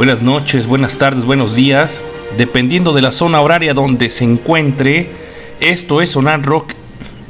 Buenas 0.01 0.23
noches, 0.23 0.65
buenas 0.65 0.97
tardes, 0.97 1.25
buenos 1.25 1.55
días, 1.55 2.01
dependiendo 2.35 2.91
de 2.91 3.03
la 3.03 3.11
zona 3.11 3.39
horaria 3.39 3.75
donde 3.75 4.09
se 4.09 4.23
encuentre. 4.23 5.11
Esto 5.59 6.01
es 6.01 6.09
Sonar 6.09 6.41
Rock 6.41 6.73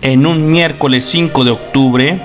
en 0.02 0.26
un 0.26 0.50
miércoles 0.50 1.04
5 1.04 1.44
de 1.44 1.52
octubre. 1.52 2.22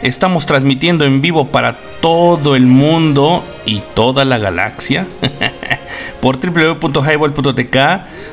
Estamos 0.00 0.46
transmitiendo 0.46 1.04
en 1.04 1.20
vivo 1.20 1.48
para 1.48 1.76
todo 2.00 2.56
el 2.56 2.64
mundo 2.64 3.44
y 3.66 3.82
toda 3.92 4.24
la 4.24 4.38
galaxia 4.38 5.06
por 6.22 6.38
www.highball.tk 6.40 7.76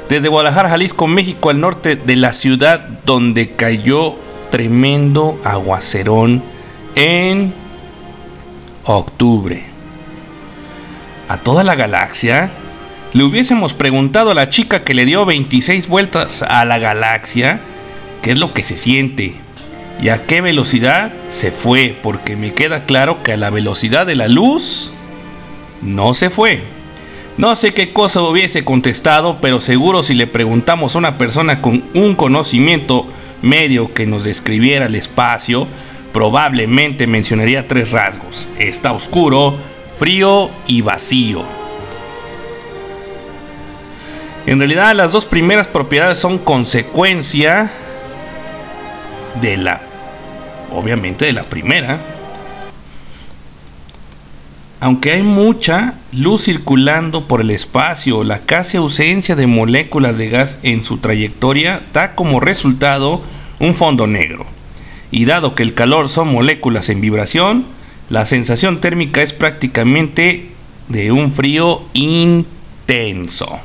desde 0.07 0.29
Guadalajara, 0.29 0.69
Jalisco, 0.69 1.07
México, 1.07 1.49
al 1.49 1.59
norte 1.59 1.97
de 1.97 2.15
la 2.15 2.31
ciudad 2.31 2.87
donde 3.03 3.49
cayó 3.49 4.15
tremendo 4.49 5.37
aguacerón 5.43 6.41
en 6.95 7.53
octubre 8.85 9.68
a 11.29 11.37
toda 11.37 11.63
la 11.63 11.75
galaxia? 11.75 12.51
Le 13.13 13.23
hubiésemos 13.23 13.73
preguntado 13.73 14.31
a 14.31 14.35
la 14.35 14.49
chica 14.49 14.83
que 14.83 14.93
le 14.93 15.05
dio 15.05 15.25
26 15.25 15.87
vueltas 15.87 16.41
a 16.41 16.65
la 16.65 16.77
galaxia 16.77 17.61
qué 18.21 18.31
es 18.31 18.39
lo 18.39 18.53
que 18.53 18.63
se 18.63 18.75
siente 18.75 19.35
y 20.01 20.09
a 20.09 20.25
qué 20.25 20.41
velocidad 20.41 21.11
se 21.27 21.51
fue, 21.51 21.97
porque 22.01 22.35
me 22.35 22.53
queda 22.53 22.85
claro 22.85 23.23
que 23.23 23.33
a 23.33 23.37
la 23.37 23.49
velocidad 23.49 24.05
de 24.05 24.15
la 24.15 24.27
luz 24.27 24.93
no 25.81 26.13
se 26.13 26.29
fue. 26.29 26.63
No 27.37 27.55
sé 27.55 27.73
qué 27.73 27.93
cosa 27.93 28.21
hubiese 28.21 28.65
contestado, 28.65 29.37
pero 29.41 29.61
seguro 29.61 30.03
si 30.03 30.13
le 30.13 30.27
preguntamos 30.27 30.95
a 30.95 30.99
una 30.99 31.17
persona 31.17 31.61
con 31.61 31.83
un 31.93 32.15
conocimiento 32.15 33.05
medio 33.41 33.93
que 33.93 34.05
nos 34.05 34.23
describiera 34.23 34.87
el 34.87 34.95
espacio, 34.95 35.67
probablemente 36.11 37.07
mencionaría 37.07 37.67
tres 37.67 37.91
rasgos. 37.91 38.47
Está 38.57 38.91
oscuro, 38.91 39.57
frío 39.99 40.49
y 40.65 40.81
vacío. 40.81 41.43
En 44.45 44.57
realidad 44.57 44.95
las 44.95 45.11
dos 45.11 45.25
primeras 45.25 45.67
propiedades 45.67 46.17
son 46.17 46.37
consecuencia 46.37 47.69
de 49.41 49.57
la, 49.57 49.81
obviamente 50.71 51.25
de 51.25 51.33
la 51.33 51.43
primera. 51.43 51.99
Aunque 54.79 55.11
hay 55.11 55.21
mucha 55.21 55.95
luz 56.13 56.45
circulando 56.45 57.27
por 57.27 57.41
el 57.41 57.51
espacio, 57.51 58.23
la 58.23 58.39
casi 58.39 58.77
ausencia 58.77 59.35
de 59.35 59.47
moléculas 59.47 60.17
de 60.17 60.29
gas 60.29 60.59
en 60.63 60.81
su 60.81 60.99
trayectoria 60.99 61.81
da 61.91 62.15
como 62.15 62.39
resultado 62.39 63.21
un 63.59 63.75
fondo 63.75 64.07
negro. 64.07 64.45
Y 65.11 65.25
dado 65.25 65.55
que 65.55 65.63
el 65.63 65.73
calor 65.73 66.07
son 66.07 66.31
moléculas 66.31 66.87
en 66.87 67.01
vibración, 67.01 67.65
la 68.09 68.25
sensación 68.25 68.79
térmica 68.79 69.21
es 69.21 69.33
prácticamente 69.33 70.49
de 70.87 71.11
un 71.11 71.31
frío 71.31 71.83
intenso. 71.93 73.59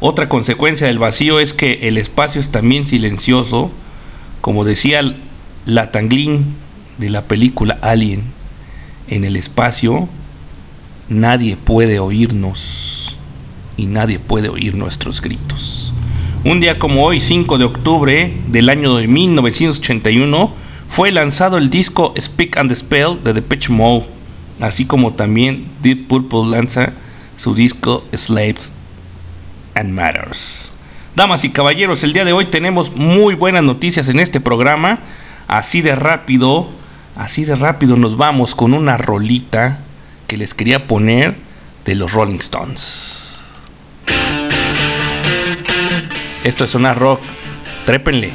Otra 0.00 0.28
consecuencia 0.28 0.88
del 0.88 0.98
vacío 0.98 1.38
es 1.38 1.54
que 1.54 1.88
el 1.88 1.98
espacio 1.98 2.40
es 2.40 2.50
también 2.50 2.86
silencioso, 2.86 3.70
como 4.40 4.64
decía 4.64 5.02
la 5.64 5.90
Tanglin 5.92 6.54
de 6.98 7.10
la 7.10 7.22
película 7.22 7.78
Alien. 7.80 8.24
En 9.08 9.24
el 9.24 9.36
espacio 9.36 10.08
nadie 11.08 11.56
puede 11.56 12.00
oírnos 12.00 13.16
y 13.76 13.86
nadie 13.86 14.18
puede 14.18 14.48
oír 14.48 14.74
nuestros 14.74 15.20
gritos. 15.22 15.94
Un 16.44 16.60
día 16.60 16.78
como 16.78 17.04
hoy, 17.04 17.20
5 17.20 17.58
de 17.58 17.64
octubre 17.64 18.36
del 18.48 18.68
año 18.68 18.96
de 18.96 19.08
1981, 19.08 20.65
fue 20.88 21.12
lanzado 21.12 21.58
el 21.58 21.70
disco 21.70 22.14
Speak 22.18 22.56
and 22.56 22.74
Spell 22.74 23.22
de 23.22 23.32
Depeche 23.32 23.72
Mode, 23.72 24.06
así 24.60 24.86
como 24.86 25.12
también 25.14 25.66
Deep 25.82 26.08
Purple 26.08 26.50
lanza 26.50 26.92
su 27.36 27.54
disco 27.54 28.04
Slaves 28.12 28.72
and 29.74 29.90
Matters. 29.90 30.72
Damas 31.14 31.44
y 31.44 31.50
caballeros, 31.50 32.04
el 32.04 32.12
día 32.12 32.24
de 32.24 32.32
hoy 32.32 32.46
tenemos 32.46 32.94
muy 32.94 33.34
buenas 33.34 33.62
noticias 33.62 34.08
en 34.08 34.20
este 34.20 34.40
programa. 34.40 34.98
Así 35.48 35.80
de 35.80 35.94
rápido, 35.94 36.68
así 37.16 37.44
de 37.44 37.56
rápido 37.56 37.96
nos 37.96 38.16
vamos 38.16 38.54
con 38.54 38.74
una 38.74 38.96
rolita 38.96 39.80
que 40.26 40.36
les 40.36 40.54
quería 40.54 40.86
poner 40.86 41.36
de 41.84 41.94
los 41.94 42.12
Rolling 42.12 42.36
Stones. 42.36 43.44
Esto 46.44 46.64
es 46.64 46.74
una 46.74 46.94
rock, 46.94 47.20
trépenle. 47.86 48.32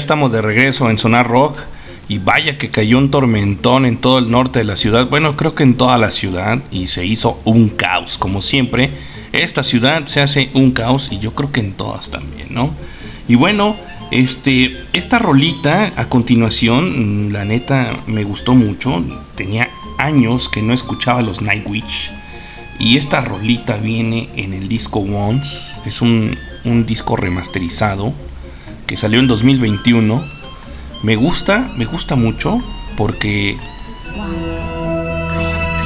Estamos 0.00 0.32
de 0.32 0.40
regreso 0.40 0.88
en 0.88 0.98
Sonar 0.98 1.28
Rock 1.28 1.58
y 2.08 2.18
vaya 2.18 2.56
que 2.56 2.70
cayó 2.70 2.96
un 2.96 3.10
tormentón 3.10 3.84
en 3.84 3.98
todo 3.98 4.18
el 4.18 4.30
norte 4.30 4.60
de 4.60 4.64
la 4.64 4.76
ciudad. 4.76 5.06
Bueno, 5.08 5.36
creo 5.36 5.54
que 5.54 5.62
en 5.62 5.74
toda 5.74 5.98
la 5.98 6.10
ciudad 6.10 6.58
y 6.70 6.86
se 6.86 7.04
hizo 7.04 7.38
un 7.44 7.68
caos, 7.68 8.16
como 8.16 8.40
siempre. 8.40 8.90
Esta 9.32 9.62
ciudad 9.62 10.06
se 10.06 10.22
hace 10.22 10.48
un 10.54 10.70
caos 10.70 11.10
y 11.12 11.18
yo 11.18 11.34
creo 11.34 11.52
que 11.52 11.60
en 11.60 11.74
todas 11.74 12.10
también, 12.10 12.48
¿no? 12.48 12.70
Y 13.28 13.34
bueno, 13.34 13.76
este, 14.10 14.74
esta 14.94 15.18
rolita 15.18 15.92
a 15.94 16.08
continuación, 16.08 17.28
mm, 17.28 17.32
la 17.32 17.44
neta 17.44 17.94
me 18.06 18.24
gustó 18.24 18.54
mucho. 18.54 19.04
Tenía 19.34 19.68
años 19.98 20.48
que 20.48 20.62
no 20.62 20.72
escuchaba 20.72 21.20
los 21.20 21.42
Nightwish. 21.42 22.10
Y 22.78 22.96
esta 22.96 23.20
rolita 23.20 23.76
viene 23.76 24.30
en 24.34 24.54
el 24.54 24.66
disco 24.66 25.00
Once. 25.00 25.78
Es 25.84 26.00
un, 26.00 26.36
un 26.64 26.86
disco 26.86 27.16
remasterizado 27.16 28.14
que 28.90 28.96
salió 28.96 29.20
en 29.20 29.28
2021. 29.28 30.20
Me 31.04 31.14
gusta, 31.14 31.70
me 31.76 31.84
gusta 31.84 32.16
mucho 32.16 32.60
porque 32.96 33.56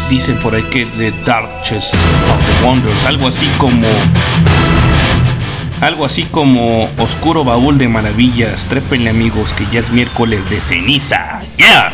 dicen 0.08 0.38
por 0.38 0.54
ahí 0.54 0.62
que 0.70 0.80
es 0.80 0.96
de 0.96 1.12
Dark 1.26 1.50
Chess 1.60 1.92
of 1.92 2.46
the 2.46 2.66
Wonders, 2.66 3.04
algo 3.04 3.28
así 3.28 3.46
como 3.58 3.86
algo 5.82 6.06
así 6.06 6.22
como 6.22 6.88
Oscuro 6.96 7.44
Baúl 7.44 7.76
de 7.76 7.88
Maravillas. 7.88 8.64
Trépenle 8.70 9.10
amigos 9.10 9.52
que 9.52 9.66
ya 9.70 9.80
es 9.80 9.90
miércoles 9.90 10.48
de 10.48 10.62
ceniza. 10.62 11.42
¡Yeah! 11.58 11.92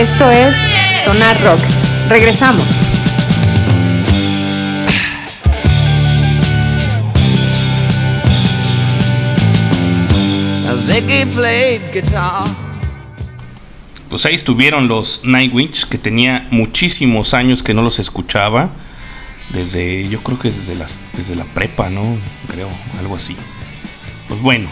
Esto 0.00 0.30
es 0.30 0.56
Sonar 1.04 1.38
Rock. 1.42 1.60
Regresamos. 2.08 2.64
Pues 14.08 14.24
ahí 14.24 14.34
estuvieron 14.34 14.88
los 14.88 15.20
Nightwitch, 15.24 15.84
que 15.84 15.98
tenía 15.98 16.48
muchísimos 16.50 17.34
años 17.34 17.62
que 17.62 17.74
no 17.74 17.82
los 17.82 17.98
escuchaba. 17.98 18.70
Desde, 19.50 20.08
yo 20.08 20.22
creo 20.22 20.38
que 20.38 20.50
desde, 20.50 20.76
las, 20.76 20.98
desde 21.12 21.36
la 21.36 21.44
prepa, 21.44 21.90
¿no? 21.90 22.16
Creo, 22.50 22.70
algo 22.98 23.16
así. 23.16 23.36
Pues 24.28 24.40
bueno. 24.40 24.70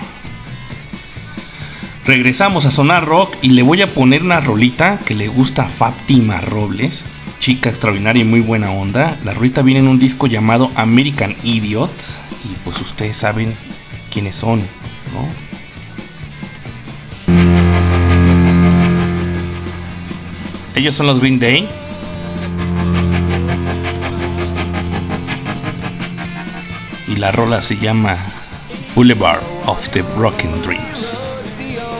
Regresamos 2.08 2.64
a 2.64 2.70
Sonar 2.70 3.04
Rock 3.04 3.36
y 3.42 3.50
le 3.50 3.60
voy 3.60 3.82
a 3.82 3.92
poner 3.92 4.22
una 4.22 4.40
rolita 4.40 4.98
que 5.04 5.14
le 5.14 5.28
gusta 5.28 5.66
a 5.66 5.68
Fátima 5.68 6.40
Robles. 6.40 7.04
Chica 7.38 7.68
extraordinaria 7.68 8.22
y 8.22 8.24
muy 8.24 8.40
buena 8.40 8.70
onda. 8.70 9.18
La 9.26 9.34
rolita 9.34 9.60
viene 9.60 9.80
en 9.80 9.88
un 9.88 9.98
disco 9.98 10.26
llamado 10.26 10.70
American 10.74 11.36
Idiot. 11.42 11.92
Y 12.50 12.54
pues 12.64 12.80
ustedes 12.80 13.14
saben 13.14 13.54
quiénes 14.10 14.36
son, 14.36 14.60
¿no? 15.12 15.28
Ellos 20.76 20.94
son 20.94 21.08
los 21.08 21.20
Green 21.20 21.38
Day. 21.38 21.68
Y 27.06 27.16
la 27.16 27.32
rola 27.32 27.60
se 27.60 27.76
llama 27.76 28.16
Boulevard 28.94 29.42
of 29.66 29.90
the 29.90 30.00
Broken 30.16 30.62
Dreams. 30.62 31.47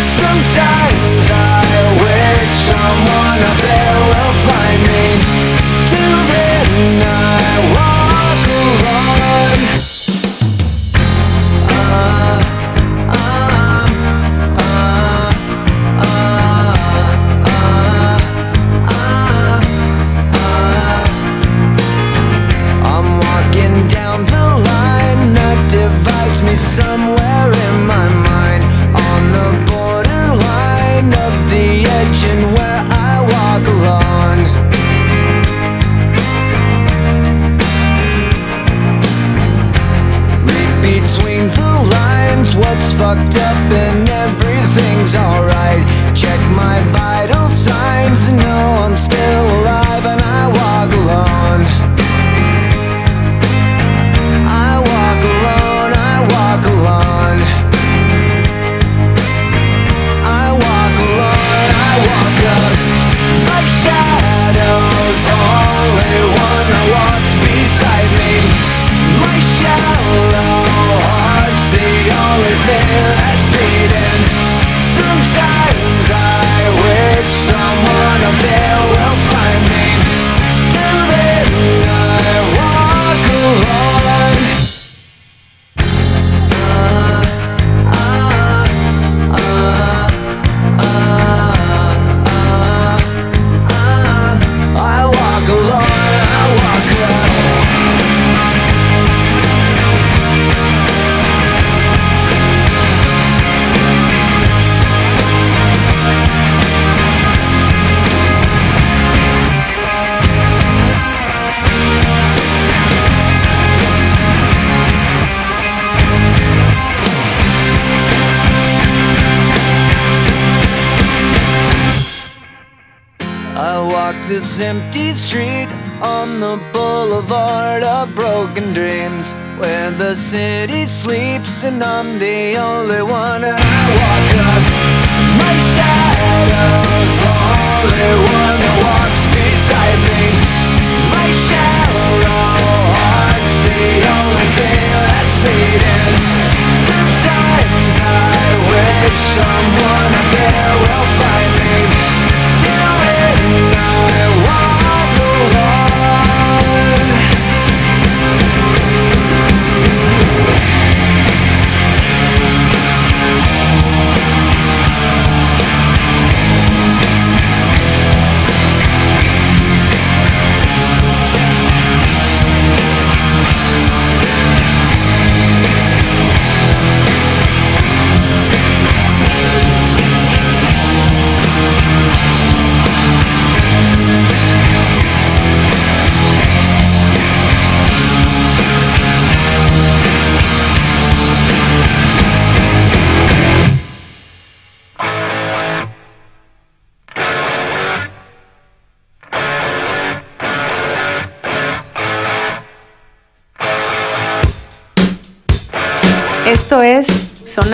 Sometimes 0.00 1.30
I 1.30 1.49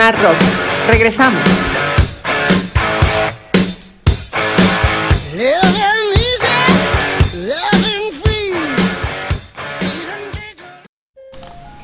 Sonar 0.07 0.23
Rock. 0.23 0.41
Regresamos. 0.87 1.45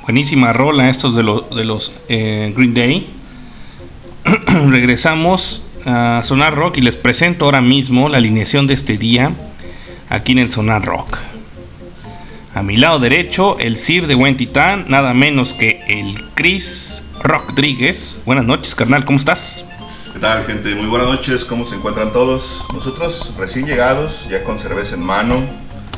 Buenísima 0.03 0.53
rola 0.53 0.89
estos 0.89 1.17
de, 1.17 1.23
de 1.53 1.65
los 1.65 1.93
eh, 2.07 2.53
Green 2.55 2.73
Day. 2.73 3.09
Regresamos 4.69 5.65
a 5.85 6.21
Sonar 6.23 6.55
Rock 6.55 6.77
y 6.77 6.81
les 6.81 6.95
presento 6.95 7.43
ahora 7.43 7.59
mismo 7.59 8.07
la 8.07 8.19
alineación 8.19 8.67
de 8.67 8.75
este 8.75 8.97
día 8.97 9.33
aquí 10.09 10.31
en 10.31 10.39
el 10.39 10.49
Sonar 10.49 10.85
Rock. 10.85 11.17
A 12.55 12.63
mi 12.63 12.77
lado 12.77 12.99
derecho, 12.99 13.57
el 13.59 13.77
Sir 13.77 14.07
de 14.07 14.15
Buen 14.15 14.37
Titán, 14.37 14.85
nada 14.87 15.13
menos 15.13 15.53
que 15.53 15.83
el 15.89 16.15
Chris 16.35 17.03
Rodríguez. 17.23 18.19
Buenas 18.25 18.45
noches, 18.45 18.75
carnal, 18.75 19.05
¿cómo 19.05 19.17
estás? 19.17 19.63
¿Qué 20.11 20.19
tal, 20.19 20.45
gente? 20.45 20.75
Muy 20.75 20.87
buenas 20.87 21.07
noches, 21.07 21.45
¿cómo 21.45 21.65
se 21.65 21.75
encuentran 21.75 22.11
todos? 22.11 22.65
Nosotros 22.73 23.33
recién 23.37 23.65
llegados, 23.65 24.27
ya 24.29 24.43
con 24.43 24.59
cerveza 24.59 24.95
en 24.95 25.03
mano, 25.03 25.41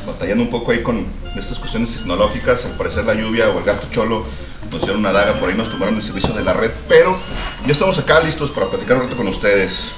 batallando 0.06 0.44
un 0.44 0.50
poco 0.50 0.70
ahí 0.70 0.82
con 0.82 1.04
estas 1.36 1.58
cuestiones 1.58 1.94
tecnológicas, 1.94 2.64
al 2.64 2.76
parecer 2.76 3.04
la 3.04 3.14
lluvia 3.14 3.48
o 3.50 3.58
el 3.58 3.64
gato 3.64 3.88
cholo 3.90 4.24
nos 4.70 4.80
hicieron 4.80 5.00
una 5.00 5.12
daga, 5.12 5.32
por 5.34 5.48
ahí 5.48 5.56
nos 5.56 5.68
tomaron 5.70 5.96
el 5.96 6.02
servicio 6.02 6.32
de 6.32 6.44
la 6.44 6.52
red, 6.52 6.70
pero 6.88 7.18
ya 7.66 7.72
estamos 7.72 7.98
acá 7.98 8.20
listos 8.20 8.50
para 8.50 8.68
platicar 8.68 8.96
un 8.96 9.04
rato 9.04 9.16
con 9.16 9.26
ustedes. 9.26 9.92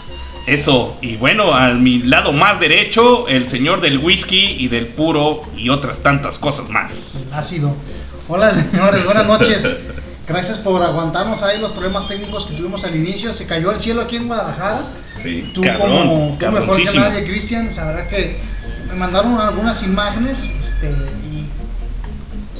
Eso, 0.47 0.97
y 1.03 1.17
bueno, 1.17 1.53
a 1.53 1.75
mi 1.75 2.03
lado 2.05 2.33
más 2.33 2.59
derecho, 2.59 3.29
el 3.29 3.49
señor 3.49 3.83
del 3.83 3.99
whisky 3.99 4.57
y 4.59 4.69
del 4.69 4.87
puro 4.87 5.43
y 5.55 5.69
otras 5.69 6.01
tantas 6.01 6.39
cosas 6.39 6.71
más. 6.71 7.27
Ácido. 7.33 7.75
Hola 8.29 8.51
señores, 8.53 9.05
buenas 9.05 9.27
noches. 9.27 9.77
Gracias 10.29 10.59
por 10.59 10.83
aguantarnos 10.83 11.43
ahí 11.43 11.59
los 11.59 11.73
problemas 11.73 12.07
técnicos 12.07 12.47
que 12.47 12.55
tuvimos 12.55 12.85
al 12.85 12.95
inicio. 12.95 13.33
Se 13.33 13.47
cayó 13.47 13.71
el 13.71 13.81
cielo 13.81 14.03
aquí 14.03 14.17
en 14.17 14.29
Guadalajara. 14.29 14.83
Sí. 15.23 15.51
Tú 15.55 15.63
como 15.79 16.37
tú 16.39 16.51
mejor 16.51 16.77
que 16.77 16.99
nadie, 16.99 17.25
Cristian, 17.25 17.73
sabrá 17.73 18.09
que 18.09 18.37
me 18.89 18.95
mandaron 18.95 19.41
algunas 19.41 19.83
imágenes 19.83 20.55
este, 20.61 20.91
y 21.33 21.49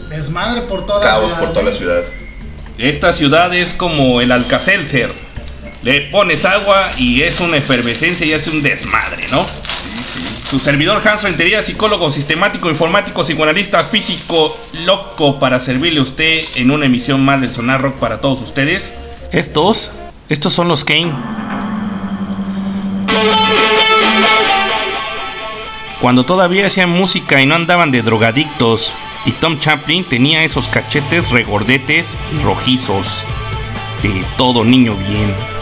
desmadre 0.09 0.63
por 0.63 0.87
toda 0.87 1.05
la 1.05 1.27
ciudad. 1.27 1.41
por 1.41 1.53
toda 1.53 1.65
la 1.67 1.73
ciudad. 1.73 2.03
Esta 2.79 3.13
ciudad 3.13 3.55
es 3.55 3.75
como 3.75 4.21
el 4.23 4.33
Alcacelser. 4.33 5.13
Le 5.83 6.03
pones 6.11 6.45
agua 6.47 6.91
y 6.97 7.23
es 7.23 7.39
una 7.41 7.59
efervescencia 7.59 8.27
y 8.27 8.33
hace 8.33 8.51
un 8.51 8.63
desmadre, 8.63 9.29
¿no? 9.31 9.47
Su 10.49 10.59
servidor 10.59 11.07
Hans 11.07 11.23
Rentería, 11.23 11.63
psicólogo 11.63 12.11
sistemático, 12.11 12.71
informático, 12.71 13.23
psicoanalista, 13.23 13.81
físico, 13.81 14.57
loco 14.85 15.39
para 15.39 15.61
servirle 15.61 16.01
a 16.01 16.03
usted 16.03 16.41
en 16.57 16.71
una 16.71 16.87
emisión 16.87 17.25
más 17.25 17.41
del 17.41 17.53
Sonar 17.53 17.83
Rock 17.83 17.97
para 17.97 18.21
todos 18.21 18.41
ustedes. 18.43 18.93
Estos, 19.31 19.93
estos 20.29 20.53
son 20.53 20.69
los 20.69 20.85
Kane. 20.85 21.13
Cuando 26.01 26.25
todavía 26.25 26.67
hacían 26.67 26.91
música 26.91 27.43
y 27.43 27.47
no 27.47 27.57
andaban 27.57 27.91
de 27.91 28.03
drogadictos, 28.03 28.95
y 29.27 29.33
Tom 29.33 29.59
Chaplin 29.59 30.05
tenía 30.05 30.45
esos 30.45 30.69
cachetes 30.69 31.31
regordetes 31.31 32.17
y 32.33 32.43
rojizos 32.43 33.25
de 34.03 34.25
todo 34.37 34.65
niño 34.65 34.97
bien. 35.09 35.58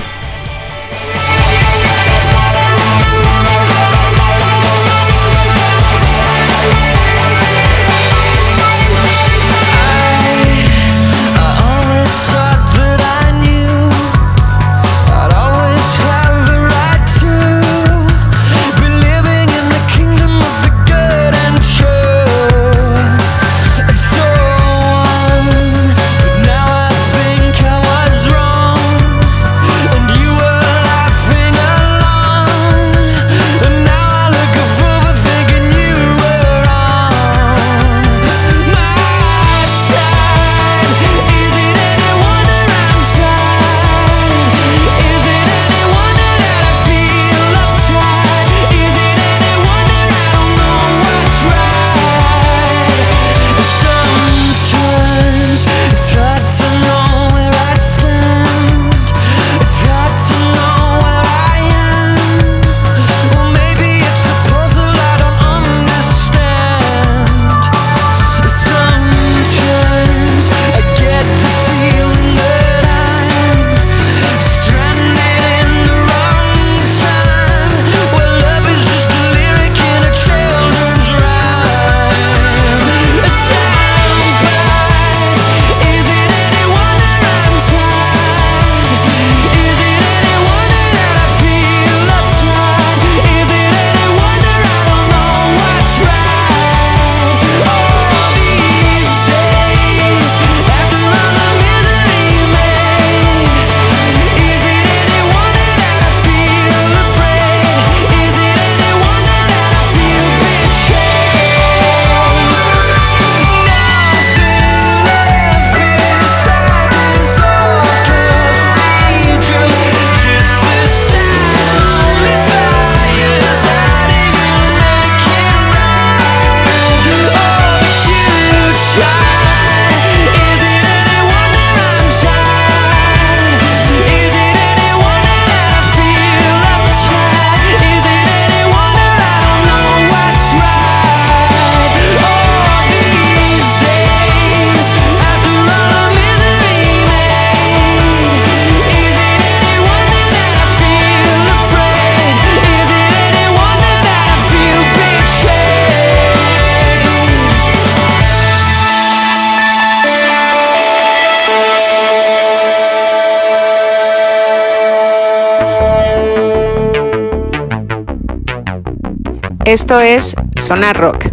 Esto 169.67 169.99
es 169.99 170.37
Sonar 170.61 170.97
Rock. 170.97 171.27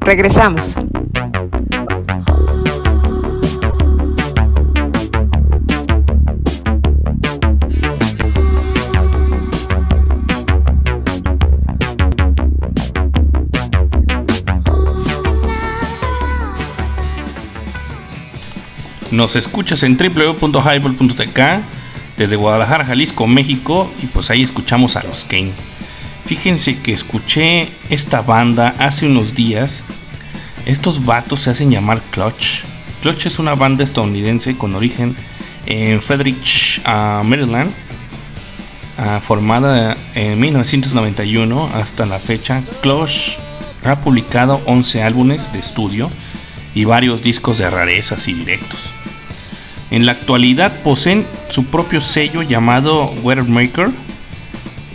Regresamos. 0.00 0.74
Nos 19.10 19.36
escuchas 19.36 19.82
en 19.82 19.98
www.highball.tk 19.98 21.40
desde 22.16 22.36
Guadalajara, 22.36 22.86
Jalisco, 22.86 23.26
México. 23.26 23.92
Y 24.02 24.06
pues 24.06 24.30
ahí 24.30 24.42
escuchamos 24.42 24.96
a 24.96 25.02
los 25.02 25.26
Kane. 25.26 25.75
Fíjense 26.26 26.78
que 26.78 26.92
escuché 26.92 27.68
esta 27.88 28.20
banda 28.20 28.74
hace 28.80 29.06
unos 29.06 29.36
días. 29.36 29.84
Estos 30.64 31.04
vatos 31.04 31.40
se 31.40 31.50
hacen 31.50 31.70
llamar 31.70 32.02
Clutch. 32.10 32.64
Clutch 33.00 33.26
es 33.26 33.38
una 33.38 33.54
banda 33.54 33.84
estadounidense 33.84 34.58
con 34.58 34.74
origen 34.74 35.14
en 35.66 36.02
Frederick, 36.02 36.36
ah, 36.84 37.22
Maryland. 37.24 37.70
Ah, 38.98 39.20
formada 39.22 39.96
en 40.16 40.40
1991 40.40 41.70
hasta 41.72 42.06
la 42.06 42.18
fecha. 42.18 42.60
Clutch 42.82 43.38
ha 43.84 44.00
publicado 44.00 44.60
11 44.66 45.04
álbumes 45.04 45.52
de 45.52 45.60
estudio 45.60 46.10
y 46.74 46.86
varios 46.86 47.22
discos 47.22 47.58
de 47.58 47.70
rarezas 47.70 48.26
y 48.26 48.34
directos. 48.34 48.92
En 49.92 50.06
la 50.06 50.12
actualidad 50.12 50.82
poseen 50.82 51.24
su 51.50 51.66
propio 51.66 52.00
sello 52.00 52.42
llamado 52.42 53.12
Weathermaker 53.22 53.90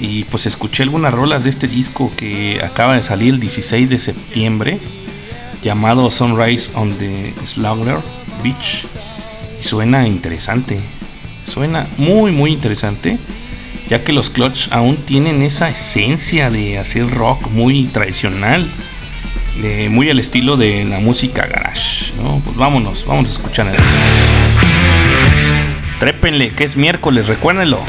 y 0.02 0.24
pues 0.26 0.48
escuché 0.48 0.84
algunas 0.84 1.14
rolas 1.14 1.44
de 1.44 1.52
este 1.52 1.68
disco 1.68 2.12
que 2.18 2.60
acaba 2.64 2.96
de 2.96 3.04
salir 3.04 3.36
el 3.36 3.40
16 3.40 3.90
de 3.90 4.00
septiembre 4.00 4.80
llamado 5.64 6.10
Sunrise 6.10 6.72
on 6.74 6.98
the 6.98 7.34
Slaughter 7.44 8.00
Beach 8.44 8.88
y 9.60 9.64
suena 9.64 10.08
interesante, 10.08 10.80
suena 11.46 11.88
muy 11.98 12.32
muy 12.32 12.52
interesante 12.52 13.20
ya 13.88 14.04
que 14.04 14.12
los 14.12 14.30
Clutch 14.30 14.70
aún 14.72 14.98
tienen 14.98 15.44
esa 15.44 15.70
esencia 15.70 16.50
de 16.50 16.80
hacer 16.80 17.10
rock 17.10 17.48
muy 17.52 17.86
tradicional 17.86 18.68
muy 19.90 20.10
al 20.10 20.20
estilo 20.20 20.58
de 20.58 20.86
la 20.86 21.00
música 21.00 21.46
garage. 21.46 22.14
Pues 22.44 22.56
vámonos, 22.56 23.06
vamos 23.06 23.30
a 23.30 23.34
escuchar 23.34 23.68
el 23.68 23.76
Trépenle, 26.00 26.52
que 26.54 26.64
es 26.64 26.78
miércoles, 26.78 27.28
recuérdenlo. 27.28 27.80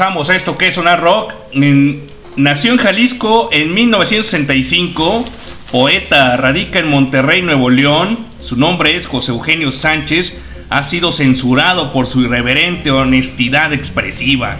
A 0.00 0.34
esto 0.34 0.56
que 0.56 0.68
es 0.68 0.76
Sonar 0.76 1.02
Rock. 1.02 1.34
nació 2.36 2.72
en 2.72 2.78
Jalisco 2.78 3.50
en 3.52 3.74
1965, 3.74 5.26
poeta, 5.70 6.38
radica 6.38 6.78
en 6.78 6.88
Monterrey, 6.88 7.42
Nuevo 7.42 7.68
León. 7.68 8.18
Su 8.40 8.56
nombre 8.56 8.96
es 8.96 9.06
José 9.06 9.32
Eugenio 9.32 9.72
Sánchez. 9.72 10.38
Ha 10.70 10.84
sido 10.84 11.12
censurado 11.12 11.92
por 11.92 12.06
su 12.06 12.22
irreverente 12.22 12.90
honestidad 12.90 13.74
expresiva. 13.74 14.56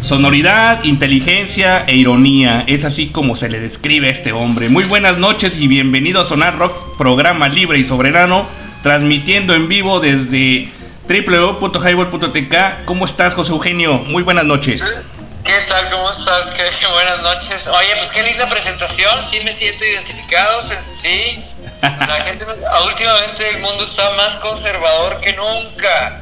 Sonoridad, 0.00 0.82
inteligencia 0.84 1.84
e 1.86 1.96
ironía, 1.96 2.64
es 2.66 2.86
así 2.86 3.08
como 3.08 3.36
se 3.36 3.50
le 3.50 3.60
describe 3.60 4.08
a 4.08 4.12
este 4.12 4.32
hombre. 4.32 4.70
Muy 4.70 4.84
buenas 4.84 5.18
noches 5.18 5.52
y 5.60 5.68
bienvenido 5.68 6.22
a 6.22 6.24
Sonar 6.24 6.56
Rock, 6.56 6.96
programa 6.96 7.50
libre 7.50 7.78
y 7.78 7.84
soberano, 7.84 8.46
transmitiendo 8.82 9.54
en 9.54 9.68
vivo 9.68 10.00
desde 10.00 10.70
www.highball.tk. 11.08 12.84
¿Cómo 12.84 13.06
estás, 13.06 13.34
José 13.34 13.52
Eugenio? 13.52 13.94
Muy 13.94 14.22
buenas 14.22 14.44
noches. 14.44 14.84
¿Qué 15.42 15.54
tal? 15.66 15.90
¿Cómo 15.90 16.10
estás? 16.10 16.50
Qué, 16.80 16.86
buenas 16.86 17.22
noches. 17.22 17.66
Oye, 17.68 17.96
pues 17.96 18.10
qué 18.10 18.22
linda 18.22 18.48
presentación. 18.48 19.22
Sí 19.22 19.40
me 19.42 19.52
siento 19.52 19.84
identificado. 19.84 20.60
Sí. 20.62 21.42
La 21.80 22.22
gente, 22.26 22.44
últimamente 22.86 23.48
el 23.50 23.60
mundo 23.60 23.84
está 23.84 24.10
más 24.16 24.36
conservador 24.36 25.20
que 25.20 25.32
nunca. 25.32 26.20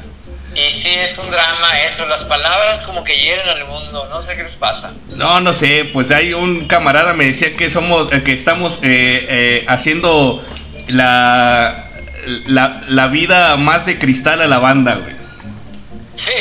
Y 0.55 0.72
sí, 0.72 0.88
es 0.88 1.18
un 1.18 1.31
drama 1.31 1.81
eso, 1.85 2.07
las 2.07 2.25
palabras 2.25 2.81
como 2.83 3.05
que 3.05 3.14
hieren 3.14 3.46
al 3.46 3.66
mundo, 3.66 4.09
no 4.09 4.22
sé 4.22 4.37
qué 4.37 4.42
les 4.42 4.55
pasa. 4.55 4.90
No, 5.09 5.40
no 5.40 5.53
sé, 5.53 5.90
pues 5.92 6.11
hay 6.11 6.33
un 6.33 6.66
camarada 6.66 7.12
me 7.12 7.27
decía 7.27 7.55
que 7.55 7.68
somos, 7.68 8.09
que 8.09 8.33
estamos 8.33 8.79
eh, 8.83 9.27
eh, 9.29 9.64
haciendo 9.68 10.42
la 10.87 11.86
la, 12.46 12.82
la 12.88 13.06
vida 13.08 13.56
más 13.56 13.86
de 13.86 13.98
cristal 13.98 14.42
a 14.42 14.46
la 14.46 14.58
banda, 14.58 14.96
güey. 14.96 15.14
Sí. 16.16 16.32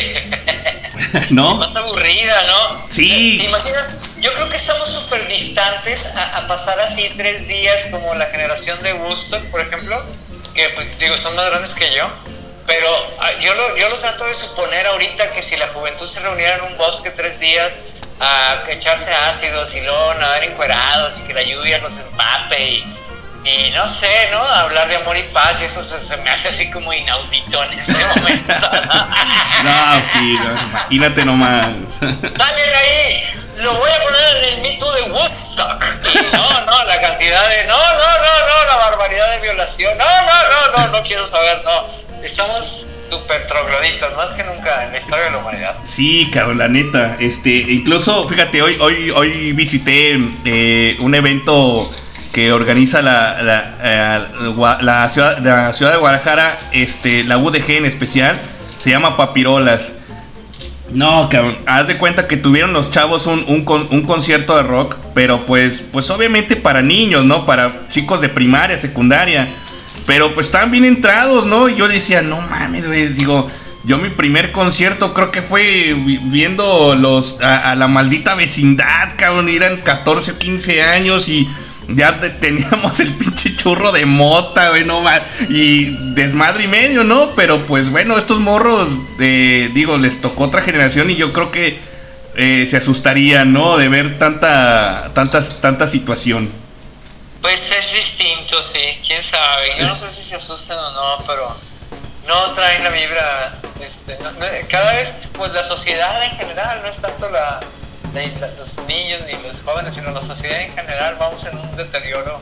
¿No? 1.31 1.55
Más 1.55 1.75
aburrida, 1.75 2.43
¿no? 2.47 2.85
Sí. 2.89 3.37
¿Te 3.39 3.45
imaginas? 3.45 3.85
Yo 4.19 4.33
creo 4.33 4.49
que 4.49 4.57
estamos 4.57 4.89
súper 4.89 5.27
distantes 5.27 6.07
a, 6.07 6.47
pasar 6.47 6.79
así 6.79 7.11
tres 7.17 7.47
días 7.47 7.87
como 7.91 8.15
la 8.15 8.25
generación 8.27 8.81
de 8.81 8.93
Woodstock, 8.93 9.43
por 9.51 9.61
ejemplo, 9.61 10.01
que 10.53 10.69
pues, 10.69 10.97
digo, 10.97 11.15
son 11.17 11.35
más 11.35 11.49
grandes 11.49 11.73
que 11.73 11.93
yo. 11.95 12.09
Pero 12.65 12.89
ah, 13.19 13.31
yo 13.41 13.53
lo, 13.53 13.77
yo 13.77 13.87
lo 13.89 13.95
trato 13.97 14.25
de 14.25 14.33
suponer 14.33 14.87
ahorita 14.87 15.31
que 15.33 15.43
si 15.43 15.55
la 15.57 15.67
juventud 15.67 16.09
se 16.09 16.19
reuniera 16.19 16.55
en 16.55 16.61
un 16.71 16.77
bosque 16.77 17.11
tres 17.11 17.39
días 17.39 17.73
a 18.19 18.63
echarse 18.69 19.13
ácidos 19.13 19.75
y 19.75 19.81
luego 19.81 20.13
nadar 20.15 20.43
encuerados 20.43 21.19
y 21.19 21.23
que 21.27 21.33
la 21.33 21.43
lluvia 21.43 21.77
los 21.79 21.95
empape 21.97 22.69
y 22.69 22.83
y 23.45 23.69
no 23.69 23.87
sé, 23.87 24.09
¿no? 24.31 24.41
Hablar 24.41 24.87
de 24.89 24.95
amor 24.95 25.15
y 25.15 25.23
paz, 25.31 25.61
y 25.61 25.65
eso 25.65 25.83
se, 25.83 26.17
me 26.17 26.29
hace 26.31 26.49
así 26.49 26.71
como 26.71 26.91
inaudito 26.91 27.63
en 27.63 27.79
este 27.79 28.05
momento. 28.15 28.53
no, 29.63 30.03
sí, 30.11 30.37
imagínate 30.67 31.25
nomás. 31.25 31.67
También 31.99 32.69
ahí, 32.75 33.23
lo 33.57 33.75
voy 33.75 33.91
a 33.91 34.03
poner 34.03 34.37
en 34.37 34.53
el 34.55 34.61
mito 34.61 34.91
de 34.93 35.01
Woodstock. 35.11 35.85
Y 36.11 36.35
no, 36.35 36.61
no, 36.65 36.85
la 36.85 36.99
cantidad 36.99 37.47
de. 37.49 37.67
No, 37.67 37.77
no, 37.77 38.17
no, 38.17 38.47
no, 38.47 38.65
la 38.67 38.77
barbaridad 38.77 39.31
de 39.35 39.41
violación. 39.41 39.95
No, 39.95 40.05
no, 40.05 40.33
no, 40.49 40.77
no, 40.77 40.97
no 40.97 41.03
quiero 41.03 41.27
saber, 41.27 41.61
no. 41.63 42.23
Estamos 42.23 42.87
súper 43.11 43.45
trogloditos, 43.47 44.15
más 44.17 44.33
que 44.33 44.43
nunca 44.43 44.85
en 44.85 44.91
la 44.91 44.97
historia 44.97 45.25
de 45.25 45.31
la 45.31 45.37
humanidad. 45.37 45.75
Sí, 45.83 46.31
cabrón, 46.33 46.57
la 46.57 46.67
neta. 46.67 47.15
Este, 47.19 47.51
incluso, 47.51 48.27
fíjate, 48.27 48.63
hoy, 48.63 48.79
hoy, 48.81 49.11
hoy 49.11 49.51
visité 49.53 50.17
eh, 50.45 50.97
un 50.99 51.13
evento 51.13 51.91
que 52.35 52.51
organiza 52.51 53.01
la, 53.01 53.71
eh, 53.81 54.19
la, 54.81 55.07
ciudad, 55.07 55.39
la 55.39 55.71
ciudad 55.71 55.93
de 55.93 55.97
Guadalajara, 55.97 56.59
este, 56.73 57.23
la 57.23 57.37
UDG 57.37 57.77
en 57.77 57.85
especial, 57.85 58.37
se 58.77 58.89
llama 58.89 59.15
Papirolas. 59.15 59.93
No, 60.91 61.29
cabrón, 61.29 61.57
haz 61.65 61.87
de 61.87 61.97
cuenta 61.97 62.27
que 62.27 62.35
tuvieron 62.35 62.73
los 62.73 62.91
chavos 62.91 63.25
un, 63.27 63.45
un, 63.47 63.87
un, 63.89 64.01
concierto 64.01 64.57
de 64.57 64.63
rock, 64.63 64.97
pero 65.13 65.45
pues, 65.45 65.85
pues 65.93 66.09
obviamente 66.09 66.57
para 66.57 66.81
niños, 66.81 67.23
¿no? 67.23 67.45
Para 67.45 67.87
chicos 67.87 68.19
de 68.19 68.27
primaria, 68.27 68.77
secundaria. 68.77 69.47
Pero 70.05 70.33
pues 70.33 70.47
estaban 70.47 70.71
bien 70.71 70.83
entrados, 70.83 71.45
¿no? 71.45 71.69
Y 71.69 71.75
yo 71.77 71.87
decía, 71.87 72.21
no 72.21 72.41
mames, 72.41 72.85
güey, 72.85 73.07
digo, 73.13 73.49
yo 73.85 73.97
mi 73.97 74.09
primer 74.09 74.51
concierto 74.51 75.13
creo 75.13 75.31
que 75.31 75.41
fue 75.41 75.95
viendo 76.23 76.95
los 76.95 77.39
a, 77.41 77.71
a 77.71 77.75
la 77.75 77.87
maldita 77.87 78.35
vecindad, 78.35 79.13
cabrón, 79.15 79.47
eran 79.47 79.77
14 79.77 80.33
o 80.33 80.37
15 80.37 80.83
años 80.83 81.29
y 81.29 81.47
ya 81.87 82.19
teníamos 82.39 82.99
el 82.99 83.13
pinche 83.13 83.55
churro 83.55 83.91
de 83.91 84.05
mota, 84.05 84.69
güey, 84.69 84.85
no 84.85 85.03
Y 85.49 85.95
desmadre 86.13 86.65
y 86.65 86.67
medio, 86.67 87.03
¿no? 87.03 87.31
Pero 87.35 87.65
pues 87.65 87.89
bueno, 87.89 88.17
estos 88.17 88.39
morros, 88.39 88.89
eh, 89.19 89.69
digo, 89.73 89.97
les 89.97 90.21
tocó 90.21 90.45
otra 90.45 90.61
generación 90.61 91.09
y 91.11 91.15
yo 91.15 91.31
creo 91.33 91.51
que 91.51 91.79
eh, 92.35 92.65
se 92.69 92.77
asustarían, 92.77 93.53
¿no? 93.53 93.77
De 93.77 93.87
ver 93.87 94.19
tanta, 94.19 95.11
tantas, 95.13 95.61
tanta 95.61 95.87
situación. 95.87 96.51
Pues 97.41 97.71
es 97.71 97.93
distinto, 97.93 98.61
sí, 98.63 98.79
quién 99.05 99.21
sabe. 99.21 99.75
Yo 99.79 99.87
no 99.87 99.95
sé 99.95 100.09
si 100.09 100.23
se 100.23 100.35
asustan 100.35 100.79
o 100.79 100.91
no, 100.91 101.23
pero 101.27 101.55
no 102.27 102.51
traen 102.53 102.83
la 102.83 102.89
vibra. 102.89 103.53
Este, 103.79 104.17
cada 104.67 104.93
vez, 104.93 105.13
pues 105.33 105.53
la 105.53 105.63
sociedad 105.63 106.23
en 106.23 106.31
general, 106.31 106.81
no 106.81 106.89
es 106.89 106.97
tanto 106.97 107.29
la 107.29 107.59
los 108.15 108.77
niños 108.87 109.21
ni 109.27 109.33
los 109.43 109.61
jóvenes, 109.61 109.93
sino 109.93 110.11
la 110.11 110.21
sociedad 110.21 110.61
en 110.61 110.73
general, 110.73 111.15
vamos 111.19 111.45
en 111.45 111.57
un 111.57 111.75
deterioro 111.75 112.39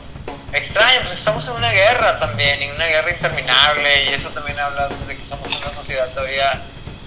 extraño. 0.54 1.00
Pues 1.02 1.18
estamos 1.18 1.46
en 1.48 1.54
una 1.54 1.72
guerra 1.72 2.20
también, 2.20 2.62
en 2.62 2.76
una 2.76 2.86
guerra 2.86 3.10
interminable, 3.10 4.06
y 4.06 4.14
eso 4.14 4.30
también 4.30 4.60
habla 4.60 4.88
de 4.88 5.18
que 5.18 5.26
somos 5.26 5.48
una 5.48 5.74
sociedad 5.74 6.08
todavía 6.10 6.62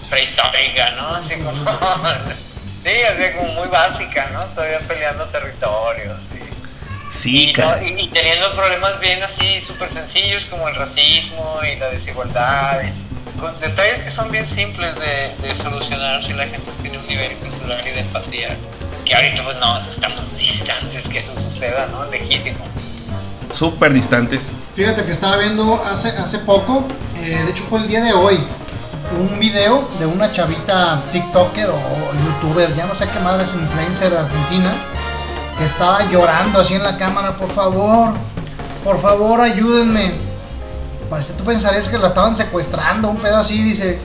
prehistórica, 0.09 0.91
¿no? 0.91 1.15
Así 1.15 1.35
como, 1.35 1.51
sí, 2.83 2.89
así 3.03 3.37
como 3.37 3.53
muy 3.53 3.67
básica, 3.69 4.29
¿no? 4.33 4.43
Todavía 4.47 4.79
peleando 4.79 5.25
territorios. 5.25 6.19
Sí, 7.09 7.53
y, 7.53 8.01
y, 8.01 8.07
teniendo 8.09 8.51
problemas 8.53 8.99
bien 8.99 9.23
así 9.23 9.61
súper 9.61 9.93
sencillos 9.93 10.43
como 10.45 10.67
el 10.67 10.75
racismo 10.75 11.61
y 11.63 11.77
la 11.77 11.87
desigualdad. 11.87 12.81
Con 13.39 13.59
detalles 13.59 14.03
que 14.03 14.11
son 14.11 14.31
bien 14.31 14.47
simples 14.47 14.95
de, 14.95 15.47
de 15.47 15.55
solucionar 15.55 16.23
si 16.23 16.33
la 16.33 16.47
gente 16.47 16.71
tiene 16.81 16.97
un 16.97 17.07
nivel 17.07 17.31
y 17.31 17.89
de 17.89 17.99
empatía. 17.99 18.55
Que 19.05 19.15
ahorita 19.15 19.43
pues 19.43 19.57
no, 19.57 19.77
estamos 19.77 20.37
distantes 20.37 21.07
que 21.07 21.19
eso 21.19 21.33
suceda, 21.35 21.87
¿no? 21.87 22.05
Lejísimo. 22.05 22.65
Súper 23.53 23.93
distantes. 23.93 24.41
Fíjate 24.75 25.05
que 25.05 25.11
estaba 25.11 25.37
viendo 25.37 25.81
hace, 25.85 26.09
hace 26.09 26.39
poco, 26.39 26.85
eh, 27.17 27.41
de 27.45 27.51
hecho 27.51 27.63
fue 27.69 27.79
el 27.79 27.87
día 27.87 28.01
de 28.01 28.13
hoy, 28.13 28.37
un 29.19 29.39
video 29.39 29.89
de 29.99 30.05
una 30.05 30.31
chavita 30.31 31.01
TikToker 31.11 31.69
o 31.69 31.79
youtuber, 32.25 32.75
ya 32.75 32.85
no 32.85 32.93
sé 32.93 33.07
qué 33.07 33.19
madre 33.21 33.43
es 33.43 33.53
influencer 33.53 34.15
argentina, 34.15 34.73
que 35.57 35.65
estaba 35.65 36.03
llorando 36.11 36.59
así 36.59 36.75
en 36.75 36.83
la 36.83 36.97
cámara, 36.97 37.35
por 37.37 37.51
favor, 37.53 38.13
por 38.83 39.01
favor 39.01 39.41
ayúdenme. 39.41 40.26
Parece, 41.09 41.33
tú 41.33 41.43
pensarías 41.45 41.87
que 41.87 41.97
la 41.97 42.07
estaban 42.07 42.35
secuestrando, 42.35 43.09
un 43.09 43.17
pedo 43.17 43.37
así, 43.37 43.63
dice, 43.63 43.99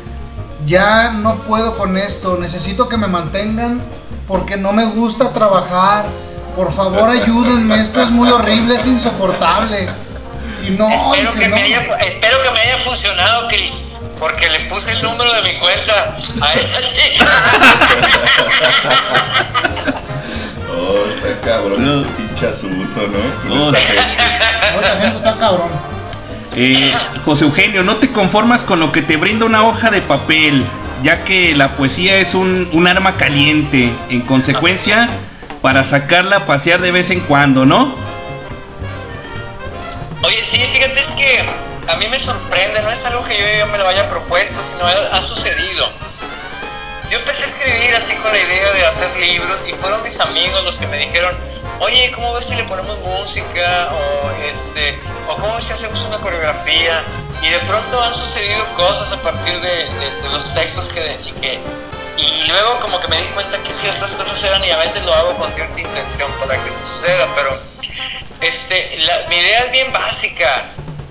ya 0.67 1.11
no 1.11 1.43
puedo 1.43 1.77
con 1.77 1.97
esto, 1.97 2.37
necesito 2.39 2.89
que 2.89 2.97
me 2.97 3.09
mantengan 3.09 3.81
porque 4.29 4.57
no 4.57 4.73
me 4.73 4.85
gusta 4.87 5.33
trabajar. 5.33 6.07
Por 6.55 6.73
favor 6.73 7.09
ayúdenme, 7.09 7.77
esto 7.77 8.03
es 8.03 8.11
muy 8.11 8.29
horrible, 8.31 8.77
es 8.77 8.87
insoportable. 8.87 9.89
Y 10.67 10.71
no, 10.71 10.89
espero, 11.15 11.33
que, 11.33 11.49
Me 11.49 11.63
haya, 11.63 11.81
espero 12.07 12.37
que 12.43 12.51
me 12.53 12.61
haya 12.61 12.79
funcionado, 12.79 13.49
Chris, 13.49 13.85
porque 14.21 14.49
le 14.51 14.61
puse 14.61 14.93
el 14.93 15.03
número 15.03 15.33
de 15.33 15.43
mi 15.43 15.59
cuenta 15.59 16.17
a 16.41 16.53
esa 16.53 16.81
chica. 16.87 17.27
oh, 20.71 21.05
está 21.09 21.41
cabrón, 21.41 21.85
no. 21.85 22.03
este 22.03 22.13
pinche 22.13 22.47
asunto, 22.47 23.01
¿no? 23.49 23.71
Esta 23.71 24.97
gente 25.01 25.17
está 25.17 25.37
cabrón. 25.39 25.71
Eh, 26.55 26.93
José 27.25 27.45
Eugenio, 27.45 27.83
no 27.83 27.97
te 27.97 28.11
conformas 28.11 28.63
con 28.63 28.79
lo 28.79 28.93
que 28.93 29.01
te 29.01 29.17
brinda 29.17 29.47
una 29.47 29.67
hoja 29.67 29.91
de 29.91 30.03
papel, 30.03 30.65
ya 31.03 31.25
que 31.25 31.55
la 31.55 31.77
poesía 31.77 32.19
es 32.19 32.35
un, 32.35 32.87
arma 32.87 33.17
caliente. 33.17 33.91
En 34.11 34.21
consecuencia, 34.23 35.09
para 35.63 35.83
sacarla 35.85 36.37
a 36.37 36.47
pasear 36.47 36.81
de 36.81 36.93
vez 36.93 37.11
en 37.11 37.21
cuando, 37.21 37.65
¿no? 37.65 37.95
Oye, 40.23 40.45
sí, 40.45 40.61
fíjate, 40.73 41.01
es 41.01 41.09
que 41.09 41.91
a 41.91 41.97
mí 41.97 42.07
me 42.09 42.21
sorprende, 42.21 42.83
no 42.83 42.91
es 42.91 43.05
algo 43.07 43.25
que 43.25 43.35
yo, 43.59 43.67
me 43.69 43.79
lo 43.79 43.89
haya 43.89 44.09
propuesto, 44.11 44.63
sino 44.63 44.85
ha 44.87 45.23
sucedido. 45.23 45.89
Yo 47.13 47.19
empecé 47.19 47.45
a 47.45 47.47
escribir 47.47 47.95
así 47.95 48.15
con 48.17 48.33
la 48.33 48.39
idea 48.39 48.73
de 48.73 48.87
hacer 48.87 49.15
libros 49.17 49.61
y 49.69 49.75
fueron 49.75 50.03
mis 50.03 50.19
amigos 50.19 50.65
los 50.65 50.79
que 50.79 50.87
me 50.87 50.97
dijeron, 50.97 51.37
oye, 51.81 52.11
¿cómo 52.13 52.33
ves 52.33 52.47
si 52.47 52.55
le 52.55 52.65
ponemos 52.65 52.99
música? 53.01 53.91
O, 53.93 54.31
este, 54.41 54.99
o 55.29 55.37
¿cómo 55.37 55.57
ves 55.57 55.67
si 55.67 55.75
hacemos 55.75 56.01
una 56.05 56.17
coreografía? 56.21 57.05
Y 57.43 57.51
de 57.51 57.59
pronto 57.69 58.03
han 58.03 58.15
sucedido 58.15 58.65
cosas 58.77 59.13
a 59.13 59.21
partir 59.21 59.61
de, 59.61 59.89
los 60.33 60.55
textos 60.55 60.89
que, 60.89 61.19
que... 61.43 61.59
Y 62.17 62.47
luego 62.49 62.81
como 62.81 62.99
que 62.99 63.09
me 63.09 63.21
di 63.21 63.29
cuenta 63.35 63.63
que 63.63 63.73
ciertas 63.73 64.11
cosas 64.13 64.43
eran 64.45 64.65
y 64.65 64.71
a 64.71 64.79
veces 64.79 65.05
lo 65.05 65.13
hago 65.13 65.37
con 65.37 65.53
cierta 65.53 65.79
intención 65.79 66.33
para 66.41 66.57
que 66.63 66.71
eso 66.71 66.81
suceda, 66.83 67.29
pero 67.35 67.55
este, 68.41 68.99
mi 69.29 69.37
idea 69.37 69.65
es 69.65 69.71
bien 69.71 69.93
básica. 69.93 70.65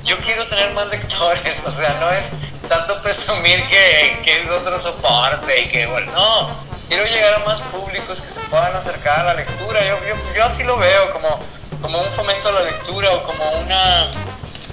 Yo 0.03 0.17
quiero 0.17 0.47
tener 0.47 0.73
más 0.73 0.87
lectores, 0.87 1.57
o 1.63 1.69
sea, 1.69 1.95
no 1.99 2.09
es 2.09 2.25
tanto 2.71 3.01
presumir 3.01 3.61
que, 3.67 4.21
que 4.23 4.43
es 4.43 4.49
otro 4.49 4.79
soporte 4.79 5.59
y 5.59 5.65
que, 5.67 5.87
bueno, 5.87 6.09
no 6.13 6.49
quiero 6.87 7.03
llegar 7.03 7.33
a 7.33 7.39
más 7.39 7.59
públicos 7.63 8.21
que 8.21 8.31
se 8.31 8.39
puedan 8.49 8.73
acercar 8.73 9.19
a 9.19 9.23
la 9.25 9.33
lectura. 9.33 9.85
Yo, 9.85 9.99
yo, 10.07 10.15
yo 10.33 10.45
así 10.45 10.63
lo 10.63 10.77
veo, 10.77 11.11
como, 11.11 11.37
como 11.81 11.99
un 11.99 12.09
fomento 12.13 12.47
a 12.47 12.53
la 12.53 12.61
lectura 12.61 13.11
o 13.11 13.23
como 13.23 13.43
una 13.59 14.07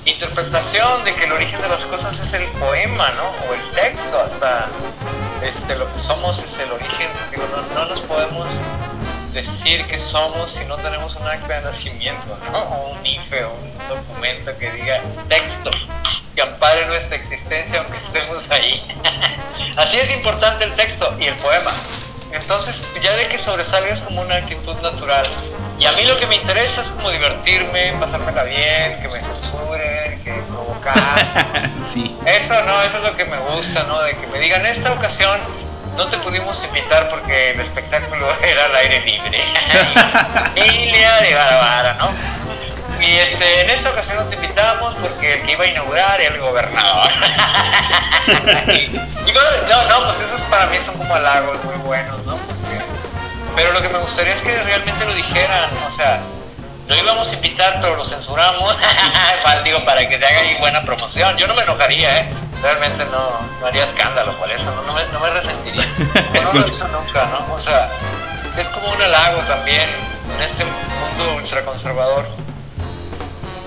interpretación 0.04 1.04
de 1.04 1.12
que 1.16 1.24
el 1.24 1.32
origen 1.32 1.60
de 1.60 1.68
las 1.68 1.84
cosas 1.86 2.16
es 2.20 2.32
el 2.34 2.44
poema, 2.60 3.10
¿no? 3.16 3.48
O 3.48 3.54
el 3.54 3.70
texto, 3.72 4.20
hasta 4.20 4.68
este, 5.42 5.74
lo 5.74 5.92
que 5.92 5.98
somos 5.98 6.38
es 6.38 6.56
el 6.60 6.70
origen. 6.70 7.08
Digo, 7.32 7.42
no, 7.50 7.80
no 7.80 7.88
nos 7.88 8.00
podemos 8.02 8.46
decir 9.32 9.84
que 9.88 9.98
somos 9.98 10.52
si 10.52 10.64
no 10.66 10.76
tenemos 10.76 11.16
un 11.16 11.26
acta 11.26 11.54
de 11.54 11.62
nacimiento, 11.62 12.38
¿no? 12.52 12.58
O 12.60 12.90
un 12.92 13.04
IFE 13.04 13.44
un 13.44 13.88
documento 13.88 14.56
que 14.56 14.70
diga 14.70 15.02
texto 15.28 15.72
que 16.38 16.42
ampare 16.42 16.86
nuestra 16.86 17.16
existencia 17.16 17.80
aunque 17.80 17.98
estemos 17.98 18.48
ahí. 18.52 18.80
Así 19.76 19.98
es 19.98 20.16
importante 20.16 20.64
el 20.64 20.72
texto 20.74 21.12
y 21.18 21.24
el 21.24 21.34
poema. 21.34 21.72
Entonces, 22.30 22.80
ya 23.02 23.12
de 23.16 23.26
que 23.26 23.38
sobresalga 23.38 23.92
como 24.04 24.20
una 24.20 24.36
actitud 24.36 24.76
natural. 24.80 25.26
Y 25.80 25.86
a 25.86 25.92
mí 25.92 26.04
lo 26.04 26.16
que 26.16 26.28
me 26.28 26.36
interesa 26.36 26.82
es 26.82 26.92
como 26.92 27.10
divertirme, 27.10 27.92
pasármela 27.98 28.44
bien, 28.44 29.00
que 29.02 29.08
me 29.08 29.18
censuren, 29.18 30.22
que 30.22 30.32
provocar. 30.48 31.72
sí. 31.84 32.16
Eso 32.24 32.54
no, 32.62 32.82
eso 32.82 32.98
es 32.98 33.02
lo 33.02 33.16
que 33.16 33.24
me 33.24 33.38
gusta, 33.38 33.82
¿no? 33.84 34.00
De 34.02 34.16
que 34.16 34.26
me 34.28 34.38
digan, 34.38 34.64
esta 34.64 34.92
ocasión 34.92 35.40
no 35.96 36.06
te 36.06 36.18
pudimos 36.18 36.64
invitar 36.66 37.10
porque 37.10 37.50
el 37.50 37.60
espectáculo 37.60 38.28
era 38.44 38.64
al 38.66 38.76
aire 38.76 39.00
libre. 39.00 39.42
Familia 40.54 41.16
de 41.16 41.34
Barbara, 41.34 41.94
¿no? 41.94 42.47
Y 43.00 43.16
este, 43.16 43.62
en 43.62 43.70
esta 43.70 43.90
ocasión 43.90 44.16
no 44.16 44.24
te 44.24 44.36
invitamos 44.36 44.94
porque 45.00 45.34
el 45.34 45.42
que 45.42 45.52
iba 45.52 45.64
a 45.64 45.68
inaugurar 45.68 46.20
era 46.20 46.34
el 46.34 46.40
gobernador. 46.40 47.08
y, 49.26 49.32
no, 49.32 49.84
no, 49.88 50.04
pues 50.06 50.20
esos 50.20 50.40
para 50.42 50.66
mí 50.66 50.78
son 50.78 50.96
como 50.98 51.14
halagos 51.14 51.62
muy 51.64 51.76
buenos, 51.76 52.26
¿no? 52.26 52.38
pero 53.58 53.72
lo 53.72 53.82
que 53.82 53.88
me 53.88 53.98
gustaría 53.98 54.34
es 54.34 54.40
que 54.40 54.56
realmente 54.62 55.04
lo 55.04 55.12
dijeran, 55.14 55.68
o 55.84 55.90
sea, 55.90 56.20
lo 56.86 56.96
íbamos 56.96 57.28
a 57.28 57.34
invitar, 57.34 57.80
pero 57.80 57.96
lo 57.96 58.04
censuramos, 58.04 58.78
digo, 59.64 59.84
para 59.84 60.08
que 60.08 60.16
se 60.16 60.24
haga 60.24 60.40
ahí 60.40 60.56
buena 60.60 60.82
promoción. 60.82 61.36
Yo 61.36 61.48
no 61.48 61.54
me 61.54 61.62
enojaría, 61.62 62.18
¿eh? 62.18 62.28
Realmente 62.62 63.04
no, 63.06 63.66
haría 63.66 63.82
escándalo 63.82 64.32
por 64.38 64.48
eso, 64.52 64.70
no, 64.86 64.92
me, 64.92 65.04
no 65.06 65.18
me 65.18 65.30
resentiría. 65.30 65.84
No, 66.34 66.52
lo 66.52 66.60
he 66.60 66.62
pues 66.62 66.68
hecho 66.68 66.86
nunca, 66.88 67.26
¿no? 67.26 67.52
O 67.52 67.58
sea, 67.58 67.88
es 68.56 68.68
como 68.68 68.92
un 68.92 69.02
halago 69.02 69.40
también 69.40 69.88
en 70.36 70.42
este 70.42 70.64
mundo 70.64 71.34
ultraconservador 71.42 72.24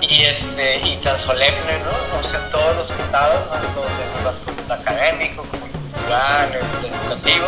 y 0.02 0.24
este 0.24 0.80
y 0.80 0.98
tan 0.98 1.18
solemne, 1.18 1.80
¿no? 1.86 2.20
O 2.20 2.24
sea, 2.24 2.40
en 2.44 2.52
todos 2.52 2.76
los 2.76 2.90
estados. 2.90 3.50
Tanto 3.50 3.84
el 4.66 4.72
académico 4.72 5.44
como 5.44 5.66
cultural, 5.68 6.50
educativo, 6.54 7.48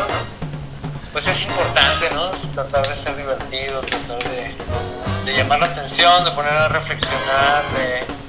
pues 1.12 1.28
es 1.28 1.46
importante, 1.46 2.10
¿no? 2.12 2.30
Tratar 2.54 2.88
de 2.88 2.96
ser 2.96 3.16
divertido, 3.16 3.82
tratar 3.82 4.24
de, 4.30 5.34
llamar 5.38 5.60
la 5.60 5.68
atención, 5.68 6.26
de 6.26 6.32
poner 6.32 6.54
a 6.54 6.68
reflexionar, 6.68 7.64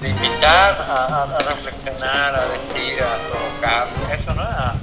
de, 0.00 0.08
invitar 0.08 0.76
a, 0.88 1.26
reflexionar, 1.38 2.36
a 2.36 2.46
decir, 2.48 3.02
a 3.02 3.16
provocar, 3.30 3.86
eso, 4.12 4.34
¿no? 4.34 4.42
A, 4.42 4.74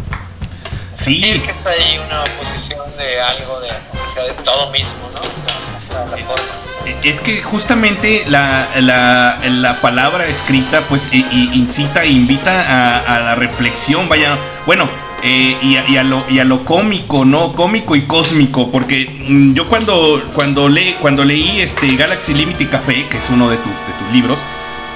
sí. 1.03 1.21
sentir 1.21 1.41
que 1.41 1.51
está 1.51 1.69
ahí 1.69 1.99
una 2.05 2.21
oposición 2.21 2.79
de 2.97 3.21
algo, 3.21 3.59
de, 3.59 3.69
o 3.69 4.13
sea, 4.13 4.23
de 4.23 4.33
todo 4.43 4.71
mismo, 4.71 5.09
¿no? 5.13 5.19
O 5.19 5.87
sea, 5.87 6.05
la 6.05 6.17
forma. 6.25 6.61
Es 7.03 7.21
que 7.21 7.43
justamente 7.43 8.23
la, 8.27 8.69
la, 8.77 9.37
la 9.47 9.81
palabra 9.81 10.25
escrita 10.27 10.81
pues 10.89 11.11
incita 11.13 12.03
e 12.03 12.09
invita 12.09 12.59
a, 12.59 13.15
a 13.15 13.19
la 13.19 13.35
reflexión, 13.35 14.09
vaya, 14.09 14.37
bueno, 14.65 14.89
eh, 15.23 15.55
y, 15.61 15.97
a, 15.97 16.03
lo, 16.03 16.25
y, 16.29 16.39
a, 16.39 16.45
lo, 16.45 16.65
cómico, 16.65 17.25
¿no? 17.25 17.53
Cómico 17.53 17.95
y 17.95 18.01
cósmico, 18.01 18.71
porque 18.71 19.07
mm, 19.27 19.53
yo 19.53 19.67
cuando, 19.67 20.19
cuando, 20.33 20.67
le, 20.67 20.95
cuando 20.95 21.23
leí 21.23 21.61
este 21.61 21.95
Galaxy 21.95 22.33
Limit 22.33 22.67
Café, 22.71 23.05
que 23.07 23.17
es 23.17 23.29
uno 23.29 23.47
de 23.47 23.57
tus, 23.57 23.71
de 23.71 23.93
tus 23.99 24.11
libros, 24.13 24.39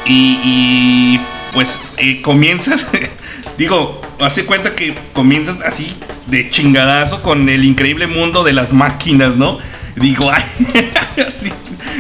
y, 0.06 1.20
pues 1.54 1.80
eh, 1.98 2.22
comienzas, 2.22 2.90
digo, 3.58 4.02
hace 4.20 4.46
cuenta 4.46 4.76
que 4.76 4.96
comienzas 5.14 5.62
así 5.62 5.88
de 6.28 6.50
chingadazo 6.50 7.22
con 7.22 7.50
el 7.50 7.64
increíble 7.64 8.08
mundo 8.08 8.44
de 8.44 8.54
las 8.54 8.74
máquinas, 8.74 9.36
¿no? 9.36 9.60
Digo, 9.96 10.32
ay, 10.34 10.44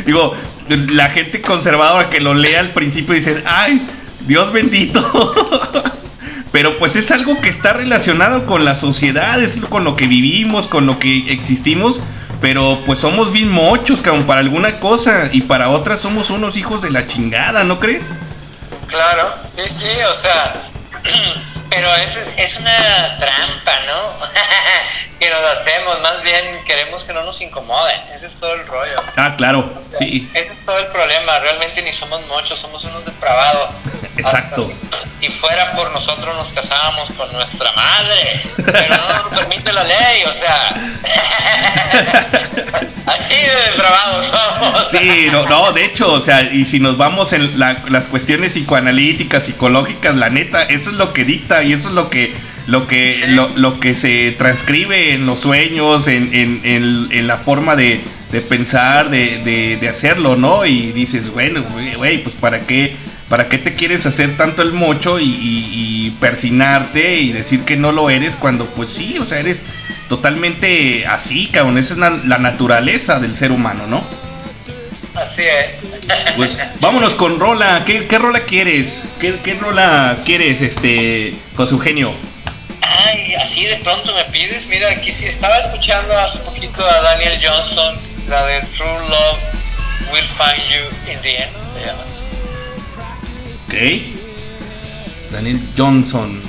digo, 0.06 0.36
la 0.70 1.10
gente 1.10 1.42
conservadora 1.42 2.10
que 2.10 2.20
lo 2.20 2.34
lea 2.34 2.60
al 2.60 2.70
principio 2.70 3.16
dice, 3.16 3.44
ay, 3.46 3.82
Dios 4.28 4.52
bendito. 4.52 5.34
pero 6.56 6.78
pues 6.78 6.96
es 6.96 7.12
algo 7.12 7.42
que 7.42 7.50
está 7.50 7.74
relacionado 7.74 8.46
con 8.46 8.64
la 8.64 8.76
sociedad, 8.76 9.42
es 9.42 9.58
con 9.70 9.84
lo 9.84 9.98
que 9.98 10.08
vivimos, 10.08 10.70
con 10.70 10.86
lo 10.86 11.00
que 11.00 11.30
existimos, 11.34 12.00
pero 12.40 12.82
pues 12.86 13.00
somos 13.00 13.34
bien 13.34 13.50
mochos, 13.50 14.02
cabrón, 14.02 14.24
para 14.24 14.40
alguna 14.40 14.72
cosa 14.80 15.30
y 15.34 15.42
para 15.42 15.70
otras 15.70 16.00
somos 16.00 16.30
unos 16.30 16.56
hijos 16.56 16.82
de 16.82 16.92
la 16.92 17.08
chingada, 17.08 17.66
¿no 17.66 17.78
crees? 17.78 18.06
Claro, 18.88 19.28
sí, 19.54 19.64
sí, 19.68 19.88
o 20.10 20.14
sea, 20.14 20.54
pero 21.76 21.94
es, 21.96 22.18
es 22.38 22.58
una 22.58 23.18
trampa, 23.20 23.80
¿no? 23.86 24.16
que 25.20 25.30
nos 25.30 25.46
hacemos, 25.58 26.02
más 26.02 26.22
bien 26.24 26.64
queremos 26.66 27.04
que 27.04 27.14
no 27.14 27.24
nos 27.24 27.40
incomoden, 27.42 28.00
ese 28.14 28.28
es 28.28 28.36
todo 28.36 28.54
el 28.54 28.66
rollo. 28.68 29.02
Ah, 29.16 29.36
claro, 29.38 29.74
sí. 29.98 30.30
Ese 30.34 30.52
es 30.52 30.66
todo 30.66 30.78
el 30.80 30.88
problema, 30.88 31.40
realmente 31.40 31.82
ni 31.82 31.92
somos 31.92 32.26
mochos, 32.28 32.60
somos 32.60 32.84
unos 32.84 33.06
depravados. 33.06 33.72
Exacto. 34.18 34.72
Si, 35.20 35.30
fuera 35.30 35.74
por 35.74 35.92
nosotros 35.92 36.36
nos 36.36 36.52
casábamos 36.54 37.12
con 37.14 37.32
nuestra 37.34 37.72
madre, 37.74 38.42
pero 38.58 38.98
no 38.98 39.24
nos 39.24 39.40
permite 39.40 39.74
la 39.74 39.84
ley, 39.84 40.24
o 40.26 40.32
sea. 40.32 40.76
así 43.06 43.36
de 43.36 43.72
depravados 43.72 44.26
somos. 44.26 44.92
Sí, 44.92 45.28
no, 45.32 45.46
no, 45.46 45.72
de 45.72 45.86
hecho, 45.86 46.12
o 46.12 46.22
sea, 46.22 46.42
y 46.42 46.66
si 46.66 46.80
nos 46.80 46.98
vamos 46.98 47.34
en 47.34 47.60
las 47.60 48.08
cuestiones 48.08 48.54
psicoanalíticas, 48.54 49.46
psicológicas, 49.46 50.16
la 50.16 50.30
neta, 50.30 50.64
eso 50.64 50.90
es 50.92 50.96
lo 50.96 51.14
que 51.14 51.26
dicta 51.26 51.64
y 51.66 51.74
eso 51.74 51.90
es 51.90 51.96
lo 51.96 52.10
que 52.10 52.34
lo 52.68 52.88
que 52.88 53.28
lo, 53.28 53.80
que 53.80 53.94
se 53.96 54.32
transcribe 54.38 55.14
en 55.14 55.26
los 55.26 55.42
sueños, 55.42 56.08
en, 56.08 56.34
en, 56.34 56.62
en, 57.12 57.28
la 57.28 57.38
forma 57.38 57.76
de, 57.76 58.00
de 58.32 58.42
pensar, 58.42 59.10
de, 59.10 59.78
de, 59.80 59.90
hacerlo, 59.90 60.36
¿no? 60.36 60.66
Y 60.66 60.92
dices, 60.92 61.32
bueno, 61.32 61.64
güey, 61.98 62.24
pues 62.24 62.34
para 62.36 62.62
qué 62.62 62.96
¿Para 63.30 63.50
qué 63.50 63.58
te 63.58 63.74
quieres 63.74 64.06
hacer 64.06 64.38
tanto 64.38 64.62
el 64.62 64.72
mocho 64.72 65.20
y, 65.20 66.16
persinarte 66.20 67.18
y 67.18 67.34
decir 67.34 67.62
que 67.62 67.76
no 67.76 67.92
lo 67.92 68.10
eres 68.10 68.36
cuando 68.36 68.68
pues 68.68 68.90
sí, 68.92 69.18
o 69.20 69.26
sea, 69.26 69.40
eres 69.40 69.64
totalmente 70.08 71.06
así, 71.08 71.48
cabrón? 71.48 71.78
Esa 71.78 71.94
es 71.96 72.00
la, 72.00 72.38
naturaleza 72.38 73.20
del 73.20 73.36
ser 73.36 73.52
humano, 73.52 73.88
¿no? 73.88 74.04
Así 75.16 75.44
es. 75.44 75.78
Pues 76.36 76.58
vámonos 76.82 77.14
con 77.16 77.40
Rola. 77.40 77.84
¿Qué, 77.86 78.06
rola 78.18 78.42
quieres? 78.42 79.04
¿Qué, 79.20 79.40
¿Qué, 79.42 79.56
rola 79.56 80.20
quieres, 80.26 80.62
este, 80.62 81.34
José 81.56 81.76
Eugenio? 81.76 82.14
Ay, 82.82 83.34
así 83.36 83.66
de 83.66 83.78
pronto 83.78 84.14
me 84.14 84.26
pides. 84.26 84.68
Mira, 84.68 84.92
aquí 84.92 85.14
sí 85.14 85.26
estaba 85.26 85.58
escuchando 85.60 86.18
hace 86.18 86.40
poquito 86.40 86.86
a 86.86 87.02
Daniel 87.02 87.40
Johnson, 87.42 87.96
la 88.28 88.46
de 88.46 88.62
True 88.78 89.10
Love 89.10 89.40
Will 90.12 90.26
Find 90.38 90.64
You 90.70 91.12
in 91.12 91.22
the 91.22 91.38
End. 91.38 91.56
Ok. 93.68 95.32
Daniel 95.32 95.60
Johnson. 95.78 96.42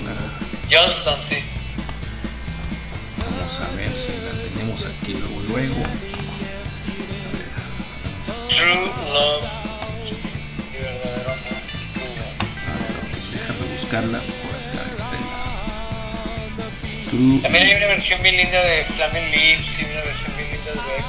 Johnston, 0.70 1.22
sí. 1.22 1.36
Vamos 3.18 3.60
a 3.60 3.76
ver 3.76 3.96
si 3.96 4.08
la 4.08 4.32
tenemos 4.42 4.84
aquí 4.86 5.14
luego, 5.14 5.40
luego. 5.48 6.05
True 8.48 8.90
Love. 9.12 9.44
Déjame 13.32 13.64
buscarla 13.80 14.18
por 14.20 14.52
acá. 14.54 14.82
Este. 14.94 15.16
True. 17.10 17.40
También 17.42 17.66
hay 17.66 17.74
una 17.74 17.86
versión 17.86 18.22
bien 18.22 18.36
linda 18.36 18.62
de 18.62 18.84
Flaming 18.84 19.30
Lips 19.30 19.80
y 19.80 19.84
una 19.84 20.02
versión 20.02 20.36
bien 20.36 20.48
linda 20.52 20.70
de 20.72 20.80
Beck. 20.92 21.06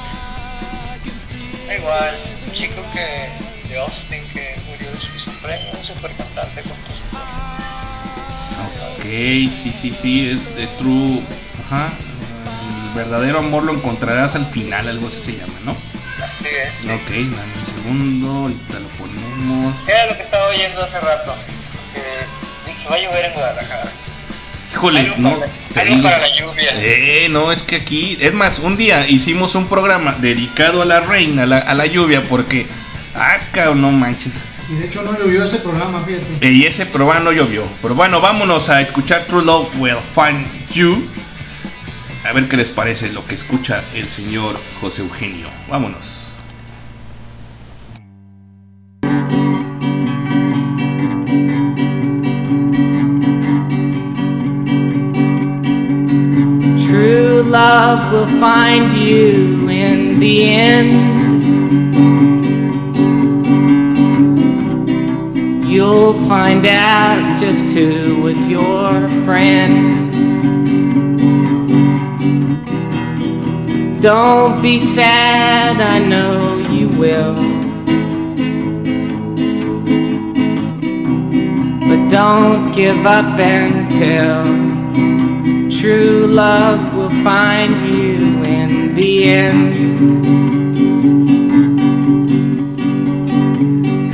Da 1.66 1.74
igual, 1.76 2.14
es 2.14 2.42
un 2.46 2.52
chico 2.52 2.82
que 2.92 3.28
de 3.68 3.78
Austin 3.78 4.22
que 4.32 4.56
esquizofrenia, 4.98 5.72
un 5.76 5.84
super 5.84 6.10
cantante, 6.12 6.62
compositor. 6.62 7.20
Ok, 8.96 9.04
sí, 9.50 9.72
sí, 9.74 9.94
sí, 9.94 10.28
es 10.30 10.56
de 10.56 10.66
True. 10.78 11.22
Ajá. 11.66 11.92
El 12.88 12.94
verdadero 12.94 13.38
amor 13.38 13.64
lo 13.64 13.74
encontrarás 13.74 14.34
al 14.34 14.46
final, 14.46 14.88
algo 14.88 15.08
así 15.08 15.20
se 15.20 15.32
llama, 15.32 15.54
¿no? 15.64 15.76
Así 16.22 16.44
es. 16.46 16.84
Ok, 16.84 17.08
dame 17.08 17.52
un 17.58 17.66
segundo, 17.66 18.30
ahorita 18.30 18.80
lo 18.80 18.88
ponemos. 18.88 19.88
Era 19.88 20.06
lo 20.06 20.16
que 20.16 20.22
estaba 20.22 20.48
oyendo 20.48 20.82
hace 20.82 21.00
rato. 21.00 21.34
Que 21.94 22.70
dije, 22.70 22.88
va 22.88 22.96
a 22.96 23.00
llover 23.00 23.24
en 23.26 23.32
Guadalajara. 23.34 23.92
Híjole, 24.72 25.12
no. 25.16 25.28
Algo 25.30 26.02
para 26.02 26.18
la 26.18 26.36
lluvia. 26.36 26.70
Eh, 26.74 27.28
no, 27.30 27.52
es 27.52 27.62
que 27.62 27.76
aquí, 27.76 28.18
es 28.20 28.34
más, 28.34 28.58
un 28.58 28.76
día 28.76 29.08
hicimos 29.08 29.54
un 29.54 29.68
programa 29.68 30.16
dedicado 30.20 30.82
a 30.82 30.84
la 30.84 31.00
reina, 31.00 31.44
a 31.44 31.46
la, 31.46 31.58
a 31.58 31.74
la 31.74 31.86
lluvia, 31.86 32.22
porque 32.28 32.66
Acá 33.18 33.70
o 33.70 33.74
no 33.74 33.90
manches. 33.90 34.44
Y 34.70 34.74
de 34.74 34.86
hecho 34.86 35.02
no 35.02 35.18
llovió 35.18 35.44
ese 35.44 35.58
programa, 35.58 36.02
fíjate. 36.04 36.50
Y 36.50 36.66
ese 36.66 36.86
programa 36.86 37.20
no 37.20 37.32
llovió. 37.32 37.64
Pero 37.82 37.94
bueno, 37.94 38.20
vámonos 38.20 38.68
a 38.68 38.80
escuchar 38.80 39.24
True 39.24 39.44
Love 39.44 39.74
Will 39.78 39.96
Find 40.14 40.46
You. 40.72 41.08
A 42.24 42.32
ver 42.32 42.48
qué 42.48 42.56
les 42.56 42.70
parece 42.70 43.10
lo 43.12 43.24
que 43.26 43.34
escucha 43.34 43.82
el 43.94 44.08
señor 44.08 44.58
José 44.80 45.02
Eugenio. 45.02 45.48
Vámonos. 45.68 46.34
True 56.86 57.42
love 57.44 58.12
will 58.12 58.26
find 58.40 58.92
you 58.92 59.68
in 59.68 60.18
the 60.18 60.44
end. 60.44 61.08
You'll 65.66 66.14
find 66.28 66.66
out 66.66 67.38
just 67.38 67.66
who 67.74 68.20
was 68.22 68.36
your 68.46 69.08
friend. 69.24 70.07
Don't 74.00 74.62
be 74.62 74.78
sad, 74.78 75.80
I 75.80 75.98
know 75.98 76.58
you 76.70 76.86
will. 76.86 77.34
But 81.88 82.08
don't 82.08 82.72
give 82.72 83.04
up 83.04 83.40
until 83.40 84.44
true 85.80 86.28
love 86.28 86.94
will 86.94 87.10
find 87.24 87.92
you 87.92 88.44
in 88.44 88.94
the 88.94 89.24
end. 89.24 89.74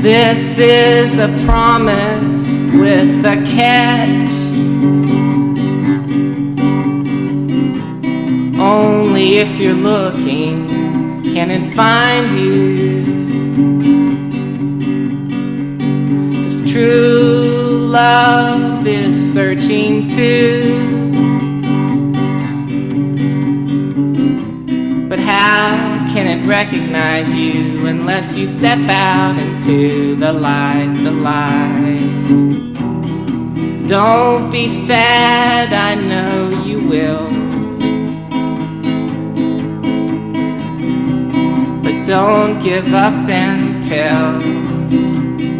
This 0.02 0.58
is 0.58 1.18
a 1.18 1.28
promise 1.44 2.64
with 2.72 3.22
a 3.26 3.36
catch. 3.54 5.23
Only 8.64 9.40
if 9.40 9.58
you're 9.58 9.74
looking 9.74 10.66
can 11.34 11.50
it 11.50 11.74
find 11.74 12.40
you. 12.40 13.04
Cause 16.44 16.72
true 16.72 17.86
love 17.88 18.86
is 18.86 19.14
searching 19.34 20.08
too. 20.08 21.10
But 25.10 25.18
how 25.18 26.08
can 26.14 26.26
it 26.26 26.48
recognize 26.48 27.34
you 27.34 27.86
unless 27.86 28.32
you 28.32 28.46
step 28.46 28.78
out 28.88 29.36
into 29.36 30.16
the 30.16 30.32
light, 30.32 30.94
the 31.02 31.10
light? 31.10 31.98
Don't 33.86 34.50
be 34.50 34.70
sad, 34.70 35.74
I 35.74 35.96
know 35.96 36.64
you 36.64 36.88
will. 36.88 37.43
Don't 42.04 42.62
give 42.62 42.92
up 42.92 43.28
until 43.28 44.38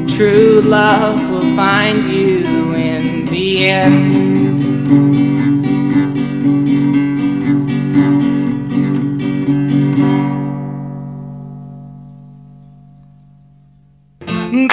true 0.06 0.60
love 0.60 1.30
will 1.30 1.56
find 1.56 2.04
you 2.12 2.74
in 2.74 3.24
the 3.26 3.66
end. 3.66 4.44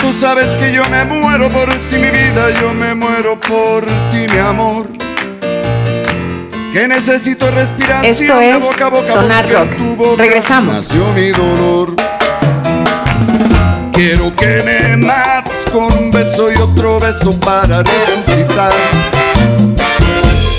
Tú 0.02 0.18
sabes 0.18 0.54
que 0.56 0.74
yo 0.74 0.84
me 0.90 1.06
muero 1.06 1.50
por 1.50 1.70
ti, 1.90 1.98
mi 1.98 2.10
vida, 2.10 2.50
yo 2.60 2.74
me 2.74 2.94
muero 2.94 3.40
por 3.40 3.86
ti, 4.12 4.28
mi 4.30 4.38
amor. 4.38 5.01
Que 6.72 6.88
necesito 6.88 7.52
respiración 7.52 8.06
Esto 8.06 8.38
de 8.38 8.50
es 8.52 8.64
boca 8.64 8.86
a 8.86 8.90
boca 8.90 9.06
Sonar 9.06 9.50
Rock. 9.52 9.76
tu 9.76 9.96
boca 9.96 10.24
Regresamos. 10.24 10.78
Nació 10.78 11.14
mi 11.14 11.32
dolor. 11.32 11.96
Quiero 13.92 14.34
que 14.36 14.64
me 14.64 14.98
mates 14.98 15.66
con 15.72 15.92
un 15.92 16.12
beso 16.12 16.52
y 16.52 16.56
otro 16.56 17.00
beso 17.00 17.38
para 17.40 17.84
resucitar. 17.84 18.72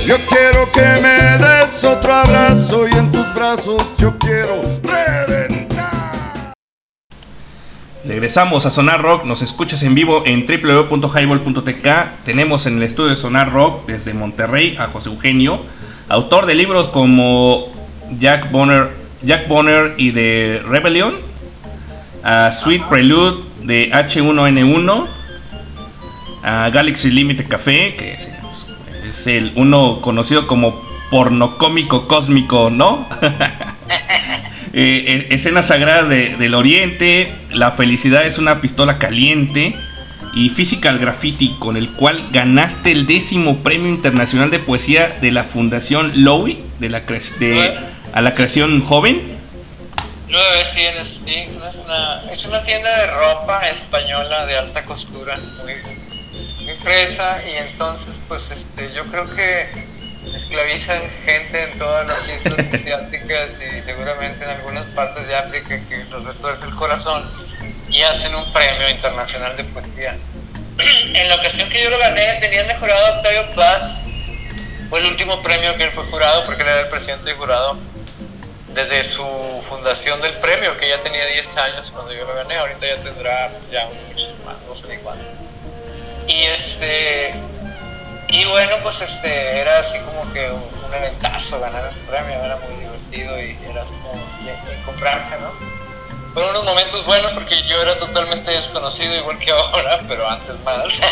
Yo 0.06 0.16
quiero 0.28 0.70
que 0.72 1.00
me 1.00 1.38
des 1.38 1.84
otro 1.84 2.12
abrazo 2.12 2.86
y 2.88 2.92
en 2.92 3.10
tus 3.10 3.32
brazos 3.34 3.92
yo 3.96 4.18
quiero 4.18 4.62
reventar. 4.82 6.52
Regresamos 8.04 8.66
a 8.66 8.70
Sonar 8.70 9.00
Rock, 9.00 9.24
nos 9.24 9.42
escuchas 9.42 9.82
en 9.84 9.94
vivo 9.94 10.24
en 10.26 10.44
www.highball.tk. 10.46 11.86
Tenemos 12.24 12.66
en 12.66 12.76
el 12.76 12.82
estudio 12.82 13.10
de 13.10 13.16
Sonar 13.16 13.52
Rock 13.52 13.86
desde 13.86 14.12
Monterrey 14.12 14.76
a 14.78 14.88
José 14.88 15.08
Eugenio, 15.08 15.60
autor 16.12 16.44
de 16.44 16.54
libros 16.54 16.90
como 16.90 17.72
Jack 18.18 18.50
Bonner, 18.50 18.90
Jack 19.22 19.48
y 19.96 20.10
de 20.10 20.62
Rebellion, 20.68 21.14
a 22.22 22.52
Sweet 22.52 22.82
Prelude 22.90 23.42
de 23.62 23.90
H1N1, 23.92 25.06
a 26.42 26.68
Galaxy 26.70 27.10
Limited 27.10 27.48
Café, 27.48 27.94
que 27.96 28.12
es, 28.12 28.30
es 29.08 29.26
el 29.26 29.52
uno 29.56 30.00
conocido 30.02 30.46
como 30.46 30.78
pornocómico 31.10 32.06
cósmico, 32.06 32.70
¿no? 32.70 33.06
Eh, 34.74 35.04
eh, 35.06 35.26
escenas 35.34 35.66
sagradas 35.66 36.08
de- 36.08 36.34
del 36.38 36.54
oriente, 36.54 37.30
La 37.50 37.72
felicidad 37.72 38.24
es 38.24 38.38
una 38.38 38.62
pistola 38.62 38.96
caliente 38.96 39.76
y 40.34 40.50
Physical 40.50 40.98
Graffiti, 40.98 41.56
con 41.58 41.76
el 41.76 41.90
cual 41.92 42.28
ganaste 42.32 42.92
el 42.92 43.06
décimo 43.06 43.58
premio 43.58 43.88
internacional 43.88 44.50
de 44.50 44.58
poesía 44.58 45.18
de 45.20 45.30
la 45.30 45.44
Fundación 45.44 46.10
Lowy 46.24 46.58
de 46.78 46.88
la 46.88 47.04
cre- 47.06 47.36
de, 47.38 47.78
a 48.12 48.20
la 48.22 48.34
creación 48.34 48.84
joven. 48.86 49.20
Nueve 50.28 50.64
tienes, 50.74 51.08
sí, 51.24 51.34
es 51.34 51.74
una, 51.84 52.32
es 52.32 52.44
una 52.46 52.62
tienda 52.64 52.88
de 53.00 53.06
ropa 53.08 53.68
española 53.68 54.46
de 54.46 54.56
alta 54.56 54.82
costura, 54.84 55.38
muy, 55.62 55.74
muy 56.64 56.74
fresa, 56.76 57.38
y 57.46 57.58
entonces 57.70 58.18
pues 58.28 58.50
este, 58.50 58.90
yo 58.94 59.04
creo 59.06 59.28
que 59.34 59.66
esclavizan 60.34 61.00
gente 61.26 61.64
en 61.70 61.78
todas 61.78 62.06
las 62.06 62.18
islas 62.26 62.58
asiáticas 62.72 63.50
y 63.60 63.82
seguramente 63.82 64.44
en 64.44 64.50
algunas 64.50 64.86
partes 64.94 65.26
de 65.26 65.36
África 65.36 65.78
que 65.88 66.04
los 66.10 66.24
retuerce 66.24 66.64
el 66.64 66.74
corazón 66.76 67.22
y 67.92 68.02
hacen 68.02 68.34
un 68.34 68.52
premio 68.52 68.88
internacional 68.88 69.56
de 69.56 69.64
poesía. 69.64 70.16
en 71.14 71.28
la 71.28 71.36
ocasión 71.36 71.68
que 71.68 71.82
yo 71.82 71.90
lo 71.90 71.98
gané 71.98 72.38
tenían 72.40 72.66
de 72.66 72.74
jurado 72.76 73.16
Octavio 73.16 73.54
Paz, 73.54 74.00
fue 74.88 75.00
el 75.00 75.06
último 75.06 75.40
premio 75.42 75.76
que 75.76 75.84
él 75.84 75.90
fue 75.90 76.04
jurado 76.04 76.44
porque 76.46 76.62
él 76.62 76.68
era 76.68 76.80
el 76.80 76.88
presidente 76.88 77.26
de 77.26 77.34
jurado 77.34 77.78
desde 78.68 79.04
su 79.04 79.24
fundación 79.68 80.20
del 80.22 80.32
premio, 80.34 80.76
que 80.78 80.88
ya 80.88 80.98
tenía 81.00 81.26
10 81.26 81.56
años 81.58 81.90
cuando 81.90 82.12
yo 82.14 82.24
lo 82.24 82.34
gané, 82.34 82.56
ahorita 82.56 82.86
ya 82.86 82.96
tendrá 83.02 83.50
ya 83.70 83.86
muchos 84.08 84.34
más, 84.46 84.56
no 84.66 84.74
sé 84.74 84.88
ni. 84.88 86.32
Y 86.32 86.44
este 86.44 87.34
y 88.28 88.46
bueno 88.46 88.76
pues 88.82 89.02
este 89.02 89.58
era 89.60 89.80
así 89.80 89.98
como 90.00 90.32
que 90.32 90.50
un, 90.50 90.62
un 90.62 90.94
eventazo 90.94 91.60
ganar 91.60 91.86
ese 91.86 91.98
premio, 92.08 92.42
era 92.42 92.56
muy 92.56 92.74
divertido 92.76 93.38
y 93.38 93.58
era 93.70 93.82
como 93.82 94.12
de 94.12 94.82
comprarse, 94.86 95.34
¿no? 95.40 95.71
Fueron 96.32 96.50
unos 96.50 96.64
momentos 96.64 97.04
buenos 97.04 97.32
porque 97.34 97.62
yo 97.64 97.82
era 97.82 97.94
totalmente 97.98 98.50
desconocido 98.50 99.14
igual 99.16 99.38
que 99.38 99.50
ahora, 99.50 100.00
pero 100.08 100.26
antes 100.28 100.58
más. 100.60 101.00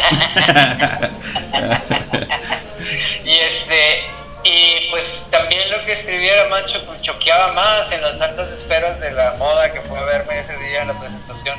y 3.25 3.31
este 3.31 4.05
y 4.43 4.89
pues 4.91 5.27
también 5.31 5.71
lo 5.71 5.85
que 5.85 5.93
escribía 5.93 6.33
era 6.33 6.49
más 6.49 6.64
cho- 6.66 6.97
choqueaba 7.03 7.53
más 7.53 7.93
en 7.93 8.01
las 8.01 8.18
altas 8.21 8.49
esferas 8.51 8.99
de 8.99 9.11
la 9.12 9.33
moda 9.39 9.71
que 9.71 9.83
fue 9.83 9.99
a 9.99 10.03
verme 10.05 10.39
ese 10.41 10.57
día 10.57 10.81
en 10.83 10.89
la 10.89 10.95
presentación. 10.99 11.59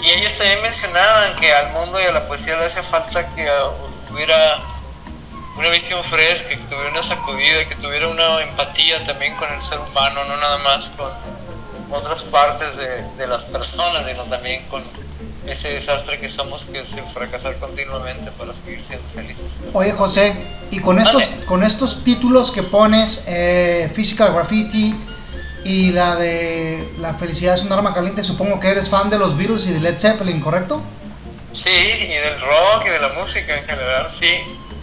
Y 0.00 0.10
ellos 0.10 0.36
también 0.38 0.62
mencionaban 0.62 1.34
que 1.36 1.52
al 1.52 1.70
mundo 1.72 2.00
y 2.00 2.04
a 2.04 2.12
la 2.12 2.26
poesía 2.28 2.56
le 2.56 2.66
hace 2.66 2.82
falta 2.84 3.34
que 3.34 3.50
hubiera 4.12 4.58
una 5.56 5.68
visión 5.70 6.02
fresca, 6.04 6.50
que 6.50 6.56
tuviera 6.58 6.90
una 6.90 7.02
sacudida, 7.02 7.64
que 7.68 7.74
tuviera 7.76 8.06
una 8.08 8.42
empatía 8.42 9.02
también 9.04 9.34
con 9.36 9.52
el 9.52 9.60
ser 9.62 9.78
humano, 9.80 10.22
no 10.24 10.36
nada 10.36 10.58
más 10.58 10.90
con 10.96 11.10
otras 11.94 12.22
partes 12.24 12.76
de, 12.76 13.02
de 13.16 13.26
las 13.26 13.44
personas, 13.44 14.04
sino 14.06 14.24
también 14.24 14.64
con 14.66 14.82
ese 15.46 15.68
desastre 15.68 16.18
que 16.18 16.28
somos, 16.28 16.64
que 16.64 16.80
es 16.80 16.94
el 16.94 17.04
fracasar 17.04 17.56
continuamente 17.58 18.30
para 18.32 18.54
seguir 18.54 18.82
siendo 18.86 19.06
felices. 19.14 19.58
Oye 19.72 19.92
José, 19.92 20.34
y 20.70 20.80
con 20.80 20.98
estos, 20.98 21.22
con 21.46 21.62
estos 21.62 22.02
títulos 22.02 22.50
que 22.50 22.62
pones, 22.62 23.24
eh, 23.26 23.90
Physical 23.94 24.32
Graffiti 24.32 24.94
y 25.64 25.92
la 25.92 26.16
de 26.16 26.88
La 26.98 27.14
felicidad 27.14 27.54
es 27.54 27.62
un 27.62 27.72
arma 27.72 27.94
caliente, 27.94 28.24
supongo 28.24 28.58
que 28.58 28.68
eres 28.68 28.88
fan 28.88 29.10
de 29.10 29.18
los 29.18 29.36
Beatles 29.36 29.66
y 29.66 29.72
de 29.72 29.80
Led 29.80 29.98
Zeppelin, 29.98 30.40
¿correcto? 30.40 30.82
Sí, 31.52 31.70
y 31.70 32.08
del 32.08 32.40
rock 32.40 32.86
y 32.86 32.90
de 32.90 33.00
la 33.00 33.08
música 33.10 33.56
en 33.56 33.64
general, 33.64 34.06
sí. 34.10 34.34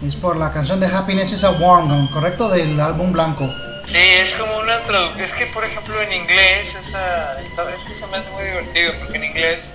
Es 0.07 0.15
por 0.15 0.37
la 0.37 0.51
canción 0.51 0.79
de 0.79 0.87
Happiness 0.87 1.31
is 1.31 1.43
a 1.43 1.51
Warm 1.51 1.89
Gun, 1.89 2.07
¿correcto? 2.07 2.49
Del 2.49 2.79
álbum 2.79 3.11
blanco. 3.11 3.51
Sí, 3.91 3.97
es 3.97 4.33
como 4.35 4.57
una 4.57 4.79
traducción. 4.83 5.21
Es 5.23 5.33
que, 5.33 5.47
por 5.47 5.63
ejemplo, 5.65 6.01
en 6.01 6.13
inglés, 6.13 6.75
esa, 6.75 7.35
vez 7.65 7.83
que 7.83 7.95
se 7.95 8.07
me 8.07 8.17
hace 8.17 8.29
muy 8.31 8.43
divertido, 8.45 8.93
porque 8.99 9.17
en 9.17 9.23
inglés, 9.25 9.65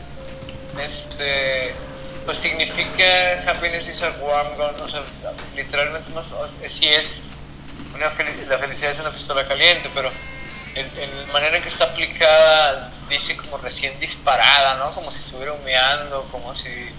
este, 0.78 1.74
pues 2.24 2.38
significa 2.38 3.04
happiness 3.46 3.88
is 3.88 4.02
a 4.02 4.10
warm 4.22 4.56
gun, 4.56 4.80
o 4.82 4.88
sea, 4.88 5.02
literalmente, 5.54 6.10
no, 6.14 6.22
sí 6.68 6.88
es 6.88 7.16
una 7.94 8.10
fel- 8.10 8.46
la 8.48 8.58
felicidad 8.58 8.92
es 8.92 8.98
una 9.00 9.10
pistola 9.10 9.46
caliente, 9.46 9.90
pero 9.94 10.10
en, 10.74 10.86
en 10.98 11.26
la 11.26 11.32
manera 11.32 11.56
en 11.56 11.62
que 11.62 11.68
está 11.68 11.84
aplicada 11.84 12.90
dice 13.08 13.36
como 13.36 13.58
recién 13.58 13.98
disparada, 14.00 14.74
¿no? 14.76 14.90
Como 14.92 15.10
si 15.10 15.18
estuviera 15.18 15.52
humeando, 15.52 16.22
como 16.30 16.54
si 16.54 16.68
en 16.68 16.96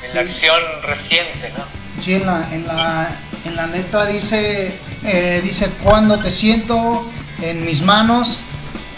Sí. 0.00 0.08
la 0.14 0.20
acción 0.22 0.62
reciente, 0.82 1.52
¿no? 1.56 2.02
Sí, 2.02 2.14
en 2.16 2.26
la, 2.26 2.48
en 2.52 2.66
la, 2.66 3.16
en 3.44 3.56
la 3.56 3.66
letra 3.66 4.06
dice, 4.06 4.74
eh, 5.04 5.40
dice, 5.42 5.70
cuando 5.82 6.18
te 6.18 6.30
siento 6.30 7.10
en 7.42 7.64
mis 7.64 7.82
manos 7.82 8.40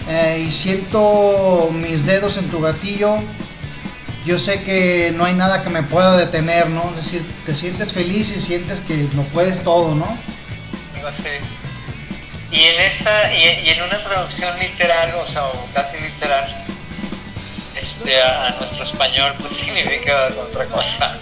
eh, 0.08 0.44
y 0.46 0.52
siento 0.52 1.70
mis 1.72 2.06
dedos 2.06 2.36
en 2.38 2.48
tu 2.48 2.60
gatillo, 2.60 3.18
yo 4.24 4.38
sé 4.38 4.62
que 4.62 5.12
no 5.16 5.24
hay 5.24 5.34
nada 5.34 5.62
que 5.62 5.70
me 5.70 5.82
pueda 5.82 6.16
detener, 6.16 6.68
¿no? 6.68 6.90
Es 6.90 6.96
decir, 6.96 7.24
te 7.44 7.54
sientes 7.54 7.92
feliz 7.92 8.36
y 8.36 8.40
sientes 8.40 8.80
que 8.80 9.08
lo 9.14 9.22
puedes 9.24 9.62
todo, 9.62 9.94
¿no? 9.94 10.16
Algo 10.94 11.08
así. 11.08 11.28
Y 12.50 12.60
en 12.60 12.80
esta, 12.80 13.34
y, 13.34 13.68
en 13.68 13.82
una 13.82 13.98
traducción 13.98 14.58
literal, 14.58 15.14
o 15.20 15.24
sea, 15.24 15.44
o 15.44 15.68
casi 15.74 15.98
literal, 15.98 16.64
este, 17.74 18.22
a 18.22 18.56
nuestro 18.58 18.84
español, 18.84 19.32
pues 19.40 19.52
significa 19.52 20.28
otra 20.40 20.66
cosa. 20.66 21.18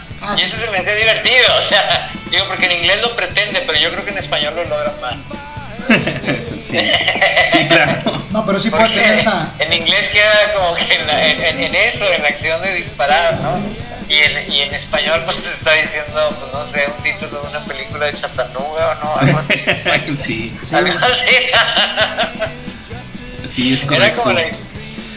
Y 0.36 0.42
eso 0.42 0.56
se 0.56 0.70
me 0.70 0.78
hace 0.78 0.94
divertido, 0.96 1.56
o 1.58 1.62
sea, 1.62 2.10
digo, 2.30 2.44
porque 2.48 2.66
en 2.66 2.72
inglés 2.72 3.00
lo 3.02 3.14
pretende, 3.16 3.62
pero 3.66 3.78
yo 3.78 3.90
creo 3.92 4.04
que 4.04 4.10
en 4.10 4.18
español 4.18 4.54
lo 4.56 4.64
logra 4.64 4.92
más. 5.00 5.14
Sí, 6.62 6.78
sí, 7.52 7.68
claro. 7.68 8.22
No, 8.30 8.44
pero 8.44 8.58
sí 8.58 8.70
puede 8.70 8.84
Porque 8.84 9.00
tener 9.00 9.20
esa... 9.20 9.52
en 9.60 9.72
inglés 9.72 10.08
queda 10.08 10.52
como 10.54 10.74
que 10.74 10.94
en, 10.94 11.06
la- 11.06 11.26
en- 11.28 11.44
en- 11.44 11.60
en 11.62 11.74
eso, 11.76 12.12
en 12.12 12.22
la 12.22 12.28
acción 12.28 12.60
de 12.60 12.74
disparar, 12.74 13.34
¿no? 13.34 13.56
Y 14.08 14.14
en, 14.18 14.52
y 14.52 14.60
en 14.62 14.74
español 14.74 15.22
pues 15.24 15.36
se 15.36 15.52
está 15.52 15.72
diciendo, 15.74 16.36
pues 16.40 16.52
no 16.52 16.66
sé, 16.66 16.86
un 16.96 17.02
título 17.04 17.40
de 17.42 17.48
una 17.48 17.60
película 17.64 18.06
de 18.06 18.14
Chattanooga 18.14 18.90
o 19.00 19.04
no, 19.04 19.16
algo 19.16 19.38
así. 19.38 19.54
Sí, 20.16 20.56
Algo 20.72 20.98
así. 20.98 21.26
sí, 23.48 23.74
es 23.74 23.82
Era 23.90 24.12
como 24.14 24.32
la... 24.32 24.42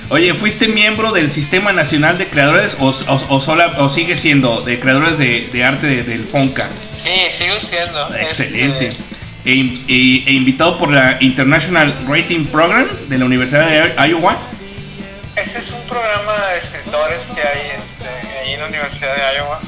Oye, 0.10 0.34
¿fuiste 0.34 0.68
miembro 0.68 1.12
del 1.12 1.30
Sistema 1.30 1.72
Nacional 1.72 2.18
de 2.18 2.28
Creadores 2.30 2.76
o, 2.80 2.88
o, 2.90 3.36
o 3.36 3.42
sola- 3.42 3.76
o 3.78 3.90
sigue 3.90 4.18
siendo 4.18 4.62
de 4.62 4.80
creadores 4.80 5.20
de, 5.20 5.50
de 5.52 5.64
arte 5.64 5.86
de- 5.86 6.04
del 6.04 6.26
FONCA? 6.26 6.68
Sí, 6.98 7.12
sigo 7.30 7.56
siendo. 7.60 8.16
Excelente. 8.16 8.88
este, 8.88 9.04
E, 9.46 9.54
in- 9.54 9.74
e- 9.88 10.24
e 10.28 10.34
invitado 10.34 10.78
por 10.78 10.92
la 10.92 11.18
International 11.22 11.96
Rating 12.08 12.46
Program 12.48 12.88
de 13.08 13.18
la 13.20 13.26
Universidad 13.26 13.68
de 13.70 14.10
Iowa. 14.10 14.38
Este 15.36 15.60
es 15.60 15.72
un 15.72 15.82
programa 15.88 16.36
de 16.54 16.58
escritores 16.58 17.22
que 17.34 17.42
hay 17.42 17.62
este, 17.78 18.38
ahí 18.40 18.54
en 18.54 18.60
la 18.62 18.68
Universidad 18.68 19.16
de 19.16 19.38
Iowa. 19.38 19.62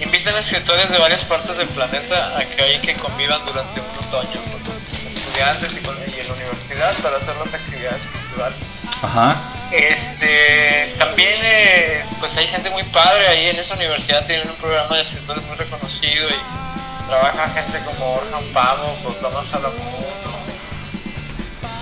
Invitan 0.00 0.34
a 0.34 0.40
escritores 0.40 0.90
de 0.90 0.98
varias 0.98 1.22
partes 1.24 1.56
del 1.58 1.68
planeta 1.68 2.36
a 2.38 2.44
que 2.44 2.62
ahí 2.62 2.78
que 2.80 2.94
convivan 2.94 3.40
durante 3.46 3.78
un 3.80 4.06
otoño 4.06 4.40
con 4.50 4.74
los 4.74 4.82
estudiantes 5.14 5.76
y, 5.76 5.80
con, 5.84 5.94
y 5.98 6.18
en 6.20 6.26
la 6.26 6.34
universidad 6.34 6.94
para 7.02 7.18
hacer 7.18 7.34
las 7.44 7.52
actividades 7.54 8.02
culturales. 8.06 8.58
Ajá. 9.02 9.50
Este, 9.70 10.94
también 10.98 11.38
eh, 11.42 12.04
pues 12.18 12.36
hay 12.36 12.46
gente 12.48 12.70
muy 12.70 12.82
padre 12.84 13.28
ahí 13.28 13.46
en 13.48 13.56
esa 13.56 13.74
universidad, 13.74 14.26
tienen 14.26 14.50
un 14.50 14.56
programa 14.56 14.96
de 14.96 15.02
escritores 15.02 15.44
muy 15.44 15.56
reconocido 15.56 16.28
y 16.28 17.06
trabaja 17.08 17.48
gente 17.50 17.78
como 17.84 18.14
Orhan 18.14 18.44
Pamuk 18.52 19.06
o 19.06 19.12
Tomás 19.12 19.46
Salamundo, 19.46 20.30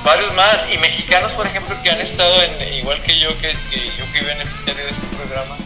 varios 0.04 0.34
más, 0.34 0.68
y 0.70 0.76
mexicanos 0.78 1.32
por 1.32 1.46
ejemplo 1.46 1.76
que 1.82 1.90
han 1.90 2.00
estado 2.00 2.42
en, 2.42 2.74
igual 2.74 3.00
que 3.02 3.18
yo, 3.18 3.36
que, 3.40 3.52
yo 3.52 4.06
fui 4.12 4.20
beneficiario 4.20 4.84
de 4.84 4.90
este 4.90 5.06
programa, 5.16 5.56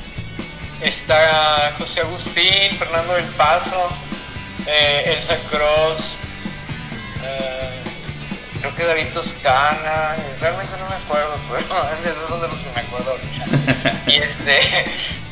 está 0.80 1.74
José 1.76 2.02
Agustín, 2.02 2.76
Fernando 2.78 3.14
del 3.14 3.26
Paso, 3.36 3.88
eh, 4.66 5.14
Elsa 5.16 5.36
Cross, 5.50 6.16
eh, 7.24 7.81
creo 8.62 8.74
que 8.76 8.84
David 8.84 9.12
Toscana, 9.12 10.16
realmente 10.40 10.72
no 10.78 10.88
me 10.88 10.94
acuerdo, 10.94 11.36
pero 11.50 11.60
esos 12.10 12.28
son 12.28 12.40
de 12.40 12.48
los 12.48 12.58
que 12.58 12.70
me 12.70 12.80
acuerdo 12.80 13.10
ahorita. 13.10 14.00
Y 14.06 14.16
este, 14.16 14.60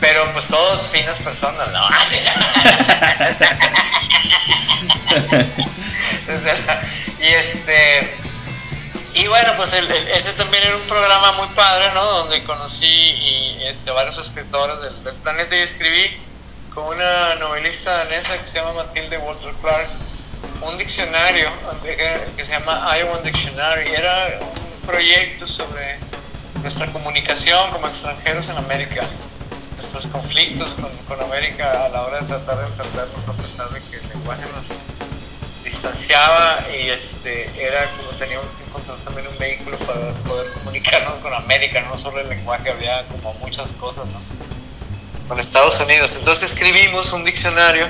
pero 0.00 0.30
pues 0.32 0.46
todos 0.48 0.88
finas 0.88 1.18
personas, 1.20 1.68
¿no? 1.68 1.88
Y 7.20 7.26
este, 7.26 8.16
y 9.14 9.26
bueno, 9.26 9.52
pues 9.56 9.72
ese 9.72 10.32
también 10.34 10.62
era 10.64 10.76
un 10.76 10.82
programa 10.82 11.32
muy 11.32 11.48
padre, 11.48 11.90
¿no? 11.94 12.02
Donde 12.02 12.42
conocí 12.44 12.86
y, 12.86 13.62
este, 13.64 13.90
varios 13.90 14.16
escritores 14.18 14.80
del, 14.80 15.04
del 15.04 15.14
planeta 15.16 15.56
y 15.56 15.60
escribí 15.60 16.16
con 16.74 16.86
una 16.86 17.34
novelista 17.36 18.04
danesa 18.04 18.38
que 18.38 18.46
se 18.46 18.58
llama 18.58 18.72
Matilde 18.84 19.18
Walter 19.18 19.52
Clark 19.60 19.88
un 20.62 20.76
diccionario 20.78 21.48
eh, 21.84 22.28
que, 22.36 22.44
se 22.44 22.52
llama 22.52 22.96
Iowa 22.98 23.18
Dictionary. 23.18 23.90
Era 23.94 24.38
un 24.40 24.86
proyecto 24.86 25.46
sobre 25.46 25.98
nuestra 26.62 26.86
comunicación 26.92 27.70
como 27.70 27.88
extranjeros 27.88 28.48
en 28.48 28.56
América, 28.58 29.02
nuestros 29.76 30.06
conflictos 30.08 30.74
con, 30.74 30.90
con 31.08 31.20
América 31.22 31.86
a 31.86 31.88
la 31.88 32.02
hora 32.02 32.20
de 32.20 32.26
tratar 32.26 32.58
de 32.58 32.66
entendernos 32.66 33.28
a 33.28 33.32
pesar 33.32 33.68
de 33.70 33.80
que 33.80 33.96
el 33.96 34.08
lenguaje 34.08 34.42
nos 34.54 35.64
distanciaba 35.64 36.58
y 36.78 36.88
este 36.88 37.48
era 37.62 37.86
como 37.96 38.11
teníamos 38.18 38.46
que 38.46 38.64
encontrar 38.64 38.98
también 38.98 39.26
un 39.28 39.38
vehículo 39.38 39.78
para 39.78 40.12
poder 40.26 40.52
comunicarnos 40.52 41.14
con 41.18 41.32
América, 41.32 41.80
no 41.82 41.96
solo 41.96 42.20
el 42.20 42.28
lenguaje, 42.28 42.70
había 42.70 43.06
como 43.06 43.32
muchas 43.34 43.68
cosas, 43.72 44.06
¿no? 44.06 44.20
Con 45.28 45.38
Estados 45.38 45.78
Unidos. 45.80 46.16
Entonces 46.16 46.52
escribimos 46.52 47.12
un 47.12 47.24
diccionario 47.24 47.86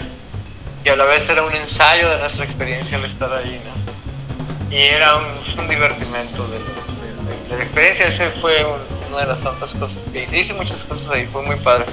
y 0.85 0.89
a 0.89 0.97
la 0.97 1.05
vez 1.05 1.29
era 1.29 1.43
un 1.43 1.55
ensayo 1.55 2.09
de 2.11 2.19
nuestra 2.19 2.45
experiencia 2.45 2.97
al 2.97 3.05
estar 3.05 3.33
ahí, 3.33 3.61
¿no? 3.65 4.75
Y 4.75 4.79
era 4.83 5.17
un, 5.17 5.69
divertimento 5.69 6.47
de, 6.49 7.57
la 7.57 7.63
experiencia, 7.63 8.07
ese 8.07 8.31
fue 8.41 8.65
un- 8.65 9.13
una 9.13 9.23
de 9.23 9.27
las 9.27 9.41
tantas 9.41 9.75
cosas 9.75 10.05
que 10.13 10.23
hice. 10.25 10.39
Hice 10.39 10.55
muchas 10.55 10.85
cosas 10.85 11.09
ahí, 11.11 11.27
fue 11.27 11.43
muy 11.43 11.57
padre. 11.57 11.85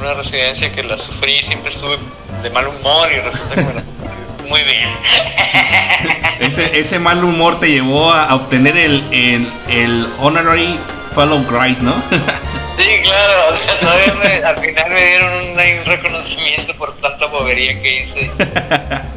Una 0.00 0.14
residencia 0.14 0.70
que 0.72 0.82
la 0.82 0.98
sufrí, 0.98 1.38
siempre 1.40 1.72
estuve 1.72 1.96
de 2.42 2.50
mal 2.50 2.66
humor 2.66 3.08
y 3.12 3.20
resulta 3.20 3.54
que 3.54 3.62
muy 4.48 4.62
bien. 4.62 4.88
Ese, 6.40 6.80
ese 6.80 6.98
mal 6.98 7.22
humor 7.22 7.60
te 7.60 7.70
llevó 7.70 8.10
a 8.12 8.34
obtener 8.34 8.76
el, 8.76 9.04
el, 9.12 9.46
el 9.68 10.08
Honorary 10.18 10.78
Fellow 11.14 11.44
Grade, 11.44 11.76
¿no? 11.82 11.94
Sí, 12.76 12.86
claro, 13.02 13.32
o 13.52 13.56
sea, 13.56 13.78
todavía 13.80 14.14
me- 14.14 14.42
al 14.44 14.56
final 14.58 14.90
me 14.90 15.04
dieron 15.04 15.32
un, 15.34 15.84
reconocimiento 15.84 16.74
por 16.76 16.94
tanta 16.96 17.26
bobería 17.26 17.80
que 17.82 18.02
hice. 18.02 18.30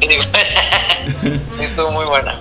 Estuvo 1.60 1.90
muy 1.92 2.04
buena. 2.06 2.34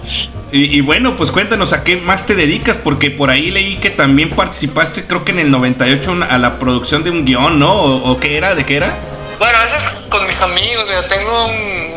y, 0.52 0.78
y 0.78 0.82
bueno, 0.82 1.16
pues 1.16 1.32
cuéntanos 1.32 1.74
a 1.74 1.84
qué 1.84 1.96
más 1.98 2.26
te 2.26 2.36
dedicas, 2.36 2.78
porque 2.78 3.12
por 3.12 3.30
ahí 3.30 3.52
leí 3.52 3.78
que 3.78 3.90
también 3.90 4.30
participaste, 4.32 5.06
creo 5.06 5.24
que 5.26 5.32
en 5.32 5.40
el 5.40 5.52
98, 5.52 6.12
una- 6.12 6.26
a 6.28 6.38
la 6.38 6.60
producción 6.60 7.04
de 7.04 7.10
un 7.12 7.26
guion, 7.26 7.60
¿no? 7.60 7.74
¿O, 7.74 8.12
o 8.12 8.20
qué 8.20 8.38
era? 8.38 8.56
¿De 8.56 8.66
qué 8.66 8.78
era? 8.78 8.94
Bueno, 9.40 9.58
a 9.58 9.64
veces 9.64 9.84
con 10.10 10.26
mis 10.28 10.40
amigos, 10.42 10.86
tengo 11.10 11.46
un, 11.46 11.52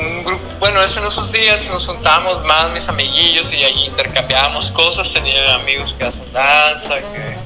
un 0.07 0.25
grupo, 0.25 0.43
bueno, 0.59 0.83
es 0.83 0.97
en 0.97 1.05
esos 1.07 1.31
días 1.33 1.69
nos 1.71 1.87
juntamos 1.87 2.45
más 2.45 2.71
mis 2.73 2.89
amiguillos 2.89 3.53
y 3.53 3.63
ahí 3.63 3.87
intercambiábamos 3.87 4.71
cosas, 4.73 5.13
tenía 5.13 5.55
amigos 5.57 5.95
que 5.99 6.05
hacen 6.05 6.33
danza, 6.33 6.97
que 6.97 7.37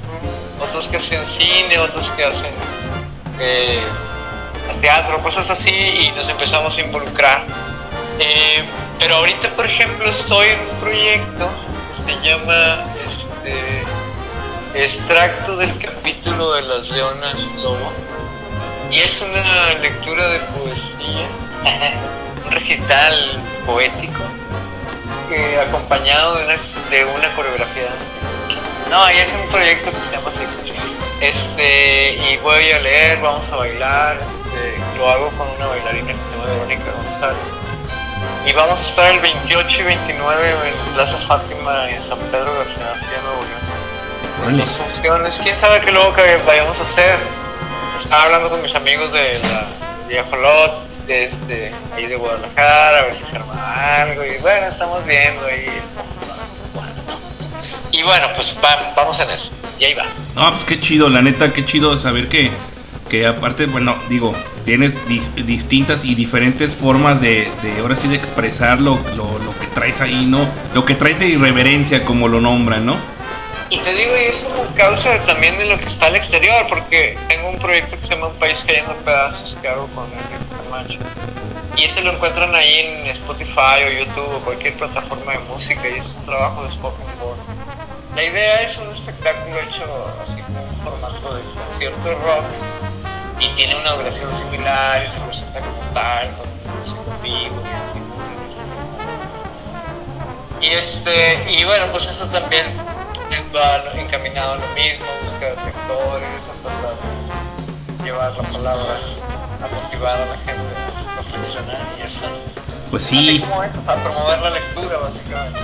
otros 0.61 0.89
que 0.89 0.99
hacen 0.99 1.25
cine, 1.27 1.79
otros 1.79 2.11
que 2.17 2.25
hacen 2.25 2.51
eh, 3.41 3.81
teatro, 4.81 5.19
cosas 5.23 5.51
así 5.51 5.71
y 5.71 6.13
nos 6.13 6.29
empezamos 6.29 6.77
a 6.77 6.81
involucrar. 6.81 7.43
Eh, 8.19 8.63
pero 8.99 9.17
ahorita, 9.17 9.51
por 9.57 9.67
ejemplo, 9.67 10.11
estoy 10.11 10.49
en 10.49 10.61
un 10.61 10.81
proyecto 10.81 11.49
que 12.07 12.13
se 12.13 12.21
llama 12.21 12.85
este, 13.09 14.85
Extracto 14.85 15.57
del 15.57 15.77
capítulo 15.79 16.53
de 16.55 16.63
las 16.63 16.89
Leonas 16.91 17.39
Lobo. 17.63 17.93
Y 18.91 19.01
es 19.01 19.21
una 19.21 19.75
lectura 19.81 20.29
de 20.29 20.39
poesía, 20.41 21.27
un 22.47 22.51
recital 22.53 23.41
poético, 23.67 24.23
acompañado 25.67 26.37
de 26.37 26.45
una, 26.45 26.55
de 26.91 27.05
una 27.05 27.29
coreografía. 27.37 27.89
No, 28.91 29.11
y 29.11 29.19
es 29.19 29.29
un 29.33 29.49
proyecto 29.49 29.91
que 29.91 29.97
se 29.97 30.17
llama. 30.17 30.31
Este, 31.21 32.15
y 32.15 32.39
voy 32.39 32.73
a 32.73 32.81
leer, 32.81 33.21
vamos 33.21 33.47
a 33.51 33.57
bailar, 33.57 34.17
este, 34.17 34.99
lo 34.99 35.09
hago 35.09 35.29
con 35.37 35.49
una 35.51 35.67
bailarina 35.67 36.09
que 36.09 36.15
se 36.15 36.31
llama 36.33 36.51
Verónica 36.51 36.91
González. 37.05 37.39
Y 38.47 38.53
vamos 38.53 38.81
a 38.81 38.89
estar 38.89 39.13
el 39.13 39.21
28 39.21 39.81
y 39.81 39.85
29 39.85 40.51
en 40.51 40.95
Plaza 40.95 41.19
Fátima 41.19 41.91
en 41.91 42.03
San 42.03 42.19
Pedro 42.19 42.51
García 42.55 43.21
Nuevo 43.23 43.45
León. 43.45 44.45
Órale. 44.45 44.59
Dos 44.59 44.77
funciones, 44.79 45.41
quién 45.43 45.55
sabe 45.57 45.81
qué 45.83 45.93
luego 45.93 46.15
que 46.15 46.39
vayamos 46.47 46.79
a 46.79 46.83
hacer. 46.83 47.19
Estaba 48.03 48.23
hablando 48.25 48.49
con 48.49 48.63
mis 48.63 48.75
amigos 48.75 49.13
de 49.13 49.39
la 49.41 49.67
de 50.09 50.19
Ajolot, 50.21 50.89
de 51.07 51.25
este, 51.27 51.73
ahí 51.95 52.07
de 52.07 52.17
Guadalajara, 52.17 52.99
a 52.99 53.03
ver 53.03 53.15
si 53.15 53.25
se 53.25 53.37
arma 53.37 54.03
algo. 54.03 54.25
Y 54.25 54.39
bueno, 54.39 54.67
estamos 54.69 55.05
viendo 55.05 55.45
ahí. 55.45 55.71
Y 57.93 58.03
bueno, 58.03 58.27
pues 58.35 58.57
va- 58.65 58.93
vamos 58.97 59.19
en 59.21 59.31
eso. 59.31 59.51
Y 59.79 59.85
ahí 59.85 59.95
va. 59.95 60.05
No, 60.35 60.51
pues 60.53 60.65
qué 60.65 60.81
chido, 60.81 61.09
la 61.09 61.23
neta, 61.23 61.53
qué 61.53 61.65
chido 61.65 61.97
saber 61.99 62.29
que, 62.29 62.51
que 63.09 63.27
aparte, 63.27 63.67
bueno, 63.67 63.97
digo, 64.09 64.35
tienes 64.65 64.97
distintas 65.37 66.05
y 66.05 66.15
diferentes 66.15 66.75
formas 66.75 67.21
de, 67.21 67.51
de, 67.63 67.81
ahora 67.81 67.97
sí, 67.97 68.09
de 68.09 68.17
expresar 68.17 68.81
lo, 68.81 68.97
lo, 69.17 69.39
lo, 69.39 69.59
que 69.59 69.67
traes 69.75 70.01
ahí, 70.01 70.27
¿no? 70.27 70.47
Lo 70.75 70.85
que 70.85 70.95
traes 70.95 71.19
de 71.19 71.29
irreverencia, 71.29 72.05
como 72.05 72.29
lo 72.29 72.41
nombran, 72.41 72.85
¿no? 72.87 72.97
Y 73.71 73.79
te 73.79 73.95
digo, 73.95 74.11
y 74.17 74.25
eso 74.31 74.47
causa 74.77 75.17
también 75.27 75.57
de 75.57 75.67
lo 75.67 75.79
que 75.79 75.85
está 75.87 76.07
al 76.07 76.17
exterior, 76.17 76.67
porque 76.69 77.17
tengo 77.29 77.49
un 77.51 77.59
proyecto 77.59 77.97
que 77.99 78.05
se 78.07 78.15
llama 78.15 78.27
Un 78.29 78.35
País 78.35 78.63
Cayendo 78.67 78.93
Pedazos 79.05 79.57
que 79.63 79.69
hago 79.69 79.87
con 79.95 80.05
Enrique 80.07 80.55
Camacho. 80.65 80.99
Y 81.81 81.85
ese 81.85 82.03
lo 82.03 82.13
encuentran 82.13 82.55
ahí 82.55 82.79
en 82.81 83.07
Spotify 83.07 83.81
o 83.87 83.91
YouTube 83.91 84.37
o 84.37 84.41
cualquier 84.41 84.75
plataforma 84.75 85.33
de 85.33 85.39
música 85.39 85.89
y 85.89 85.99
es 85.99 86.05
un 86.09 86.27
trabajo 86.27 86.63
de 86.63 86.71
spoken 86.73 87.07
word. 87.23 87.39
La 88.15 88.23
idea 88.23 88.61
es 88.61 88.77
un 88.77 88.93
espectáculo 88.93 89.59
hecho 89.61 90.15
así 90.23 90.43
como 90.43 90.63
un 90.63 90.77
formato 90.85 91.35
de 91.35 91.43
concierto 91.43 92.15
rock 92.17 92.45
y 93.39 93.49
tiene 93.55 93.77
una 93.77 93.93
duración 93.93 94.31
similar 94.31 95.03
y 95.03 95.09
se 95.11 95.21
presenta 95.21 95.61
como 95.61 95.83
tal, 95.95 96.29
con 96.37 96.81
música 96.81 97.17
vivo 97.23 97.63
y 100.61 100.67
este, 100.67 101.51
y 101.51 101.65
bueno, 101.65 101.87
pues 101.93 102.05
eso 102.05 102.27
también 102.27 102.67
va 103.57 103.99
encaminado 103.99 104.53
a 104.53 104.57
lo 104.57 104.67
mismo, 104.75 105.07
buscar 105.25 105.57
lectores, 105.65 106.51
a 107.99 108.05
llevar 108.05 108.37
la 108.37 108.43
palabra 108.43 108.99
a 109.63 109.83
motivar 109.83 110.21
a 110.21 110.27
la 110.27 110.37
gente 110.37 110.90
y 111.99 112.03
eso. 112.05 112.27
Pues 112.91 113.05
sí. 113.05 113.43
para 113.87 114.03
promover 114.03 114.41
la 114.41 114.51
lectura, 114.51 114.99
básicamente. 115.03 115.61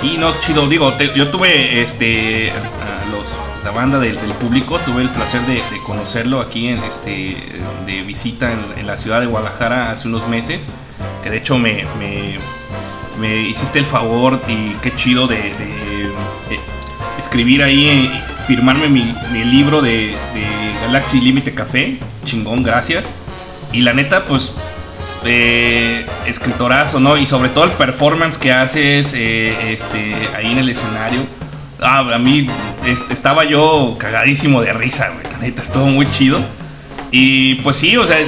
Sí, 0.00 0.16
no, 0.18 0.38
chido. 0.40 0.68
Digo, 0.68 0.92
yo 1.14 1.30
tuve 1.30 1.82
este 1.82 2.52
los, 3.10 3.28
la 3.64 3.70
banda 3.70 3.98
del, 3.98 4.16
público, 4.34 4.78
tuve 4.80 5.02
el 5.02 5.08
placer 5.10 5.40
de, 5.42 5.62
conocerlo 5.86 6.40
aquí 6.40 6.68
en 6.68 6.82
este 6.84 7.36
de 7.86 8.02
visita 8.02 8.52
en, 8.52 8.86
la 8.86 8.96
ciudad 8.96 9.20
de 9.20 9.26
Guadalajara 9.26 9.90
hace 9.90 10.08
unos 10.08 10.28
meses. 10.28 10.68
Que 11.22 11.30
de 11.30 11.38
hecho 11.38 11.58
me, 11.58 11.84
me, 13.18 13.40
hiciste 13.48 13.78
el 13.78 13.86
favor 13.86 14.40
y 14.46 14.74
qué 14.82 14.94
chido 14.94 15.26
de, 15.26 15.52
escribir 17.18 17.62
ahí, 17.62 17.88
eh, 17.88 18.24
firmarme 18.46 18.88
mi, 18.88 19.14
libro 19.44 19.80
de, 19.80 20.14
Galaxy 20.82 21.20
Límite 21.20 21.54
Café. 21.54 21.98
Chingón, 22.24 22.62
gracias. 22.62 23.06
Y 23.72 23.80
la 23.80 23.92
neta, 23.92 24.24
pues 24.24 24.54
eh, 25.28 26.06
escritorazo, 26.26 27.00
¿no? 27.00 27.16
Y 27.16 27.26
sobre 27.26 27.48
todo 27.48 27.64
el 27.64 27.72
performance 27.72 28.38
que 28.38 28.52
haces 28.52 29.12
eh, 29.14 29.72
este, 29.72 30.14
ahí 30.36 30.52
en 30.52 30.58
el 30.58 30.68
escenario. 30.68 31.20
Ah, 31.80 32.00
a 32.00 32.18
mí 32.18 32.48
estaba 33.10 33.44
yo 33.44 33.96
cagadísimo 33.98 34.62
de 34.62 34.72
risa, 34.72 35.10
güey. 35.10 35.24
La 35.32 35.38
neta, 35.38 35.62
estuvo 35.62 35.86
muy 35.86 36.08
chido. 36.10 36.38
Y 37.10 37.56
pues 37.56 37.76
sí, 37.76 37.96
o 37.96 38.06
sea, 38.06 38.18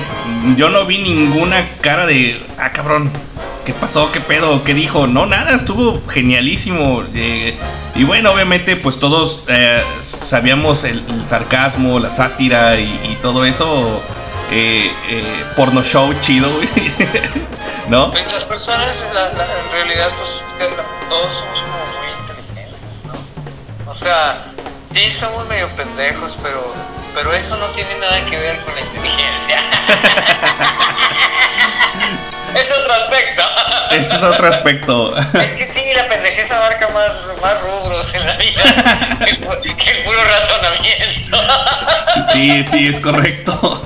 yo 0.56 0.70
no 0.70 0.86
vi 0.86 0.98
ninguna 0.98 1.66
cara 1.80 2.06
de, 2.06 2.40
ah, 2.58 2.70
cabrón, 2.72 3.10
¿qué 3.68 3.74
pasó? 3.74 4.12
¿Qué 4.12 4.20
pedo? 4.20 4.64
¿Qué 4.64 4.72
dijo? 4.72 5.06
No, 5.06 5.26
nada, 5.26 5.54
estuvo 5.54 6.02
genialísimo. 6.08 7.02
Eh, 7.14 7.54
y 7.94 8.04
bueno, 8.04 8.32
obviamente, 8.32 8.76
pues 8.76 8.98
todos 8.98 9.42
eh, 9.48 9.82
sabíamos 10.00 10.84
el, 10.84 11.02
sarcasmo, 11.26 11.98
la 11.98 12.08
sátira 12.08 12.80
y, 12.80 13.18
todo 13.20 13.44
eso. 13.44 14.00
Eh, 14.50 14.90
porno 15.56 15.82
show 15.84 16.14
chido, 16.22 16.48
¿no? 17.88 18.10
Pues 18.10 18.32
las 18.32 18.46
personas, 18.46 19.04
en 19.12 19.72
realidad, 19.72 20.08
pues 20.16 20.42
todos 21.08 21.34
somos 21.34 21.60
como 21.60 21.84
muy 21.98 22.08
inteligentes, 22.20 23.04
¿no? 23.06 23.90
O 23.90 23.94
sea, 23.94 24.38
sí 24.94 25.10
somos 25.10 25.46
medio 25.48 25.68
pendejos, 25.68 26.38
pero, 26.42 26.74
pero 27.14 27.32
eso 27.34 27.56
no 27.56 27.66
tiene 27.66 27.94
nada 27.98 28.20
que 28.30 28.38
ver 28.38 28.58
con 28.60 28.74
la 28.74 28.80
inteligencia. 28.80 29.62
Es 32.54 32.70
otro 32.70 32.92
aspecto. 32.94 33.42
Ese 33.90 34.16
es 34.16 34.22
otro 34.22 34.48
aspecto. 34.48 35.16
Es 35.16 35.52
que 35.52 35.66
sí, 35.66 35.92
la 35.94 36.08
pendejeza 36.08 36.56
abarca 36.56 36.88
más, 36.88 37.12
más 37.42 37.60
rubros 37.60 38.14
en 38.14 38.26
la 38.26 38.36
vida 38.36 39.18
que, 39.24 39.30
el 39.30 40.04
puro 40.04 40.24
razonamiento. 40.24 41.38
Sí, 42.32 42.64
sí, 42.64 42.88
es 42.88 43.00
correcto. 43.00 43.82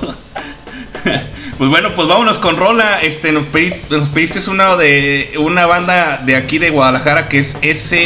Pues 1.57 1.69
bueno, 1.69 1.91
pues 1.95 2.07
vámonos 2.07 2.39
con 2.39 2.57
Rola. 2.57 2.99
Este, 3.01 3.31
nos, 3.31 3.45
pediste 3.45 4.39
una 4.49 4.75
de 4.75 5.35
una 5.37 5.67
banda 5.67 6.17
de 6.17 6.35
aquí 6.35 6.57
de 6.57 6.71
Guadalajara 6.71 7.29
que 7.29 7.39
es 7.39 7.57
SLZR. 7.61 8.03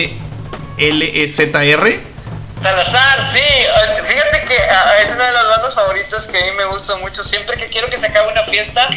Salazar, 2.62 3.32
sí. 3.32 3.40
Este, 3.84 4.04
fíjate 4.04 4.44
que 4.48 4.56
ah, 4.70 4.92
es 5.02 5.10
una 5.12 5.26
de 5.26 5.32
las 5.32 5.48
bandas 5.48 5.76
favoritas 5.76 6.28
que 6.28 6.38
a 6.38 6.42
mí 6.42 6.48
me 6.58 6.66
gusta 6.66 6.98
mucho. 6.98 7.24
Siempre 7.24 7.56
que 7.56 7.70
quiero 7.70 7.90
que 7.90 7.98
se 7.98 8.08
acabe 8.08 8.32
una 8.32 8.44
fiesta, 8.44 8.90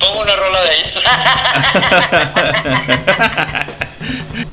Pongo 0.00 0.22
una 0.22 0.34
rola 0.34 0.58
de 0.62 0.70
ahí. 0.70 0.82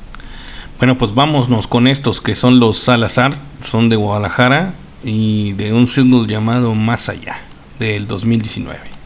bueno, 0.78 0.98
pues 0.98 1.14
vámonos 1.14 1.66
con 1.66 1.86
estos 1.86 2.20
que 2.20 2.36
son 2.36 2.60
los 2.60 2.78
Salazar, 2.78 3.32
son 3.62 3.88
de 3.88 3.96
Guadalajara 3.96 4.74
y 5.02 5.54
de 5.54 5.72
un 5.72 5.88
single 5.88 6.30
llamado 6.30 6.74
Más 6.74 7.08
Allá, 7.08 7.40
del 7.78 8.06
2019. 8.06 8.97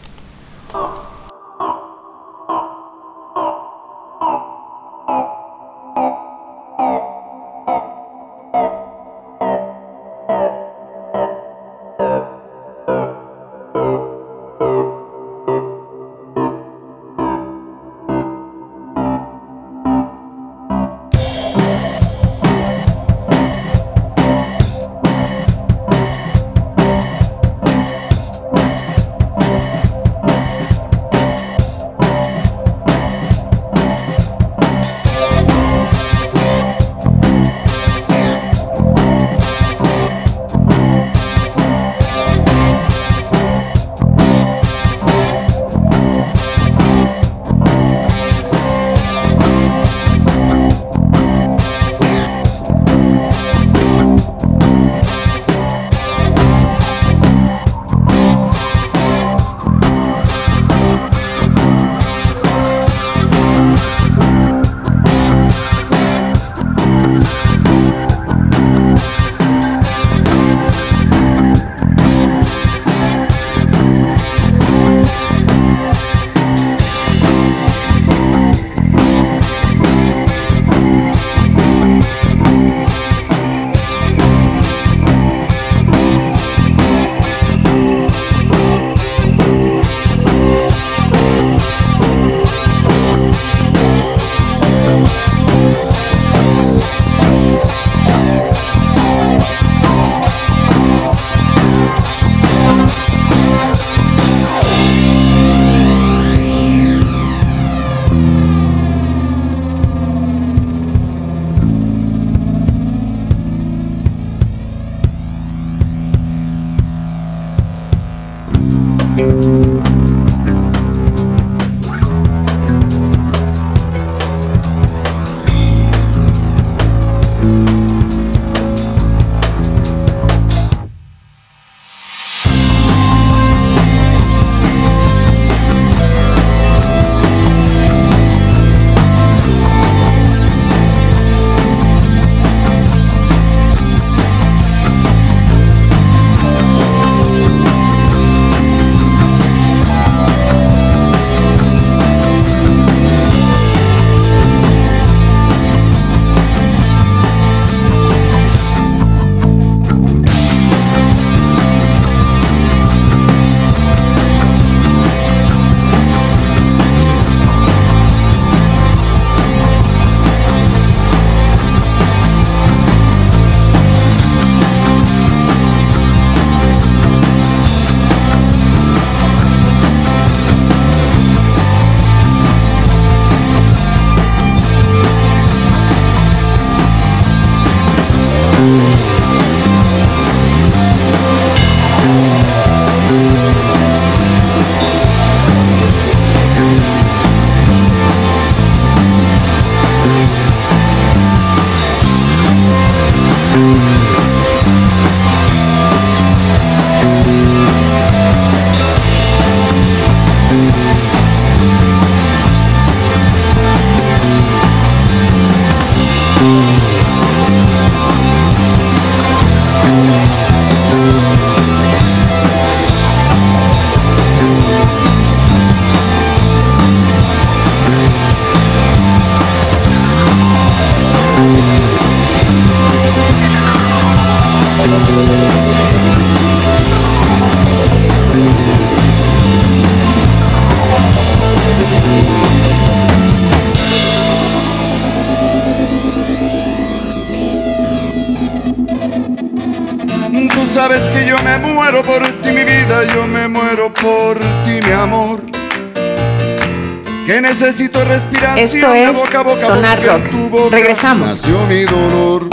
Esto 258.63 258.95
es 258.95 259.17
Sonar 259.61 260.01
Rock. 260.05 260.71
Regresamos. 260.71 261.43
Mi 261.69 261.83
dolor. 261.83 262.49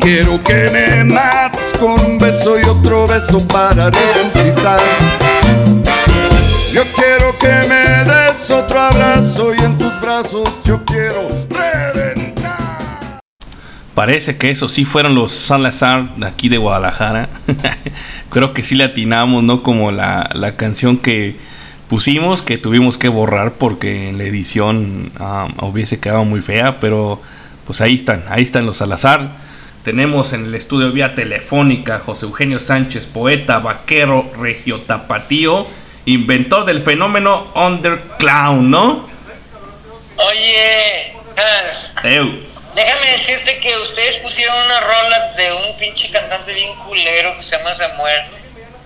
Quiero 0.00 0.42
que 0.42 0.70
me 0.72 1.04
mates 1.04 1.74
con 1.78 2.00
un 2.00 2.18
beso 2.18 2.58
y 2.58 2.62
otro 2.64 3.06
beso 3.06 3.46
para 3.46 3.90
resucitar. 3.90 4.80
Yo 6.72 6.82
quiero 6.94 7.38
que 7.38 7.68
me 7.68 8.10
des 8.10 8.50
otro 8.50 8.80
abrazo 8.80 9.54
y 9.54 9.58
en 9.58 9.76
tus 9.76 10.00
brazos 10.00 10.48
yo 10.64 10.82
quiero 10.86 11.28
reventar. 11.50 13.20
Parece 13.94 14.38
que 14.38 14.50
esos 14.50 14.72
sí 14.72 14.86
fueron 14.86 15.14
los 15.14 15.30
Salazar 15.30 16.16
de 16.16 16.26
aquí 16.26 16.48
de 16.48 16.56
Guadalajara. 16.56 17.28
Creo 18.30 18.54
que 18.54 18.62
sí 18.62 18.76
le 18.76 18.84
atinamos, 18.84 19.42
¿no? 19.42 19.62
Como 19.62 19.90
la, 19.90 20.30
la 20.32 20.56
canción 20.56 20.96
que 20.96 21.36
pusimos, 21.88 22.42
que 22.42 22.58
tuvimos 22.58 22.98
que 22.98 23.08
borrar 23.08 23.52
porque 23.54 24.08
en 24.08 24.18
la 24.18 24.24
edición 24.24 25.12
ah, 25.18 25.48
hubiese 25.62 26.00
quedado 26.00 26.24
muy 26.24 26.40
fea, 26.40 26.80
pero 26.80 27.20
pues 27.66 27.80
ahí 27.80 27.94
están, 27.94 28.24
ahí 28.28 28.42
están 28.42 28.66
los 28.66 28.78
Salazar. 28.78 29.36
Tenemos 29.84 30.32
en 30.32 30.46
el 30.46 30.54
estudio 30.54 30.90
vía 30.90 31.14
telefónica 31.14 32.00
José 32.04 32.26
Eugenio 32.26 32.58
Sánchez, 32.58 33.06
poeta, 33.06 33.58
vaquero, 33.60 34.28
regio 34.36 34.80
tapatío, 34.80 35.66
inventor 36.06 36.64
del 36.64 36.82
fenómeno 36.82 37.46
Underclown, 37.54 38.68
¿no? 38.68 39.08
Oye, 40.16 41.12
Hans, 41.36 41.94
Eu. 42.02 42.32
déjame 42.74 43.12
decirte 43.12 43.58
que 43.58 43.76
ustedes 43.76 44.16
pusieron 44.18 44.56
una 44.64 44.80
rola 44.80 45.32
de 45.36 45.52
un 45.52 45.78
pinche 45.78 46.10
cantante 46.10 46.52
bien 46.52 46.74
culero 46.86 47.36
que 47.36 47.42
se 47.44 47.56
llama 47.56 47.74
Samuel. 47.74 48.22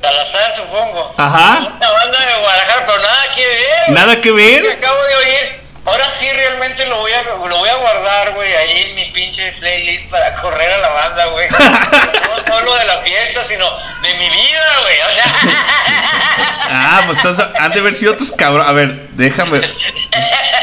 Salazar, 0.02 0.56
supongo. 0.56 1.14
Ajá. 1.18 1.58
Una 1.58 1.90
banda 1.90 2.18
de 2.20 2.34
Guadalajara, 2.40 2.86
pero 2.86 2.98
nada 3.00 3.34
que 3.34 3.44
ver. 3.46 3.90
Nada 3.90 4.20
que 4.20 4.32
ver. 4.32 4.62
Que 4.62 4.72
acabo 4.72 5.02
de 5.02 5.14
oír. 5.16 5.60
Ahora 5.86 6.04
sí 6.10 6.30
realmente 6.30 6.84
lo 6.86 6.96
voy 6.98 7.12
a, 7.12 7.22
lo 7.22 7.56
voy 7.56 7.68
a 7.68 7.74
guardar, 7.74 8.32
güey, 8.34 8.54
ahí 8.54 8.82
en 8.90 8.94
mi 8.96 9.04
pinche 9.06 9.50
playlist 9.52 10.10
para 10.10 10.34
correr 10.36 10.70
a 10.74 10.78
la 10.78 10.88
banda, 10.90 11.24
güey. 11.26 11.48
no 11.50 11.58
solo 12.58 12.74
de 12.74 12.84
la 12.84 12.98
fiesta, 12.98 13.42
sino 13.44 13.66
de 14.02 14.14
mi 14.14 14.28
vida, 14.28 14.78
güey. 14.82 15.00
O 15.00 15.10
sea, 15.10 15.24
Ah, 16.72 17.02
pues 17.06 17.16
entonces 17.18 17.44
han 17.58 17.72
de 17.72 17.80
haber 17.80 17.94
sido 17.94 18.14
tus 18.16 18.30
cabros. 18.30 18.66
A 18.66 18.72
ver, 18.72 19.08
déjame. 19.12 19.60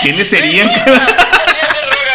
¿Quiénes 0.01 0.29
serían? 0.29 0.69
así 0.69 0.79
es 0.79 0.85
de 0.85 1.81
rock, 1.88 2.07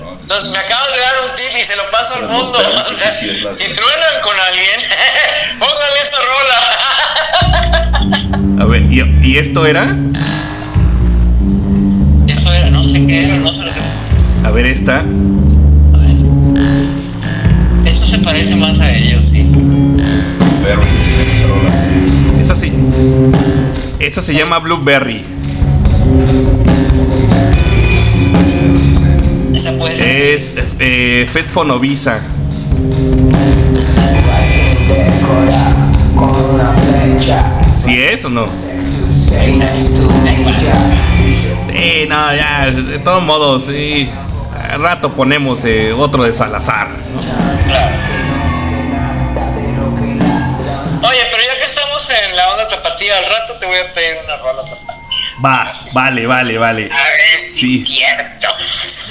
¿no? 0.00 0.12
Entonces 0.20 0.50
me 0.50 0.58
acabas 0.58 0.92
de 0.92 1.00
dar 1.00 1.20
un 1.28 1.36
tip 1.36 1.56
y 1.56 1.64
se 1.64 1.76
lo 1.76 1.90
paso 1.90 2.14
al 2.14 2.22
mundo. 2.24 2.58
O 2.58 2.92
sea, 2.92 3.12
si 3.14 3.64
truenan 3.74 4.20
con 4.22 4.38
alguien. 4.38 4.80
A 8.58 8.64
ver, 8.64 8.82
¿y, 8.90 9.02
y 9.22 9.36
esto 9.38 9.66
era? 9.66 9.96
Eso 12.26 12.52
era, 12.52 12.70
no 12.70 12.82
sé 12.82 13.06
qué 13.06 13.24
era, 13.24 13.36
no 13.36 13.52
sé 13.52 13.64
lo 13.64 13.72
que. 13.72 14.46
A 14.46 14.50
ver, 14.50 14.66
esta. 14.66 15.04
Eso 17.84 18.06
se 18.06 18.18
parece 18.18 18.56
más 18.56 18.78
a 18.80 18.92
ellos, 18.92 19.24
sí. 19.24 19.46
Pero, 20.62 20.80
esa 22.40 22.54
sí. 22.54 22.72
Esa 23.98 24.22
se 24.22 24.34
llama 24.34 24.58
Blueberry. 24.58 25.24
Esa 29.54 29.76
puede 29.76 29.96
ser. 29.96 30.08
Es 30.08 30.52
eh, 30.78 31.28
Fed 31.30 31.46
Fonovisa. 31.46 32.20
¿Sí 37.90 38.00
es 38.00 38.24
o 38.24 38.30
no? 38.30 38.46
Sí, 38.46 38.52
no, 42.08 42.34
ya, 42.36 42.70
de 42.70 43.00
todos 43.00 43.20
modos, 43.20 43.64
sí. 43.66 44.08
Al 44.70 44.80
rato 44.80 45.12
ponemos 45.12 45.64
eh, 45.64 45.92
otro 45.92 46.22
de 46.22 46.32
Salazar. 46.32 46.86
¿no? 46.88 47.20
Claro. 47.66 47.96
Oye, 51.02 51.18
pero 51.32 51.42
ya 51.42 51.58
que 51.58 51.64
estamos 51.64 52.08
en 52.10 52.36
la 52.36 52.52
onda 52.52 52.68
tapatía, 52.68 53.18
al 53.18 53.24
rato 53.24 53.54
te 53.58 53.66
voy 53.66 53.78
a 53.78 53.92
pedir 53.92 54.18
una 54.24 54.36
rola 54.36 54.62
tapatía. 54.62 54.94
Va, 55.44 55.72
vale, 55.92 56.26
vale, 56.28 56.58
vale. 56.58 56.88
A 56.92 56.96
ver 56.96 57.40
si 57.40 57.56
Sí. 57.56 57.82
es 57.82 57.88
cierto. 57.88 58.46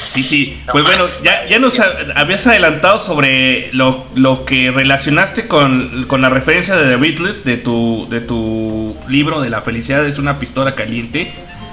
Sí, 0.09 0.23
sí. 0.23 0.59
Pues 0.71 0.83
bueno, 0.83 1.03
ya, 1.23 1.45
ya 1.47 1.59
nos 1.59 1.79
ha- 1.79 1.93
habías 2.15 2.45
adelantado 2.47 2.99
sobre 2.99 3.69
lo, 3.73 4.05
lo 4.15 4.45
que 4.45 4.71
relacionaste 4.71 5.47
con, 5.47 6.05
con 6.07 6.21
la 6.21 6.29
referencia 6.29 6.75
de 6.75 6.89
The 6.89 6.95
Beatles, 6.95 7.43
de 7.43 7.57
tu, 7.57 8.07
de 8.09 8.21
tu 8.21 8.95
libro 9.07 9.41
de 9.41 9.49
La 9.49 9.61
felicidad 9.61 10.05
es 10.05 10.17
una 10.17 10.39
pistola 10.39 10.75
caliente. 10.75 11.31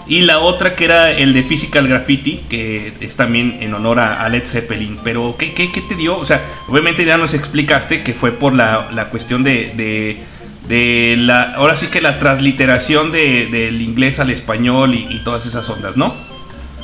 Y 0.09 0.21
la 0.21 0.39
otra 0.39 0.77
que 0.77 0.85
era 0.85 1.11
el 1.11 1.33
de 1.33 1.43
Physical 1.43 1.89
Graffiti, 1.89 2.41
que 2.49 2.93
es 3.01 3.17
también 3.17 3.59
en 3.61 3.75
honor 3.75 3.99
a, 3.99 4.23
a 4.23 4.29
Led 4.29 4.45
Zeppelin. 4.47 4.99
Pero, 5.03 5.35
¿qué, 5.37 5.53
qué, 5.53 5.73
qué 5.73 5.81
te 5.81 5.97
dio? 5.97 6.17
O 6.17 6.25
sea, 6.25 6.41
obviamente 6.69 7.05
ya 7.05 7.17
nos 7.17 7.35
explicaste 7.35 8.05
que 8.05 8.15
fue 8.15 8.31
por 8.31 8.53
la, 8.55 8.89
la 8.95 9.07
cuestión 9.07 9.43
de, 9.43 9.73
de, 9.77 10.17
de 10.69 11.17
la... 11.19 11.55
Ahora 11.55 11.75
sí 11.75 11.89
que 11.89 12.01
la 12.01 12.21
transliteración 12.21 13.11
de- 13.11 13.47
del 13.47 13.83
inglés 13.83 14.21
al 14.21 14.31
español 14.31 14.95
y, 14.95 15.09
y 15.11 15.25
todas 15.25 15.45
esas 15.47 15.69
ondas, 15.71 15.97
¿no? 15.97 16.15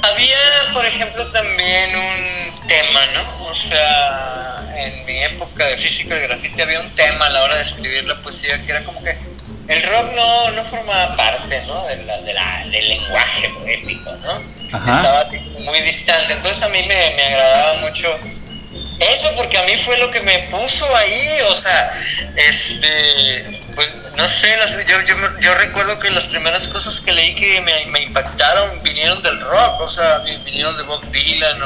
Había, 0.02 0.36
por 0.72 0.84
ejemplo, 0.84 1.24
también 1.28 1.94
un 1.96 2.66
tema, 2.68 3.00
¿no? 3.14 3.46
O 3.46 3.54
sea, 3.54 4.62
en 4.76 5.06
mi 5.06 5.22
época 5.22 5.64
de 5.66 5.76
física 5.76 6.16
y 6.16 6.20
grafiti 6.22 6.60
había 6.60 6.80
un 6.80 6.90
tema 6.94 7.26
a 7.26 7.30
la 7.30 7.42
hora 7.42 7.56
de 7.56 7.62
escribir 7.62 8.04
la 8.08 8.16
poesía 8.16 8.60
que 8.64 8.70
era 8.72 8.82
como 8.84 9.02
que 9.02 9.16
el 9.68 9.82
rock 9.84 10.12
no, 10.16 10.50
no 10.50 10.64
formaba 10.64 11.16
parte, 11.16 11.62
¿no? 11.66 11.86
De 11.86 11.96
la, 12.04 12.20
de 12.20 12.34
la- 12.34 12.66
del 12.70 12.88
lenguaje 12.88 13.48
poético, 13.50 14.10
¿no? 14.12 14.76
Ajá. 14.76 14.96
Estaba 14.96 15.26
muy 15.60 15.80
distante. 15.82 16.32
Entonces 16.32 16.62
a 16.62 16.68
mí 16.68 16.82
me, 16.82 17.10
me 17.14 17.24
agradaba 17.26 17.74
mucho 17.80 18.18
eso 19.02 19.30
porque 19.36 19.58
a 19.58 19.62
mí 19.64 19.76
fue 19.84 19.98
lo 19.98 20.10
que 20.10 20.20
me 20.20 20.38
puso 20.50 20.96
ahí, 20.96 21.40
o 21.48 21.56
sea, 21.56 21.92
este, 22.36 23.44
pues 23.74 23.88
no 24.16 24.28
sé, 24.28 24.54
yo, 24.86 25.00
yo, 25.40 25.54
recuerdo 25.54 25.98
que 25.98 26.10
las 26.10 26.24
primeras 26.24 26.66
cosas 26.68 27.00
que 27.00 27.12
leí 27.12 27.34
que 27.34 27.60
me, 27.60 28.02
impactaron 28.02 28.82
vinieron 28.82 29.22
del 29.22 29.40
rock, 29.40 29.80
o 29.80 29.88
sea, 29.88 30.18
vi- 30.18 30.36
vinieron 30.44 30.76
de 30.76 30.82
Bob 30.84 31.02
Dylan 31.10 31.58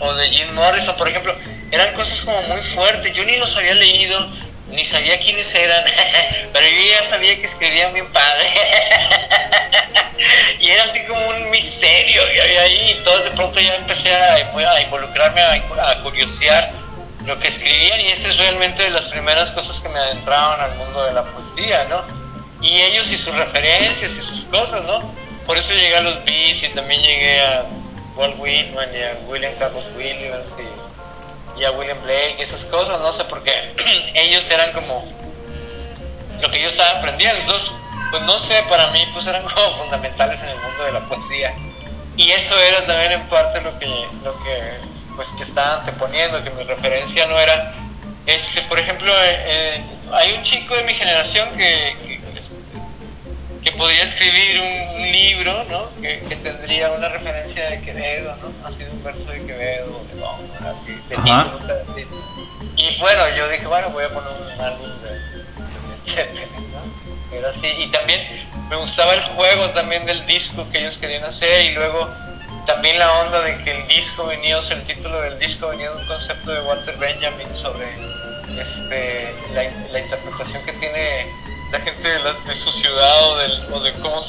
o 0.00 0.14
de 0.14 0.28
Jim 0.30 0.52
Morrison, 0.54 0.96
por 0.96 1.08
ejemplo, 1.08 1.34
eran 1.70 1.92
cosas 1.94 2.20
como 2.22 2.40
muy 2.42 2.62
fuertes, 2.62 3.12
yo 3.12 3.24
ni 3.24 3.36
los 3.36 3.56
había 3.56 3.74
leído, 3.74 4.28
ni 4.72 4.84
sabía 4.84 5.18
quiénes 5.18 5.54
eran, 5.54 5.84
pero 6.52 6.66
yo 6.66 6.90
ya 6.90 7.04
sabía 7.04 7.36
que 7.36 7.46
escribían 7.46 7.92
bien 7.92 8.10
padre. 8.12 8.50
y 10.60 10.70
era 10.70 10.84
así 10.84 11.04
como 11.06 11.26
un 11.28 11.50
misterio 11.50 12.22
y 12.32 12.38
ahí, 12.38 12.94
entonces 12.98 13.26
de 13.26 13.30
pronto 13.32 13.60
ya 13.60 13.74
empecé 13.76 14.14
a, 14.14 14.34
a 14.34 14.82
involucrarme, 14.82 15.40
a, 15.40 15.90
a 15.90 16.02
curiosear 16.02 16.70
lo 17.26 17.38
que 17.38 17.48
escribían 17.48 18.00
y 18.00 18.08
esa 18.08 18.28
es 18.28 18.38
realmente 18.38 18.82
de 18.82 18.90
las 18.90 19.08
primeras 19.08 19.50
cosas 19.52 19.80
que 19.80 19.88
me 19.88 19.98
adentraron 19.98 20.60
al 20.60 20.74
mundo 20.76 21.04
de 21.04 21.12
la 21.12 21.22
poesía, 21.22 21.84
¿no? 21.84 22.02
Y 22.60 22.80
ellos 22.80 23.10
y 23.10 23.16
sus 23.16 23.34
referencias 23.34 24.12
y 24.12 24.22
sus 24.22 24.44
cosas, 24.44 24.84
¿no? 24.84 25.00
Por 25.46 25.56
eso 25.56 25.72
llegué 25.72 25.96
a 25.96 26.00
los 26.00 26.24
Beats 26.24 26.62
y 26.62 26.68
también 26.68 27.02
llegué 27.02 27.40
a 27.40 27.64
Walt 28.16 28.36
Whitman 28.38 28.88
y 28.94 29.02
a 29.02 29.16
William 29.26 29.52
Carlos 29.58 29.84
Williams 29.96 30.46
y, 30.58 30.81
y 31.56 31.64
a 31.64 31.70
William 31.72 32.00
Blake 32.02 32.36
y 32.38 32.42
esas 32.42 32.64
cosas, 32.66 33.00
no 33.00 33.12
sé, 33.12 33.24
porque 33.24 33.52
ellos 34.14 34.48
eran 34.50 34.72
como 34.72 35.04
lo 36.40 36.50
que 36.50 36.60
yo 36.60 36.68
estaba 36.68 36.98
aprendiendo, 36.98 37.40
entonces, 37.40 37.72
pues 38.10 38.22
no 38.22 38.38
sé, 38.38 38.62
para 38.68 38.88
mí 38.88 39.06
pues 39.12 39.26
eran 39.26 39.42
como 39.54 39.76
fundamentales 39.76 40.40
en 40.40 40.48
el 40.48 40.58
mundo 40.58 40.84
de 40.84 40.92
la 40.92 41.00
poesía. 41.00 41.54
Y 42.16 42.30
eso 42.30 42.58
era 42.58 42.84
también 42.84 43.12
en 43.12 43.28
parte 43.28 43.60
lo 43.62 43.78
que, 43.78 43.86
lo 44.22 44.36
que 44.42 44.92
pues 45.16 45.28
que 45.36 45.42
estaba 45.44 45.80
anteponiendo, 45.80 46.42
que 46.42 46.50
mi 46.50 46.62
referencia 46.64 47.26
no 47.26 47.38
era, 47.38 47.72
este, 48.26 48.62
por 48.62 48.78
ejemplo, 48.78 49.12
eh, 49.12 49.36
eh, 49.46 49.84
hay 50.12 50.32
un 50.32 50.42
chico 50.42 50.74
de 50.76 50.84
mi 50.84 50.94
generación 50.94 51.48
que, 51.56 52.11
que, 53.62 53.72
podría 53.72 54.02
escribir 54.04 54.60
un, 54.60 55.02
un 55.02 55.12
libro, 55.12 55.64
¿no? 55.64 55.88
Que, 56.00 56.20
que 56.28 56.36
tendría 56.36 56.90
una 56.90 57.08
referencia 57.08 57.70
de 57.70 57.80
Quevedo, 57.80 58.36
¿no? 58.36 58.66
Así 58.66 58.84
de 58.84 58.90
un 58.90 59.04
verso 59.04 59.24
de 59.24 59.46
Quevedo, 59.46 60.04
de 60.12 60.20
Góngora, 60.20 60.70
así, 60.70 60.92
de 61.08 61.16
Ajá. 61.16 61.46
Y 62.76 62.98
bueno, 62.98 63.22
yo 63.36 63.48
dije, 63.48 63.66
bueno, 63.66 63.90
voy 63.90 64.04
a 64.04 64.08
poner 64.08 64.30
un 64.30 64.60
álbum 64.60 64.90
de, 65.02 65.10
de 65.10 65.96
Zeppelin, 66.04 66.72
¿no? 66.72 67.36
Era 67.36 67.50
así. 67.50 67.66
Y 67.66 67.90
también 67.90 68.20
me 68.68 68.76
gustaba 68.76 69.14
el 69.14 69.20
juego 69.20 69.68
también 69.70 70.06
del 70.06 70.24
disco 70.26 70.66
que 70.70 70.78
ellos 70.78 70.96
querían 70.96 71.24
hacer 71.24 71.66
y 71.66 71.74
luego 71.74 72.08
también 72.66 72.98
la 72.98 73.12
onda 73.20 73.40
de 73.42 73.62
que 73.64 73.72
el 73.72 73.88
disco 73.88 74.26
venía, 74.26 74.58
o 74.58 74.62
sea, 74.62 74.76
el 74.76 74.84
título 74.84 75.20
del 75.20 75.38
disco 75.38 75.68
venía 75.68 75.90
de 75.90 75.96
un 75.96 76.06
concepto 76.06 76.52
de 76.52 76.60
Walter 76.62 76.96
Benjamin 76.96 77.54
sobre 77.54 77.86
este, 78.58 79.34
la, 79.54 79.64
la 79.90 80.00
interpretación 80.00 80.64
que 80.64 80.72
tiene 80.74 81.26
la 81.72 81.80
gente 81.80 82.06
de, 82.08 82.18
la- 82.20 82.34
de 82.34 82.54
su 82.54 82.70
ciudad 82.70 83.28
o, 83.30 83.36
del, 83.38 83.52
o 83.72 83.80
de 83.80 83.92
cómo, 83.94 84.20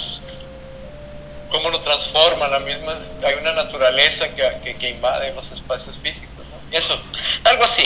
cómo 1.49 1.69
lo 1.69 1.79
transforma, 1.81 2.47
la 2.47 2.59
misma, 2.59 2.93
hay 3.25 3.35
una 3.41 3.53
naturaleza 3.53 4.25
que, 4.33 4.43
que, 4.63 4.75
que 4.77 4.89
invade 4.91 5.33
los 5.35 5.51
espacios 5.51 5.97
físicos, 6.01 6.29
¿no? 6.49 6.77
Eso, 6.77 6.99
algo 7.43 7.63
así. 7.65 7.83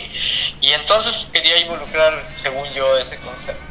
Y 0.62 0.70
entonces 0.72 1.28
quería 1.34 1.60
involucrar, 1.60 2.14
según 2.38 2.66
yo, 2.74 2.98
ese 2.98 3.18
concepto. 3.20 3.64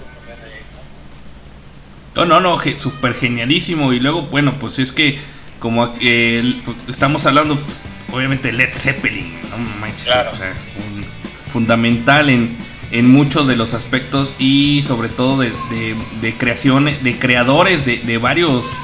¿no? 2.15 2.25
No, 2.25 2.41
no, 2.41 2.61
súper 2.77 3.15
genialísimo. 3.15 3.93
Y 3.93 4.01
luego, 4.01 4.23
bueno, 4.23 4.59
pues 4.59 4.79
es 4.79 4.93
que 4.93 5.19
como 5.61 5.95
eh, 6.01 6.61
pues, 6.65 6.77
estamos 6.89 7.25
hablando, 7.27 7.59
pues, 7.61 7.81
obviamente, 8.13 8.53
Led 8.53 8.75
Zeppelin, 8.75 9.51
no 9.51 9.59
manches, 9.59 10.07
Claro. 10.09 10.31
o 10.33 10.37
sea, 10.37 10.53
un- 10.79 11.07
fundamental 11.53 12.29
en, 12.29 12.57
en 12.91 13.11
muchos 13.11 13.49
de 13.49 13.57
los 13.57 13.75
aspectos 13.75 14.35
y 14.39 14.83
sobre 14.83 15.09
todo 15.09 15.39
de, 15.39 15.51
de, 15.71 15.97
de 16.21 16.35
creaciones, 16.35 17.03
de 17.03 17.19
creadores 17.19 17.85
de, 17.85 17.99
de 17.99 18.19
varios 18.19 18.77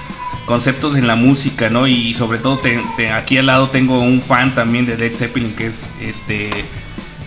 conceptos 0.46 0.96
en 0.96 1.06
la 1.06 1.14
música, 1.14 1.70
¿no? 1.70 1.86
Y 1.86 2.14
sobre 2.14 2.38
todo 2.38 2.58
te- 2.58 2.82
te- 2.96 3.10
aquí 3.12 3.38
al 3.38 3.46
lado 3.46 3.70
tengo 3.70 4.00
un 4.00 4.20
fan 4.22 4.54
también 4.54 4.86
de 4.86 4.96
Led 4.96 5.16
Zeppelin 5.16 5.54
que 5.54 5.66
es 5.66 5.92
este 6.00 6.50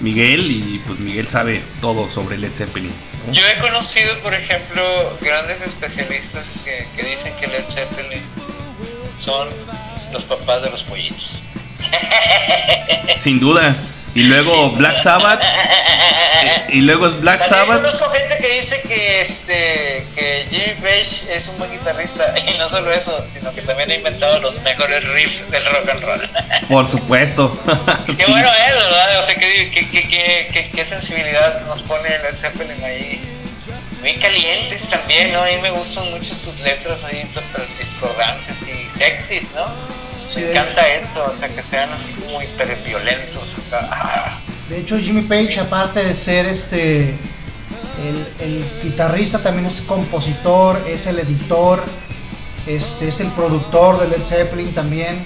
Miguel 0.02 0.52
y 0.52 0.82
pues 0.86 1.00
Miguel 1.00 1.28
sabe 1.30 1.64
todo 1.80 2.10
sobre 2.10 2.38
Led 2.38 2.54
Zeppelin. 2.54 2.92
¿no? 3.26 3.34
Yo 3.34 3.42
he 3.48 3.60
conocido, 3.62 4.20
por 4.20 4.34
ejemplo, 4.34 4.84
grandes 5.22 5.62
especialistas 5.62 6.46
que, 6.66 6.86
que 6.96 7.08
dicen 7.10 7.34
que 7.40 7.48
Led 7.48 7.64
Zeppelin 7.70 8.22
son 9.18 9.48
los 10.12 10.24
papás 10.26 10.62
de 10.62 10.70
los 10.70 10.84
pollitos. 10.84 11.42
Sin 13.22 13.40
duda. 13.40 13.76
Y 14.16 14.24
luego 14.24 14.72
Black 14.72 14.98
Sabbath. 15.04 15.42
eh, 15.44 16.66
y 16.70 16.82
luego 16.82 17.08
es 17.08 17.20
Black 17.20 17.40
También 17.48 17.66
Sabbath. 17.68 17.82
conozco 17.84 18.10
gente 18.12 18.38
que 18.40 18.60
dice 18.62 18.82
que 18.88 19.22
este 19.22 20.08
que 20.16 20.48
Jimmy 20.50 20.76
Page 20.82 21.36
es 21.38 21.48
un 21.50 21.58
buen 21.60 21.72
guitarrista 21.72 22.34
y 22.48 22.58
no 22.58 22.70
solo 22.70 22.92
eso, 22.92 23.26
sino 23.34 23.54
que 23.54 23.62
también 23.62 23.92
ha 23.92 23.96
inventado 23.96 24.40
los 24.40 24.60
mejores 24.62 25.04
riffs 25.04 25.52
del 25.52 25.66
rock 25.66 25.90
and 25.90 26.02
roll. 26.04 26.30
Por 26.70 26.88
supuesto. 26.88 27.58
Qué 28.08 28.16
Sí. 28.16 28.24
bueno 28.28 28.48
es, 28.68 28.74
¿verdad? 28.74 29.20
O 29.20 29.24
sea, 29.24 29.36
qué, 29.36 29.72
qué, 29.72 29.90
qué, 29.92 30.70
qué, 30.74 30.86
sensibilidad 30.86 31.62
nos 31.68 31.82
pone 31.84 32.10
Led 32.10 32.38
Zeppelin 32.38 32.84
ahí. 32.84 33.22
Muy 34.02 34.14
calientes 34.16 34.88
también, 34.90 35.34
¿no? 35.34 35.42
A 35.42 35.46
mí 35.46 35.58
me 35.62 35.72
gustan 35.72 36.10
mucho 36.12 36.34
sus 36.36 36.60
letras 36.60 37.04
ahí 37.04 37.28
discordantes 37.80 38.56
y 38.62 38.88
sexys, 38.98 39.44
¿no? 39.56 39.66
Sí, 40.34 40.40
me 40.40 40.46
de 40.48 40.52
encanta 40.52 40.88
eso, 40.88 41.26
o 41.30 41.34
sea, 41.34 41.50
que 41.50 41.62
sean 41.62 41.90
así 41.92 42.12
como 42.14 42.42
hiperviolentos 42.42 43.54
acá. 43.68 43.88
Ah. 43.92 44.40
De 44.70 44.80
hecho, 44.80 44.98
Jimmy 44.98 45.22
Page, 45.22 45.60
aparte 45.60 46.04
de 46.04 46.16
ser 46.16 46.48
este 46.48 47.16
el, 48.04 48.28
el 48.40 48.66
guitarrista, 48.84 49.40
también 49.42 49.66
es 49.68 49.82
compositor, 49.82 50.82
es 50.88 51.06
el 51.08 51.20
editor, 51.20 51.84
este, 52.68 53.08
es 53.08 53.20
el 53.22 53.28
productor 53.30 54.00
de 54.00 54.08
Led 54.08 54.26
Zeppelin 54.26 54.74
también. 54.74 55.26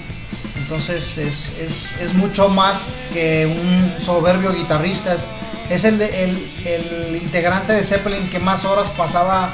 Entonces 0.56 1.18
es, 1.18 1.58
es- 1.58 2.00
es 2.00 2.14
mucho 2.14 2.48
más 2.48 2.94
que 3.12 3.46
un 3.46 3.94
soberbio 4.04 4.52
guitarrista. 4.52 5.14
Es, 5.14 5.26
es 5.70 5.84
el, 5.84 6.00
el, 6.00 6.52
el 6.64 7.16
integrante 7.16 7.72
de 7.72 7.82
Zeppelin 7.82 8.28
que 8.30 8.38
más 8.38 8.64
horas 8.64 8.90
pasaba 8.90 9.52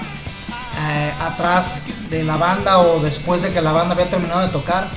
eh, 0.79 1.13
atrás 1.21 1.87
de 2.11 2.23
la 2.25 2.37
banda 2.37 2.79
o 2.81 3.01
después 3.01 3.43
de 3.43 3.53
que 3.53 3.63
la 3.63 3.73
banda 3.73 3.95
había 3.95 4.11
terminado 4.11 4.43
de 4.43 4.49
tocar. 4.49 4.89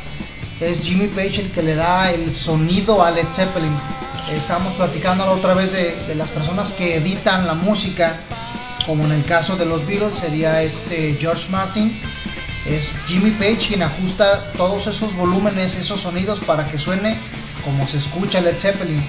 Es 0.59 0.81
Jimmy 0.83 1.07
Page 1.07 1.41
el 1.41 1.51
que 1.51 1.63
le 1.63 1.75
da 1.75 2.11
el 2.11 2.33
sonido 2.33 3.03
a 3.03 3.11
Led 3.11 3.27
Zeppelin. 3.31 3.71
Estábamos 4.33 4.73
platicando 4.75 5.25
la 5.25 5.31
otra 5.31 5.53
vez 5.53 5.71
de, 5.71 5.95
de 6.07 6.15
las 6.15 6.29
personas 6.31 6.73
que 6.73 6.97
editan 6.97 7.47
la 7.47 7.53
música, 7.53 8.17
como 8.85 9.05
en 9.05 9.13
el 9.13 9.23
caso 9.25 9.55
de 9.55 9.65
los 9.65 9.85
Beatles 9.87 10.15
sería 10.15 10.61
este 10.61 11.17
George 11.19 11.49
Martin. 11.49 11.99
Es 12.67 12.93
Jimmy 13.07 13.31
Page 13.31 13.67
quien 13.69 13.83
ajusta 13.83 14.51
todos 14.57 14.85
esos 14.87 15.15
volúmenes, 15.15 15.75
esos 15.75 16.01
sonidos 16.01 16.39
para 16.41 16.69
que 16.69 16.77
suene 16.77 17.17
como 17.63 17.87
se 17.87 17.97
escucha 17.97 18.41
Led 18.41 18.59
Zeppelin. 18.59 19.03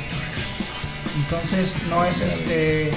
Entonces 1.17 1.77
no 1.91 2.05
es 2.05 2.21
este 2.21 2.93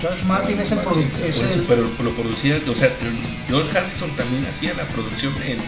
George 0.00 0.24
Martin 0.26 0.60
es 0.60 0.70
el 0.72 0.78
productor, 0.80 1.20
es 1.26 1.38
Por 1.38 1.46
eso, 1.48 1.58
el- 1.60 1.66
pero 1.66 1.82
lo 2.04 2.10
producía, 2.14 2.60
o 2.70 2.74
sea, 2.74 2.90
George 3.48 3.76
Harrison 3.76 4.10
también 4.10 4.46
hacía 4.46 4.74
la 4.74 4.84
producción 4.84 5.32
en- 5.46 5.58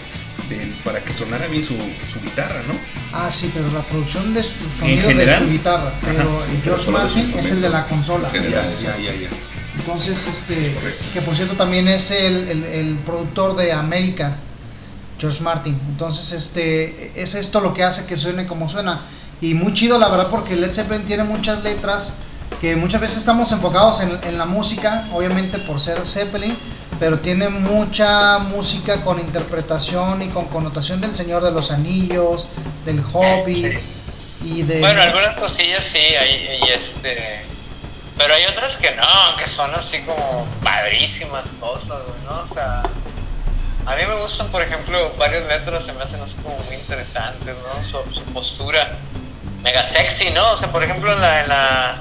de- 0.48 0.72
para 0.84 1.00
que 1.02 1.12
sonara 1.14 1.46
bien 1.46 1.64
su, 1.64 1.74
su 2.12 2.20
guitarra, 2.22 2.62
¿no? 2.66 2.74
Ah, 3.12 3.30
sí, 3.30 3.50
pero 3.54 3.70
la 3.72 3.80
producción 3.82 4.32
de 4.34 4.42
su 4.42 4.68
sonido 4.68 5.08
de 5.08 5.38
su 5.38 5.48
guitarra. 5.48 5.92
Pero 6.04 6.38
Ajá, 6.38 6.50
el 6.52 6.62
George 6.62 6.90
Martin 6.90 7.34
es 7.38 7.50
el 7.50 7.60
de 7.62 7.68
la 7.70 7.86
consola. 7.86 8.30
General. 8.30 8.74
ya, 8.76 8.96
ya, 8.98 9.14
ya. 9.14 9.28
Entonces, 9.78 10.26
este, 10.26 10.74
Correcto. 10.74 11.04
que 11.14 11.22
por 11.22 11.36
cierto 11.36 11.54
también 11.54 11.86
es 11.88 12.10
el, 12.10 12.48
el- 12.48 12.64
el 12.64 12.94
productor 13.06 13.56
de 13.56 13.72
América, 13.72 14.36
George 15.18 15.42
Martin. 15.42 15.78
Entonces, 15.88 16.32
este, 16.32 17.12
es 17.20 17.34
esto 17.34 17.60
lo 17.60 17.72
que 17.74 17.84
hace 17.84 18.06
que 18.06 18.16
suene 18.16 18.46
como 18.46 18.68
suena. 18.68 19.00
Y 19.40 19.54
muy 19.54 19.72
chido, 19.72 19.98
la 19.98 20.08
verdad, 20.08 20.28
porque 20.30 20.56
Led 20.56 20.74
Zeppelin 20.74 21.06
tiene 21.06 21.22
muchas 21.24 21.62
letras 21.62 22.16
que 22.60 22.74
muchas 22.76 23.00
veces 23.00 23.18
estamos 23.18 23.52
enfocados 23.52 24.00
en, 24.00 24.10
en 24.24 24.36
la 24.38 24.46
música, 24.46 25.06
obviamente 25.12 25.58
por 25.58 25.78
ser 25.80 26.04
Zeppelin, 26.06 26.56
pero 26.98 27.18
tiene 27.20 27.48
mucha 27.48 28.38
música 28.38 29.02
con 29.02 29.20
interpretación 29.20 30.22
y 30.22 30.28
con 30.28 30.46
connotación 30.46 31.00
del 31.00 31.14
Señor 31.14 31.42
de 31.42 31.50
los 31.50 31.70
Anillos, 31.70 32.48
del 32.84 33.02
Hobbit 33.12 33.78
y 34.44 34.62
de... 34.62 34.80
Bueno, 34.80 35.00
algunas 35.00 35.36
cosillas 35.36 35.84
sí, 35.84 35.98
hay, 35.98 36.60
y 36.64 36.68
este. 36.70 37.44
Pero 38.16 38.34
hay 38.34 38.44
otras 38.46 38.78
que 38.78 38.90
no, 38.96 39.36
que 39.38 39.46
son 39.46 39.72
así 39.74 40.00
como 40.00 40.46
padrísimas 40.64 41.44
cosas, 41.60 42.00
¿no? 42.24 42.40
O 42.50 42.52
sea, 42.52 42.82
a 43.86 43.96
mí 43.96 44.02
me 44.08 44.20
gustan, 44.20 44.48
por 44.48 44.62
ejemplo, 44.62 45.12
varias 45.16 45.46
letras 45.46 45.84
se 45.84 45.92
me 45.92 46.02
hacen 46.02 46.20
así 46.20 46.36
como 46.42 46.56
muy 46.58 46.74
interesantes, 46.74 47.54
¿no? 47.56 47.88
Su, 47.88 48.12
su 48.12 48.22
postura 48.32 48.98
mega 49.62 49.84
sexy, 49.84 50.30
¿no? 50.30 50.50
O 50.50 50.56
sea, 50.56 50.72
por 50.72 50.82
ejemplo, 50.82 51.12
en 51.12 51.20
la, 51.20 51.40
en 51.42 51.48
la 51.48 52.00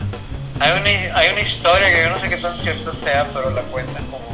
hay 0.60 0.72
una, 0.72 1.18
hay 1.18 1.30
una 1.30 1.42
historia 1.42 1.90
que 1.92 2.02
yo 2.04 2.10
no 2.10 2.20
sé 2.20 2.30
qué 2.30 2.38
tan 2.38 2.58
cierta 2.58 2.92
sea, 2.94 3.28
pero 3.32 3.52
la 3.52 3.62
cuentan 3.64 4.04
como 4.08 4.27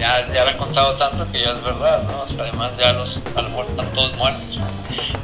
ya, 0.00 0.26
ya 0.32 0.44
la 0.44 0.50
han 0.50 0.56
contado 0.56 0.94
tanto 0.96 1.30
que 1.30 1.40
ya 1.42 1.50
es 1.50 1.62
verdad, 1.62 2.02
¿no? 2.04 2.22
O 2.22 2.28
sea, 2.28 2.42
además 2.44 2.72
ya 2.78 2.92
los 2.94 3.18
a 3.36 3.42
lo 3.42 3.48
mejor 3.50 3.66
están 3.70 3.86
todos 3.92 4.16
muertos. 4.16 4.58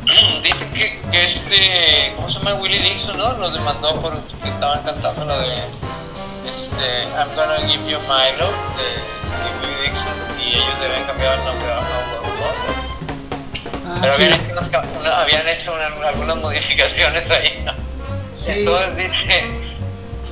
Dicen 0.43 0.72
que, 0.72 1.01
que 1.11 1.24
este, 1.24 2.12
¿cómo 2.14 2.29
se 2.31 2.39
llama? 2.39 2.55
Willie 2.55 2.81
Dixon, 2.81 3.16
¿no? 3.18 3.33
Los 3.39 3.53
demandó 3.53 4.01
por 4.01 4.12
que 4.43 4.49
estaban 4.49 4.83
cantando 4.85 5.24
la 5.24 5.39
de 5.39 5.55
este, 6.47 7.03
I'm 7.18 7.29
gonna 7.35 7.59
give 7.66 7.83
you 7.91 7.99
my 8.07 8.31
love 8.39 8.55
de, 8.77 8.85
de 8.85 9.66
Willie 9.66 9.83
Dixon 9.91 10.12
y 10.41 10.51
ellos 10.55 10.81
deben 10.81 11.03
cambiar 11.05 11.39
el 11.39 11.45
nombre 11.45 11.72
a. 11.72 11.81
Ah, 13.89 13.99
Pero 14.03 14.14
sí. 14.14 14.22
habían 14.24 14.41
hecho, 14.41 14.53
unas, 14.53 14.68
ca- 14.68 14.85
una- 15.01 15.20
habían 15.20 15.49
hecho 15.49 15.72
una- 15.74 16.09
algunas 16.09 16.37
modificaciones 16.37 17.31
ahí, 17.31 17.62
¿no? 17.64 17.72
Sí. 18.37 18.51
Entonces 18.51 18.97
dice, 18.97 19.45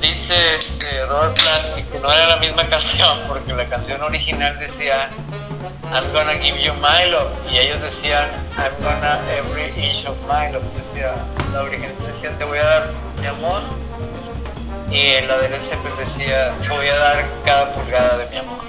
dice 0.09 0.55
este, 0.55 1.05
Robert 1.07 1.33
Plant 1.33 1.89
que 1.91 1.99
no 1.99 2.11
era 2.11 2.27
la 2.27 2.37
misma 2.37 2.63
canción 2.69 3.17
porque 3.27 3.53
la 3.53 3.65
canción 3.65 4.01
original 4.03 4.57
decía 4.59 5.09
I'm 5.91 6.11
gonna 6.13 6.33
give 6.33 6.59
you 6.59 6.73
my 6.75 7.09
love 7.09 7.31
y 7.51 7.57
ellos 7.57 7.81
decían 7.81 8.27
I'm 8.57 8.71
gonna 8.83 9.19
every 9.35 9.65
inch 9.83 10.05
of 10.05 10.15
my 10.27 10.51
love 10.51 10.63
decía 10.77 11.11
la 11.51 11.63
original 11.63 11.95
decía 12.05 12.37
te 12.37 12.43
voy 12.43 12.59
a 12.59 12.65
dar 12.65 12.89
mi 13.19 13.25
amor 13.25 13.61
y 14.91 14.99
en 15.11 15.27
la 15.27 15.37
de 15.37 15.49
Led 15.49 15.63
Zeppelin 15.63 15.97
decía 15.97 16.51
te 16.61 16.69
voy 16.69 16.87
a 16.87 16.97
dar 16.97 17.25
cada 17.45 17.73
pulgada 17.73 18.17
de 18.17 18.29
mi 18.29 18.37
amor 18.37 18.59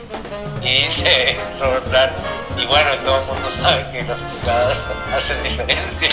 y 0.63 0.83
dice 0.83 1.37
Robert 1.61 1.85
Plant 1.85 2.13
y 2.59 2.65
bueno 2.67 2.91
todo 3.05 3.21
el 3.21 3.27
mundo 3.27 3.45
sabe 3.45 3.85
que 3.93 4.03
las 4.05 4.19
pulgadas 4.19 4.85
hacen 5.15 5.43
diferencia 5.43 6.09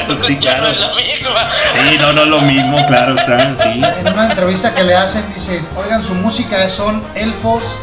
Entonces 0.00 0.26
Sí, 0.26 0.38
ya 0.40 0.56
no 0.56 0.62
claro. 0.64 0.72
es 0.72 0.80
la 0.80 0.94
misma 0.94 1.52
Sí, 1.72 1.98
no, 1.98 2.12
no 2.12 2.22
es 2.22 2.28
lo 2.28 2.40
mismo, 2.40 2.86
claro, 2.86 3.14
está, 3.16 3.56
sí. 3.62 3.82
En 4.00 4.12
una 4.12 4.30
entrevista 4.30 4.74
que 4.74 4.84
le 4.84 4.94
hacen, 4.94 5.24
dicen, 5.34 5.66
oigan, 5.76 6.02
su 6.04 6.14
música 6.14 6.68
son 6.68 7.02
elfos, 7.14 7.76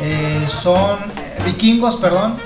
eh, 0.00 0.44
son 0.48 0.98
eh, 1.16 1.42
vikingos, 1.44 1.96
perdón, 1.96 2.36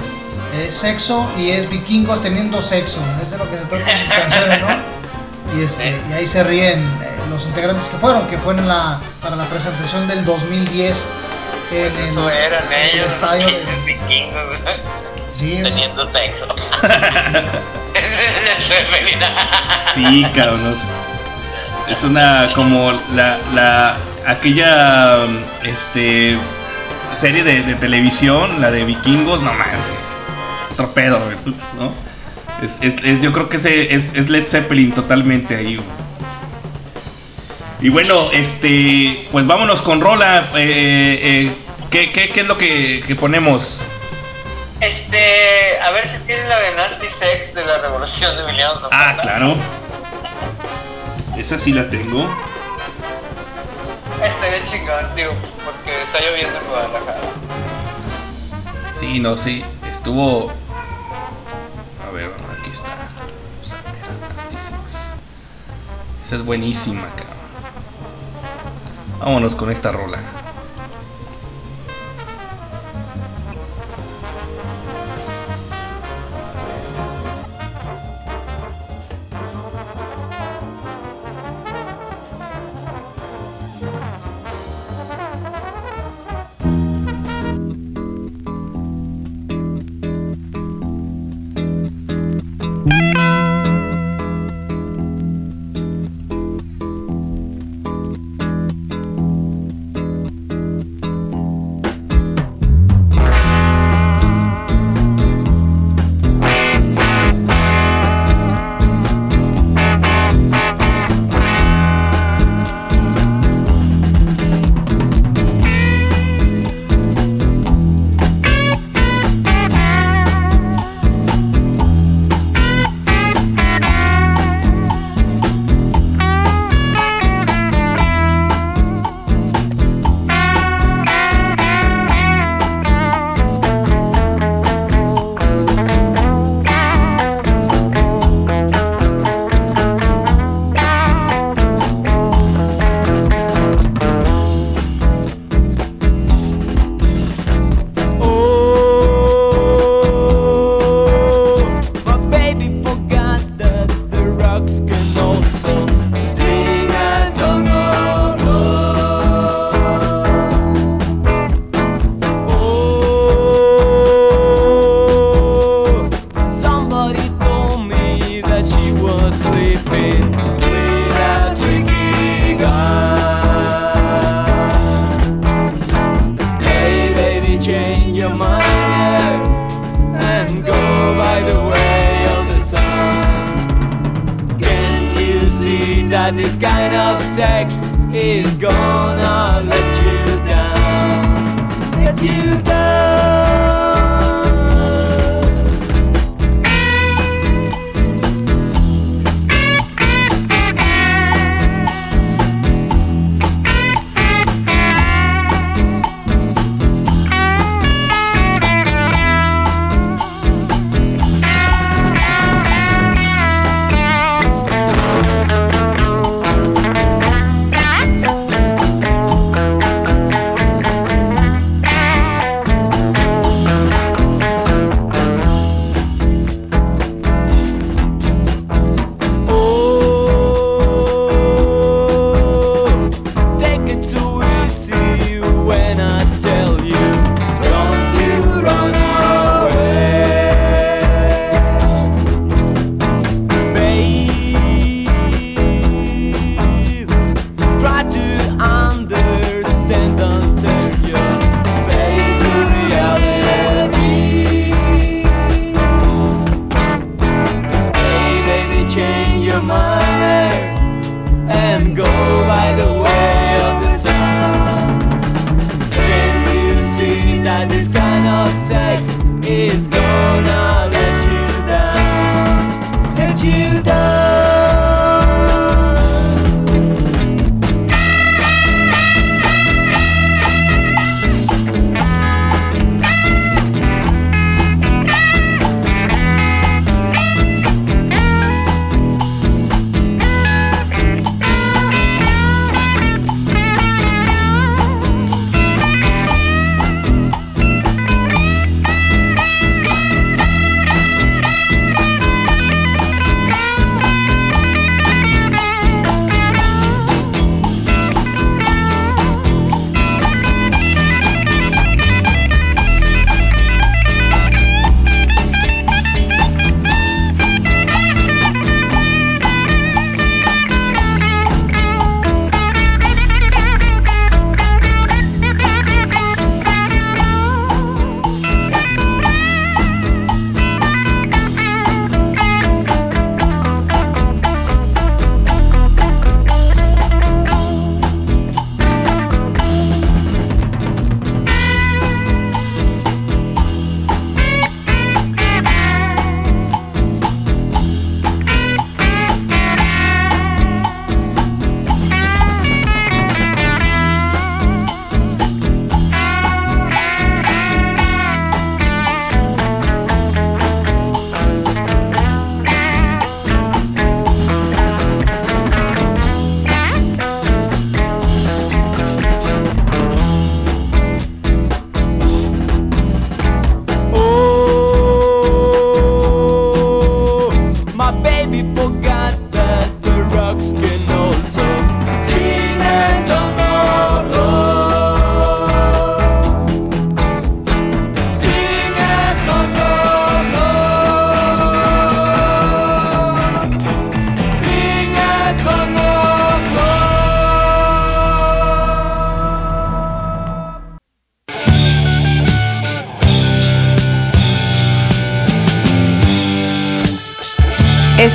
eh, 0.55 0.71
sexo 0.71 1.27
y 1.39 1.51
es 1.51 1.69
vikingos 1.71 2.23
teniendo 2.23 2.61
sexo. 2.61 3.01
Es 3.23 3.31
de 3.31 3.39
lo 3.39 3.51
que 3.51 3.59
se 3.59 3.65
trata 3.65 3.91
en 3.91 3.99
sus 4.07 4.15
canciones, 4.15 4.61
¿no? 4.61 5.59
Y, 5.59 5.65
este, 5.65 5.97
y 6.11 6.13
ahí 6.13 6.27
se 6.27 6.43
ríen 6.45 6.81
eh, 6.81 7.18
los 7.39 7.47
integrantes 7.47 7.89
que 7.89 7.97
fueron, 7.99 8.27
que 8.27 8.37
fueron 8.39 8.67
la, 8.67 8.99
para 9.23 9.37
la 9.37 9.45
presentación 9.45 10.09
del 10.09 10.25
2010 10.25 11.05
en 11.71 11.77
el, 11.85 12.09
Eso 12.09 12.31
eran 12.31 12.65
en 12.65 12.73
el 12.73 12.95
ellos, 12.97 13.07
estadio. 13.15 13.47
los 13.47 13.85
vikingos, 13.85 14.59
sí, 15.39 15.61
teniendo 15.63 16.11
sexo. 16.13 16.47
Es 17.95 18.67
Zeppelin. 18.67 19.19
Sí, 19.95 20.27
cabrón. 20.35 20.65
no 20.65 20.75
sé. 20.77 20.83
Es 21.93 22.03
una 22.03 22.51
como 22.55 22.93
la, 23.15 23.39
la 23.55 23.97
aquella 24.27 25.19
este 25.65 26.37
serie 27.15 27.43
de, 27.45 27.63
de 27.63 27.75
televisión, 27.77 28.61
la 28.61 28.71
de 28.71 28.85
vikingos, 28.85 29.41
no 29.43 29.53
más, 29.55 29.69
es 29.69 30.73
otro 30.73 30.93
pedo, 30.93 31.21
güey, 31.25 31.37
¿no? 31.79 31.93
Es, 32.65 32.79
es- 32.83 33.03
es- 33.05 33.21
yo 33.21 33.33
creo 33.33 33.49
que 33.49 33.57
ese 33.59 33.95
es, 33.95 34.15
es 34.15 34.29
Led 34.29 34.47
Zeppelin 34.49 34.93
totalmente 34.93 35.57
ahí. 35.57 35.77
güey. 35.77 35.87
Y 37.81 37.91
bueno, 37.91 38.31
este, 38.33 39.29
pues 39.31 39.47
vámonos 39.47 39.83
con 39.83 40.01
Rola. 40.01 40.49
eh, 40.57 41.19
eh, 41.23 41.53
¿qué, 41.91 42.11
qué, 42.11 42.29
qué 42.31 42.41
es 42.41 42.47
lo 42.47 42.59
que, 42.59 43.05
que 43.07 43.15
ponemos? 43.15 43.83
Este, 44.81 45.79
a 45.81 45.91
ver 45.93 46.09
si 46.09 46.19
tienen 46.21 46.49
la 46.49 46.59
de 46.59 46.75
Nasty 46.77 47.07
Sex 47.09 47.55
de 47.55 47.65
la 47.65 47.79
Revolución 47.79 48.37
de 48.37 48.43
Emiliano 48.43 48.75
Zapata. 48.75 49.11
Ah, 49.11 49.17
claro. 49.21 49.57
Esa 51.37 51.59
sí 51.59 51.73
la 51.73 51.89
tengo. 51.89 52.29
Estaría 54.23 54.65
chingón, 54.65 55.15
digo, 55.15 55.33
porque 55.65 56.03
está 56.03 56.19
lloviendo 56.21 56.59
en 56.59 56.67
Guadalajara. 56.67 57.21
Sí, 58.99 59.21
no, 59.21 59.37
sí. 59.37 59.65
Estuvo. 59.93 60.51
A 62.07 62.11
ver, 62.11 62.31
aquí 62.61 62.71
está. 62.73 62.89
Six. 64.51 65.15
Esa 66.25 66.37
es 66.37 66.45
buenísima, 66.45 67.03
cabrón. 67.17 67.38
Vámonos 69.19 69.55
con 69.55 69.71
esta 69.71 69.91
rola. 69.91 70.48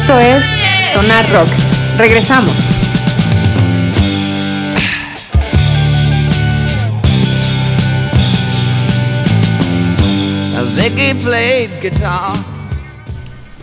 Esto 0.04 0.20
es 0.20 0.44
Sonar 0.92 1.26
Rock. 1.30 1.48
Regresamos. 1.98 2.52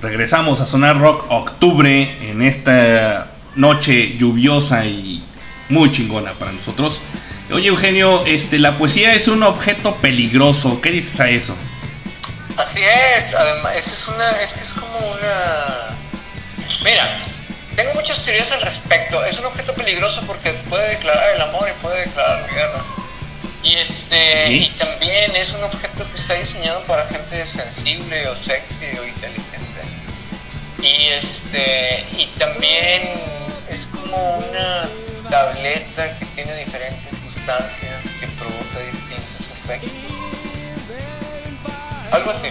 Regresamos 0.01 0.63
a 0.63 0.67
Sonar 0.67 0.99
Rock 0.99 1.27
Octubre 1.29 2.17
en 2.23 2.41
esta 2.41 3.27
noche 3.57 4.17
lluviosa 4.17 4.87
y 4.87 5.23
muy 5.69 5.93
chingona 5.93 6.33
para 6.33 6.53
nosotros. 6.53 7.03
Oye 7.53 7.69
Eugenio, 7.69 8.25
este, 8.25 8.59
la 8.59 8.79
poesía 8.79 9.13
es 9.13 9.29
un 9.29 9.43
objeto 9.43 9.95
peligroso. 9.97 10.81
¿Qué 10.81 10.91
dices 10.91 11.21
a 11.21 11.29
eso? 11.29 11.55
Así 12.57 12.81
es, 12.81 13.35
además, 13.35 13.73
esa 13.77 13.95
es 13.95 14.09
una, 14.09 14.31
es 14.43 14.55
que 14.55 14.61
es 14.61 14.73
como 14.73 14.99
una... 14.99 15.90
Mira, 16.85 17.09
tengo 17.77 17.95
muchas 17.95 18.25
teorías 18.25 18.51
al 18.53 18.63
respecto. 18.63 19.25
Es 19.25 19.39
un 19.39 19.47
objeto 19.47 19.75
peligroso 19.75 20.23
porque 20.27 20.53
puede 20.69 20.91
declarar 20.91 21.35
el 21.35 21.41
amor 21.43 21.69
y 21.69 21.83
puede 21.83 22.01
declarar 22.07 22.41
la 22.43 22.55
guerra. 22.55 22.85
Y 23.63 23.75
este, 23.75 24.47
Sí. 24.47 24.65
y 24.65 24.79
también 24.79 25.37
es 25.37 25.51
un 25.51 25.63
objeto 25.65 26.11
que 26.11 26.21
está 26.21 26.35
diseñado 26.35 26.81
para 26.83 27.07
gente 27.07 27.45
sensible 27.45 28.27
o 28.29 28.37
sexy 28.37 28.87
o 28.99 29.05
inteligente. 29.05 29.81
Y 30.83 31.09
este, 31.09 32.05
y 32.17 32.27
también 32.39 33.11
es 33.69 33.87
como 33.93 34.39
una 34.39 34.89
tableta 35.29 36.19
que 36.19 36.25
tiene 36.35 36.57
diferentes 36.65 37.19
sustancias 37.19 38.03
que 38.19 38.27
provoca 38.29 38.79
distintos 38.81 39.51
efectos. 39.63 39.91
Algo 42.11 42.31
así. 42.31 42.49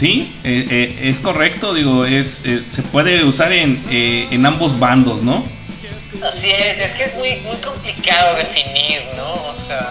Sí, 0.00 0.34
eh, 0.44 0.66
eh, 0.70 0.98
es 1.10 1.18
correcto, 1.18 1.74
digo, 1.74 2.06
es 2.06 2.40
eh, 2.46 2.62
se 2.70 2.82
puede 2.82 3.22
usar 3.22 3.52
en, 3.52 3.84
eh, 3.90 4.28
en 4.30 4.46
ambos 4.46 4.78
bandos, 4.78 5.20
¿no? 5.20 5.44
Así 6.26 6.48
es, 6.48 6.78
es 6.78 6.94
que 6.94 7.04
es 7.04 7.14
muy, 7.16 7.28
muy 7.40 7.58
complicado 7.58 8.34
definir, 8.38 9.02
¿no? 9.14 9.34
O 9.50 9.54
sea, 9.54 9.90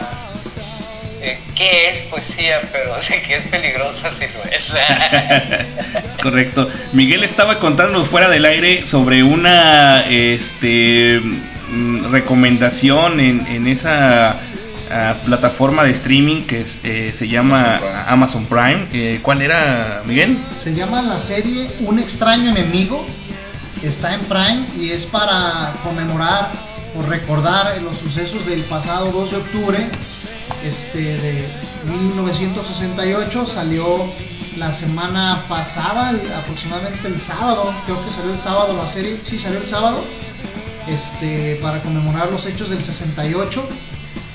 eh, 1.22 1.38
¿qué 1.56 1.92
es 1.92 2.02
poesía? 2.04 2.60
Pero 2.72 2.96
de 3.10 3.22
que 3.22 3.36
es 3.36 3.44
peligrosa 3.50 4.10
sí 4.12 4.26
lo 4.34 4.52
es. 4.52 4.74
Es 6.10 6.18
correcto. 6.18 6.68
Miguel 6.92 7.24
estaba 7.24 7.60
contándonos 7.60 8.08
fuera 8.08 8.30
del 8.30 8.46
aire 8.46 8.88
sobre 8.88 9.22
una 9.22 10.08
este 10.10 11.22
mm, 11.70 12.12
recomendación 12.12 13.20
en, 13.20 13.46
en 13.46 13.68
esa 13.68 14.40
ah, 14.92 15.16
plataforma 15.26 15.84
de 15.84 15.92
streaming 15.92 16.44
que 16.44 16.62
es, 16.62 16.82
eh, 16.84 17.12
se 17.14 17.28
llama 17.28 17.80
Amazon 18.08 18.46
Prime. 18.46 18.88
Eh, 18.92 19.20
¿Cuál 19.22 19.42
era, 19.42 20.04
Miguel? 20.06 20.38
Se 20.56 20.74
llama 20.74 21.02
la 21.02 21.20
serie 21.20 21.70
Un 21.82 22.00
extraño 22.00 22.50
enemigo. 22.50 23.06
Está 23.84 24.14
en 24.14 24.22
Prime 24.22 24.66
y 24.78 24.90
es 24.92 25.06
para 25.06 25.74
conmemorar 25.84 26.52
o 26.98 27.02
recordar 27.04 27.82
los 27.82 27.98
sucesos 27.98 28.46
del 28.46 28.64
pasado 28.64 29.12
2 29.12 29.32
de 29.32 29.38
octubre 29.38 29.90
este, 30.64 31.00
de 31.00 31.48
1968. 31.86 33.46
Salió 33.46 34.06
la 34.58 34.74
semana 34.74 35.46
pasada, 35.48 36.14
aproximadamente 36.38 37.08
el 37.08 37.20
sábado. 37.20 37.74
Creo 37.86 38.04
que 38.06 38.12
salió 38.12 38.34
el 38.34 38.40
sábado 38.40 38.76
la 38.76 38.88
serie. 38.88 39.18
Sí, 39.24 39.40
salió 39.40 39.60
el 39.60 39.68
sábado. 39.68 40.04
Este, 40.88 41.60
para 41.62 41.82
conmemorar 41.82 42.32
los 42.32 42.46
hechos 42.46 42.70
del 42.70 42.84
68. 42.84 43.68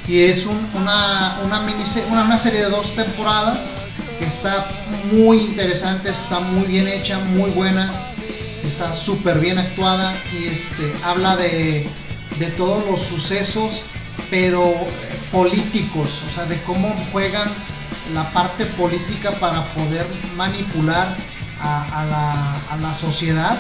Y 0.07 0.21
es 0.21 0.47
un- 0.47 0.69
una, 0.75 1.39
una, 1.45 1.67
una 2.11 2.39
serie 2.39 2.61
de 2.65 2.71
dos 2.71 2.95
temporadas 2.95 3.71
que 4.19 4.27
está 4.27 4.67
muy 5.13 5.39
interesante, 5.39 6.11
está 6.11 6.41
muy 6.41 6.67
bien 6.67 6.87
hecha, 6.89 7.19
muy 7.19 7.51
buena, 7.51 7.93
está 8.67 8.95
súper 8.95 9.39
bien 9.39 9.59
actuada 9.59 10.15
y 10.33 10.47
este, 10.49 10.93
habla 11.05 11.37
de, 11.37 11.89
de 12.39 12.47
todos 12.57 12.85
los 12.91 13.01
sucesos, 13.01 13.85
pero 14.31 14.75
políticos, 15.33 16.23
o 16.27 16.31
sea, 16.31 16.45
de 16.45 16.61
cómo 16.63 16.95
juegan 17.13 17.49
la 18.13 18.31
parte 18.33 18.67
política 18.67 19.33
para 19.33 19.65
poder 19.75 20.07
manipular 20.37 21.17
a, 21.61 22.01
a 22.01 22.05
la, 22.05 22.61
a 22.71 22.77
la 22.77 22.95
sociedad. 22.95 23.59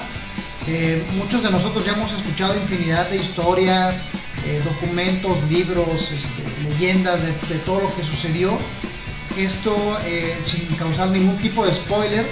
Eh, 0.67 1.05
muchos 1.17 1.43
de 1.43 1.51
nosotros 1.51 1.85
ya 1.85 1.93
hemos 1.93 2.13
escuchado 2.13 2.55
infinidad 2.57 3.09
de 3.11 3.17
historias, 3.17 4.09
eh, 4.47 4.63
documentos, 4.65 5.43
libros, 5.51 6.13
este, 6.13 6.43
leyendas 6.69 7.23
de, 7.23 7.59
todo 7.65 7.81
lo 7.81 7.97
que 7.97 8.03
sucedió. 8.03 8.59
Esto 9.37 9.75
eh, 10.05 10.37
sin 10.43 10.67
causar 10.77 11.09
ningún 11.09 11.37
tipo 11.39 11.65
de 11.65 11.73
spoiler. 11.73 12.27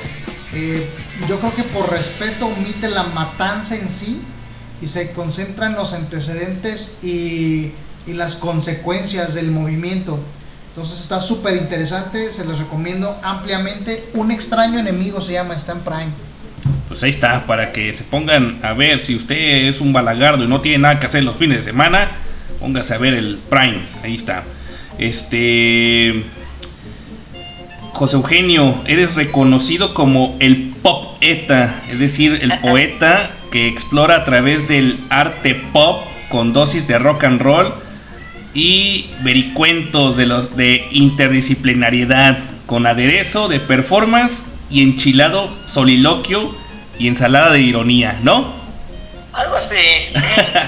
eh, 0.55 0.89
yo 1.29 1.39
creo 1.41 1.55
que 1.55 1.63
por 1.65 1.91
respeto 1.91 2.47
omite 2.47 2.89
la 2.91 3.05
matanza 3.05 3.77
en 3.77 3.89
sí 3.89 4.21
y 4.81 4.87
se 4.87 5.13
concentra 5.13 5.67
en 5.67 5.75
los 5.75 5.95
antecedentes 5.95 6.99
y, 7.03 7.73
y 8.07 8.13
las 8.15 8.37
consecuencias 8.37 9.35
del 9.35 9.51
movimiento. 9.51 10.19
Entonces 10.71 11.01
está 11.01 11.21
súper 11.21 11.57
interesante, 11.57 12.33
se 12.33 12.45
los 12.45 12.59
recomiendo 12.59 13.19
ampliamente. 13.23 14.11
Un 14.15 14.31
extraño 14.31 14.79
enemigo 14.79 15.21
se 15.21 15.33
llama, 15.33 15.55
está 15.55 15.73
en 15.73 15.81
Prime. 15.81 16.32
Pues 16.93 17.05
ahí 17.05 17.09
está, 17.09 17.47
para 17.47 17.73
que 17.73 17.91
se 17.95 18.05
pongan 18.05 18.59
a 18.63 18.75
ver 18.75 19.01
si 19.01 19.15
usted 19.15 19.67
es 19.67 19.81
un 19.81 19.95
balagardo 19.95 20.45
y 20.45 20.47
no 20.47 20.61
tiene 20.61 20.77
nada 20.77 21.01
que 21.01 21.07
hacer 21.07 21.25
los 21.25 21.39
fines 21.39 21.57
de 21.57 21.63
semana, 21.63 22.07
póngase 22.61 22.93
a 22.93 22.99
ver 22.99 23.15
el 23.15 23.39
Prime, 23.49 23.79
ahí 24.05 24.15
está. 24.15 24.43
Este 24.99 26.23
José 27.95 28.17
Eugenio, 28.17 28.75
eres 28.85 29.15
reconocido 29.15 29.95
como 29.95 30.37
el 30.39 30.75
poeta, 30.83 31.83
es 31.91 31.99
decir, 31.99 32.39
el 32.43 32.53
poeta 32.59 33.31
que 33.51 33.69
explora 33.69 34.17
a 34.17 34.25
través 34.27 34.69
del 34.69 34.99
arte 35.09 35.55
pop 35.73 36.05
con 36.29 36.53
dosis 36.53 36.87
de 36.89 36.99
rock 36.99 37.25
and 37.25 37.41
roll 37.41 37.73
y 38.53 39.07
vericuentos 39.23 40.19
de 40.19 40.27
los 40.27 40.59
de 40.59 40.89
interdisciplinariedad 40.91 42.39
con 42.67 42.87
aderezo 42.87 43.49
de 43.49 43.61
performance 43.61 44.45
y 44.71 44.83
enchilado 44.83 45.49
soliloquio 45.67 46.61
y 47.03 47.09
ensalada 47.09 47.53
de 47.53 47.61
ironía, 47.61 48.19
¿no? 48.23 48.55
Algo 49.33 49.57
así. 49.57 49.75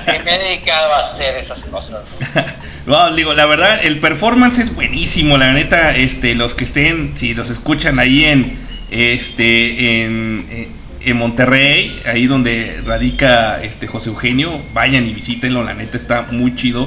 que 0.07 0.19
me 0.25 0.35
he 0.35 0.39
dedicado 0.39 0.93
a 0.95 1.01
hacer 1.01 1.37
esas 1.37 1.65
cosas. 1.65 2.03
No, 2.87 3.15
digo, 3.15 3.33
la 3.33 3.47
verdad, 3.47 3.81
el 3.83 3.99
performance 3.99 4.59
es 4.59 4.75
buenísimo, 4.75 5.39
la 5.39 5.55
neta, 5.55 5.97
este, 5.97 6.35
los 6.35 6.53
que 6.53 6.65
estén, 6.65 7.17
si 7.17 7.33
los 7.33 7.49
escuchan 7.49 7.99
ahí 7.99 8.27
en, 8.27 8.59
este, 8.91 10.03
en, 10.05 10.47
en- 10.51 10.69
en 11.03 11.17
Monterrey, 11.17 12.03
ahí 12.05 12.27
donde 12.27 12.83
radica 12.85 13.63
este 13.63 13.87
José 13.87 14.11
Eugenio, 14.11 14.61
vayan 14.75 15.07
y 15.09 15.15
visítenlo, 15.15 15.65
la 15.65 15.73
neta 15.73 15.97
está 15.97 16.27
muy 16.31 16.57
chido. 16.57 16.87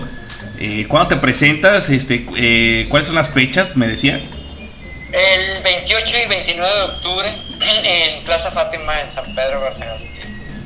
Eh, 0.60 0.86
¿Cuándo 0.88 1.10
te 1.10 1.16
presentas? 1.16 1.90
Este, 1.90 2.28
eh, 2.36 2.86
¿Cuáles 2.90 3.08
son 3.08 3.16
las 3.16 3.30
fechas? 3.30 3.76
Me 3.76 3.88
decías. 3.88 4.22
El 5.12 5.64
28 5.64 6.16
y 6.26 6.30
29 6.30 6.76
de 6.76 6.82
octubre 6.84 7.30
en 7.62 8.24
Plaza 8.24 8.52
Fátima 8.52 9.02
en 9.02 9.12
San 9.12 9.34
Pedro 9.36 9.62
García. 9.62 9.96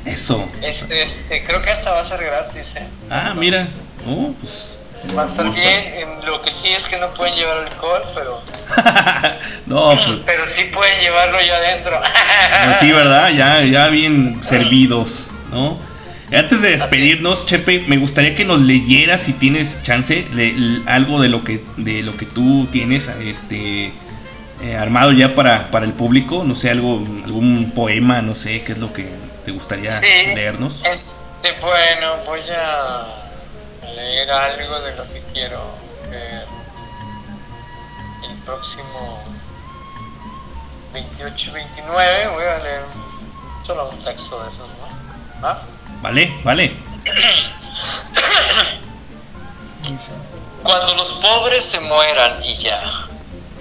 Eso. 0.04 0.48
Este, 0.62 1.02
este, 1.02 1.44
creo 1.44 1.62
que 1.62 1.70
hasta 1.70 1.92
va 1.92 2.00
a 2.00 2.04
ser 2.04 2.22
gratis, 2.24 2.74
¿eh? 2.76 2.86
Ah, 3.10 3.34
mira. 3.36 3.68
Oh, 4.06 4.32
pues, 4.40 4.68
Va 5.16 5.22
a 5.22 5.24
estar 5.26 5.46
gusta. 5.46 5.60
bien. 5.60 6.08
Lo 6.26 6.40
que 6.42 6.50
sí 6.50 6.68
es 6.68 6.84
que 6.84 6.96
no 6.98 7.08
pueden 7.14 7.34
llevar 7.34 7.58
alcohol, 7.58 8.02
pero, 8.14 8.40
no, 9.66 9.94
pues, 9.96 10.20
pero 10.26 10.46
sí 10.46 10.64
pueden 10.72 11.00
llevarlo 11.00 11.38
ya 11.40 11.56
adentro. 11.56 12.00
pues 12.64 12.76
sí, 12.78 12.90
¿verdad? 12.92 13.30
Ya, 13.30 13.62
ya 13.64 13.88
bien 13.88 14.40
servidos, 14.42 15.28
¿no? 15.50 15.78
Antes 16.32 16.62
de 16.62 16.70
despedirnos, 16.70 17.44
Chepe, 17.46 17.80
me 17.88 17.98
gustaría 17.98 18.34
que 18.34 18.44
nos 18.46 18.60
leyeras, 18.60 19.20
si 19.22 19.34
tienes 19.34 19.82
chance, 19.82 20.26
le- 20.32 20.48
l- 20.50 20.82
algo 20.86 21.20
de 21.20 21.28
lo 21.28 21.44
que 21.44 21.62
de 21.76 22.02
lo 22.02 22.16
que 22.16 22.24
tú 22.24 22.66
tienes 22.72 23.08
este 23.08 23.92
eh, 24.62 24.76
armado 24.76 25.12
ya 25.12 25.34
para, 25.34 25.70
para 25.70 25.84
el 25.84 25.92
público, 25.92 26.42
no 26.44 26.54
sé, 26.54 26.70
algo 26.70 26.96
algún 27.24 27.72
poema, 27.74 28.22
no 28.22 28.34
sé, 28.34 28.62
qué 28.64 28.72
es 28.72 28.78
lo 28.78 28.92
que 28.92 29.08
te 29.44 29.50
gustaría 29.50 29.92
Sí. 29.98 30.06
leernos. 30.34 30.82
Este, 30.84 31.52
bueno, 31.60 32.16
voy 32.26 32.40
a 32.50 33.06
leer 33.94 34.30
algo 34.30 34.80
de 34.80 34.96
lo 34.96 35.04
que 35.12 35.22
quiero 35.32 35.60
el 38.24 38.36
próximo 38.44 39.22
28 40.92 41.50
y 41.50 41.54
29. 41.54 42.28
Voy 42.28 42.44
a 42.44 42.58
leer 42.58 42.82
solo 43.64 43.88
un 43.90 44.04
texto 44.04 44.42
de 44.42 44.50
esos, 44.50 44.68
¿no? 44.70 45.42
¿Va? 45.44 45.62
Vale, 46.02 46.40
vale. 46.44 46.76
Cuando 50.62 50.94
los 50.94 51.12
pobres 51.14 51.64
se 51.64 51.80
mueran 51.80 52.44
y 52.44 52.54
ya, 52.56 52.80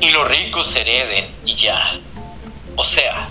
y 0.02 0.10
los 0.10 0.28
ricos 0.28 0.76
hereden 0.76 1.26
y 1.46 1.56
ya. 1.56 1.80
O 2.76 2.84
sea, 2.84 3.30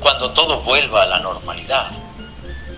cuando 0.00 0.30
todo 0.30 0.60
vuelva 0.60 1.02
a 1.02 1.06
la 1.06 1.20
normalidad. 1.20 1.90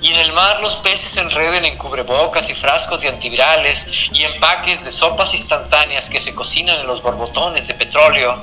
Y 0.03 0.09
en 0.09 0.19
el 0.19 0.33
mar 0.33 0.61
los 0.61 0.77
peces 0.77 1.11
se 1.11 1.21
enreden 1.21 1.65
en 1.65 1.79
cubrebocas 1.79 2.51
y 2.51 2.55
frascos 2.55 3.01
de 3.01 3.09
antivirales 3.09 3.89
y 4.13 4.25
empaques 4.25 4.85
de 4.85 4.93
sopas 4.93 5.33
instantáneas 5.35 6.11
que 6.11 6.21
se 6.21 6.35
cocinan 6.35 6.81
en 6.81 6.87
los 6.87 7.03
borbotones 7.03 7.67
de 7.67 7.75
petróleo. 7.75 8.37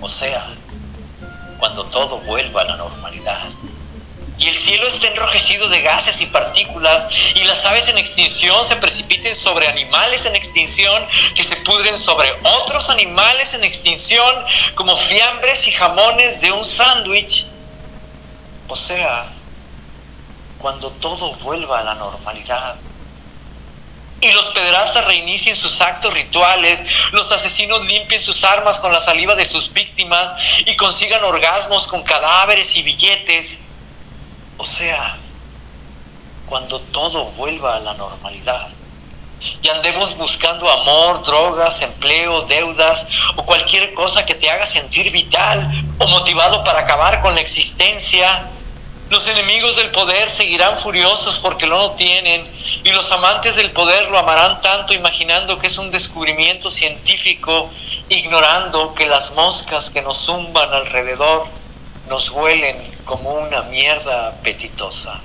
O 0.00 0.08
sea, 0.08 0.46
cuando 1.58 1.84
todo 1.86 2.18
vuelva 2.20 2.62
a 2.62 2.64
la 2.64 2.76
normalidad. 2.76 3.40
Y 4.38 4.48
el 4.48 4.58
cielo 4.58 4.86
está 4.88 5.08
enrojecido 5.08 5.68
de 5.68 5.82
gases 5.82 6.20
y 6.20 6.26
partículas, 6.26 7.06
y 7.34 7.44
las 7.44 7.64
aves 7.66 7.88
en 7.88 7.98
extinción 7.98 8.64
se 8.64 8.76
precipiten 8.76 9.34
sobre 9.34 9.68
animales 9.68 10.26
en 10.26 10.34
extinción 10.34 11.06
que 11.34 11.44
se 11.44 11.56
pudren 11.56 11.96
sobre 11.96 12.32
otros 12.42 12.90
animales 12.90 13.54
en 13.54 13.64
extinción 13.64 14.34
como 14.74 14.96
fiambres 14.96 15.68
y 15.68 15.72
jamones 15.72 16.40
de 16.40 16.50
un 16.50 16.64
sándwich. 16.64 17.46
O 18.66 18.76
sea, 18.76 19.26
cuando 20.58 20.90
todo 20.90 21.34
vuelva 21.36 21.80
a 21.80 21.84
la 21.84 21.94
normalidad. 21.94 22.76
Y 24.20 24.32
los 24.32 24.46
pederastas 24.52 25.04
reinicien 25.04 25.54
sus 25.54 25.80
actos 25.82 26.14
rituales, 26.14 26.80
los 27.12 27.30
asesinos 27.30 27.84
limpien 27.84 28.22
sus 28.22 28.42
armas 28.42 28.80
con 28.80 28.90
la 28.90 29.02
saliva 29.02 29.34
de 29.34 29.44
sus 29.44 29.72
víctimas 29.72 30.32
y 30.64 30.74
consigan 30.76 31.22
orgasmos 31.22 31.86
con 31.86 32.02
cadáveres 32.02 32.74
y 32.76 32.82
billetes. 32.82 33.58
O 34.56 34.66
sea, 34.66 35.16
cuando 36.46 36.80
todo 36.80 37.24
vuelva 37.32 37.76
a 37.76 37.80
la 37.80 37.94
normalidad 37.94 38.68
y 39.62 39.68
andemos 39.68 40.16
buscando 40.16 40.70
amor, 40.70 41.24
drogas, 41.24 41.82
empleo, 41.82 42.42
deudas 42.42 43.06
o 43.36 43.44
cualquier 43.44 43.92
cosa 43.94 44.24
que 44.24 44.34
te 44.34 44.48
haga 44.48 44.64
sentir 44.64 45.10
vital 45.10 45.70
o 45.98 46.06
motivado 46.06 46.64
para 46.64 46.80
acabar 46.80 47.20
con 47.20 47.34
la 47.34 47.40
existencia, 47.40 48.48
los 49.10 49.26
enemigos 49.28 49.76
del 49.76 49.90
poder 49.90 50.30
seguirán 50.30 50.78
furiosos 50.78 51.38
porque 51.40 51.66
no 51.66 51.76
lo 51.76 51.90
tienen 51.92 52.46
y 52.84 52.90
los 52.90 53.10
amantes 53.12 53.56
del 53.56 53.70
poder 53.72 54.10
lo 54.10 54.18
amarán 54.18 54.60
tanto 54.62 54.94
imaginando 54.94 55.58
que 55.58 55.66
es 55.66 55.76
un 55.76 55.90
descubrimiento 55.90 56.70
científico, 56.70 57.70
ignorando 58.08 58.94
que 58.94 59.06
las 59.06 59.32
moscas 59.32 59.90
que 59.90 60.00
nos 60.00 60.18
zumban 60.18 60.72
alrededor 60.72 61.46
nos 62.08 62.30
huelen 62.30 62.76
como 63.04 63.34
una 63.34 63.62
mierda 63.62 64.28
apetitosa. 64.28 65.20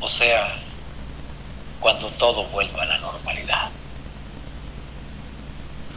O 0.00 0.08
sea, 0.08 0.48
cuando 1.80 2.08
todo 2.10 2.44
vuelva 2.46 2.82
a 2.82 2.86
la 2.86 2.98
normalidad. 2.98 3.68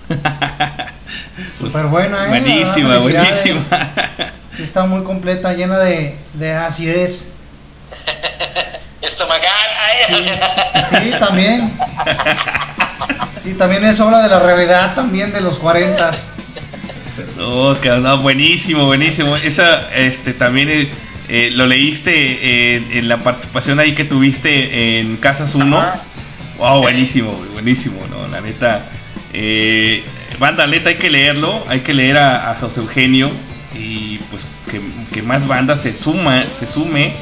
Súper 1.60 1.86
buena, 1.88 2.26
¿eh? 2.26 2.30
Buenísima, 2.30 2.98
buenísima. 2.98 3.62
Está 4.60 4.86
muy 4.86 5.04
completa, 5.04 5.54
llena 5.54 5.80
de, 5.80 6.18
de 6.34 6.54
acidez. 6.54 7.34
Estomacal. 9.02 9.52
Sí, 10.08 10.16
sí, 10.90 11.12
también. 11.20 11.78
Sí, 13.44 13.54
también 13.54 13.86
es 13.86 14.00
obra 14.00 14.22
de 14.22 14.30
la 14.30 14.40
realidad, 14.40 14.96
también 14.96 15.32
de 15.34 15.42
los 15.42 15.60
40. 15.60 16.12
No, 17.38 17.78
cabrón, 17.82 18.04
no, 18.04 18.18
buenísimo, 18.20 18.86
buenísimo. 18.86 19.36
Esa, 19.38 19.94
este, 19.96 20.34
también 20.34 20.70
eh, 20.70 20.90
eh, 21.30 21.50
lo 21.54 21.66
leíste 21.66 22.76
en, 22.76 22.92
en 22.92 23.08
la 23.08 23.18
participación 23.18 23.80
ahí 23.80 23.94
que 23.94 24.06
tuviste 24.06 25.00
en 25.00 25.18
Casas 25.18 25.56
1. 25.56 25.78
Ajá. 25.78 26.02
Wow, 26.58 26.82
buenísimo, 26.82 27.32
buenísimo, 27.54 28.00
no, 28.10 28.28
la 28.28 28.42
neta. 28.42 28.86
Eh, 29.34 30.04
banda, 30.40 30.68
neta, 30.68 30.90
hay 30.90 30.96
que 30.96 31.10
leerlo, 31.10 31.66
hay 31.68 31.82
que 31.82 31.94
leer 31.94 32.18
a, 32.18 32.52
a 32.52 32.56
José 32.56 32.80
Eugenio 32.80 33.32
y 33.78 34.20
pues 34.32 34.48
que, 34.72 34.80
que 35.14 35.22
más 35.22 35.48
bandas 35.48 35.82
se 35.82 35.94
suma, 35.94 36.46
se 36.54 36.68
sume 36.68 37.14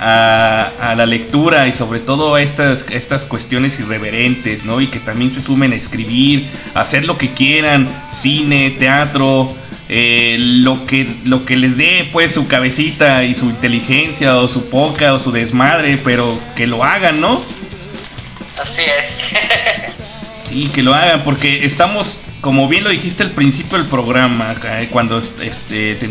a, 0.00 0.70
a 0.80 0.94
la 0.94 1.06
lectura 1.06 1.66
y 1.68 1.72
sobre 1.72 2.00
todo 2.00 2.34
a 2.34 2.42
estas, 2.42 2.86
estas 2.90 3.24
cuestiones 3.24 3.78
irreverentes, 3.80 4.64
¿no? 4.64 4.80
Y 4.80 4.88
que 4.88 4.98
también 5.00 5.30
se 5.30 5.40
sumen 5.40 5.72
a 5.72 5.76
escribir, 5.76 6.46
a 6.74 6.80
hacer 6.80 7.04
lo 7.04 7.18
que 7.18 7.32
quieran, 7.34 7.88
cine, 8.10 8.70
teatro, 8.78 9.54
eh, 9.88 10.36
lo, 10.38 10.86
que, 10.86 11.08
lo 11.24 11.44
que 11.44 11.56
les 11.56 11.76
dé 11.78 12.08
pues 12.12 12.32
su 12.32 12.46
cabecita 12.46 13.24
y 13.24 13.34
su 13.34 13.46
inteligencia 13.46 14.36
o 14.36 14.48
su 14.48 14.68
poca 14.68 15.14
o 15.14 15.18
su 15.18 15.32
desmadre, 15.32 15.96
pero 15.98 16.38
que 16.56 16.66
lo 16.66 16.84
hagan, 16.84 17.20
¿no? 17.20 17.42
Así 18.60 18.82
es. 18.82 19.32
Sí, 20.44 20.66
que 20.74 20.82
lo 20.82 20.94
hagan, 20.94 21.24
porque 21.24 21.66
estamos, 21.66 22.22
como 22.40 22.68
bien 22.68 22.82
lo 22.82 22.88
dijiste 22.88 23.22
al 23.22 23.32
principio 23.32 23.76
del 23.76 23.86
programa, 23.86 24.54
cuando 24.90 25.18
este, 25.42 25.94
te- 25.96 26.08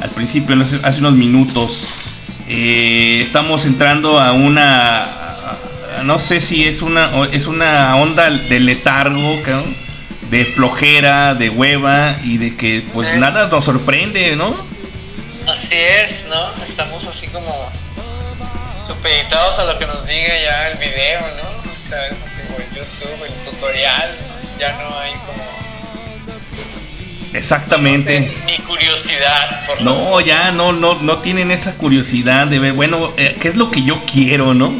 al 0.00 0.10
principio, 0.10 0.56
hace 0.60 0.98
unos 0.98 1.14
minutos, 1.14 2.15
eh, 2.48 3.20
estamos 3.22 3.64
entrando 3.64 4.20
a 4.20 4.32
una, 4.32 5.04
a- 5.04 6.02
no 6.04 6.18
sé 6.18 6.40
si 6.40 6.66
es 6.66 6.82
una, 6.82 7.10
es 7.32 7.46
una 7.46 7.96
onda 7.96 8.30
de 8.30 8.60
letargo, 8.60 9.42
cabrón, 9.42 9.76
de 10.30 10.44
flojera, 10.44 11.34
de 11.34 11.50
hueva 11.50 12.16
y 12.24 12.38
de 12.38 12.56
que 12.56 12.84
pues 12.92 13.08
Sí. 13.08 13.18
nada 13.18 13.48
nos 13.48 13.64
sorprende, 13.64 14.34
¿no? 14.36 14.56
Así 15.48 15.76
es, 15.76 16.26
¿no? 16.28 16.64
Estamos 16.64 17.04
así 17.06 17.28
como 17.28 17.70
supeditados 18.82 19.58
a 19.60 19.64
lo 19.72 19.78
que 19.78 19.86
nos 19.86 20.06
diga 20.06 20.34
ya 20.42 20.68
el 20.68 20.78
video, 20.78 21.20
¿no? 21.20 21.72
O 21.72 21.88
sea, 21.88 22.06
es 22.06 22.12
así 22.12 22.46
como 22.46 22.58
el 22.58 22.68
YouTube, 22.74 23.24
el 23.26 23.32
tutorial, 23.50 24.10
ya 24.58 24.72
no 24.72 24.98
hay 24.98 25.12
como 25.12 25.44
Exactamente. 27.36 28.32
ni 28.46 28.56
curiosidad 28.64 29.66
por 29.66 29.82
No, 29.82 30.20
ya 30.20 30.52
no, 30.52 30.72
no, 30.72 31.00
no 31.00 31.18
tienen 31.18 31.50
esa 31.50 31.76
curiosidad 31.76 32.46
de 32.46 32.58
ver, 32.58 32.72
bueno, 32.72 33.12
eh, 33.16 33.36
¿qué 33.40 33.48
es 33.48 33.56
lo 33.56 33.70
que 33.70 33.82
yo 33.82 34.02
quiero, 34.10 34.54
no? 34.54 34.72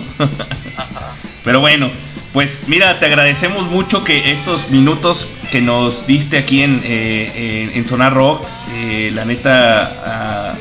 Pero 1.45 1.61
bueno, 1.61 1.91
pues 2.33 2.65
mira, 2.67 2.99
te 2.99 3.07
agradecemos 3.07 3.67
mucho 3.71 4.05
que 4.05 4.33
estos 4.33 4.71
minutos 4.71 5.29
que 5.51 5.61
nos 5.61 6.07
diste 6.07 6.39
aquí 6.39 6.63
en, 6.63 6.83
eh, 6.85 7.69
en, 7.71 7.79
en 7.79 7.87
Sonar 7.87 8.15
Rock, 8.15 8.45
eh, 8.75 9.11
la 9.15 9.25
neta, 9.25 10.03
ah, 10.05 10.55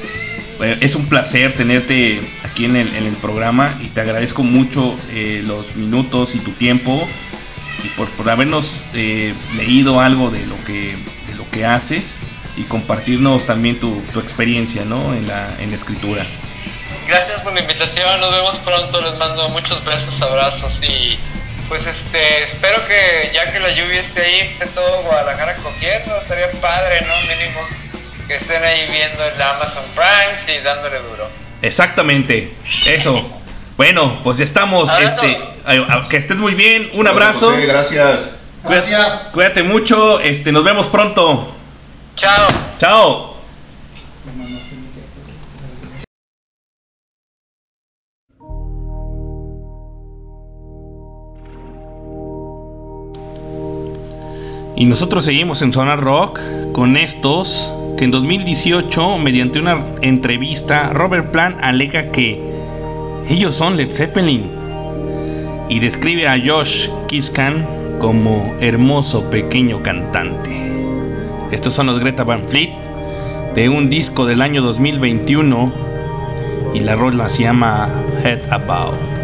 es 0.79 0.95
un 0.95 1.07
placer 1.07 1.53
tenerte 1.53 2.21
aquí 2.43 2.65
en 2.65 2.75
el, 2.75 2.95
en 2.95 3.05
el 3.05 3.15
programa 3.15 3.77
y 3.83 3.87
te 3.87 4.01
agradezco 4.01 4.43
mucho 4.43 4.97
los 5.43 5.75
minutos 5.75 6.35
y 6.35 6.39
tu 6.39 6.51
tiempo 6.51 7.05
y 7.83 7.87
por, 7.89 8.07
por 8.11 8.29
habernos 8.29 8.85
leído 8.93 9.99
algo 9.99 10.31
de 10.31 10.45
lo 10.45 10.55
que 10.63 10.95
lo 11.45 11.51
que 11.51 11.65
haces 11.65 12.17
y 12.57 12.63
compartirnos 12.63 13.45
también 13.45 13.79
tu, 13.79 14.01
tu 14.13 14.19
experiencia 14.19 14.85
¿no? 14.85 15.13
en, 15.13 15.27
la, 15.27 15.55
en 15.59 15.71
la 15.71 15.75
escritura. 15.75 16.25
Gracias 17.07 17.41
por 17.41 17.53
la 17.53 17.59
invitación, 17.61 18.19
nos 18.19 18.31
vemos 18.31 18.57
pronto, 18.59 19.01
les 19.01 19.17
mando 19.17 19.49
muchos 19.49 19.83
besos, 19.85 20.21
abrazos 20.21 20.81
y 20.83 21.19
pues 21.67 21.85
este, 21.85 22.43
espero 22.43 22.85
que 22.87 23.31
ya 23.33 23.51
que 23.51 23.59
la 23.59 23.69
lluvia 23.71 24.01
esté 24.01 24.21
ahí, 24.21 24.39
esté 24.53 24.67
todo 24.67 25.03
Guadalajara 25.03 25.55
cogiendo, 25.57 26.17
estaría 26.17 26.49
padre, 26.61 27.01
¿no? 27.07 27.15
Mínimo 27.21 27.61
que 28.27 28.35
estén 28.35 28.63
ahí 28.63 28.87
viendo 28.89 29.23
el 29.23 29.41
Amazon 29.41 29.83
Prime 29.93 30.59
y 30.59 30.63
dándole 30.63 30.97
duro. 30.99 31.27
Exactamente, 31.61 32.53
eso. 32.87 33.23
Bueno, 33.77 34.21
pues 34.23 34.37
ya 34.37 34.43
estamos. 34.43 34.89
Este, 34.99 35.27
que 36.09 36.17
estés 36.17 36.37
muy 36.37 36.53
bien, 36.55 36.89
un 36.93 37.07
abrazo. 37.07 37.51
José, 37.51 37.65
gracias. 37.65 38.31
Cuídate- 38.65 38.89
Gracias. 38.89 39.29
Cuídate 39.33 39.63
mucho, 39.63 40.19
este, 40.19 40.51
nos 40.51 40.63
vemos 40.63 40.87
pronto. 40.87 41.47
Chao. 42.15 42.47
Chao. 42.79 43.35
Y 54.75 54.85
nosotros 54.85 55.23
seguimos 55.25 55.61
en 55.61 55.71
Zona 55.71 55.95
Rock 55.95 56.39
con 56.73 56.97
estos 56.97 57.71
que 57.97 58.03
en 58.03 58.11
2018, 58.11 59.17
mediante 59.19 59.59
una 59.59 59.85
entrevista, 60.01 60.89
Robert 60.91 61.31
Plant 61.31 61.57
alega 61.61 62.11
que 62.11 62.41
ellos 63.29 63.55
son 63.55 63.77
Led 63.77 63.91
Zeppelin 63.91 64.49
y 65.69 65.79
describe 65.79 66.27
a 66.27 66.37
Josh 66.45 66.89
Kiskan 67.07 67.65
como 67.99 68.55
hermoso 68.59 69.29
pequeño 69.29 69.81
cantante. 69.81 70.51
Estos 71.51 71.73
son 71.73 71.87
los 71.87 71.99
Greta 71.99 72.23
Van 72.23 72.43
Fleet 72.47 72.73
de 73.55 73.69
un 73.69 73.89
disco 73.89 74.25
del 74.25 74.41
año 74.41 74.61
2021 74.61 75.73
y 76.73 76.79
la 76.79 76.95
rola 76.95 77.29
se 77.29 77.43
llama 77.43 77.89
Head 78.23 78.51
About. 78.51 79.14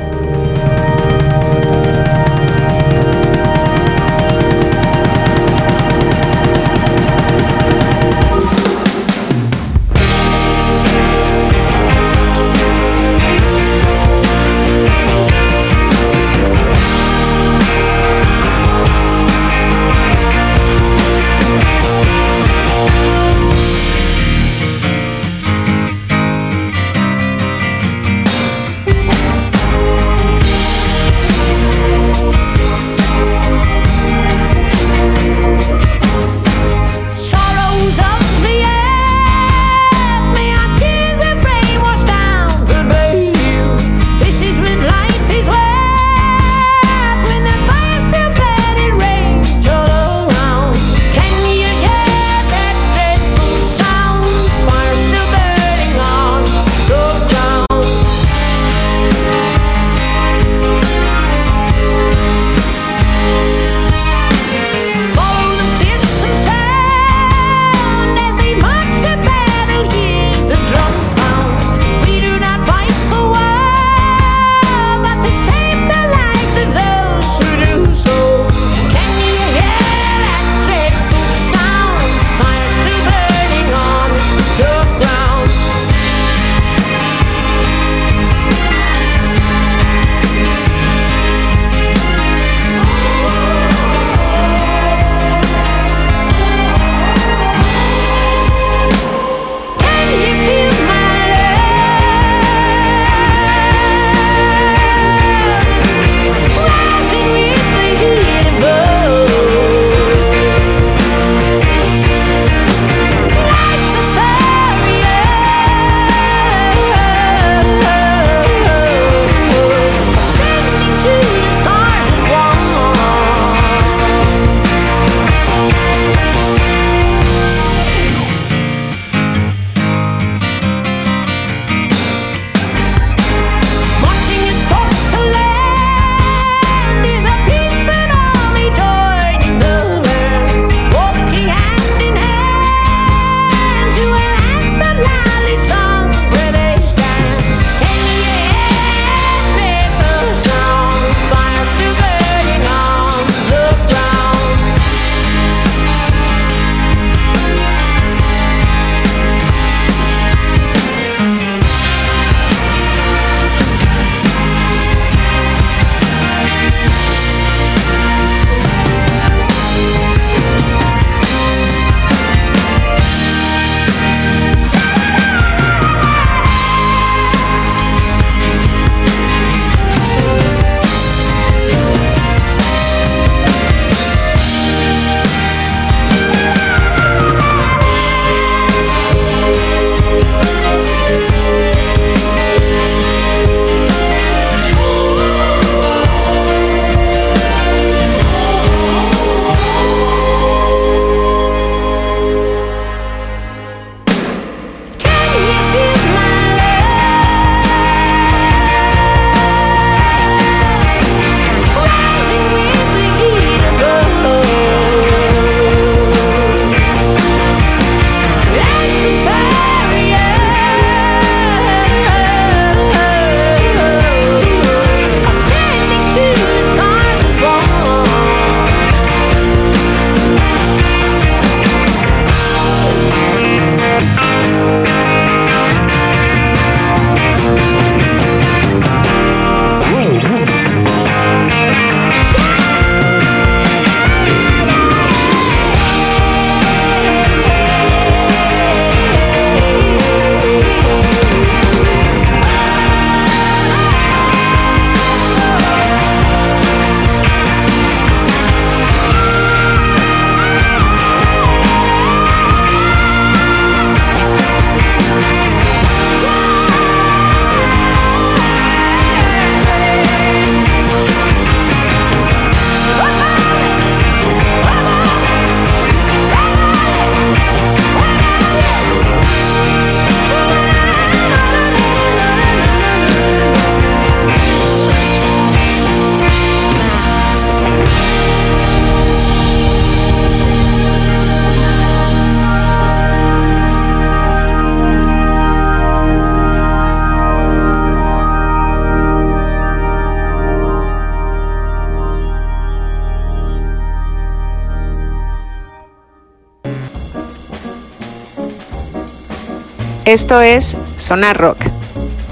Esto 310.11 310.41
es 310.41 310.75
Sonar 310.97 311.38
Rock. 311.38 311.59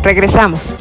Regresamos. 0.04 0.76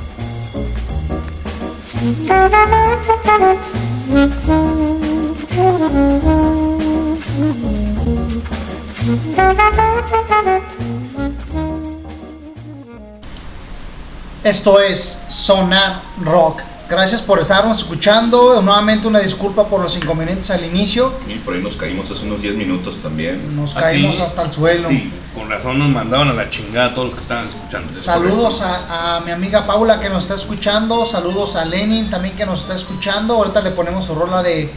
Esto 14.43 14.81
es 14.81 15.23
Sonar 15.29 16.03
Rock. 16.25 16.63
Gracias 16.91 17.23
por 17.23 17.39
estarnos 17.39 17.79
escuchando. 17.79 18.61
Nuevamente 18.61 19.07
una 19.07 19.21
disculpa 19.21 19.69
por 19.69 19.81
los 19.81 19.97
inconvenientes 19.97 20.51
al 20.51 20.65
inicio. 20.65 21.13
Y 21.29 21.35
por 21.39 21.55
ahí 21.55 21.63
nos 21.63 21.77
caímos 21.77 22.11
hace 22.11 22.25
unos 22.25 22.43
10 22.43 22.57
minutos 22.57 22.97
también. 22.97 23.55
Nos 23.55 23.77
¿Ah, 23.77 23.83
caímos 23.83 24.19
hasta 24.19 24.43
el 24.43 24.53
suelo. 24.53 24.89
Sí. 24.89 25.13
Con 25.49 25.57
razón 25.57 25.79
nos 25.79 25.89
mandaban 25.89 26.29
a 26.29 26.35
la 26.35 26.51
chingada 26.51 26.89
a 26.89 26.95
todos 26.95 27.07
los 27.07 27.15
que 27.15 27.23
estaban 27.23 27.49
escuchando. 27.49 27.99
Saludos 27.99 28.61
a, 28.61 29.17
a 29.17 29.21
mi 29.21 29.31
amiga 29.31 29.67
Paula 29.67 29.99
que 29.99 30.11
nos 30.11 30.25
está 30.25 30.35
escuchando. 30.35 31.07
Saludos 31.07 31.57
a 31.57 31.65
Lenin 31.65 32.11
también 32.11 32.37
que 32.37 32.45
nos 32.45 32.61
está 32.61 32.75
escuchando. 32.75 33.33
Ahorita 33.33 33.63
le 33.63 33.71
ponemos 33.71 34.05
su 34.05 34.15
rola 34.15 34.43
de. 34.43 34.71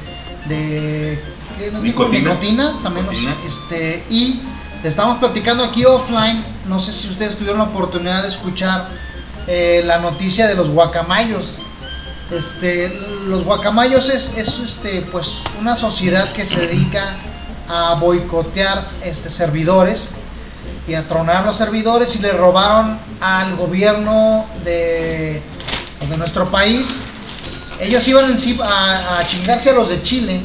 de 0.48 1.22
¿qué 1.57 1.72
nos 1.72 1.84
dijo? 1.84 2.06
Nicotina. 2.06 2.30
Nicotina, 2.30 2.73
también 2.84 3.06
nos- 3.06 3.45
este, 3.45 4.06
y 4.10 4.39
estamos 4.81 5.18
platicando 5.18 5.65
aquí 5.65 5.84
offline. 5.84 6.41
No 6.69 6.80
sé 6.80 6.93
si 6.93 7.10
ustedes 7.10 7.35
tuvieron 7.35 7.57
la 7.57 7.65
oportunidad 7.65 8.22
de 8.22 8.30
escuchar 8.30 8.88
eh, 9.48 9.81
la 9.84 9.98
noticia 9.99 10.48
de 10.48 10.56
los 10.56 10.69
guacamayos. 10.69 11.57
Este, 12.31 12.98
los 13.27 13.43
guacamayos 13.43 14.07
es, 14.07 14.31
es, 14.38 14.60
este, 14.60 15.02
pues, 15.11 15.39
una 15.60 15.76
sociedad 15.76 16.31
que 16.31 16.45
se 16.45 16.61
dedica 16.61 17.18
a 17.68 17.95
boicotear 17.95 18.81
este, 19.03 19.30
servidores 19.30 20.11
y 20.88 20.94
a 20.95 21.08
tronar 21.08 21.45
los 21.45 21.58
servidores 21.58 22.16
y 22.16 22.20
le 22.20 22.32
robaron 22.32 22.98
al 23.20 23.56
gobierno 23.56 24.45
de, 24.64 25.41
de 26.10 26.18
nuestro 26.18 26.49
país. 26.49 27.02
Ellos 27.80 28.08
iban 28.08 28.36
a, 28.64 29.20
a 29.20 29.28
chingarse 29.28 29.70
a 29.70 29.74
los 29.74 29.90
de 29.90 30.03
Chile, 30.03 30.41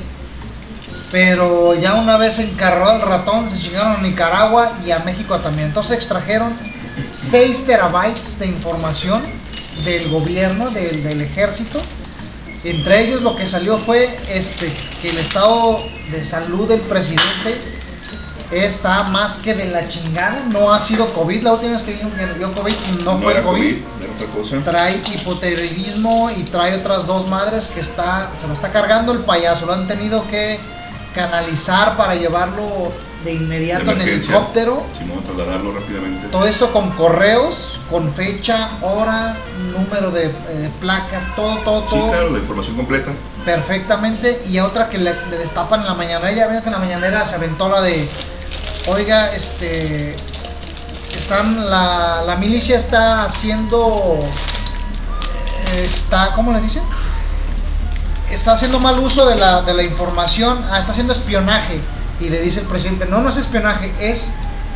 pero 1.10 1.74
ya 1.74 1.94
una 1.94 2.16
vez 2.16 2.38
encarró 2.38 2.88
al 2.88 3.02
ratón, 3.02 3.50
se 3.50 3.58
chingaron 3.58 3.96
a 3.96 4.02
Nicaragua 4.02 4.72
y 4.84 4.90
a 4.90 4.98
México 5.00 5.38
también. 5.40 5.68
Entonces 5.68 5.96
extrajeron 5.96 6.54
6 7.10 7.66
terabytes 7.66 8.38
de 8.38 8.46
información 8.46 9.22
del 9.84 10.08
gobierno, 10.10 10.70
del, 10.70 11.02
del 11.02 11.20
ejército. 11.20 11.80
Entre 12.64 13.04
ellos 13.04 13.22
lo 13.22 13.36
que 13.36 13.46
salió 13.46 13.78
fue 13.78 14.18
este, 14.28 14.72
que 15.00 15.10
el 15.10 15.18
estado 15.18 15.78
de 16.10 16.24
salud 16.24 16.68
del 16.68 16.80
presidente 16.80 17.75
está 18.50 19.04
más 19.04 19.38
que 19.38 19.54
de 19.54 19.66
la 19.66 19.88
chingada. 19.88 20.42
No 20.50 20.72
ha 20.72 20.80
sido 20.80 21.12
COVID, 21.12 21.42
la 21.42 21.52
última 21.54 21.72
vez 21.72 21.82
que 21.82 21.92
dijeron 21.92 22.12
que 22.12 22.26
dio 22.38 22.52
COVID 22.52 22.74
no, 23.04 23.14
No 23.14 23.18
fue 23.20 23.32
era 23.32 23.42
COVID. 23.42 23.60
COVID, 23.60 23.76
era 24.02 24.12
otra 24.12 24.26
cosa. 24.28 24.56
Trae 24.70 25.02
hipotiroidismo 25.14 26.30
y 26.30 26.42
trae 26.44 26.76
otras 26.76 27.06
dos 27.06 27.28
madres 27.30 27.68
que 27.68 27.80
está, 27.80 28.30
se 28.40 28.46
lo 28.46 28.54
está 28.54 28.70
cargando 28.72 29.12
el 29.12 29.20
payaso. 29.20 29.66
Lo 29.66 29.72
han 29.74 29.86
tenido 29.88 30.26
que 30.28 30.58
canalizar 31.14 31.96
para 31.96 32.14
llevarlo 32.14 32.92
de 33.24 33.32
inmediato 33.34 33.90
en 33.90 34.00
Emergencia. 34.00 34.30
helicóptero. 34.36 34.82
Simón, 34.96 35.24
trasladarlo 35.24 35.72
rápidamente. 35.72 36.28
Todo 36.28 36.46
esto 36.46 36.70
con 36.72 36.90
correos, 36.90 37.80
con 37.90 38.12
fecha, 38.14 38.70
hora, 38.82 39.34
número 39.72 40.10
de, 40.12 40.26
eh, 40.26 40.30
de 40.60 40.68
placas, 40.80 41.34
todo, 41.34 41.56
todo, 41.58 41.82
Sí, 41.82 41.96
todo 41.96 42.10
claro, 42.10 42.30
la 42.30 42.38
información 42.38 42.76
completa. 42.76 43.10
perfectamente. 43.44 44.42
Y 44.46 44.58
a 44.58 44.66
otra 44.66 44.88
que 44.90 44.98
le, 44.98 45.12
le 45.30 45.38
destapan 45.38 45.80
en 45.80 45.86
la 45.86 45.94
mañanera. 45.94 46.30
Ya 46.32 46.46
ves 46.46 46.60
que 46.60 46.66
en 46.68 46.72
la 46.74 46.78
mañanera 46.78 47.26
se 47.26 47.36
aventó 47.36 47.68
la 47.68 47.80
de, 47.80 48.08
oiga, 48.86 49.32
este, 49.34 50.14
están, 51.16 51.68
la, 51.70 52.22
la 52.26 52.36
milicia 52.36 52.76
está 52.76 53.24
haciendo, 53.24 54.20
está, 55.76 56.32
¿cómo 56.34 56.52
le 56.52 56.60
dicen? 56.60 56.82
Está 58.30 58.52
haciendo 58.54 58.80
mal 58.80 58.98
uso 58.98 59.26
de 59.28 59.36
la, 59.36 59.62
de 59.62 59.74
la 59.74 59.82
información, 59.82 60.64
ah, 60.70 60.78
está 60.78 60.92
haciendo 60.92 61.12
espionaje. 61.12 61.80
Y 62.20 62.28
le 62.30 62.40
dice 62.40 62.60
el 62.60 62.66
presidente, 62.66 63.06
no, 63.06 63.20
no 63.20 63.28
es 63.28 63.36
espionaje, 63.36 63.92
es 64.00 64.32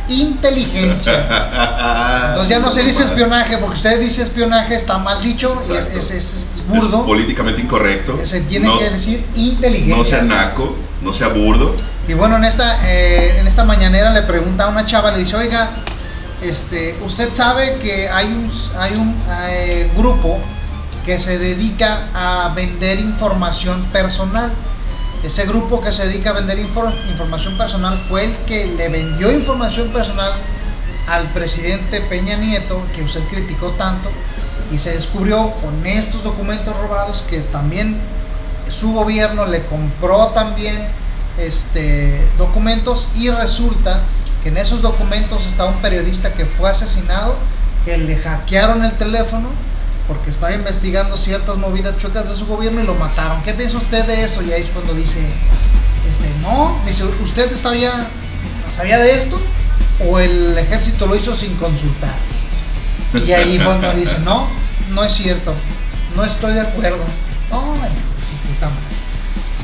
inteligencia. 0.07 1.13
Entonces 2.29 2.49
ya 2.49 2.59
no 2.59 2.69
se 2.71 2.83
dice 2.83 3.03
espionaje, 3.03 3.57
porque 3.57 3.75
usted 3.77 3.99
dice 3.99 4.23
espionaje, 4.23 4.75
está 4.75 4.97
mal 4.99 5.21
dicho 5.21 5.61
y 5.69 5.73
es, 5.73 5.87
es- 5.87 6.11
es- 6.11 6.33
es 6.33 6.33
Es 6.57 6.67
burdo. 6.67 7.05
políticamente 7.05 7.61
incorrecto. 7.61 8.17
Se 8.23 8.41
tiene 8.41 8.67
no, 8.67 8.77
que 8.79 8.89
decir 8.89 9.25
inteligencia. 9.35 9.97
no 9.97 10.03
sea 10.03 10.21
naco, 10.21 10.75
no 11.01 11.13
sea 11.13 11.29
burdo. 11.29 11.75
Y 12.07 12.13
bueno, 12.13 12.37
en 12.37 12.43
esta, 12.45 12.79
eh, 12.89 13.39
en 13.39 13.47
esta 13.47 13.63
mañanera 13.63 14.09
le 14.09 14.23
pregunta 14.23 14.65
a 14.65 14.67
una 14.67 14.85
chava, 14.85 15.11
le 15.11 15.19
dice, 15.19 15.35
oiga, 15.35 15.69
este, 16.41 16.97
usted 17.05 17.33
sabe 17.33 17.77
que 17.77 18.09
hay 18.09 18.25
un, 18.27 18.51
hay 18.79 18.95
un 18.95 19.15
eh, 19.49 19.91
grupo 19.95 20.39
que 21.05 21.19
se 21.19 21.37
dedica 21.37 22.07
a 22.13 22.53
vender 22.55 22.99
información 22.99 23.83
personal. 23.85 24.51
Ese 25.23 25.45
grupo 25.45 25.81
que 25.81 25.93
se 25.93 26.07
dedica 26.07 26.31
a 26.31 26.33
vender 26.33 26.57
infor- 26.57 26.93
información 27.09 27.57
personal 27.57 27.99
fue 28.09 28.25
el 28.25 28.35
que 28.47 28.65
le 28.65 28.89
vendió 28.89 29.31
información 29.31 29.89
personal 29.89 30.33
al 31.07 31.27
presidente 31.27 32.01
Peña 32.01 32.37
Nieto, 32.37 32.81
que 32.95 33.03
usted 33.03 33.21
criticó 33.29 33.69
tanto, 33.71 34.09
y 34.71 34.79
se 34.79 34.93
descubrió 34.93 35.51
con 35.61 35.85
estos 35.85 36.23
documentos 36.23 36.75
robados 36.77 37.23
que 37.29 37.39
también 37.41 37.97
su 38.69 38.93
gobierno 38.93 39.45
le 39.45 39.63
compró 39.65 40.27
también 40.29 40.87
este, 41.45 42.19
documentos 42.37 43.09
y 43.15 43.29
resulta 43.29 44.01
que 44.43 44.49
en 44.49 44.57
esos 44.57 44.81
documentos 44.81 45.45
está 45.45 45.65
un 45.65 45.81
periodista 45.81 46.33
que 46.33 46.45
fue 46.45 46.69
asesinado, 46.69 47.35
que 47.85 47.97
le 47.97 48.17
hackearon 48.17 48.83
el 48.83 48.91
teléfono 48.93 49.49
porque 50.07 50.31
estaba 50.31 50.53
investigando 50.53 51.15
ciertas 51.15 51.57
movidas 51.57 51.97
chuecas 51.97 52.29
de 52.29 52.35
su 52.35 52.45
gobierno 52.45 52.81
y 52.81 52.85
lo 52.85 52.95
mataron. 52.95 53.41
¿Qué 53.43 53.53
piensa 53.53 53.77
usted 53.77 54.05
de 54.05 54.23
eso? 54.23 54.41
Y 54.41 54.51
ahí 54.51 54.63
es 54.63 54.69
cuando 54.69 54.93
dice, 54.93 55.19
este, 56.09 56.27
no, 56.41 56.79
dice, 56.85 57.05
¿usted 57.23 57.55
sabía, 57.55 58.07
sabía 58.69 58.97
de 58.99 59.13
esto? 59.13 59.39
¿O 60.05 60.19
el 60.19 60.57
ejército 60.57 61.05
lo 61.07 61.15
hizo 61.15 61.35
sin 61.35 61.55
consultar? 61.55 62.15
Y 63.25 63.31
ahí 63.31 63.59
cuando 63.63 63.93
dice, 63.93 64.19
no, 64.25 64.47
no 64.89 65.03
es 65.03 65.13
cierto, 65.13 65.53
no 66.15 66.23
estoy 66.25 66.55
de 66.55 66.61
acuerdo. 66.61 67.03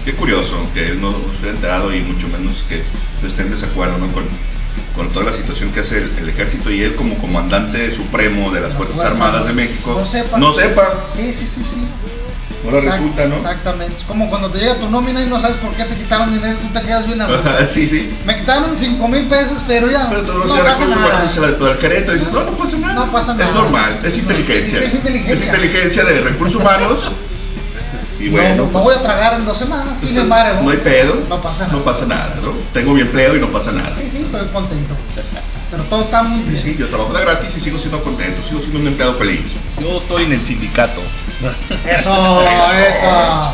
Qué 0.07 0.13
curioso 0.13 0.55
que 0.73 0.87
él 0.87 1.01
no 1.01 1.13
esté 1.35 1.49
enterado 1.49 1.93
y 1.93 1.99
mucho 1.99 2.29
menos 2.29 2.63
que 2.69 2.81
esté 3.27 3.41
en 3.41 3.51
desacuerdo 3.51 3.97
¿no? 3.97 4.07
con, 4.13 4.23
con 4.95 5.09
toda 5.11 5.25
la 5.25 5.33
situación 5.33 5.73
que 5.73 5.81
hace 5.81 5.97
el, 5.97 6.09
el 6.19 6.29
ejército 6.29 6.71
y 6.71 6.81
él 6.81 6.95
como 6.95 7.17
comandante 7.17 7.91
supremo 7.93 8.49
de 8.53 8.61
las 8.61 8.71
Fuerzas 8.73 8.95
Fuerzas 8.95 9.19
Armadas 9.19 9.47
de. 9.47 9.53
México 9.53 9.95
No 9.99 10.05
sepa. 10.05 10.37
no 10.37 10.53
sepa. 10.53 10.93
Sí, 11.13 11.33
sí, 11.33 11.45
sí, 11.45 11.61
sí. 11.61 11.83
Ahora 12.63 12.79
Exact- 12.79 12.91
resulta, 12.93 13.25
¿no? 13.27 13.35
Exactamente. 13.35 13.95
Es 13.97 14.03
como 14.03 14.29
cuando 14.29 14.49
te 14.49 14.59
llega 14.59 14.75
tu 14.75 14.89
nómina 14.89 15.21
y 15.21 15.25
no 15.27 15.41
sabes 15.41 15.57
por 15.57 15.73
qué 15.73 15.83
te 15.83 15.95
quitaron 15.95 16.33
dinero 16.33 16.57
y 16.57 16.65
tú 16.67 16.71
te 16.79 16.85
quedas 16.85 17.05
bien 17.05 17.19
a 17.21 17.27
sí, 17.69 17.89
sí. 17.89 18.09
Me 18.25 18.37
quitaron 18.37 18.77
5 18.77 19.07
mil 19.09 19.25
pesos, 19.27 19.57
pero 19.67 19.91
ya 19.91 20.07
Pero 20.09 20.21
tú 20.21 20.33
no 20.35 20.45
no 20.45 20.53
vas 20.53 20.61
a 20.61 20.63
pasa 20.63 20.85
recursos 20.85 21.11
nada. 21.11 21.27
se 21.27 21.41
la 21.41 21.47
de 21.51 21.75
gerente 21.81 22.11
y 22.11 22.13
dices, 22.13 22.31
no, 22.31 22.45
no 22.45 22.51
pasa 22.51 22.77
nada. 22.77 22.93
No 22.93 23.11
pasa 23.11 23.33
nada. 23.33 23.45
Es 23.49 23.53
normal, 23.53 23.99
es 24.05 24.17
inteligencia. 24.17 24.79
sí, 24.79 24.85
sí, 24.85 24.87
es 24.87 24.95
inteligencia. 24.95 25.33
Es 25.33 25.43
inteligencia 25.43 26.05
de 26.05 26.21
recursos 26.21 26.61
humanos. 26.61 27.11
Y 28.19 28.25
No, 28.25 28.31
bueno, 28.31 28.55
no, 28.55 28.63
no 28.65 28.69
pues, 28.71 28.83
voy 28.85 28.95
a 28.95 29.01
tragar 29.03 29.33
en 29.35 29.45
dos 29.45 29.57
semanas, 29.57 29.99
sin 29.99 30.17
embargo. 30.17 30.61
no 30.63 30.69
hay 30.71 30.77
pedo. 30.77 31.15
No 31.29 31.41
pasa 31.41 31.65
nada. 31.67 31.77
No 31.77 31.83
pasa 31.83 32.05
nada, 32.05 32.35
¿no? 32.43 32.51
Tengo 32.73 32.93
mi 32.93 33.01
empleo 33.01 33.35
y 33.35 33.39
no 33.39 33.51
pasa 33.51 33.71
nada. 33.71 33.95
Sí, 34.01 34.09
sí, 34.11 34.23
estoy 34.23 34.47
contento. 34.47 34.95
Pero 35.69 35.83
todo 35.83 36.01
está 36.01 36.23
muy 36.23 36.43
bien. 36.43 36.61
sí, 36.61 36.75
yo 36.79 36.87
trabajo 36.87 37.13
de 37.13 37.21
gratis 37.21 37.55
y 37.57 37.59
sigo 37.59 37.77
siendo 37.77 38.01
contento, 38.01 38.41
sigo 38.41 38.61
siendo 38.61 38.79
un 38.79 38.87
empleado 38.87 39.15
feliz. 39.15 39.53
Yo 39.81 39.97
estoy 39.97 40.23
en 40.23 40.31
el 40.33 40.43
sindicato. 40.45 41.01
Eso, 41.87 42.43
eso. 42.89 43.53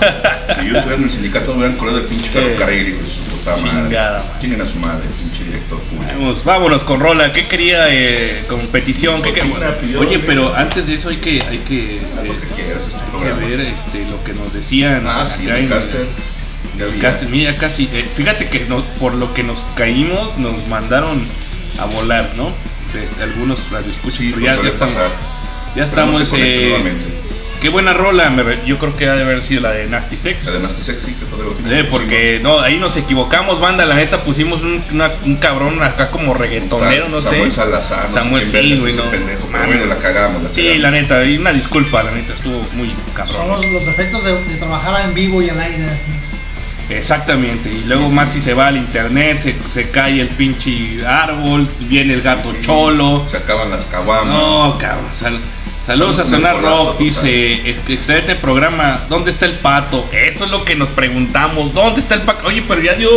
Si 0.59 0.67
yo 0.69 0.77
estuviera 0.77 0.95
en 0.95 1.03
el 1.03 1.11
sindicato, 1.11 1.51
me 1.51 1.57
hubieran 1.59 1.77
corrido 1.77 1.97
del 1.97 2.07
pinche 2.07 2.29
ferrocarril, 2.29 2.89
hijo 2.89 3.01
de 3.01 3.07
su 3.09 3.23
puta 3.23 3.57
madre. 3.57 3.97
Chinguen 4.41 4.61
a 4.61 4.65
su 4.65 4.79
madre, 4.79 5.03
pinche 5.19 5.43
director 5.43 5.79
público. 5.79 6.13
Vamos, 6.17 6.43
vámonos 6.45 6.83
con 6.83 6.99
Rola. 6.99 7.33
¿Qué 7.33 7.45
quería 7.45 7.85
eh, 7.89 8.45
competición? 8.47 9.21
¿Qué 9.21 9.33
quería? 9.33 9.53
Oye, 9.99 10.19
pero 10.19 10.55
antes 10.55 10.87
de 10.87 10.95
eso 10.95 11.09
hay 11.09 11.17
que, 11.17 11.41
hay 11.41 11.57
que, 11.59 11.99
Haz 12.17 12.25
lo 12.25 12.39
que 12.39 12.45
eh, 12.45 12.49
quieras, 12.55 12.83
es 12.87 12.93
tu 12.93 13.17
hay 13.17 13.23
que 13.41 13.45
ver 13.55 13.59
este, 13.61 14.05
lo 14.09 14.23
que 14.23 14.33
nos 14.33 14.53
decían 14.53 15.03
Ah, 15.07 15.25
sí, 15.27 15.45
acá 15.45 15.57
el 15.57 15.63
en- 15.65 15.69
caster. 15.69 16.07
Ya 16.77 16.85
vi. 16.85 17.27
Mira, 17.29 17.55
casi. 17.57 17.89
eh, 17.93 18.09
fíjate 18.15 18.47
que 18.47 18.61
no- 18.67 18.83
por 18.99 19.13
lo 19.13 19.33
que 19.33 19.43
nos 19.43 19.61
caímos, 19.75 20.37
nos 20.37 20.67
mandaron 20.69 21.23
a 21.79 21.85
volar, 21.85 22.31
¿no? 22.37 22.51
Este, 22.99 23.23
algunos 23.23 23.69
radioescuchas, 23.71 24.19
Sí, 24.19 24.31
pero 24.33 24.41
pues 24.41 24.45
ya, 24.45 24.51
ya 24.51 24.55
suele 24.55 24.69
estamos. 24.69 24.93
pasar. 24.95 25.11
Ya 25.75 25.83
estamos. 25.83 26.17
se 26.23 26.29
conecte 26.29 26.65
eh, 26.65 26.69
nuevamente. 26.69 27.22
Qué 27.63 27.69
buena 27.69 27.93
rola, 27.93 28.29
yo 28.65 28.77
creo 28.77 28.95
que 28.97 29.07
ha 29.07 29.15
de 29.15 29.23
haber 29.23 29.41
sido 29.41 29.61
la 29.61 29.71
de 29.71 29.87
Nasty 29.87 30.17
Sex. 30.17 30.45
Además, 30.49 30.77
de 30.77 30.83
sexy, 30.83 31.13
que 31.13 31.25
fue 31.25 31.37
de 31.39 31.45
lo 31.45 31.57
que 31.57 31.79
Eh, 31.79 31.83
porque 31.85 32.39
no, 32.43 32.59
ahí 32.59 32.77
nos 32.77 32.97
equivocamos, 32.97 33.61
banda. 33.61 33.85
La 33.85 33.95
neta 33.95 34.21
pusimos 34.23 34.61
un, 34.63 34.83
una- 34.91 35.13
un 35.23 35.37
cabrón 35.37 35.81
acá 35.81 36.11
como 36.11 36.33
reggaetonero, 36.33 37.07
no 37.07 37.21
Samuel 37.21 37.51
sé. 37.51 37.61
Salazar, 37.61 38.09
no 38.09 38.15
Samuel, 38.15 38.49
sé 38.49 38.59
quién 38.59 38.73
sí, 38.75 38.79
güey, 38.81 38.93
no. 38.95 39.03
pendejo, 39.03 39.47
pero 39.49 39.65
bueno, 39.65 39.85
la 39.85 39.97
cagamos, 39.97 40.43
la 40.43 40.49
Sí, 40.49 40.61
cagamos. 40.61 40.81
la 40.81 40.91
neta, 40.91 41.23
y 41.25 41.37
una 41.37 41.53
disculpa, 41.53 42.03
la 42.03 42.11
neta, 42.11 42.33
estuvo 42.33 42.61
muy 42.73 42.89
Son 42.89 43.13
cabrón. 43.15 43.47
los, 43.47 43.65
los 43.71 43.85
defectos 43.85 44.23
de, 44.25 44.43
de 44.43 44.55
trabajar 44.57 45.05
en 45.05 45.13
vivo 45.13 45.41
y 45.41 45.49
al 45.49 45.59
aire. 45.61 45.85
así. 45.85 46.11
Exactamente, 46.89 47.69
y 47.69 47.85
luego 47.87 48.09
más 48.09 48.31
si 48.33 48.41
se 48.41 48.53
va 48.53 48.67
al 48.67 48.75
internet, 48.75 49.39
se, 49.39 49.55
se 49.71 49.89
cae 49.89 50.19
el 50.19 50.27
pinche 50.27 51.05
árbol, 51.07 51.67
viene 51.79 52.13
el 52.13 52.21
gato 52.21 52.51
Sí. 52.51 52.57
cholo. 52.61 53.25
Se 53.31 53.37
acaban 53.37 53.69
las 53.71 53.85
caguamas. 53.85 54.33
No, 54.35 54.77
cabrón. 54.77 55.05
sal- 55.17 55.39
saludos 55.85 56.19
a 56.19 56.25
Sonar 56.25 56.61
Rock, 56.61 56.97
dice, 56.99 57.69
"Ex- 57.69 57.89
excelente 57.89 58.35
programa, 58.35 59.05
¿dónde 59.09 59.31
está 59.31 59.45
el 59.45 59.53
pato? 59.59 60.05
Eso 60.11 60.45
es 60.45 60.51
lo 60.51 60.63
que 60.63 60.75
nos 60.75 60.89
preguntamos, 60.89 61.73
¿dónde 61.73 61.99
está 61.99 62.15
el 62.15 62.21
pato? 62.21 62.47
Oye, 62.47 62.63
pero 62.67 62.81
ya 62.81 62.93
dio 62.93 63.09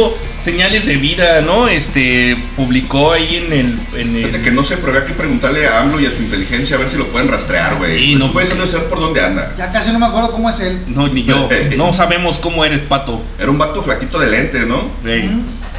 señales 0.42 0.86
de 0.86 0.96
vida, 0.96 1.40
¿no? 1.42 1.68
Este, 1.68 2.36
publicó 2.56 3.12
ahí 3.12 3.36
en 3.36 3.52
el... 3.52 3.78
En 4.00 4.16
el 4.16 4.42
que 4.42 4.50
no 4.50 4.64
sé, 4.64 4.76
pero 4.78 4.88
había 4.92 5.04
que 5.06 5.12
preguntarle 5.14 5.66
a 5.66 5.80
AMLO 5.80 6.00
y 6.00 6.06
a 6.06 6.10
su 6.10 6.22
inteligencia 6.22 6.76
a 6.76 6.78
ver 6.80 6.88
si 6.88 6.96
lo 6.96 7.06
pueden 7.08 7.28
rastrear, 7.28 7.76
güey. 7.76 7.98
Sí, 7.98 8.06
Pues 8.16 8.18
no, 8.18 8.32
puede 8.32 8.66
saber 8.66 8.88
por 8.88 9.00
dónde 9.00 9.24
anda. 9.24 9.54
Ya 9.56 9.70
casi 9.72 9.92
no 9.92 9.98
me 9.98 10.06
acuerdo 10.06 10.32
cómo 10.32 10.50
es 10.50 10.60
él. 10.60 10.82
No, 10.88 11.08
ni 11.08 11.24
yo. 11.24 11.48
No 11.76 11.92
sabemos 11.92 12.38
cómo 12.38 12.64
eres, 12.64 12.82
pato. 12.82 13.22
Era 13.38 13.50
un 13.50 13.58
vato 13.58 13.82
flaquito 13.82 14.18
de 14.18 14.28
lentes, 14.28 14.66
¿no? 14.66 14.88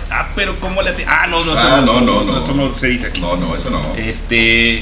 Ah, 0.10 0.30
pero 0.36 0.58
¿cómo 0.62 0.82
le... 0.82 0.96
ati- 0.96 1.04
Ah, 1.06 1.28
no, 1.28 1.44
no, 1.44 1.52
eso 1.54 1.62
Ah, 1.62 1.82
no, 1.86 2.00
no, 2.00 2.24
no. 2.24 2.44
Eso 2.44 2.54
no 2.56 2.74
se 2.74 2.88
dice 2.88 3.08
aquí. 3.08 3.20
No, 3.20 3.36
no, 3.36 3.56
eso 3.58 3.70
no. 3.70 3.94
Este, 3.98 4.38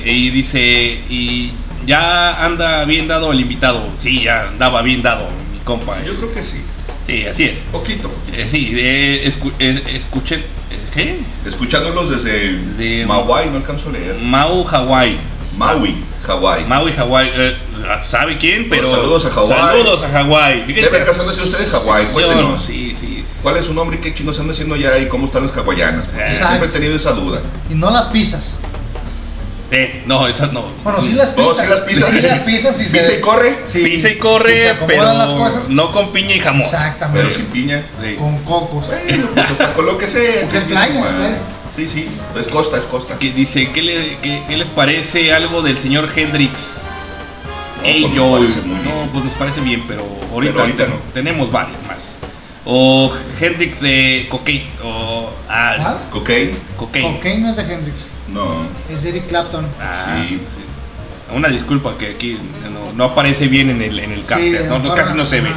y 0.05 0.29
dice, 0.29 0.99
y 1.09 1.51
ya 1.85 2.43
anda 2.45 2.85
bien 2.85 3.07
dado 3.07 3.31
el 3.31 3.39
invitado. 3.39 3.81
Sí, 3.99 4.23
ya 4.23 4.47
andaba 4.49 4.81
bien 4.81 5.01
dado, 5.01 5.27
mi 5.53 5.59
compa. 5.59 6.01
Yo 6.03 6.15
creo 6.15 6.33
que 6.33 6.43
sí. 6.43 6.61
Sí, 7.07 7.25
así 7.27 7.43
es. 7.45 7.59
Poquito, 7.71 8.09
poquito. 8.09 8.37
Eh, 8.37 8.47
sí, 8.49 8.71
eh, 8.75 9.31
escu- 9.31 9.53
eh, 9.59 9.83
escuché, 9.93 10.37
eh, 10.37 10.43
¿qué? 10.93 11.19
Escuchándolos 11.47 12.09
desde 12.09 12.53
De- 12.77 13.05
Maui, 13.05 13.49
no 13.51 13.57
alcanzo 13.57 13.89
a 13.89 13.91
leer. 13.91 14.15
Mau, 14.21 14.63
Hawái. 14.63 15.17
Maui, 15.57 15.95
Hawái. 16.25 16.65
Maui, 16.65 16.91
Hawái. 16.93 17.31
eh, 17.35 17.55
¿Sabe 18.07 18.37
quién? 18.39 18.67
Pero 18.69 18.89
saludos 18.89 19.25
a 19.25 19.29
Hawái. 19.29 19.59
Saludos 19.59 20.03
a 20.03 20.09
Hawái. 20.09 20.63
Fíjense- 20.65 20.89
Debe 20.89 21.05
casándose 21.05 21.43
usted 21.43 21.63
en 21.65 21.71
Hawái, 21.71 22.05
cuéntenos. 22.13 22.63
sí, 22.65 22.95
sí. 22.99 23.23
¿Cuál 23.43 23.57
es 23.57 23.65
su 23.65 23.75
nombre 23.75 23.97
y 23.97 24.01
qué 24.01 24.11
chingos 24.15 24.39
anda 24.39 24.53
haciendo 24.53 24.73
allá 24.73 24.97
y 24.97 25.07
cómo 25.07 25.27
están 25.27 25.43
las 25.43 25.55
hawaianas? 25.55 26.05
Siempre 26.35 26.67
he 26.67 26.71
tenido 26.71 26.95
esa 26.95 27.11
duda. 27.11 27.41
Y 27.69 27.75
no 27.75 27.91
las 27.91 28.07
pisas. 28.07 28.57
Eh, 29.71 30.03
no, 30.05 30.27
esas 30.27 30.53
no. 30.53 30.63
Bueno, 30.83 31.01
sí 31.01 31.13
las 31.13 31.35
No, 31.35 31.49
pisas. 31.49 31.65
sí 31.65 31.69
las 31.71 31.79
pisas. 31.81 32.09
Sí 32.13 32.21
las 32.21 32.39
pisas 32.41 32.81
y 32.81 32.85
se... 32.85 32.97
Pisa 32.99 33.13
y 33.13 33.21
corre, 33.21 33.55
Sí, 33.65 33.79
Pisa 33.83 34.09
y 34.09 34.17
corre, 34.17 34.75
pero 34.85 35.11
las 35.13 35.31
cosas. 35.33 35.69
no 35.69 35.91
con 35.91 36.11
piña 36.13 36.35
y 36.35 36.39
jamón. 36.39 36.61
Exactamente. 36.63 37.21
pero 37.23 37.35
sin 37.35 37.45
piña. 37.47 37.83
Sí. 38.03 38.15
Con 38.15 38.37
cocos. 38.43 38.87
Bueno, 38.87 39.27
pues 39.33 39.49
hasta 39.49 39.73
colóquese. 39.73 40.39
Porque 40.43 40.57
es 40.59 40.63
playa, 40.65 40.99
es 40.99 41.05
playa. 41.15 41.37
Sí, 41.75 41.87
sí, 41.87 42.07
es 42.39 42.47
costa, 42.47 42.77
es 42.77 42.83
costa. 42.83 43.17
que 43.19 43.31
dice, 43.33 43.69
¿qué, 43.71 43.81
le- 43.81 44.17
qué- 44.21 44.41
qué 44.47 44.55
les 44.55 44.69
parece 44.69 45.33
algo 45.33 45.61
del 45.61 45.77
señor 45.77 46.09
Hendrix? 46.15 46.83
No, 47.81 47.83
Ey, 47.87 48.01
pues 48.03 48.13
yo. 48.15 48.31
parece 48.31 48.61
muy 48.61 48.79
bien. 48.79 48.95
No, 49.05 49.11
pues 49.11 49.25
nos 49.25 49.33
parece 49.33 49.61
bien, 49.61 49.83
pero 49.87 50.05
ahorita, 50.31 50.53
Pero 50.53 50.63
ahorita 50.63 50.87
no. 50.87 50.95
tenemos 51.13 51.51
varios 51.51 51.77
más. 51.87 52.15
O 52.65 53.11
Hendrix 53.41 53.81
de 53.81 54.27
Cocaine. 54.29 54.67
O. 54.83 55.29
Ah, 55.49 55.75
¿Cuál? 55.81 55.97
Cocaine, 56.11 56.55
Cocaine. 56.77 57.15
Cocaine 57.17 57.41
no 57.43 57.49
es 57.49 57.55
de 57.57 57.63
Hendrix. 57.73 57.97
No. 58.29 58.63
Es 58.89 59.05
Eric 59.05 59.27
Clapton. 59.27 59.65
Ah, 59.81 60.23
Sí. 60.27 60.39
sí. 60.55 60.61
Una 61.35 61.47
disculpa 61.49 61.97
que 61.97 62.11
aquí 62.11 62.37
no, 62.71 62.93
no 62.93 63.03
aparece 63.05 63.47
bien 63.47 63.69
en 63.71 63.81
el, 63.81 63.97
en 63.99 64.11
el 64.11 64.23
caster, 64.25 64.65
no, 64.65 64.77
no, 64.79 64.89
para- 64.89 65.01
casi 65.03 65.15
no 65.15 65.25
se 65.25 65.41
ve. 65.41 65.49
Eh, 65.49 65.53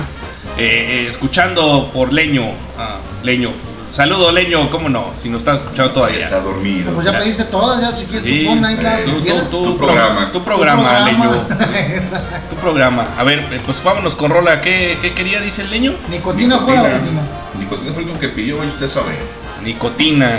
eh, 0.56 1.06
escuchando 1.10 1.90
por 1.92 2.12
Leño. 2.12 2.46
Ah, 2.78 2.96
Leño. 3.22 3.50
Saludo 3.92 4.32
Leño, 4.32 4.70
¿cómo 4.70 4.88
no? 4.90 5.12
Si 5.18 5.28
nos 5.30 5.38
están 5.40 5.56
escuchando 5.56 5.92
todavía. 5.92 6.20
está 6.20 6.40
dormido. 6.40 6.92
Pues 6.92 7.06
ya 7.06 7.18
pediste 7.18 7.44
todas, 7.44 7.80
ya 7.80 7.96
si 7.96 8.04
quieres 8.06 8.22
Sí, 8.24 8.44
tú 8.44 8.50
pon 8.50 8.64
ahí 8.64 8.76
las 8.76 9.04
tú- 9.50 9.64
Tu 9.64 9.76
programa. 9.78 10.30
Tu 10.32 10.42
programa, 10.44 11.00
Leño. 11.00 11.30
Tu 12.50 12.56
programa. 12.56 13.06
A 13.18 13.24
ver, 13.24 13.40
eh, 13.50 13.60
pues 13.64 13.82
vámonos 13.82 14.14
con 14.14 14.30
Rola. 14.30 14.60
¿Qué, 14.60 14.98
qué 15.02 15.12
quería, 15.14 15.40
dice 15.40 15.62
el 15.62 15.70
leño? 15.70 15.94
Nicotina 16.10 16.56
Nicotina. 16.56 16.82
última. 16.82 17.22
Nicotina 17.58 17.92
fue 17.92 18.02
el 18.02 18.08
último 18.10 18.20
que 18.20 18.28
pidió, 18.28 18.62
y 18.64 18.68
usted 18.68 18.88
sabe. 18.88 19.12
Nicotina. 19.64 20.38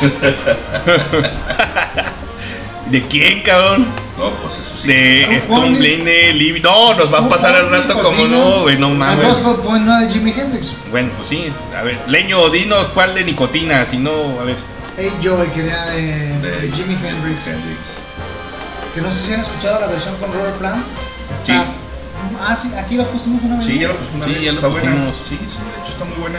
¿De 2.90 3.02
quién, 3.08 3.42
cabrón? 3.42 3.84
No, 4.16 4.30
pues 4.42 4.58
eso 4.60 4.74
sí. 4.80 4.86
De 4.88 5.36
Stone. 5.38 5.72
Lane, 5.80 6.32
Liv- 6.34 6.62
No, 6.62 6.94
nos 6.94 7.12
va 7.12 7.18
a 7.20 7.28
pasar 7.28 7.54
el 7.56 7.68
rato 7.68 7.94
como 8.00 8.24
no, 8.26 8.60
güey, 8.62 8.78
no 8.78 8.88
Las 8.90 8.96
mames. 8.96 9.26
una 9.64 10.00
de 10.00 10.12
Jimi 10.12 10.30
Hendrix. 10.30 10.74
Bueno, 10.90 11.10
pues 11.16 11.28
sí. 11.28 11.52
A 11.76 11.82
ver, 11.82 11.98
Leño, 12.06 12.48
dinos 12.50 12.86
cuál 12.88 13.14
de 13.14 13.24
nicotina, 13.24 13.84
si 13.86 13.98
no, 13.98 14.38
a 14.40 14.44
ver. 14.44 14.56
Hey 14.96 15.12
Joey 15.22 15.48
quería 15.48 15.84
de, 15.86 16.02
De 16.38 16.50
de 16.60 16.70
Jimi 16.72 16.94
Hendrix. 16.94 17.46
Hendrix. 17.48 17.78
Que 18.94 19.00
no 19.02 19.10
sé 19.10 19.26
si 19.26 19.32
han 19.34 19.40
escuchado 19.40 19.80
la 19.80 19.88
versión 19.88 20.16
con 20.16 20.32
Robert 20.32 20.56
Plant. 20.58 20.82
Está. 21.34 21.64
Sí. 21.64 21.70
Ah, 22.40 22.56
sí, 22.56 22.70
aquí 22.78 22.94
la 22.96 23.04
pusimos 23.04 23.42
una 23.42 23.56
vez. 23.56 23.66
Sí, 23.66 23.74
¿no? 23.74 23.80
ya 23.80 23.88
lo 23.88 23.96
pusimos 23.96 24.16
una 24.16 24.24
Sí, 24.26 24.32
vez. 24.32 24.42
ya 24.44 24.50
lo 24.52 24.56
está 24.56 24.68
buena. 24.68 24.90
pusimos. 24.90 25.16
Sí, 25.28 25.28
sí, 25.28 25.36
de 25.36 25.82
hecho 25.82 25.92
está 25.92 26.04
muy 26.04 26.16
buena. 26.18 26.38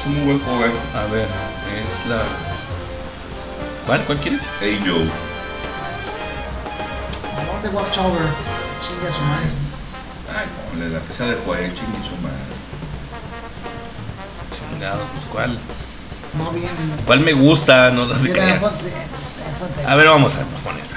Es 0.00 0.06
un 0.06 0.14
muy 0.14 0.24
buen 0.24 0.38
cover. 0.40 0.70
A 0.94 1.12
ver, 1.12 1.28
es 1.84 2.06
la. 2.06 2.22
¿Cuál? 3.86 4.02
¿Cuál 4.04 4.18
quieres? 4.18 4.42
Hey 4.60 4.80
Joe. 4.84 5.06
Amor 7.42 7.62
de 7.62 7.68
Watchover. 7.68 8.22
Chinga 8.80 9.10
su 9.10 9.22
madre. 9.22 9.46
Ay, 10.34 10.46
ponle 10.70 10.88
la 10.88 11.00
que 11.00 11.12
sea 11.12 11.26
de 11.26 11.36
Joel, 11.44 11.74
chingue 11.74 11.98
su 12.02 12.16
madre. 12.22 12.38
Chingados, 14.56 15.06
pues 15.12 15.24
cuál. 15.26 15.58
No 16.38 16.50
viene. 16.52 16.70
¿Cuál 17.04 17.20
me 17.20 17.32
gusta? 17.32 17.90
No, 17.90 18.06
no 18.06 18.18
sé 18.18 18.32
qué. 18.32 18.58
A 19.86 19.96
ver, 19.96 20.08
vamos 20.08 20.36
a 20.36 20.44
poner 20.64 20.84
esa. 20.84 20.96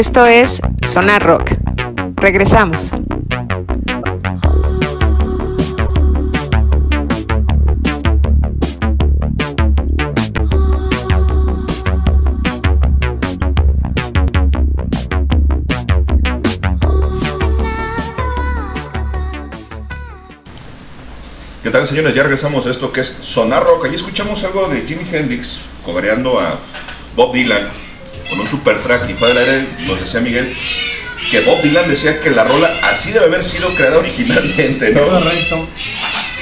Esto 0.00 0.24
es 0.24 0.62
Sonar 0.82 1.22
Rock. 1.22 1.50
Regresamos. 2.16 2.90
¿Qué 21.62 21.68
tal 21.68 21.86
señores? 21.86 22.14
Ya 22.14 22.22
regresamos 22.22 22.66
a 22.66 22.70
esto 22.70 22.90
que 22.90 23.02
es 23.02 23.18
Sonar 23.20 23.62
Rock. 23.64 23.84
Allí 23.84 23.96
escuchamos 23.96 24.42
algo 24.44 24.66
de 24.68 24.80
Jimi 24.80 25.04
Hendrix 25.12 25.60
cobereando 25.84 26.40
a 26.40 26.58
Bob 27.14 27.34
Dylan 27.34 27.79
con 28.30 28.40
un 28.40 28.46
super 28.48 28.82
track 28.82 29.10
y 29.10 29.14
fue 29.14 29.28
del 29.28 29.38
aire, 29.38 29.68
nos 29.86 30.00
decía 30.00 30.20
Miguel, 30.20 30.56
que 31.30 31.40
Bob 31.40 31.60
Dylan 31.62 31.88
decía 31.88 32.20
que 32.20 32.30
la 32.30 32.44
rola 32.44 32.70
así 32.84 33.12
debe 33.12 33.26
haber 33.26 33.44
sido 33.44 33.68
creada 33.74 33.98
originalmente, 33.98 34.92
¿no? 34.92 35.06
Correcto. 35.06 35.66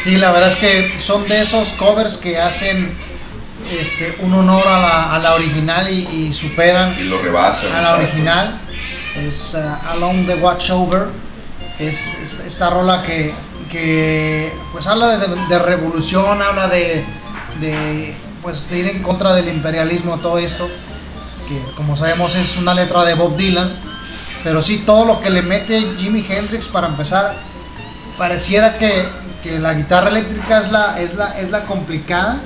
Sí, 0.02 0.16
la 0.16 0.30
verdad 0.32 0.48
es 0.50 0.56
que 0.56 0.94
son 0.98 1.26
de 1.28 1.42
esos 1.42 1.70
covers 1.72 2.16
que 2.16 2.38
hacen 2.38 2.90
este, 3.78 4.14
un 4.20 4.32
honor 4.32 4.66
a 4.66 4.80
la, 4.80 5.14
a 5.14 5.18
la 5.18 5.34
original 5.34 5.90
y, 5.90 6.06
y 6.28 6.32
superan 6.32 6.96
Y 6.98 7.04
lo 7.04 7.20
rebasan. 7.20 7.72
a 7.72 7.82
la 7.82 7.94
original. 7.96 8.60
Es 9.26 9.54
uh, 9.54 9.90
Along 9.90 10.26
the 10.26 10.36
Watchover. 10.36 11.08
Es, 11.78 12.14
es 12.22 12.40
esta 12.46 12.70
rola 12.70 13.02
que, 13.02 13.32
que, 13.70 14.52
pues 14.72 14.86
habla 14.86 15.18
de, 15.18 15.26
de 15.48 15.58
revolución, 15.58 16.40
habla 16.40 16.68
de, 16.68 17.04
de, 17.60 18.14
pues, 18.42 18.70
de 18.70 18.78
ir 18.78 18.86
en 18.88 19.02
contra 19.02 19.34
del 19.34 19.48
imperialismo, 19.48 20.18
todo 20.18 20.38
esto. 20.38 20.70
Que 21.48 21.60
como 21.76 21.96
sabemos 21.96 22.34
es 22.36 22.56
una 22.58 22.74
letra 22.74 23.04
de 23.04 23.14
Bob 23.14 23.36
Dylan. 23.36 23.72
Pero 24.44 24.62
sí, 24.62 24.82
todo 24.86 25.04
lo 25.04 25.20
que 25.20 25.30
le 25.30 25.42
mete 25.42 25.80
Jimi 25.98 26.24
Hendrix 26.28 26.66
para 26.66 26.86
empezar, 26.86 27.34
pareciera 28.16 28.78
que, 28.78 29.08
que 29.42 29.58
la 29.58 29.74
guitarra 29.74 30.10
eléctrica 30.10 30.60
es 30.60 30.70
la, 30.70 31.00
es, 31.00 31.14
la, 31.14 31.38
es 31.38 31.50
la 31.50 31.62
complicada. 31.62 32.38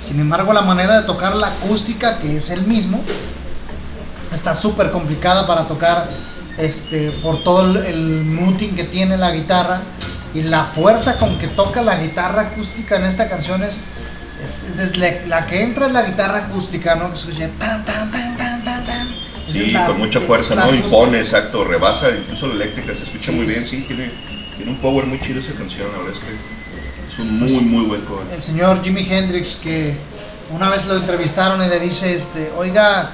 Sin 0.00 0.20
embargo, 0.20 0.52
la 0.52 0.62
manera 0.62 1.00
de 1.00 1.06
tocar 1.06 1.34
la 1.34 1.48
acústica, 1.48 2.18
que 2.18 2.36
es 2.36 2.50
el 2.50 2.62
mismo, 2.62 3.02
está 4.32 4.54
súper 4.54 4.90
complicada 4.90 5.46
para 5.46 5.66
tocar 5.66 6.08
este, 6.56 7.10
por 7.22 7.42
todo 7.42 7.66
el, 7.66 7.76
el 7.84 8.24
muting 8.24 8.74
que 8.76 8.84
tiene 8.84 9.16
la 9.16 9.32
guitarra 9.32 9.80
y 10.34 10.42
la 10.42 10.64
fuerza 10.64 11.18
con 11.18 11.38
que 11.38 11.48
toca 11.48 11.82
la 11.82 11.96
guitarra 11.98 12.42
acústica 12.42 12.96
en 12.96 13.04
esta 13.04 13.28
canción 13.28 13.62
es, 13.64 13.82
es, 14.42 14.78
es 14.78 14.96
la, 14.96 15.46
que 15.46 15.62
entra 15.62 15.86
es 15.86 15.92
la 15.92 16.02
guitarra 16.02 16.38
acústica, 16.46 16.94
¿no? 16.94 17.10
Que 17.10 17.16
se 17.16 17.28
escucha 17.28 17.48
tan, 17.58 17.84
tan, 17.84 18.10
tan, 18.10 18.29
Sí, 19.52 19.74
con 19.86 19.98
mucha 19.98 20.20
fuerza, 20.20 20.54
¿no? 20.54 20.74
Impone, 20.74 21.18
exacto, 21.18 21.64
rebasa, 21.64 22.10
incluso 22.10 22.46
la 22.48 22.54
eléctrica 22.54 22.94
se 22.94 23.04
escucha 23.04 23.32
muy 23.32 23.46
bien, 23.46 23.66
sí, 23.66 23.84
tiene, 23.86 24.10
tiene 24.56 24.70
un 24.72 24.78
power 24.78 25.06
muy 25.06 25.20
chido 25.20 25.40
esa 25.40 25.52
canción, 25.54 25.88
la 25.92 25.98
verdad 25.98 26.14
es 26.14 26.20
que 26.20 26.32
es 27.12 27.18
un 27.18 27.38
muy, 27.40 27.60
muy 27.64 27.84
buen 27.86 28.00
cover. 28.02 28.26
el 28.32 28.42
señor 28.42 28.82
Jimi 28.82 29.06
Hendrix 29.10 29.56
que 29.56 29.94
una 30.54 30.68
vez 30.70 30.86
lo 30.86 30.96
entrevistaron 30.96 31.62
y 31.64 31.68
le 31.68 31.80
dice, 31.80 32.14
este, 32.14 32.50
oiga, 32.56 33.10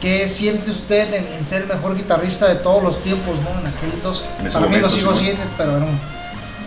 ¿qué 0.00 0.28
siente 0.28 0.70
usted 0.70 1.12
en, 1.14 1.26
en 1.38 1.46
ser 1.46 1.62
el 1.62 1.68
mejor 1.68 1.96
guitarrista 1.96 2.48
de 2.48 2.56
todos 2.56 2.82
los 2.82 3.02
tiempos, 3.02 3.36
no? 3.40 3.60
En 3.60 3.66
aquel 3.74 3.90
entonces, 3.94 4.24
En 4.40 4.50
para 4.50 4.66
mí 4.66 4.78
lo 4.78 4.90
sigo 4.90 5.14
sí, 5.14 5.24
siendo, 5.26 5.42
pero 5.56 5.76
era 5.76 5.84
un- 5.86 6.12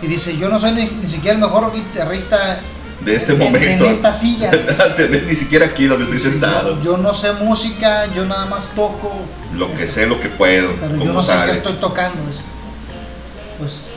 y 0.02 0.06
dice, 0.08 0.36
yo 0.36 0.48
no 0.50 0.58
soy 0.58 0.72
ni, 0.72 0.84
ni 0.84 1.08
siquiera 1.08 1.34
el 1.36 1.40
mejor 1.40 1.72
guitarrista 1.74 2.58
De 3.06 3.14
este 3.14 3.32
en- 3.32 3.38
momento. 3.38 3.84
en 3.86 3.90
esta 3.92 4.12
silla. 4.12 4.50
Ni 5.28 5.34
siquiera 5.36 5.66
aquí 5.66 5.86
donde 5.86 6.04
estoy 6.04 6.18
sentado. 6.18 6.76
Yo, 6.82 6.92
yo 6.92 6.96
no 6.98 7.14
sé 7.14 7.32
música, 7.34 8.06
yo 8.12 8.24
nada 8.24 8.46
más 8.46 8.70
toco, 8.74 9.12
Lo 9.56 9.72
que 9.72 9.86
sé, 9.88 10.06
lo 10.08 10.20
que 10.20 10.28
puedo, 10.28 10.72
pero 10.80 10.92
yo 10.94 10.98
como 10.98 11.12
no 11.12 11.22
sé 11.22 11.32
qué 11.46 11.52
estoy 11.52 11.74
tocando. 11.74 12.18
dice. 12.28 12.42
Pues 13.58 13.88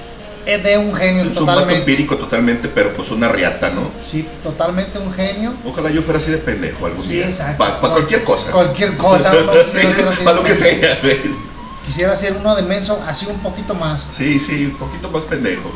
es 0.45 0.63
de 0.63 0.77
un 0.77 0.93
genio 0.95 1.23
Es 1.23 1.29
un 1.29 1.33
totalmente. 1.33 1.79
empírico 1.79 2.17
totalmente, 2.17 2.69
pero 2.69 2.93
pues 2.93 3.09
una 3.09 3.29
riata, 3.29 3.71
¿no? 3.71 3.89
Sí, 4.09 4.27
totalmente 4.43 4.99
un 4.99 5.11
genio. 5.11 5.53
Ojalá 5.65 5.89
yo 5.89 6.01
fuera 6.03 6.19
así 6.19 6.29
de 6.31 6.37
pendejo 6.37 6.85
algún 6.85 7.03
Sí, 7.03 7.13
día. 7.13 7.25
exacto. 7.25 7.57
Para 7.57 7.79
cualquier 7.79 8.23
cosa. 8.23 8.51
Cualquier 8.51 8.95
cosa. 8.95 9.33
¿no? 9.33 9.51
Sí, 9.53 10.23
para 10.23 10.35
lo 10.37 10.43
que 10.43 10.53
sea. 10.55 10.99
Quisiera 11.85 12.15
ser 12.15 12.33
uno 12.39 12.55
de 12.55 12.61
menso, 12.61 13.03
así 13.07 13.25
un 13.25 13.39
poquito 13.39 13.73
más. 13.73 14.05
Sí, 14.15 14.39
sí, 14.39 14.65
un 14.65 14.77
poquito 14.77 15.09
más 15.09 15.23
pendejo. 15.23 15.71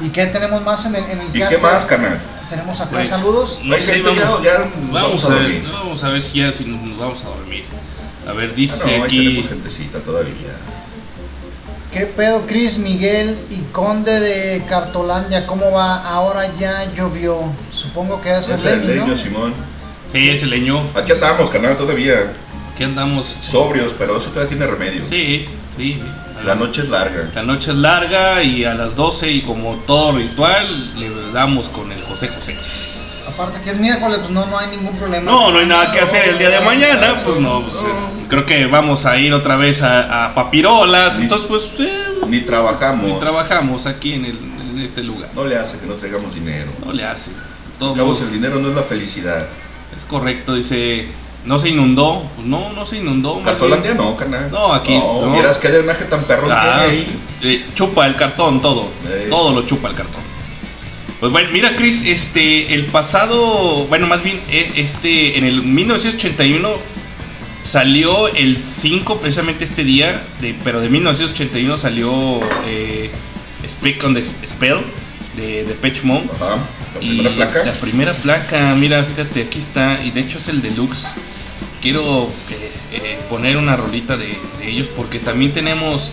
¿Y 0.00 0.10
qué 0.10 0.26
tenemos 0.26 0.62
más 0.62 0.86
en 0.86 0.94
el, 0.94 1.04
en 1.04 1.20
el 1.22 1.26
¿Y 1.36 1.44
qué 1.48 1.58
más, 1.58 1.84
canal? 1.86 2.20
Tenemos 2.52 2.78
acá 2.82 2.90
Pues, 2.90 3.08
saludos. 3.08 3.60
No 3.64 3.74
sé, 3.76 3.80
gente, 3.94 4.14
ya- 4.14 4.24
vamos, 4.24 4.42
ya 4.42 4.58
vamos, 4.58 4.92
vamos 4.92 5.24
a 5.24 5.26
a 5.26 5.30
ver, 5.30 5.42
dormir. 5.42 5.62
vamos 5.72 6.04
a 6.04 6.08
ver 6.10 6.22
si 6.22 6.38
ya 6.38 6.52
si 6.52 6.64
nos 6.66 6.98
vamos 6.98 7.22
a 7.24 7.28
dormir. 7.28 7.64
A 8.28 8.32
ver, 8.32 8.50
Ah, 8.50 8.54
dice 8.54 8.76
no, 8.84 8.92
ahí 8.92 9.00
aquí. 9.00 9.16
tenemos 9.24 9.48
gentecita 9.48 9.98
todavía. 10.00 10.34
¿Qué 11.90 12.00
pedo, 12.00 12.42
Chris, 12.46 12.76
Miguel 12.76 13.38
y 13.48 13.56
Conde 13.72 14.20
de 14.20 14.62
Cartolandia? 14.66 15.46
¿Cómo 15.46 15.70
va? 15.72 15.96
Ahora 16.06 16.52
ya 16.58 16.92
llovió. 16.94 17.38
Supongo 17.72 18.20
que 18.20 18.36
es 18.36 18.48
el 18.50 18.54
Es 18.58 18.64
el 18.66 18.86
leño, 18.86 19.16
Simón. 19.16 19.54
Sí, 20.12 20.28
ese 20.28 20.44
leño. 20.44 20.82
Aquí 20.94 21.12
andamos, 21.12 21.48
canal, 21.48 21.78
todavía. 21.78 22.34
Aquí 22.74 22.84
andamos. 22.84 23.26
Sobrios, 23.40 23.92
pero 23.98 24.18
eso 24.18 24.28
todavía 24.28 24.50
tiene 24.50 24.66
remedio. 24.66 25.02
Sí, 25.06 25.46
sí. 25.74 26.02
La 26.44 26.54
noche 26.54 26.82
es 26.82 26.88
larga. 26.88 27.30
La 27.34 27.42
noche 27.42 27.70
es 27.70 27.76
larga 27.76 28.42
y 28.42 28.64
a 28.64 28.74
las 28.74 28.94
12 28.96 29.30
y 29.30 29.42
como 29.42 29.76
todo 29.86 30.12
ritual 30.12 30.98
le 30.98 31.10
damos 31.32 31.68
con 31.68 31.90
el 31.92 32.02
José 32.04 32.28
José. 32.28 32.56
Aparte 33.32 33.60
que 33.62 33.70
es 33.70 33.78
miércoles, 33.78 34.18
pues 34.18 34.30
no, 34.30 34.44
no 34.46 34.58
hay 34.58 34.68
ningún 34.76 34.96
problema. 34.96 35.30
No, 35.30 35.52
no 35.52 35.58
hay 35.60 35.66
nada 35.66 35.92
que 35.92 36.00
hacer 36.00 36.28
el 36.30 36.38
día 36.38 36.50
de 36.50 36.60
mañana, 36.60 37.22
pues 37.24 37.38
no, 37.38 37.62
pues, 37.62 37.74
eh, 37.76 38.26
creo 38.28 38.44
que 38.44 38.66
vamos 38.66 39.06
a 39.06 39.16
ir 39.18 39.32
otra 39.32 39.56
vez 39.56 39.80
a, 39.82 40.26
a 40.26 40.34
Papirolas, 40.34 41.16
Ni- 41.18 41.24
entonces 41.24 41.46
pues 41.48 41.70
eh, 41.78 42.04
Ni 42.26 42.40
trabajamos. 42.40 43.08
y 43.08 43.20
trabajamos 43.20 43.86
aquí 43.86 44.14
en, 44.14 44.24
el, 44.24 44.38
en 44.70 44.80
este 44.80 45.02
lugar. 45.04 45.30
No 45.34 45.44
le 45.44 45.56
hace 45.56 45.78
que 45.78 45.86
no 45.86 45.94
traigamos 45.94 46.34
dinero. 46.34 46.70
No 46.84 46.92
le 46.92 47.04
hace. 47.04 47.30
Todo 47.78 47.92
Digamos, 47.94 48.14
mundo- 48.18 48.26
el 48.28 48.34
dinero 48.34 48.58
no 48.58 48.68
es 48.70 48.74
la 48.74 48.82
felicidad. 48.82 49.46
es 49.96 50.04
correcto, 50.04 50.54
dice, 50.54 51.06
no 51.44 51.58
se 51.58 51.70
inundó, 51.70 52.22
pues 52.36 52.46
no, 52.46 52.72
no 52.72 52.86
se 52.86 52.98
inundó. 52.98 53.42
Cartolandia 53.42 53.94
no, 53.94 54.16
canal. 54.16 54.50
No, 54.50 54.72
aquí 54.72 54.94
No, 54.96 55.26
no. 55.26 55.32
vieras 55.32 55.58
qué 55.58 55.68
drenaje 55.68 56.04
tan 56.04 56.24
perrón 56.24 56.50
Ah, 56.52 56.82
tiene 56.84 56.92
ahí. 56.92 57.20
eh, 57.42 57.64
chupa 57.74 58.06
el 58.06 58.16
cartón, 58.16 58.60
todo. 58.62 58.88
Ey. 59.12 59.28
Todo 59.28 59.52
lo 59.52 59.62
chupa 59.66 59.88
el 59.88 59.94
cartón. 59.94 60.22
Pues 61.20 61.30
bueno, 61.30 61.50
mira 61.52 61.76
Chris, 61.76 62.04
este, 62.04 62.74
el 62.74 62.86
pasado, 62.86 63.86
bueno, 63.86 64.06
más 64.08 64.22
bien, 64.24 64.40
eh, 64.50 64.72
este, 64.76 65.38
en 65.38 65.44
el 65.44 65.62
1981 65.62 66.68
salió 67.62 68.26
el 68.28 68.56
5, 68.56 69.18
precisamente 69.18 69.64
este 69.64 69.84
día, 69.84 70.20
de, 70.40 70.54
pero 70.64 70.80
de 70.80 70.88
1981 70.88 71.78
salió 71.78 72.40
eh, 72.66 73.10
Speak 73.68 74.02
on 74.04 74.14
the 74.14 74.24
Spell 74.24 74.78
de, 75.36 75.64
de 75.64 76.00
Mode. 76.02 76.24
Ajá. 76.40 76.58
La 76.94 77.00
Y 77.00 77.08
primera 77.18 77.34
placa. 77.34 77.64
La 77.64 77.72
primera 77.72 78.12
placa, 78.12 78.74
mira, 78.76 79.02
fíjate, 79.04 79.42
aquí 79.42 79.58
está. 79.58 80.02
Y 80.04 80.10
de 80.10 80.20
hecho 80.20 80.38
es 80.38 80.48
el 80.48 80.60
deluxe. 80.62 81.06
Quiero 81.80 82.28
eh, 82.50 82.70
eh, 82.92 83.18
poner 83.28 83.56
una 83.56 83.76
rolita 83.76 84.16
de, 84.16 84.38
de 84.58 84.68
ellos 84.68 84.88
porque 84.88 85.18
también 85.18 85.52
tenemos 85.52 86.10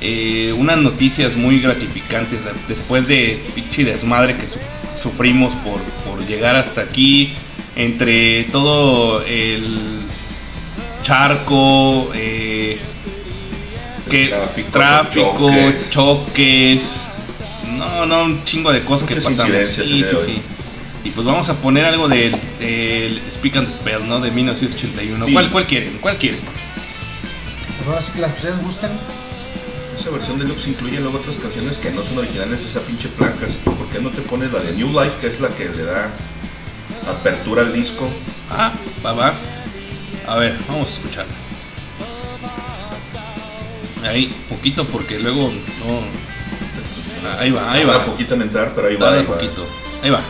eh, 0.00 0.52
unas 0.56 0.78
noticias 0.78 1.36
muy 1.36 1.60
gratificantes 1.60 2.40
después 2.68 3.06
de 3.08 3.40
pinche 3.54 3.84
desmadre 3.84 4.36
que 4.36 4.48
su- 4.48 4.58
sufrimos 5.00 5.54
por, 5.56 5.80
por 6.04 6.26
llegar 6.26 6.56
hasta 6.56 6.80
aquí. 6.82 7.34
Entre 7.76 8.44
todo 8.44 9.22
el 9.26 10.00
charco, 11.02 12.10
El 12.14 12.78
que 14.10 14.28
tráfico, 14.28 14.70
tráfico, 14.72 15.50
choques. 15.50 15.90
choques. 15.90 17.00
No, 17.76 18.06
no, 18.06 18.24
un 18.24 18.44
chingo 18.44 18.72
de 18.72 18.84
cosas 18.84 19.08
que 19.08 19.16
Muchas 19.16 19.32
incidencias 19.32 19.86
Sí, 19.86 20.04
sí, 20.04 20.14
hoy. 20.14 20.24
sí. 20.26 20.42
Y 21.04 21.10
pues 21.10 21.26
vamos 21.26 21.48
a 21.48 21.54
poner 21.60 21.84
algo 21.84 22.08
del, 22.08 23.20
Speak 23.30 23.56
and 23.56 23.70
Spell, 23.70 24.08
¿no? 24.08 24.20
De 24.20 24.30
1981. 24.30 25.26
Sí. 25.26 25.32
¿Cuál, 25.32 25.50
¿Cuál 25.50 25.66
quieren? 25.66 25.98
¿Cuál 26.00 26.18
quieren? 26.18 26.40
Pues 27.76 27.88
ahora 27.88 28.00
sí 28.00 28.12
que 28.12 28.20
las 28.20 28.30
que 28.32 28.36
ustedes 28.38 28.62
gusten. 28.62 28.90
Esa 29.98 30.10
versión 30.10 30.38
deluxe 30.38 30.68
incluye 30.68 31.00
luego 31.00 31.18
otras 31.18 31.36
canciones 31.36 31.78
que 31.78 31.90
no 31.90 32.04
son 32.04 32.18
originales 32.18 32.64
esa 32.64 32.80
pinche 32.80 33.08
placa. 33.08 33.46
así 33.46 33.56
que 33.64 33.70
¿Por 33.70 33.88
qué 33.88 34.00
no 34.00 34.10
te 34.10 34.20
pones 34.22 34.52
la 34.52 34.60
de 34.60 34.72
New 34.72 34.88
Life, 34.88 35.16
que 35.20 35.28
es 35.28 35.40
la 35.40 35.48
que 35.50 35.68
le 35.68 35.84
da 35.84 36.10
apertura 37.08 37.62
al 37.62 37.72
disco? 37.72 38.08
Ah, 38.50 38.72
va, 39.04 39.12
va. 39.12 39.34
A 40.26 40.36
ver, 40.36 40.56
vamos 40.68 40.88
a 40.88 40.92
escuchar. 40.92 41.26
Ahí, 44.04 44.34
poquito 44.48 44.84
porque 44.86 45.18
luego 45.18 45.50
no. 45.50 46.35
Ahí 47.38 47.50
va, 47.50 47.72
ahí 47.72 47.84
Tarda 47.84 47.98
va. 47.98 48.04
poquito 48.04 48.34
en 48.34 48.42
entrar, 48.42 48.72
pero 48.74 48.88
ahí 48.88 48.96
va. 48.96 49.12
Ahí 49.12 49.24
va. 49.24 49.34
poquito. 49.34 49.66
Ahí 50.02 50.10
va. 50.10 50.20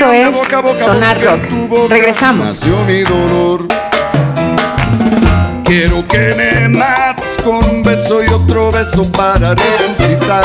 Esto 0.00 0.12
es 0.14 0.34
boca 0.34 0.56
a 0.56 0.60
boca 0.62 0.82
Sonar 0.82 1.22
Rock. 1.22 1.90
Regresamos. 1.90 2.48
Nació 2.48 2.84
mi 2.86 3.02
dolor. 3.02 3.68
Quiero 5.62 6.08
que 6.08 6.34
me 6.38 6.70
mates 6.70 7.36
con 7.44 7.62
un 7.62 7.82
beso 7.82 8.24
y 8.24 8.28
otro 8.28 8.72
beso 8.72 9.04
para 9.12 9.54
resucitar. 9.54 10.42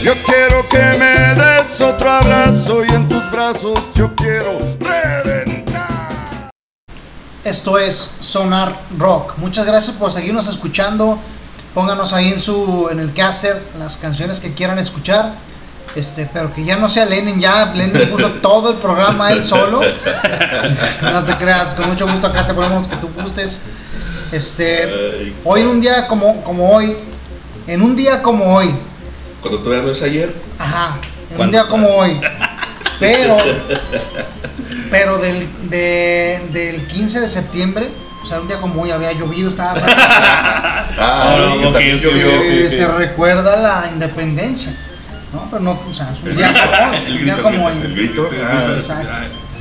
Yo 0.00 0.12
quiero 0.26 0.68
que 0.68 0.78
me 0.96 1.34
des 1.34 1.80
otro 1.80 2.08
abrazo 2.08 2.84
y 2.84 2.88
en 2.94 3.08
tus 3.08 3.28
brazos 3.32 3.80
yo 3.96 4.14
quiero 4.14 4.60
reventar. 4.78 5.82
Esto 7.42 7.78
es 7.80 8.14
Sonar 8.20 8.80
Rock. 8.96 9.38
Muchas 9.38 9.66
gracias 9.66 9.96
por 9.96 10.12
seguirnos 10.12 10.46
escuchando. 10.46 11.18
Pónganos 11.74 12.12
ahí 12.12 12.32
en 12.32 12.40
su 12.40 12.90
en 12.92 13.00
el 13.00 13.12
caster 13.12 13.60
las 13.76 13.96
canciones 13.96 14.38
que 14.38 14.54
quieran 14.54 14.78
escuchar. 14.78 15.34
Este, 15.96 16.28
pero 16.30 16.52
que 16.52 16.62
ya 16.62 16.76
no 16.76 16.88
sea 16.90 17.06
Lenin, 17.06 17.40
ya 17.40 17.72
Lenin 17.74 18.08
puso 18.10 18.28
todo 18.32 18.70
el 18.72 18.76
programa 18.76 19.32
él 19.32 19.42
solo. 19.42 19.80
No 21.02 21.24
te 21.24 21.32
creas, 21.36 21.74
con 21.74 21.88
mucho 21.88 22.06
gusto 22.06 22.26
acá 22.26 22.46
te 22.46 22.52
ponemos 22.54 22.86
que 22.86 22.96
tú 22.96 23.08
gustes. 23.16 23.62
Este, 24.30 25.32
hoy 25.44 25.62
en 25.62 25.68
un 25.68 25.80
día 25.80 26.06
como, 26.06 26.42
como 26.44 26.70
hoy, 26.70 26.94
en 27.66 27.80
un 27.80 27.96
día 27.96 28.22
como 28.22 28.54
hoy, 28.56 28.70
Cuando 29.40 29.60
todavía 29.60 29.84
no 29.86 29.92
es 29.92 30.02
ayer. 30.02 30.34
Ajá, 30.58 30.98
en 31.34 31.40
un 31.40 31.50
día 31.50 31.64
como 31.66 31.88
hoy. 31.88 32.20
Pero, 32.98 33.36
pero 34.90 35.18
del, 35.18 35.68
de- 35.68 36.48
del 36.50 36.86
15 36.86 37.20
de 37.20 37.28
septiembre, 37.28 37.90
o 38.22 38.26
sea, 38.26 38.40
un 38.40 38.48
día 38.48 38.58
como 38.58 38.80
hoy 38.82 38.90
había 38.90 39.12
llovido, 39.12 39.50
estaba. 39.50 39.74
Ah, 40.98 41.36
que 41.60 41.66
ok, 41.66 42.00
llovió. 42.02 42.26
Eh, 42.42 42.70
se 42.70 42.86
recuerda 42.86 43.54
la 43.56 43.90
independencia. 43.92 44.74
¿No? 45.32 45.48
Pero 45.50 45.62
no, 45.62 45.80
o 45.88 45.94
sea, 45.94 46.12
es 46.12 46.22
un 46.22 46.36
día 46.36 46.52
como. 46.52 46.96
El 47.06 47.18
grito, 47.18 47.42
como 47.42 47.66
hoy. 47.66 47.72
El 47.84 47.94
grito. 47.94 48.28
Ah, 48.42 48.64
Ah, 48.68 48.74
Exacto. 48.76 49.08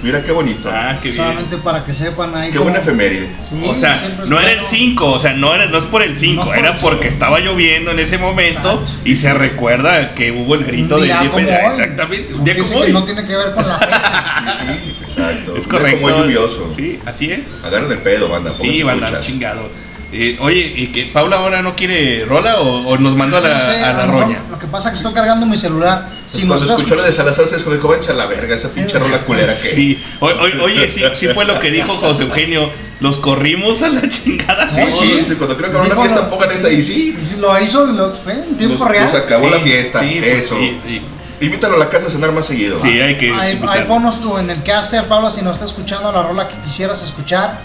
mira 0.04 0.22
qué 0.24 0.32
bonito. 0.32 0.70
Ah, 0.72 0.98
qué 1.02 1.10
bien. 1.12 1.24
Solamente 1.24 1.58
para 1.58 1.84
que 1.84 1.94
sepan 1.94 2.36
ahí. 2.36 2.52
Qué 2.52 2.58
cómo- 2.58 2.70
buena 2.70 2.80
efeméride. 2.84 3.30
Sí, 3.50 3.64
O 3.68 3.74
sea, 3.74 3.96
no 4.28 4.40
era 4.40 4.52
el 4.52 4.58
bueno. 4.60 4.70
5, 4.70 5.12
o 5.14 5.20
sea, 5.20 5.34
no, 5.34 5.54
era, 5.56 5.66
no 5.68 5.78
es 5.80 5.84
por 5.86 6.04
el 6.04 6.16
5, 6.16 6.42
No 6.42 6.46
por 6.48 6.58
era 6.58 6.70
el 6.70 6.76
cinco. 6.78 6.90
porque 6.90 7.08
estaba 7.08 7.40
lloviendo 7.40 7.92
en 7.92 8.00
ese 8.00 8.18
momento 8.18 8.82
Exacto. 8.82 9.02
y 9.10 9.16
se 9.16 9.34
recuerda 9.34 10.14
que 10.14 10.32
hubo 10.32 10.56
el 10.56 10.66
grito 10.66 10.96
Un 10.96 11.02
de 11.02 11.08
día 11.08 11.18
como 11.18 11.40
independencia. 11.40 11.68
hoy. 11.68 11.72
Exactamente, 11.82 12.34
un 12.36 12.44
día 12.44 12.58
como 12.58 12.70
que 12.70 12.76
hoy. 12.78 12.92
no 12.94 13.04
tiene 13.04 13.26
que 13.26 13.36
ver 13.36 13.54
con 13.54 13.68
la 13.68 13.78
fecha. 13.80 14.02
Sí, 14.66 14.96
exacto. 15.22 15.56
Es 15.56 15.68
correcto. 15.68 16.02
Como 16.02 16.24
lluvioso. 16.24 16.72
Sí, 16.76 17.00
así 17.06 17.32
es. 17.32 17.48
Agarren 17.64 17.90
el 17.92 18.00
pedo, 18.00 18.28
banda. 18.30 18.54
Sí, 18.60 18.84
banda, 18.84 19.20
chingado. 19.22 19.70
Eh, 20.18 20.38
oye, 20.40 20.74
¿y 20.76 20.88
que 20.88 21.06
Paula 21.06 21.38
ahora 21.38 21.62
no 21.62 21.76
quiere 21.76 22.24
rola 22.26 22.60
o, 22.62 22.88
o 22.88 22.98
nos 22.98 23.16
mandó 23.16 23.38
a 23.38 23.42
la, 23.42 23.54
No 23.56 23.60
sé, 23.60 23.84
a 23.84 23.94
la 23.94 24.06
mejor- 24.06 24.22
roña? 24.24 24.40
Lo 24.50 24.58
que 24.60 24.68
pasa 24.68 24.90
es 24.90 24.94
que 24.94 24.98
estoy 25.00 25.14
cargando 25.14 25.46
mi 25.46 25.58
celular. 25.58 26.08
Si 26.26 26.40
Cuando 26.40 26.56
nosotros- 26.56 26.80
escuchó 26.80 26.96
lo 26.96 27.04
de 27.04 27.14
Salazar 27.14 27.46
se 27.48 27.58
dijo, 27.58 27.94
a 27.94 28.14
la 28.14 28.26
verga, 28.28 28.56
esa 28.56 28.70
pinche 28.70 28.98
rola 28.98 29.20
culera 29.20 29.48
que. 29.54 29.54
Sí, 29.54 30.02
O- 30.20 30.28
o- 30.28 30.64
oye, 30.64 30.90
sí, 30.90 31.04
sí 31.16 31.28
fue 31.30 31.46
lo 31.46 31.60
que 31.60 31.72
dijo 31.72 31.94
José 31.96 32.24
Eugenio. 32.24 32.70
Los 33.02 33.18
corrimos 33.18 33.82
a 33.84 33.90
la 33.90 34.08
chingada. 34.10 34.70
Sí, 34.72 34.80
todos. 34.82 35.00
sí, 35.00 35.24
sí, 35.28 35.36
cuando 35.36 35.58
creo 35.58 35.70
que 35.70 35.78
van 35.78 35.92
a 35.92 35.94
una 35.94 36.02
fiesta 36.02 36.22
no. 36.22 36.30
pongan 36.30 36.50
esta 36.52 36.70
y 36.72 36.82
sí. 36.82 37.14
lo 37.40 37.60
hizo 37.62 37.86
lo, 37.88 38.14
fue 38.14 38.34
en 38.34 38.56
tiempo 38.58 38.80
Nos, 38.86 38.90
real. 38.90 39.06
nos 39.12 39.16
acabó 39.16 39.46
Sí, 39.46 39.52
la 39.52 39.60
fiesta, 39.60 40.00
sí, 40.00 40.16
pues, 40.20 40.34
eso. 40.46 40.58
sí, 40.58 40.78
sí. 40.88 41.02
Invítalo 41.42 41.76
a 41.76 41.80
la 41.80 41.90
casa 41.90 42.08
a 42.08 42.10
cenar 42.10 42.32
más 42.32 42.46
seguido. 42.46 42.80
Sí, 42.80 42.88
hay 43.02 43.18
que. 43.18 43.32
Ahí, 43.34 43.40
ahí 43.40 43.52
invitarlo. 43.56 43.88
ponos 43.88 44.22
tú 44.22 44.38
en 44.38 44.50
el 44.50 44.64
caster, 44.64 45.04
Pablo, 45.10 45.30
si 45.30 45.42
nos 45.42 45.56
está 45.58 45.66
escuchando 45.66 46.10
la 46.10 46.24
rola 46.24 46.48
que 46.48 46.56
quisieras 46.66 47.04
escuchar. 47.04 47.60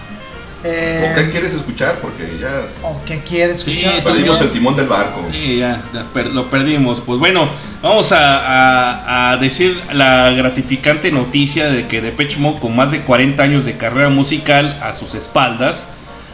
Eh, 0.62 1.08
¿O 1.10 1.14
qué 1.16 1.30
quieres 1.30 1.54
escuchar? 1.54 2.00
Porque 2.00 2.36
ya 2.40 2.62
o 2.82 3.00
qué 3.06 3.20
quieres 3.20 3.62
Sí, 3.62 3.72
escuchar. 3.78 4.04
perdimos 4.04 4.32
el 4.40 4.46
también. 4.48 4.52
timón 4.52 4.76
del 4.76 4.86
barco. 4.88 5.26
Sí, 5.32 5.56
ya, 5.58 5.82
ya 5.94 6.04
per- 6.12 6.26
lo 6.34 6.50
perdimos. 6.50 7.00
Pues 7.00 7.18
bueno, 7.18 7.48
vamos 7.82 8.12
a, 8.12 8.36
a- 8.38 9.30
a 9.30 9.36
decir 9.38 9.80
la 9.92 10.30
gratificante 10.32 11.10
noticia 11.10 11.68
de 11.68 11.86
que 11.86 12.02
Depeche 12.02 12.36
Mode, 12.38 12.58
con 12.60 12.76
más 12.76 12.90
de 12.90 13.00
40 13.00 13.42
años 13.42 13.64
de 13.64 13.76
carrera 13.78 14.10
musical 14.10 14.78
a 14.82 14.92
sus 14.94 15.14
espaldas, 15.14 15.86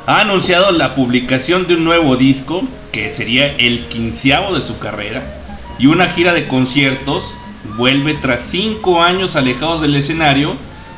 ha 0.09 0.21
anunciado 0.21 0.73
la 0.73 0.95
publicación 0.97 1.67
de 1.69 1.75
un 1.75 1.85
nuevo 1.85 2.17
disco, 2.17 2.63
que 2.93 3.11
sería 3.13 3.47
el 3.59 3.87
quinceavo 3.87 4.55
de 4.57 4.63
su 4.63 4.79
carrera, 4.81 5.23
y 5.79 5.87
una 5.87 6.07
gira 6.07 6.33
de 6.33 6.49
conciertos. 6.49 7.39
Vuelve 7.77 8.15
tras 8.15 8.43
5 8.43 9.03
años 9.03 9.35
alejados 9.37 9.83
del 9.83 9.97
escenario, 9.97 10.55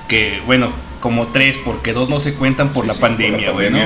que 0.06 0.40
bueno, 0.46 0.70
como 1.00 1.28
3, 1.28 1.60
porque 1.64 1.92
dos 1.92 2.08
no 2.08 2.20
se 2.20 2.34
cuentan 2.34 2.70
por 2.70 2.84
Sí, 2.84 2.88
la 2.88 2.94
sí, 2.94 3.00
pandemia, 3.00 3.50
güey, 3.52 3.70
¿no? 3.70 3.78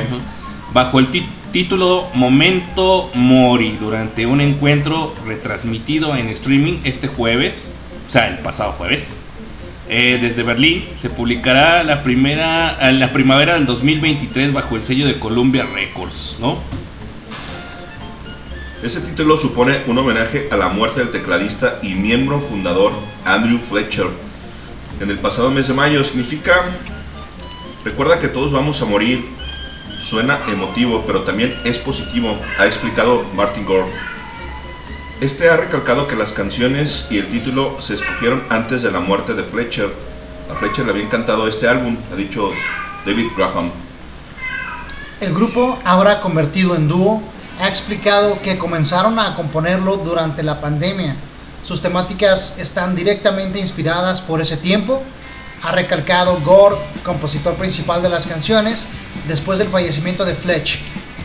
bajo 0.72 0.98
el 0.98 1.08
título 1.52 2.08
Momento 2.14 3.10
Mori 3.14 3.76
durante 3.78 4.24
un 4.26 4.40
encuentro 4.40 5.14
retransmitido 5.26 6.16
en 6.16 6.28
streaming 6.28 6.78
este 6.84 7.08
jueves, 7.08 7.72
o 8.08 8.10
sea, 8.10 8.28
el 8.28 8.38
pasado 8.38 8.72
jueves. 8.72 9.18
Eh, 9.88 10.18
desde 10.22 10.42
Berlín 10.42 10.86
se 10.94 11.10
publicará 11.10 11.82
la 11.82 12.02
primera 12.02 12.78
en 12.88 12.98
la 13.00 13.12
primavera 13.12 13.54
del 13.54 13.66
2023 13.66 14.52
bajo 14.52 14.76
el 14.76 14.84
sello 14.84 15.06
de 15.06 15.18
Columbia 15.18 15.66
Records, 15.74 16.38
¿no? 16.40 16.58
Ese 18.82 19.00
título 19.00 19.36
supone 19.36 19.78
un 19.86 19.98
homenaje 19.98 20.48
a 20.50 20.56
la 20.56 20.68
muerte 20.68 21.00
del 21.00 21.10
tecladista 21.10 21.78
y 21.82 21.94
miembro 21.94 22.40
fundador 22.40 22.92
Andrew 23.24 23.58
Fletcher 23.58 24.06
en 25.00 25.10
el 25.10 25.18
pasado 25.18 25.50
mes 25.50 25.68
de 25.68 25.74
mayo. 25.74 26.02
Significa, 26.04 26.52
recuerda 27.84 28.20
que 28.20 28.28
todos 28.28 28.52
vamos 28.52 28.80
a 28.82 28.84
morir. 28.84 29.24
Suena 30.00 30.38
emotivo, 30.48 31.04
pero 31.06 31.22
también 31.22 31.56
es 31.64 31.78
positivo, 31.78 32.36
ha 32.58 32.66
explicado 32.66 33.24
Martin 33.36 33.64
Gore. 33.64 33.86
Este 35.20 35.48
ha 35.48 35.56
recalcado 35.56 36.08
que 36.08 36.16
las 36.16 36.32
canciones 36.32 37.06
y 37.08 37.18
el 37.18 37.28
título 37.28 37.80
se 37.80 37.94
escogieron 37.94 38.42
antes 38.50 38.82
de 38.82 38.90
la 38.90 38.98
muerte 38.98 39.34
de 39.34 39.44
Fletcher. 39.44 39.92
A 40.50 40.56
Fletcher 40.56 40.84
le 40.84 40.90
había 40.90 41.04
encantado 41.04 41.46
este 41.46 41.68
álbum, 41.68 41.96
ha 42.12 42.16
dicho 42.16 42.50
David 43.06 43.28
Graham. 43.36 43.70
El 45.20 45.32
grupo, 45.32 45.78
ahora 45.84 46.20
convertido 46.20 46.74
en 46.74 46.88
dúo, 46.88 47.22
ha 47.60 47.68
explicado 47.68 48.42
que 48.42 48.58
comenzaron 48.58 49.20
a 49.20 49.36
componerlo 49.36 49.98
durante 49.98 50.42
la 50.42 50.60
pandemia. 50.60 51.14
Sus 51.64 51.80
temáticas 51.80 52.58
están 52.58 52.96
directamente 52.96 53.60
inspiradas 53.60 54.20
por 54.20 54.40
ese 54.40 54.56
tiempo. 54.56 55.00
Ha 55.62 55.72
recalcado 55.72 56.40
Gore, 56.40 56.76
compositor 57.04 57.54
principal 57.54 58.02
de 58.02 58.08
las 58.08 58.26
canciones, 58.26 58.86
después 59.28 59.58
del 59.58 59.68
fallecimiento 59.68 60.24
de 60.24 60.34
Fletch. 60.34 60.80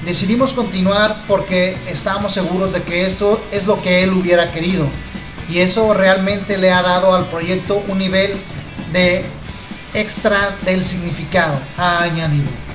Decidimos 0.05 0.53
continuar 0.53 1.23
porque 1.27 1.75
estábamos 1.87 2.33
seguros 2.33 2.71
de 2.71 2.83
que 2.83 3.05
esto 3.05 3.41
es 3.51 3.65
lo 3.65 3.81
que 3.81 4.03
él 4.03 4.13
hubiera 4.13 4.51
querido. 4.51 4.87
Y 5.49 5.59
eso 5.59 5.93
realmente 5.93 6.57
le 6.57 6.71
ha 6.71 6.81
dado 6.81 7.15
al 7.15 7.25
proyecto 7.25 7.83
un 7.87 7.97
nivel 7.97 8.37
de 8.93 9.25
extra 9.93 10.55
del 10.63 10.83
significado, 10.83 11.59
ha 11.77 12.03
añadido. 12.03 12.66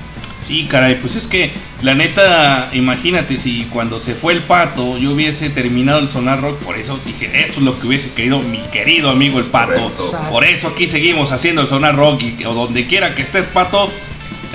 Sí, 0.43 0.67
caray, 0.69 0.95
pues 0.95 1.15
es 1.15 1.25
que 1.27 1.51
la 1.81 1.95
neta, 1.95 2.69
imagínate 2.73 3.39
si 3.39 3.63
cuando 3.71 3.99
se 3.99 4.13
fue 4.13 4.33
el 4.33 4.41
pato 4.41 4.97
yo 4.97 5.11
hubiese 5.11 5.49
terminado 5.49 5.99
el 5.99 6.09
sonar 6.09 6.41
rock, 6.41 6.59
por 6.59 6.77
eso 6.77 6.99
dije, 7.05 7.31
eso 7.45 7.59
es 7.59 7.61
lo 7.61 7.79
que 7.79 7.87
hubiese 7.87 8.13
querido 8.13 8.39
mi 8.41 8.57
querido 8.71 9.09
amigo 9.09 9.39
el 9.39 9.45
pato. 9.45 9.73
Correcto. 9.93 10.29
Por 10.29 10.43
eso 10.43 10.67
aquí 10.69 10.87
seguimos 10.87 11.31
haciendo 11.31 11.61
el 11.61 11.67
sonar 11.67 11.95
rock 11.95 12.21
y 12.23 12.43
o 12.45 12.53
donde 12.53 12.85
quiera 12.87 13.15
que 13.15 13.21
estés 13.21 13.45
pato, 13.45 13.91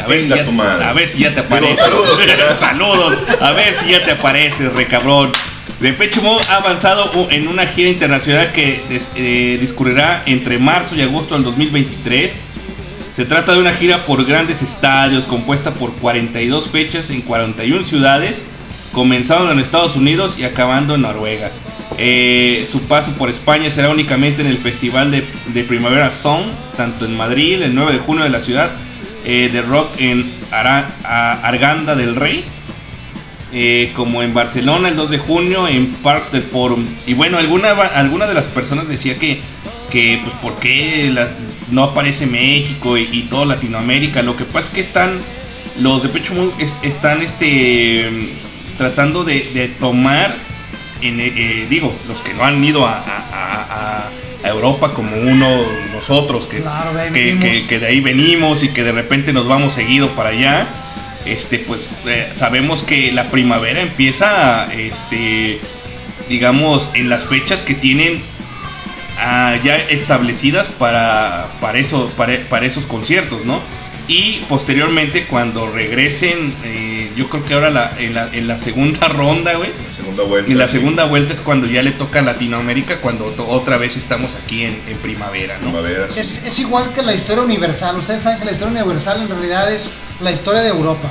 a 0.03 0.07
ver, 0.07 0.23
si 0.23 0.29
ya, 0.37 0.45
a 0.83 0.93
ver 0.93 1.09
si 1.09 1.19
ya 1.21 1.35
te 1.35 1.41
apareces. 1.41 1.79
saludos, 2.61 3.19
a 3.41 3.53
ver 3.53 3.75
si 3.75 3.91
ya 3.91 4.05
te 4.05 4.11
apareces, 4.13 4.73
re 4.75 4.87
cabrón. 4.87 5.33
Depeche 5.81 6.21
Mode 6.21 6.45
ha 6.51 6.57
avanzado 6.57 7.29
en 7.31 7.47
una 7.47 7.65
gira 7.67 7.89
internacional 7.89 8.51
que 8.53 8.83
des- 8.89 9.13
eh, 9.17 9.59
discurrirá 9.61 10.23
entre 10.27 10.59
marzo 10.59 10.97
y 10.97 11.03
agosto 11.03 11.35
del 11.35 11.45
2023. 11.45 12.41
Se 13.19 13.25
trata 13.25 13.53
de 13.53 13.59
una 13.59 13.75
gira 13.75 14.07
por 14.07 14.25
grandes 14.25 14.63
estadios 14.63 15.25
compuesta 15.25 15.75
por 15.75 15.93
42 15.95 16.69
fechas 16.69 17.11
en 17.11 17.23
41 17.23 17.85
ciudades, 17.85 18.47
comenzando 18.93 19.51
en 19.51 19.59
Estados 19.59 19.97
Unidos 19.97 20.39
y 20.39 20.45
acabando 20.45 20.95
en 20.95 21.01
Noruega. 21.03 21.51
Eh, 21.99 22.65
su 22.69 22.83
paso 22.83 23.15
por 23.15 23.29
España 23.29 23.73
será 23.73 23.89
únicamente 23.91 24.43
en 24.43 24.47
el 24.47 24.59
Festival 24.59 25.11
de, 25.11 25.65
Primavera 25.65 26.13
Sound, 26.13 26.47
tanto 26.77 27.07
en 27.07 27.17
Madrid 27.17 27.61
el 27.61 27.75
9 27.75 27.95
de 27.95 27.99
junio 27.99 28.23
de 28.23 28.31
la 28.31 28.41
ciudad, 28.41 28.71
eh, 29.25 29.51
de 29.53 29.63
rock 29.63 29.91
en 29.99 30.31
Ara- 30.53 30.87
Arganda 31.43 31.97
del 31.97 32.15
Rey, 32.15 32.45
eh, 33.53 33.91
como 33.97 34.23
en 34.23 34.33
Barcelona 34.33 34.91
el 34.91 34.95
2 34.95 35.11
de 35.11 35.19
junio 35.19 35.67
en 35.67 35.87
Park 35.87 36.31
del 36.31 36.43
Forum. 36.43 36.87
Y 37.05 37.15
bueno, 37.15 37.37
alguna, 37.39 37.71
alguna 37.73 38.29
de 38.29 38.35
las 38.35 38.47
personas 38.47 38.87
decía 38.87 39.19
que, 39.19 39.41
que 39.91 40.21
pues 40.23 40.37
por 40.37 40.55
qué 40.61 41.11
la- 41.13 41.29
no 41.71 41.83
aparece 41.85 42.27
México 42.27 42.97
y, 42.99 43.09
y 43.13 43.23
toda 43.23 43.45
Latinoamérica. 43.47 44.23
Lo 44.23 44.37
que 44.37 44.45
pasa 44.45 44.69
es 44.69 44.75
que 44.75 44.81
están, 44.81 45.21
los 45.79 46.03
de 46.03 46.09
Pecho 46.09 46.53
es- 46.59 46.77
están 46.83 47.23
este, 47.23 48.11
tratando 48.77 49.25
de, 49.25 49.41
de 49.55 49.69
tomar, 49.69 50.35
en, 51.03 51.21
eh, 51.21 51.33
eh, 51.37 51.67
digo, 51.69 51.95
los 52.09 52.21
que 52.23 52.35
no 52.35 52.45
han 52.45 52.63
ido 52.65 52.87
a, 52.87 52.95
a- 52.99 53.29
a- 53.33 53.63
a- 53.63 54.11
a 54.45 54.49
Europa 54.49 54.93
como 54.95 55.17
uno, 55.17 55.63
nosotros, 55.93 56.47
que, 56.47 56.59
Claro, 56.59 56.93
de 56.95 57.01
ahí 57.03 57.09
que- 57.13 57.35
venimos. 57.35 57.43
que- 57.45 57.67
que 57.67 57.79
de 57.81 57.87
ahí 57.87 58.01
venimos 58.01 58.63
y 58.65 58.69
que 58.69 58.85
de 58.85 58.93
repente 58.93 59.33
nos 59.33 59.47
vamos 59.49 59.75
seguido 59.75 60.11
para 60.11 60.31
allá 60.31 60.67
este 61.27 61.59
pues 61.59 61.95
eh, 62.07 62.31
sabemos 62.33 62.83
que 62.85 63.11
la 63.13 63.25
primavera 63.31 63.83
empieza 63.83 64.73
este 64.73 65.61
digamos 66.29 66.93
en 66.95 67.09
las 67.11 67.27
fechas 67.27 67.63
que 67.63 67.75
tienen 67.75 68.23
ah, 69.19 69.57
ya 69.63 69.77
establecidas 69.77 70.69
para 70.69 71.49
para 71.61 71.79
eso 71.79 72.11
para, 72.17 72.39
para 72.49 72.67
esos 72.67 72.85
conciertos 72.87 73.45
no 73.45 73.61
y 74.07 74.39
posteriormente 74.49 75.27
cuando 75.27 75.71
regresen 75.71 76.55
eh, 76.65 77.11
yo 77.15 77.29
creo 77.29 77.45
que 77.45 77.53
ahora 77.55 77.69
la- 77.69 77.93
en, 77.99 78.15
la, 78.15 78.29
en 78.33 78.49
la 78.49 78.57
segunda 78.57 79.07
ronda 79.09 79.55
güey 79.55 79.71
Segunda 79.95 80.23
vuelta. 80.23 80.51
y 80.51 80.55
la 80.55 80.67
segunda 80.69 81.05
vuelta 81.05 81.33
es 81.35 81.41
cuando 81.41 81.67
ya 81.67 81.83
le 81.83 81.91
toca 81.91 82.21
a 82.21 82.23
Latinoamérica 82.23 83.01
cuando 83.01 83.27
to- 83.27 83.47
otra 83.47 83.77
vez 83.77 83.97
estamos 83.99 84.37
aquí 84.37 84.65
en, 84.65 84.81
en 84.89 84.97
primavera 84.99 85.57
no 85.59 85.65
Primavera, 85.73 86.07
sí. 86.13 86.21
Es, 86.21 86.45
es 86.45 86.59
igual 86.61 86.91
que 86.95 87.03
la 87.03 87.13
historia 87.15 87.43
universal. 87.43 87.97
Ustedes 87.99 88.23
saben 88.23 88.39
que 88.39 88.45
la 88.47 88.53
historia 88.53 88.73
universal 88.83 89.21
en 89.23 89.29
realidad 89.29 89.71
es 89.73 89.93
la 90.21 90.31
historia 90.33 90.63
de 90.63 90.69
Europa. 90.71 91.09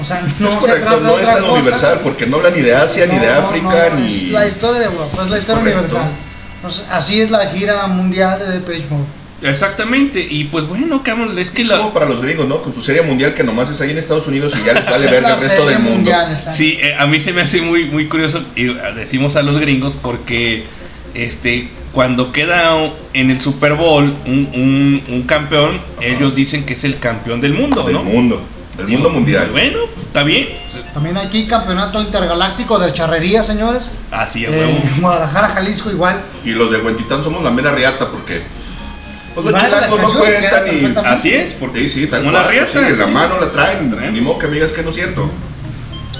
O 0.00 0.04
sea, 0.04 0.22
no 0.38 0.48
es 0.48 0.54
se 0.54 0.60
correcto, 0.60 0.96
de 1.00 1.02
no 1.02 1.18
es 1.18 1.26
tan 1.26 1.40
cosa. 1.40 1.52
universal 1.52 2.00
porque 2.02 2.26
no 2.26 2.36
habla 2.36 2.50
ni 2.50 2.62
de 2.62 2.74
Asia, 2.74 3.04
ni 3.06 3.18
de 3.18 3.26
No, 3.26 3.32
África, 3.48 3.88
no, 3.90 3.96
ni. 3.98 4.06
Es 4.06 4.22
la 4.30 4.46
historia 4.46 4.80
de 4.80 4.86
Europa, 4.86 5.22
es 5.24 5.28
la 5.28 5.38
historia 5.38 5.60
Correcto. 5.60 5.80
universal. 5.80 6.10
Así 6.90 7.20
es 7.20 7.30
la 7.30 7.46
gira 7.50 7.86
mundial 7.86 8.38
de 8.40 8.46
Depeche 8.58 8.84
Mode. 8.90 9.04
exactamente 9.50 10.26
y 10.28 10.44
pues 10.44 10.66
bueno 10.66 11.02
cabrón 11.04 11.38
es 11.38 11.50
que 11.52 11.62
Es 11.62 11.68
la, 11.68 11.78
como 11.78 11.92
para 11.94 12.06
los 12.06 12.20
gringos, 12.20 12.48
¿no? 12.48 12.60
Con 12.62 12.74
su 12.74 12.82
serie 12.82 13.02
mundial 13.02 13.34
que 13.34 13.44
nomás 13.44 13.70
es 13.70 13.80
ahí 13.80 13.90
en 13.92 13.98
Estados 13.98 14.26
Unidos 14.26 14.52
y 14.60 14.66
ya 14.66 14.72
les 14.72 14.84
vale 14.84 15.06
ver 15.10 15.22
el 15.24 15.38
resto 15.38 15.66
del 15.66 15.78
mundo. 15.78 15.94
mundial. 15.96 16.36
Sí, 16.38 16.78
eh, 16.82 16.94
a 16.98 17.06
mí 17.06 17.20
se 17.20 17.32
me 17.32 17.42
hace 17.42 17.62
muy, 17.62 17.84
muy 17.84 18.06
curioso, 18.08 18.42
y 18.56 18.70
eh, 18.70 18.76
decimos 18.96 19.36
a 19.36 19.42
los 19.42 19.60
gringos, 19.60 19.94
porque 20.02 20.64
este, 21.14 21.68
cuando 21.92 22.32
queda 22.32 22.74
en 23.14 23.30
el 23.30 23.40
Super 23.40 23.74
Bowl 23.74 24.12
un, 24.26 24.48
un- 24.54 25.02
un 25.14 25.22
campeón, 25.22 25.80
ellos 26.00 26.34
dicen 26.34 26.66
que 26.66 26.74
es 26.74 26.82
el 26.84 26.98
campeón 26.98 27.40
del 27.40 27.54
mundo, 27.54 27.84
Del 27.84 27.94
¿no? 27.94 28.02
mundo. 28.02 28.42
Del 28.76 28.88
mundo 28.88 29.10
mundial. 29.10 29.48
Bueno, 29.52 29.78
está 30.00 30.22
bien. 30.24 30.48
También 30.98 31.16
aquí 31.16 31.46
campeonato 31.46 32.00
intergaláctico 32.00 32.76
de 32.80 32.92
charrería, 32.92 33.44
señores. 33.44 33.92
Así 34.10 34.44
a 34.44 34.48
Eh, 34.48 34.58
huevo. 34.66 34.82
Guadalajara, 35.00 35.48
Jalisco 35.50 35.90
igual. 35.92 36.20
Y 36.44 36.50
los 36.50 36.72
de 36.72 36.78
Huentitán 36.78 37.22
somos 37.22 37.44
la 37.44 37.52
mera 37.52 37.70
riata 37.70 38.08
porque. 38.10 38.42
Pues 39.32 39.44
los 39.44 39.52
Vale, 39.54 39.68
la 39.70 39.84
chilangos 39.86 40.12
no 40.14 40.18
cuentan 40.18 40.64
y. 40.66 41.06
Así 41.06 41.32
es, 41.32 41.52
porque 41.52 41.82
Sí, 41.82 41.88
sí, 41.88 42.06
tal 42.08 42.22
como 42.24 42.32
cual, 42.32 42.42
la 42.46 42.50
riata. 42.50 42.72
sí, 42.72 42.78
en 42.78 42.98
la 42.98 43.04
sí. 43.04 43.10
mano 43.12 43.38
la 43.38 43.52
traen. 43.52 44.12
Ni 44.12 44.20
modo 44.20 44.40
que 44.40 44.48
me 44.48 44.54
digas 44.54 44.72
que 44.72 44.82
no 44.82 44.88
es 44.90 44.96
cierto. 44.96 45.30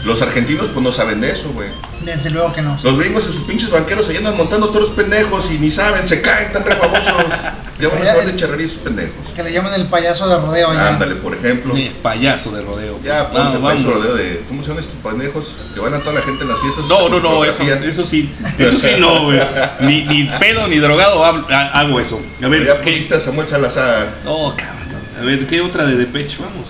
Los 0.05 0.23
argentinos, 0.23 0.69
pues 0.69 0.81
no 0.85 0.93
saben 0.93 1.21
de 1.21 1.33
eso, 1.33 1.51
güey. 1.51 1.71
Desde 2.05 2.31
luego 2.31 2.53
que 2.53 2.63
no. 2.63 2.79
Los 2.81 2.97
gringos 2.97 3.25
y 3.29 3.33
sus 3.33 3.43
pinches 3.43 3.73
banqueros 3.73 4.09
ahí 4.09 4.17
andan 4.19 4.37
montando 4.37 4.69
todos 4.69 4.83
los 4.83 4.91
pendejos 4.91 5.51
y 5.51 5.59
ni 5.59 5.73
saben, 5.73 6.07
se 6.07 6.23
caen, 6.23 6.47
están 6.47 6.63
re 6.65 6.77
Ya 7.81 7.89
van 7.89 8.03
a 8.03 8.07
saber 8.07 8.27
de 8.27 8.37
charrería 8.37 8.67
esos 8.67 8.79
pendejos. 8.79 9.15
Que 9.37 9.43
le 9.45 9.53
llaman 9.53 9.73
el 9.75 9.87
payaso 9.87 10.29
de 10.29 10.37
rodeo 10.37 10.71
allá. 10.71 10.89
Ándale, 10.89 11.15
por 11.17 11.33
ejemplo. 11.35 11.75
Sí, 11.77 11.93
payaso 12.03 12.51
de 12.51 12.63
rodeo. 12.63 12.99
Ya, 13.05 13.25
Vamos, 13.33 13.53
ponte 13.53 13.59
payaso 13.59 13.91
rodeo 13.93 14.15
de. 14.17 14.43
¿Cómo 14.49 14.63
se 14.63 14.69
llaman 14.71 14.85
estos 14.85 14.99
pendejos? 15.01 15.45
Que 15.75 15.81
van 15.81 15.95
a 15.95 16.01
toda 16.01 16.15
la 16.15 16.23
gente 16.23 16.43
en 16.43 16.49
las 16.49 16.59
fiestas. 16.59 16.85
No, 16.89 17.09
no, 17.09 17.21
no, 17.21 17.45
eso, 17.45 17.63
eso 17.63 18.05
sí, 18.05 18.33
eso 18.59 18.79
sí 18.79 18.91
no, 18.99 19.25
güey. 19.27 19.41
Ni, 19.81 20.05
ni 20.05 20.25
pedo 20.41 20.67
ni 20.67 20.79
drogado 20.79 21.25
hago 21.25 22.01
eso. 22.01 22.21
A 22.43 22.49
ver, 22.49 22.67
Ya 22.67 22.81
¿qué? 22.81 22.91
pusiste 22.91 23.15
a 23.15 23.21
Samuel 23.21 23.47
Salazar. 23.47 24.09
No, 24.25 24.55
cabrón. 24.57 24.79
A 25.21 25.25
ver, 25.25 25.47
¿qué 25.47 25.61
otra 25.61 25.85
de 25.87 25.97
Depeche? 25.97 26.39
Vamos. 26.41 26.69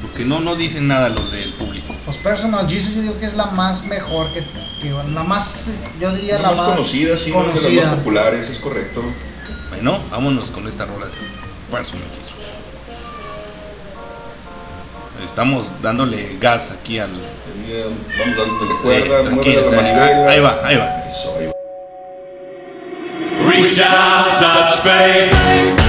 Porque 0.00 0.24
no 0.24 0.40
nos 0.40 0.56
dicen 0.56 0.88
nada 0.88 1.10
los 1.10 1.32
del 1.32 1.52
público. 1.54 1.94
Pues 2.06 2.16
Personal 2.18 2.66
Jesus 2.68 2.94
yo 2.94 3.02
digo 3.02 3.18
que 3.20 3.26
es 3.26 3.34
la 3.34 3.46
más 3.46 3.84
mejor, 3.84 4.28
que, 4.32 4.40
que 4.80 4.90
la 5.12 5.22
más, 5.22 5.70
yo 6.00 6.12
diría 6.12 6.36
La 6.38 6.50
la, 6.52 6.56
más 6.56 6.66
conocida, 6.70 7.16
sí, 7.18 7.30
no 7.30 7.40
es 7.40 7.46
de 7.46 7.52
las 7.52 7.60
conocida. 7.60 7.84
más 7.86 7.94
populares, 7.96 8.48
es 8.48 8.58
correcto. 8.58 9.02
Bueno, 9.76 10.00
vámonos 10.10 10.50
con 10.50 10.66
esta 10.66 10.86
rola 10.86 11.04
de 11.06 11.12
Jesus. 11.12 12.34
Estamos 15.24 15.66
dándole 15.82 16.36
gas 16.40 16.72
aquí 16.72 16.98
al. 16.98 17.10
Bien, 17.66 17.84
Vamos 18.18 18.36
dándole 18.36 18.72
Eh, 18.98 19.30
mueve 19.30 19.70
la 19.70 19.76
manivela. 19.76 20.30
Ahí 20.30 20.40
va, 20.40 20.60
ahí 20.64 20.76
va. 20.76 21.04
Eso, 21.06 21.34
ahí 21.38 21.46
va. 21.46 21.52
Reach 23.50 23.78
out, 23.80 24.38
touch 24.38 24.80
faith. 24.82 25.85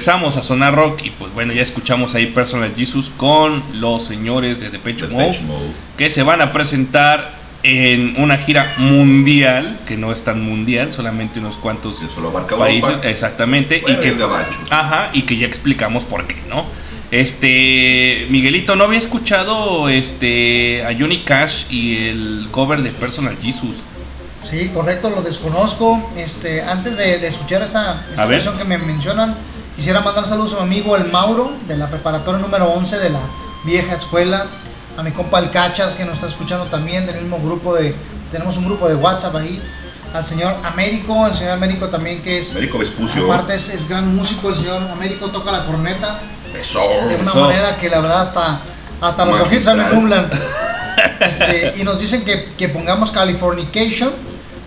Regresamos 0.00 0.38
a 0.38 0.42
Sonar 0.42 0.74
Rock 0.74 1.02
y 1.04 1.10
pues 1.10 1.30
bueno, 1.34 1.52
ya 1.52 1.60
escuchamos 1.60 2.14
ahí 2.14 2.24
Personal 2.24 2.72
Jesus 2.74 3.10
con 3.18 3.62
los 3.74 4.02
señores 4.02 4.58
de 4.58 4.70
Depeche 4.70 5.06
Mode 5.08 5.26
Depeche 5.26 5.42
Mode. 5.44 5.66
que 5.98 6.08
se 6.08 6.22
van 6.22 6.40
a 6.40 6.54
presentar 6.54 7.32
en 7.62 8.14
una 8.16 8.38
gira 8.38 8.72
mundial, 8.78 9.78
que 9.86 9.98
no 9.98 10.10
es 10.10 10.24
tan 10.24 10.40
mundial, 10.42 10.90
solamente 10.90 11.38
unos 11.38 11.58
cuantos 11.58 11.98
Que 11.98 12.06
solo 12.14 12.30
abarca 12.30 12.56
países, 12.56 12.88
Europa. 12.88 13.08
exactamente, 13.10 13.80
Bueno, 13.82 13.98
y 13.98 14.00
que. 14.00 14.16
Ajá, 14.70 15.10
y 15.12 15.20
que 15.24 15.36
ya 15.36 15.46
explicamos 15.46 16.04
por 16.04 16.26
qué, 16.26 16.36
¿no? 16.48 16.64
Este, 17.10 18.26
Miguelito, 18.30 18.76
¿no 18.76 18.84
había 18.84 18.98
escuchado 19.00 19.90
este 19.90 20.82
a 20.82 20.98
Johnny 20.98 21.18
Cash 21.18 21.64
y 21.68 22.08
el 22.08 22.48
cover 22.50 22.80
de 22.80 22.88
Personal 22.88 23.36
Jesus? 23.42 23.82
Sí, 24.50 24.70
correcto, 24.72 25.10
lo 25.10 25.20
desconozco. 25.20 26.10
Este, 26.16 26.62
antes 26.62 26.96
de, 26.96 27.18
de 27.18 27.28
escuchar 27.28 27.60
esa, 27.60 28.02
esa 28.14 28.26
canción 28.26 28.56
que 28.56 28.64
me 28.64 28.78
mencionan, 28.78 29.36
quisiera 29.80 30.00
mandar 30.00 30.26
saludos 30.26 30.52
a 30.52 30.56
mi 30.56 30.62
amigo 30.78 30.94
el 30.94 31.06
Mauro, 31.10 31.52
de 31.66 31.74
la 31.74 31.88
preparatoria 31.88 32.38
número 32.38 32.66
11 32.66 32.98
de 32.98 33.08
la 33.08 33.20
vieja 33.64 33.94
escuela. 33.94 34.44
A 34.98 35.02
mi 35.02 35.10
compa 35.10 35.38
el 35.38 35.48
Cachas, 35.50 35.94
que 35.94 36.04
nos 36.04 36.16
está 36.16 36.26
escuchando 36.26 36.66
también, 36.66 37.06
del 37.06 37.18
mismo 37.22 37.38
grupo 37.38 37.74
de. 37.74 37.94
Tenemos 38.30 38.58
un 38.58 38.66
grupo 38.66 38.86
de 38.90 38.94
WhatsApp 38.94 39.36
ahí. 39.36 39.58
Al 40.12 40.22
señor 40.22 40.54
Américo, 40.64 41.26
el 41.26 41.32
señor 41.32 41.52
Américo 41.54 41.88
también, 41.88 42.20
que 42.20 42.40
es. 42.40 42.50
Américo 42.52 42.76
Vespucio. 42.76 43.24
Aparte 43.32 43.54
es, 43.54 43.70
es 43.70 43.88
gran 43.88 44.14
músico, 44.14 44.50
el 44.50 44.56
señor 44.56 44.82
Américo 44.92 45.28
toca 45.30 45.50
la 45.50 45.64
corneta 45.64 46.18
Eso. 46.60 46.80
de 47.08 47.14
una 47.16 47.30
Eso. 47.30 47.40
manera 47.40 47.76
que 47.78 47.88
la 47.88 48.00
verdad 48.00 48.20
hasta, 48.20 48.60
hasta 49.00 49.24
los 49.24 49.40
ojitos 49.40 49.64
se 49.64 49.74
me 49.74 49.88
nublan. 49.88 50.28
Este, 51.20 51.74
y 51.76 51.84
nos 51.84 51.98
dicen 51.98 52.24
que, 52.24 52.52
que 52.58 52.68
pongamos 52.68 53.10
Californication 53.10 54.12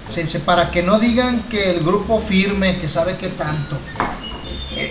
se- 0.10 0.26
se- 0.28 0.40
para 0.40 0.72
que 0.72 0.82
no 0.82 0.98
digan 0.98 1.44
que 1.44 1.70
el 1.72 1.84
grupo 1.84 2.20
firme, 2.20 2.80
que 2.80 2.90
sabe 2.90 3.18
que 3.18 3.28
tanto. 3.30 3.78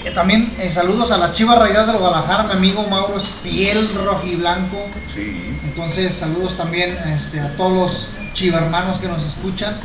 Eh, 0.05 0.11
también 0.11 0.53
eh, 0.59 0.71
saludos 0.71 1.13
a 1.13 1.19
las 1.19 1.33
Chivas 1.33 1.59
Rayadas 1.59 1.87
del 1.89 1.99
Guadalajara, 1.99 2.45
mi 2.45 2.53
amigo 2.53 2.83
Mauro 2.89 3.19
es 3.19 3.27
piel 3.43 3.89
rojiblanco. 3.95 4.87
Sí. 5.15 5.57
Entonces 5.65 6.15
saludos 6.15 6.57
también 6.57 6.97
este, 7.17 7.41
a 7.41 7.57
todos 7.57 7.73
los 7.73 8.09
chivermanos 8.35 8.99
que 8.99 9.09
nos 9.09 9.25
escuchan. 9.25 9.77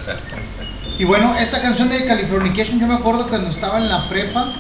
Y 0.98 1.04
bueno, 1.04 1.36
esta 1.38 1.62
canción 1.62 1.90
de 1.90 2.06
Californication 2.06 2.80
yo 2.80 2.88
me 2.88 2.94
acuerdo 2.94 3.28
cuando 3.28 3.50
estaba 3.50 3.80
en 3.80 3.90
la 3.90 4.08
prepa. 4.08 4.54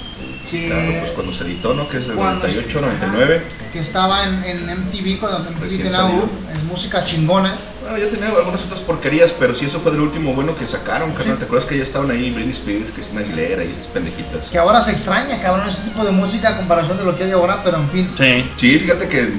Que 0.51 0.67
Claro, 0.67 0.99
pues 0.99 1.11
cuando 1.13 1.33
se 1.33 1.45
editó, 1.45 1.73
¿no? 1.73 1.87
Que 1.87 1.97
es 1.97 2.03
cuando- 2.07 2.45
98, 2.45 2.79
ajá, 2.79 2.87
99. 3.07 3.41
que 3.71 3.79
estaba 3.79 4.25
en, 4.25 4.43
en 4.43 4.65
MTV 4.81 5.19
cuando 5.21 5.39
MTV 5.49 5.69
tenía 5.69 6.09
es 6.53 6.63
música 6.65 7.05
chingona. 7.05 7.55
Bueno, 7.85 7.99
ya 7.99 8.09
tenía 8.09 8.29
algunas 8.29 8.63
otras 8.63 8.79
porquerías, 8.81 9.31
pero 9.39 9.53
sí, 9.53 9.65
eso 9.65 9.79
fue 9.79 9.91
del 9.91 10.01
último 10.01 10.33
bueno 10.33 10.55
que 10.55 10.65
sacaron, 10.65 11.11
carnal. 11.11 11.37
¿Te 11.37 11.45
acuerdas 11.45 11.67
que 11.69 11.77
ya 11.77 11.83
estaban 11.83 12.09
ahí 12.09 12.31
Britney 12.31 12.53
Spears, 12.53 12.89
Christina 12.91 13.21
Aguilera 13.21 13.63
y 13.63 13.69
estas 13.69 13.85
pendejitas? 13.85 14.47
Que 14.51 14.57
ahora 14.57 14.81
se 14.81 14.91
extraña, 14.91 15.39
cabrón, 15.39 15.69
ese 15.69 15.83
tipo 15.83 16.03
de 16.03 16.11
música 16.11 16.49
a 16.49 16.57
comparación 16.57 16.97
de 16.97 17.03
lo 17.03 17.15
que 17.15 17.25
hay 17.25 17.31
ahora, 17.31 17.61
pero 17.63 17.77
en 17.77 17.87
fin. 17.91 18.11
Sí. 18.17 18.49
Sí, 18.57 18.79
fíjate 18.79 19.07
que 19.07 19.29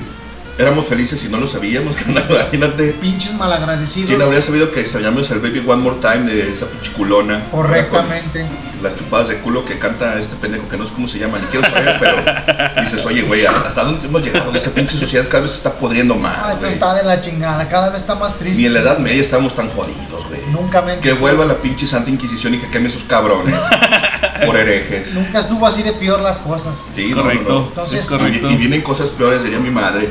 éramos 0.59 0.87
felices 0.87 1.23
y 1.25 1.29
no 1.29 1.39
lo 1.39 1.47
sabíamos, 1.47 1.97
carnal, 1.97 2.27
imagínate. 2.29 2.89
Pinches 3.01 3.35
malagradecidos. 3.35 4.09
¿Quién 4.09 4.23
habría 4.23 4.43
sabido 4.43 4.71
que 4.73 4.81
extrañamos 4.81 5.31
el 5.31 5.41
Baby 5.41 5.63
One 5.67 5.83
More 5.83 5.97
Time 6.01 6.31
de 6.31 6.53
esa 6.53 6.67
pichiculona? 6.67 7.45
Correctamente. 7.51 8.47
Las 8.83 8.95
chupadas 8.97 9.29
de 9.29 9.39
culo 9.39 9.65
que 9.65 9.79
canta 9.79 10.19
este 10.21 10.37
pendejo 10.37 10.69
que 10.69 10.77
no 10.77 10.87
sé 10.87 10.93
cómo 10.93 11.09
se 11.09 11.19
llama, 11.19 11.39
ni 11.39 11.47
quiero 11.47 11.67
saber, 11.67 11.97
pero 11.99 12.83
dices, 12.83 13.05
oye, 13.07 13.23
güey, 13.23 13.47
¿hasta 13.47 13.85
dónde 13.85 14.07
hemos 14.07 14.23
llegado? 14.23 14.55
Esa 14.55 14.71
pinche 14.71 14.99
sociedad 14.99 15.27
cada 15.31 15.45
vez 15.45 15.53
se 15.53 15.59
está 15.59 15.73
podriendo 15.73 16.15
más, 16.15 16.37
Ah, 16.43 16.53
esto 16.53 16.67
está 16.67 16.95
de 16.95 17.03
la 17.03 17.21
chingada, 17.21 17.67
cada 17.69 17.89
vez 17.89 18.03
está 18.03 18.15
más 18.15 18.35
triste. 18.39 18.59
Ni 18.61 18.67
en 18.67 18.75
la 18.75 18.81
Edad 18.81 18.99
Media 18.99 19.23
estábamos 19.23 19.55
tan 19.55 19.69
jodidos, 19.71 20.29
güey. 20.29 20.41
Nunca 20.53 20.83
me 20.83 20.99
Que 20.99 21.15
vuelva 21.15 21.47
la 21.47 21.55
pinche 21.55 21.87
Santa 21.87 22.11
Inquisición 22.11 22.55
y 22.55 22.59
que 22.59 22.69
queme 22.69 22.89
esos 22.89 23.05
cabrones 23.05 23.55
por 24.47 24.57
herejes. 24.57 25.15
Nunca 25.15 25.41
estuvo 25.41 25.67
así 25.67 25.83
de 25.83 25.93
peor 25.93 26.21
las 26.21 26.39
cosas. 26.39 26.87
Sí, 26.95 27.09
no, 27.11 27.17
no, 27.17 27.23
Correcto, 27.23 27.49
no. 27.53 27.69
Entonces, 27.69 28.03
es 28.03 28.09
correcto. 28.11 28.51
Y, 28.51 28.53
y 28.53 28.57
vienen 28.57 28.83
cosas 28.83 29.09
peores, 29.09 29.43
diría 29.43 29.59
mi 29.59 29.71
madre. 29.71 30.09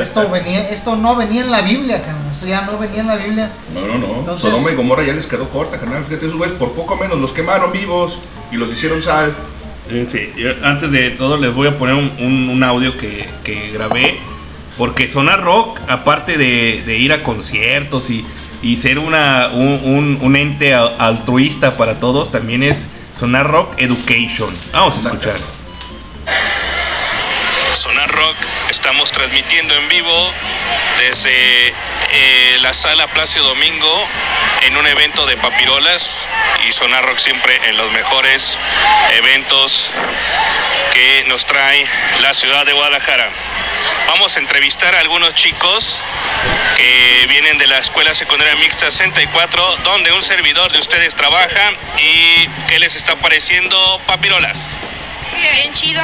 Esto 0.00 0.28
venía, 0.30 0.68
esto 0.70 0.96
no 0.96 1.14
venía 1.16 1.42
en 1.42 1.50
la 1.50 1.62
Biblia, 1.62 2.02
cabrón. 2.02 2.26
Esto 2.32 2.46
ya 2.46 2.62
no 2.62 2.78
venía 2.78 3.00
en 3.02 3.06
la 3.06 3.16
Biblia. 3.16 3.50
No, 3.74 3.80
no, 3.82 3.98
no. 3.98 4.18
Entonces- 4.20 4.50
Sodoma 4.50 4.70
y 4.70 4.74
Gomorra 4.74 5.04
ya 5.04 5.12
les 5.12 5.26
quedó 5.26 5.48
corta, 5.48 5.78
carnal. 5.78 6.04
Fíjate, 6.04 6.26
esos 6.26 6.38
güeyes 6.38 6.56
por 6.56 6.72
poco 6.72 6.96
menos 6.96 7.18
los 7.18 7.32
quemaron 7.32 7.70
vivos 7.72 8.18
y 8.50 8.56
los 8.56 8.70
hicieron 8.72 9.02
sal. 9.02 9.34
Eh, 9.90 10.06
Sí, 10.10 10.32
yo 10.36 10.50
antes 10.64 10.90
de 10.92 11.10
todo 11.12 11.36
les 11.36 11.54
voy 11.54 11.68
a 11.68 11.78
poner 11.78 11.94
un, 11.94 12.12
un- 12.18 12.50
un 12.50 12.62
audio 12.62 12.96
que, 12.98 13.26
que 13.44 13.70
grabé. 13.70 14.18
Porque 14.76 15.08
Sonar 15.08 15.42
Rock, 15.42 15.78
aparte 15.88 16.36
de, 16.38 16.82
de 16.86 16.96
ir 16.98 17.12
a 17.12 17.22
conciertos 17.24 18.10
y, 18.10 18.24
y 18.62 18.76
ser 18.76 18.98
una, 19.00 19.50
un, 19.52 19.80
un- 19.84 20.18
un 20.20 20.36
ente 20.36 20.74
al- 20.74 20.94
altruista 20.98 21.76
para 21.76 21.98
todos, 22.00 22.30
también 22.30 22.62
es 22.62 22.88
Sonar 23.18 23.50
Rock 23.50 23.72
Education. 23.78 24.50
Vamos 24.72 24.96
a 24.96 25.08
escuchar. 25.08 25.34
Estamos 28.70 29.12
transmitiendo 29.12 29.74
en 29.74 29.88
vivo 29.88 30.34
desde 30.98 31.68
eh, 31.68 32.58
la 32.60 32.72
sala 32.72 33.06
Placio 33.08 33.42
Domingo 33.42 34.08
en 34.62 34.76
un 34.76 34.86
evento 34.86 35.26
de 35.26 35.36
papirolas 35.36 36.28
y 36.66 36.72
Sonar 36.72 37.04
Rock 37.04 37.18
siempre 37.18 37.60
en 37.68 37.76
los 37.76 37.90
mejores 37.92 38.58
eventos 39.12 39.90
que 40.92 41.24
nos 41.28 41.46
trae 41.46 41.86
la 42.20 42.34
ciudad 42.34 42.66
de 42.66 42.72
Guadalajara. 42.72 43.30
Vamos 44.08 44.36
a 44.36 44.40
entrevistar 44.40 44.94
a 44.94 45.00
algunos 45.00 45.34
chicos 45.34 46.02
que 46.76 47.26
vienen 47.28 47.58
de 47.58 47.66
la 47.66 47.78
Escuela 47.78 48.14
Secundaria 48.14 48.54
Mixta 48.56 48.90
64, 48.90 49.76
donde 49.84 50.12
un 50.12 50.22
servidor 50.22 50.72
de 50.72 50.78
ustedes 50.78 51.14
trabaja 51.14 51.72
y 51.98 52.48
qué 52.68 52.78
les 52.78 52.96
está 52.96 53.16
pareciendo 53.16 54.00
papirolas. 54.06 54.76
Bien 55.52 55.72
chido. 55.72 56.02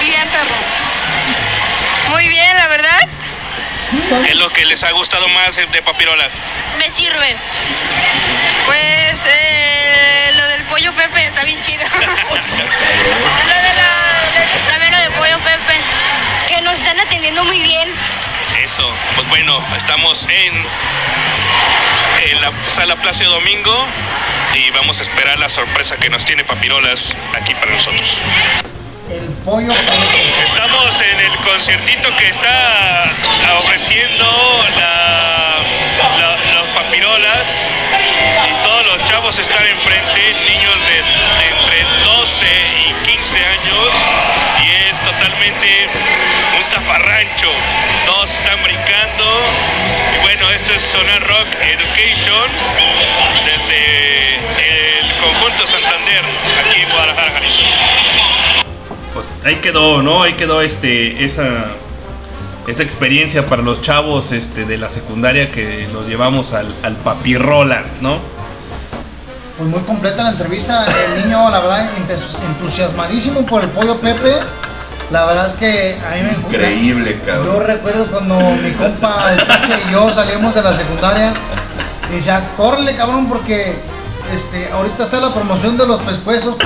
Bien, 0.00 0.28
perro. 0.28 1.53
Muy 2.10 2.28
bien, 2.28 2.56
la 2.56 2.68
verdad. 2.68 2.98
¿Qué 4.24 4.30
es 4.32 4.36
lo 4.36 4.48
que 4.50 4.64
les 4.66 4.82
ha 4.82 4.90
gustado 4.92 5.28
más 5.28 5.56
de 5.56 5.82
papirolas? 5.82 6.32
Me 6.78 6.90
sirve. 6.90 7.36
Pues 8.66 9.20
eh, 9.26 10.32
lo 10.36 10.46
del 10.48 10.64
pollo 10.64 10.92
Pepe 10.94 11.24
está 11.24 11.44
bien 11.44 11.60
chido. 11.62 11.84
Lo 11.94 13.54
de 13.54 13.74
la- 13.74 14.70
También 14.70 14.92
lo 14.92 14.98
de 14.98 15.10
pollo 15.10 15.38
Pepe. 15.40 15.78
Que 16.48 16.60
nos 16.62 16.74
están 16.74 16.98
atendiendo 17.00 17.44
muy 17.44 17.60
bien. 17.60 17.88
Eso, 18.62 18.90
pues 19.16 19.28
bueno, 19.28 19.62
estamos 19.76 20.26
en, 20.28 20.54
en 22.30 22.40
la 22.40 22.52
sala 22.68 22.96
Placio 22.96 23.28
Domingo 23.30 23.86
y 24.54 24.70
vamos 24.70 25.00
a 25.00 25.02
esperar 25.02 25.38
la 25.38 25.48
sorpresa 25.48 25.96
que 25.96 26.08
nos 26.08 26.24
tiene 26.24 26.44
Papirolas 26.44 27.16
aquí 27.34 27.54
para 27.54 27.70
nosotros. 27.72 28.18
Estamos 29.46 31.00
en 31.02 31.20
el 31.20 31.36
conciertito 31.44 32.16
que 32.16 32.28
está 32.28 33.04
ofreciendo 33.58 34.24
la, 34.78 35.58
los 36.54 36.68
papirolas. 36.70 37.68
Y 38.48 38.64
todos 38.64 38.86
los 38.86 39.04
chavos 39.04 39.38
están 39.38 39.62
enfrente, 39.66 40.34
niños 40.48 40.74
de, 40.88 40.96
de 41.42 41.48
entre 41.60 42.04
12 42.04 42.46
y 42.88 43.06
15 43.06 43.38
años. 43.44 43.94
Y 44.64 44.90
es 44.90 44.98
totalmente 45.00 45.88
un 46.56 46.64
zafarrancho, 46.64 47.50
todos 48.06 48.32
están 48.32 48.62
brincando. 48.62 49.42
Y 50.16 50.22
bueno, 50.22 50.50
esto 50.52 50.72
es 50.72 50.80
Sonar 50.80 51.22
Rock 51.22 51.48
Education 51.60 52.50
desde 53.44 54.36
el 55.00 55.14
conjunto 55.20 55.66
Santander 55.66 56.24
aquí 56.64 56.80
en 56.80 56.88
Guadalajara, 56.88 57.30
Jalisco 57.32 58.13
pues 59.14 59.34
ahí 59.44 59.56
quedó, 59.56 60.02
¿no? 60.02 60.22
Ahí 60.22 60.34
quedó 60.34 60.60
este 60.60 61.24
esa 61.24 61.44
esa 62.66 62.82
experiencia 62.82 63.46
para 63.46 63.62
los 63.62 63.80
chavos 63.82 64.32
este 64.32 64.64
de 64.64 64.78
la 64.78 64.88
secundaria 64.90 65.50
que 65.50 65.86
los 65.92 66.06
llevamos 66.08 66.52
al, 66.54 66.74
al 66.82 66.96
papirrolas, 66.96 67.98
¿no? 68.00 68.18
Pues 69.58 69.70
muy 69.70 69.80
completa 69.80 70.22
la 70.24 70.30
entrevista. 70.30 70.84
El 71.14 71.22
niño, 71.24 71.48
la 71.50 71.60
verdad, 71.60 71.90
entus- 71.96 72.38
entusiasmadísimo 72.46 73.46
por 73.46 73.62
el 73.62 73.68
pollo 73.70 73.96
Pepe. 74.00 74.34
La 75.12 75.26
verdad 75.26 75.46
es 75.46 75.52
que 75.52 75.98
a 76.04 76.14
mí 76.16 76.22
me 76.22 76.32
Increíble, 76.48 77.18
Yo 77.24 77.32
cabrón. 77.32 77.66
recuerdo 77.66 78.06
cuando 78.06 78.36
mi 78.62 78.70
compa, 78.72 79.32
el 79.32 79.46
Pache 79.46 79.74
y 79.88 79.92
yo 79.92 80.10
salíamos 80.10 80.54
de 80.54 80.62
la 80.62 80.72
secundaria 80.72 81.32
y 82.10 82.14
decía, 82.16 82.42
córrele 82.56 82.96
cabrón 82.96 83.28
porque 83.28 83.76
este, 84.32 84.70
ahorita 84.72 85.04
está 85.04 85.20
la 85.20 85.32
promoción 85.34 85.76
de 85.76 85.86
los 85.86 86.00
pescuezos 86.02 86.56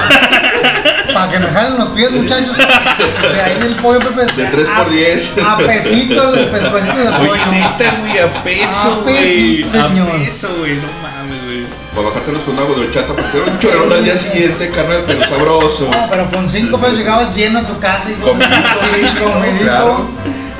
para 1.14 1.30
que 1.30 1.39
me 1.39 1.47
jalen 1.48 1.78
los 1.78 1.89
pies 1.90 2.10
muchachos. 2.10 2.51
O 2.59 3.32
sea, 3.32 3.44
ahí 3.47 3.59
del 3.60 3.76
pollo 3.76 4.01
Pepe. 4.01 4.26
De 4.35 4.44
3 4.47 4.68
por 4.68 4.86
a- 4.86 4.90
10. 4.90 5.35
A 5.44 5.56
pesitos 5.59 6.39
el 6.39 6.47
pescuecito 6.47 6.97
de 6.98 7.10
pollo. 7.12 7.30
güey, 7.47 7.62
a 7.62 8.43
peso, 8.43 9.01
güey, 9.02 9.62
a 9.62 9.66
señor. 9.68 10.10
peso, 10.12 10.48
güey, 10.59 10.74
no 10.74 10.82
mames, 11.02 11.44
güey. 11.44 11.66
Para 11.94 12.09
bajártelos 12.09 12.43
con 12.43 12.59
agua 12.59 12.76
de 12.76 12.82
horchata, 12.82 13.09
porque 13.14 13.36
era 13.39 13.47
un 13.51 13.59
chorrón 13.59 13.93
al 13.93 14.05
día 14.05 14.16
siguiente, 14.16 14.70
carnal, 14.70 15.05
pero 15.06 15.24
sabroso. 15.24 15.89
No, 15.90 16.06
pero 16.10 16.30
con 16.30 16.48
cinco 16.48 16.78
pesos 16.78 16.98
llegabas 16.98 17.35
lleno 17.35 17.59
a 17.60 17.66
tu 17.66 17.78
casa 17.80 18.10
y 18.10 18.14
Comidito, 18.14 18.56
sí, 18.93 19.16
comidito. 19.22 19.64
claro. 19.64 20.09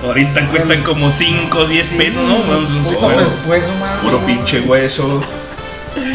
Ahorita 0.05 0.47
cuestan 0.49 0.83
como 0.85 1.11
5 1.11 1.59
o 1.59 1.67
10 1.67 1.87
pesos, 1.89 2.23
¿no? 2.23 2.39
Vamos, 2.39 2.71
un 2.71 2.85
Puto 2.85 3.01
poco. 3.01 3.17
pescuezo, 3.17 3.69
mano. 3.81 4.01
Puro 4.01 4.21
pinche 4.25 4.61
hueso. 4.61 5.21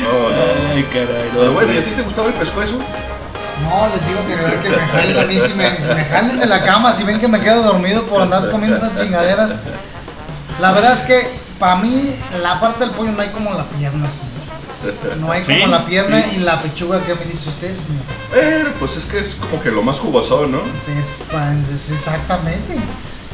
No, 0.04 0.30
no. 0.30 0.74
Ay, 0.76 0.84
caray. 0.92 1.30
no, 1.34 1.40
Pero 1.40 1.54
bueno, 1.54 1.74
¿y 1.74 1.78
a 1.78 1.86
ti 1.86 1.92
te 1.92 2.02
gustaba 2.02 2.28
el 2.28 2.34
pescuezo? 2.36 2.74
No, 2.78 3.88
les 3.96 4.08
digo 4.08 4.20
que, 4.28 4.62
que 4.62 4.70
me 4.76 4.82
jalen 4.88 5.18
a 5.20 5.28
mí, 5.28 5.40
si 5.40 5.54
me, 5.54 5.80
si 5.80 5.88
me 5.94 6.04
jalen 6.06 6.40
de 6.40 6.46
la 6.48 6.64
cama, 6.64 6.92
si 6.92 7.04
ven 7.04 7.20
que 7.20 7.28
me 7.28 7.40
quedo 7.40 7.64
dormido 7.64 8.04
por 8.08 8.22
andar 8.22 8.50
comiendo 8.52 8.78
esas 8.78 8.94
chingaderas. 9.00 9.56
La 10.60 10.72
verdad 10.72 10.94
es 10.94 11.02
que 11.02 11.18
para 11.60 11.78
mí 11.78 12.16
la 12.42 12.60
parte 12.60 12.82
del 12.86 12.92
pollo 12.92 13.12
no 13.12 13.22
hay 13.22 13.30
como 13.30 13.54
la 13.54 13.64
pierna, 13.66 14.08
señor. 14.10 15.18
No 15.20 15.32
hay 15.32 15.44
como 15.44 15.58
Sí, 15.60 15.66
la 15.68 15.86
pierna 15.86 16.22
sí. 16.24 16.32
y 16.36 16.40
la 16.40 16.62
pechuga 16.62 17.00
que 17.04 17.16
me 17.16 17.24
dice 17.26 17.48
usted, 17.50 17.74
señor. 17.74 18.04
Pero 18.32 18.74
pues 18.80 18.98
es 18.98 19.06
que 19.06 19.20
es 19.20 19.36
como 19.36 19.62
que 19.62 19.72
lo 19.72 19.82
más 19.82 19.98
jugoso, 20.00 20.46
¿no? 20.48 20.60
Sí, 20.82 20.92
es, 21.02 21.22
es- 21.32 21.70
es 21.70 21.92
exactamente. 21.92 22.76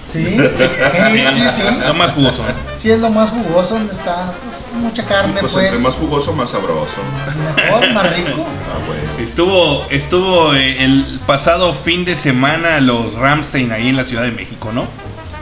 Sí, 0.11 0.25
sí, 0.25 1.23
sí, 1.35 1.41
sí. 1.55 1.61
Está 1.61 1.93
más 1.93 2.11
jugoso. 2.11 2.43
Sí 2.77 2.89
es 2.89 2.99
lo 2.99 3.09
más 3.09 3.29
jugoso, 3.29 3.75
donde 3.75 3.93
está 3.93 4.33
pues, 4.43 4.63
mucha 4.81 5.05
carne, 5.05 5.39
Pues 5.39 5.53
pues. 5.53 5.65
entre 5.67 5.79
más 5.81 5.93
jugoso, 5.93 6.33
más 6.33 6.49
sabroso. 6.49 6.97
Mejor, 7.55 7.93
más 7.93 8.15
rico. 8.15 8.45
Ah, 8.69 8.85
bueno. 8.87 9.03
Estuvo, 9.19 9.85
estuvo 9.89 10.53
eh, 10.55 10.83
el 10.83 11.19
pasado 11.25 11.73
fin 11.73 12.05
de 12.05 12.15
semana 12.15 12.79
los 12.79 13.13
Ramstein 13.13 13.71
ahí 13.71 13.89
en 13.89 13.95
la 13.95 14.05
Ciudad 14.05 14.23
de 14.23 14.31
México, 14.31 14.71
¿no? 14.71 14.85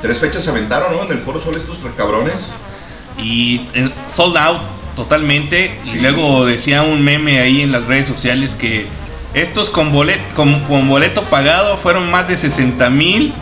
Tres 0.02 0.20
fechas 0.20 0.44
se 0.44 0.50
aventaron, 0.50 0.96
¿no? 0.96 1.04
En 1.04 1.12
el 1.12 1.20
foro 1.20 1.40
Sol 1.40 1.56
estos 1.56 1.78
cabrones. 1.96 2.50
Y 3.18 3.68
eh, 3.74 3.90
sold 4.08 4.38
out 4.38 4.62
totalmente. 4.96 5.78
Sí. 5.84 5.92
Y 5.96 6.00
luego 6.00 6.46
decía 6.46 6.84
un 6.84 7.04
meme 7.04 7.40
ahí 7.40 7.62
en 7.62 7.72
las 7.72 7.86
redes 7.86 8.08
sociales 8.08 8.56
que 8.56 8.88
estos 9.34 9.70
con 9.70 9.92
boleto, 9.92 10.24
con, 10.36 10.62
con 10.62 10.88
boleto 10.90 11.22
pagado 11.24 11.78
fueron 11.78 12.10
más 12.10 12.28
de 12.28 12.38
60 12.38 12.90
mil 12.90 13.34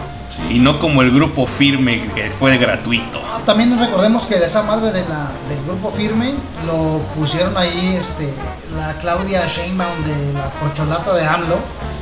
y 0.50 0.60
no 0.60 0.80
como 0.80 1.02
el 1.02 1.12
grupo 1.12 1.48
firme 1.48 2.08
que 2.14 2.30
fue 2.40 2.58
gratuito. 2.58 3.22
También 3.46 3.78
recordemos 3.80 4.26
que 4.26 4.36
esa 4.36 4.64
madre 4.64 4.92
de 4.92 5.02
la, 5.08 5.30
del 5.50 5.64
grupo 5.66 5.92
firme 5.92 6.34
lo 6.66 7.00
pusieron 7.20 7.56
ahí 7.58 7.96
este, 8.00 8.32
la 8.76 8.94
Claudia 8.94 9.48
Sheinbaum 9.48 10.04
de 10.04 10.34
la 10.34 10.50
corcholata 10.60 11.14
de 11.14 11.26
AMLO. 11.26 11.58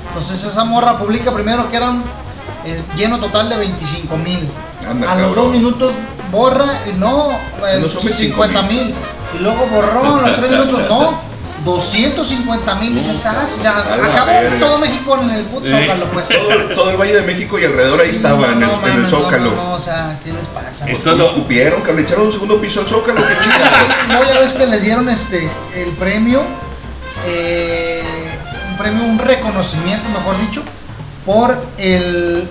Entonces 0.07 0.43
esa 0.43 0.63
morra 0.63 0.97
publica 0.97 1.31
primero 1.31 1.69
que 1.69 1.77
eran 1.77 2.03
eh, 2.65 2.81
lleno 2.95 3.19
total 3.19 3.49
de 3.49 3.57
25 3.57 4.17
mil. 4.17 4.49
A 5.07 5.15
los 5.15 5.35
dos 5.35 5.51
minutos 5.51 5.93
borra 6.31 6.81
y 6.87 6.97
no, 6.97 7.31
eh, 7.31 7.79
No 7.81 7.89
son 7.89 8.01
50 8.01 8.61
mil. 8.63 8.93
Y 9.37 9.43
luego 9.43 9.65
borró 9.67 10.15
a 10.15 10.21
los 10.21 10.35
tres 10.37 10.51
minutos, 10.51 10.81
no. 10.89 11.19
250 11.65 12.75
mil, 12.75 12.95
dices, 12.95 13.25
ah, 13.25 13.45
ya 13.61 13.77
acabó 13.79 14.31
todo 14.59 14.77
México 14.79 15.17
en 15.21 15.29
el 15.29 15.43
puto 15.45 15.69
zócalo, 15.69 16.05
pues. 16.11 16.27
Todo, 16.29 16.75
todo 16.75 16.89
el 16.91 16.97
Valle 16.97 17.13
de 17.13 17.21
México 17.21 17.57
y 17.59 17.63
alrededor 17.63 18.01
ahí 18.01 18.09
estaba, 18.09 18.51
en, 18.51 18.63
el, 18.63 18.69
en 18.69 19.09
Zócalo. 19.09 19.51
No, 19.51 19.55
no, 19.55 19.63
no, 19.69 19.73
o 19.73 19.79
sea, 19.79 20.19
¿qué 20.23 20.33
les 20.33 20.45
pasa? 20.47 20.85
Pues 20.85 20.97
Entonces 20.97 21.17
lo 21.17 21.25
lo- 21.25 21.31
ocupieron, 21.31 21.81
que 21.83 21.93
le 21.93 22.01
echaron 22.01 22.25
un 22.27 22.33
segundo 22.33 22.59
piso 22.59 22.81
al 22.81 22.87
Zócalo, 22.87 23.21
qué 23.21 23.33
chingados. 23.43 23.67
No, 24.09 24.23
ya 24.23 24.39
ves 24.39 24.53
que 24.53 24.65
les 24.67 24.81
dieron 24.83 25.07
este 25.09 25.49
el 25.75 25.91
premio, 25.91 26.43
eh, 27.27 28.03
un 28.71 28.77
premio, 28.77 29.03
un 29.03 29.19
reconocimiento, 29.19 30.07
mejor 30.09 30.39
dicho, 30.41 30.61
por 31.25 31.57
el, 31.77 32.49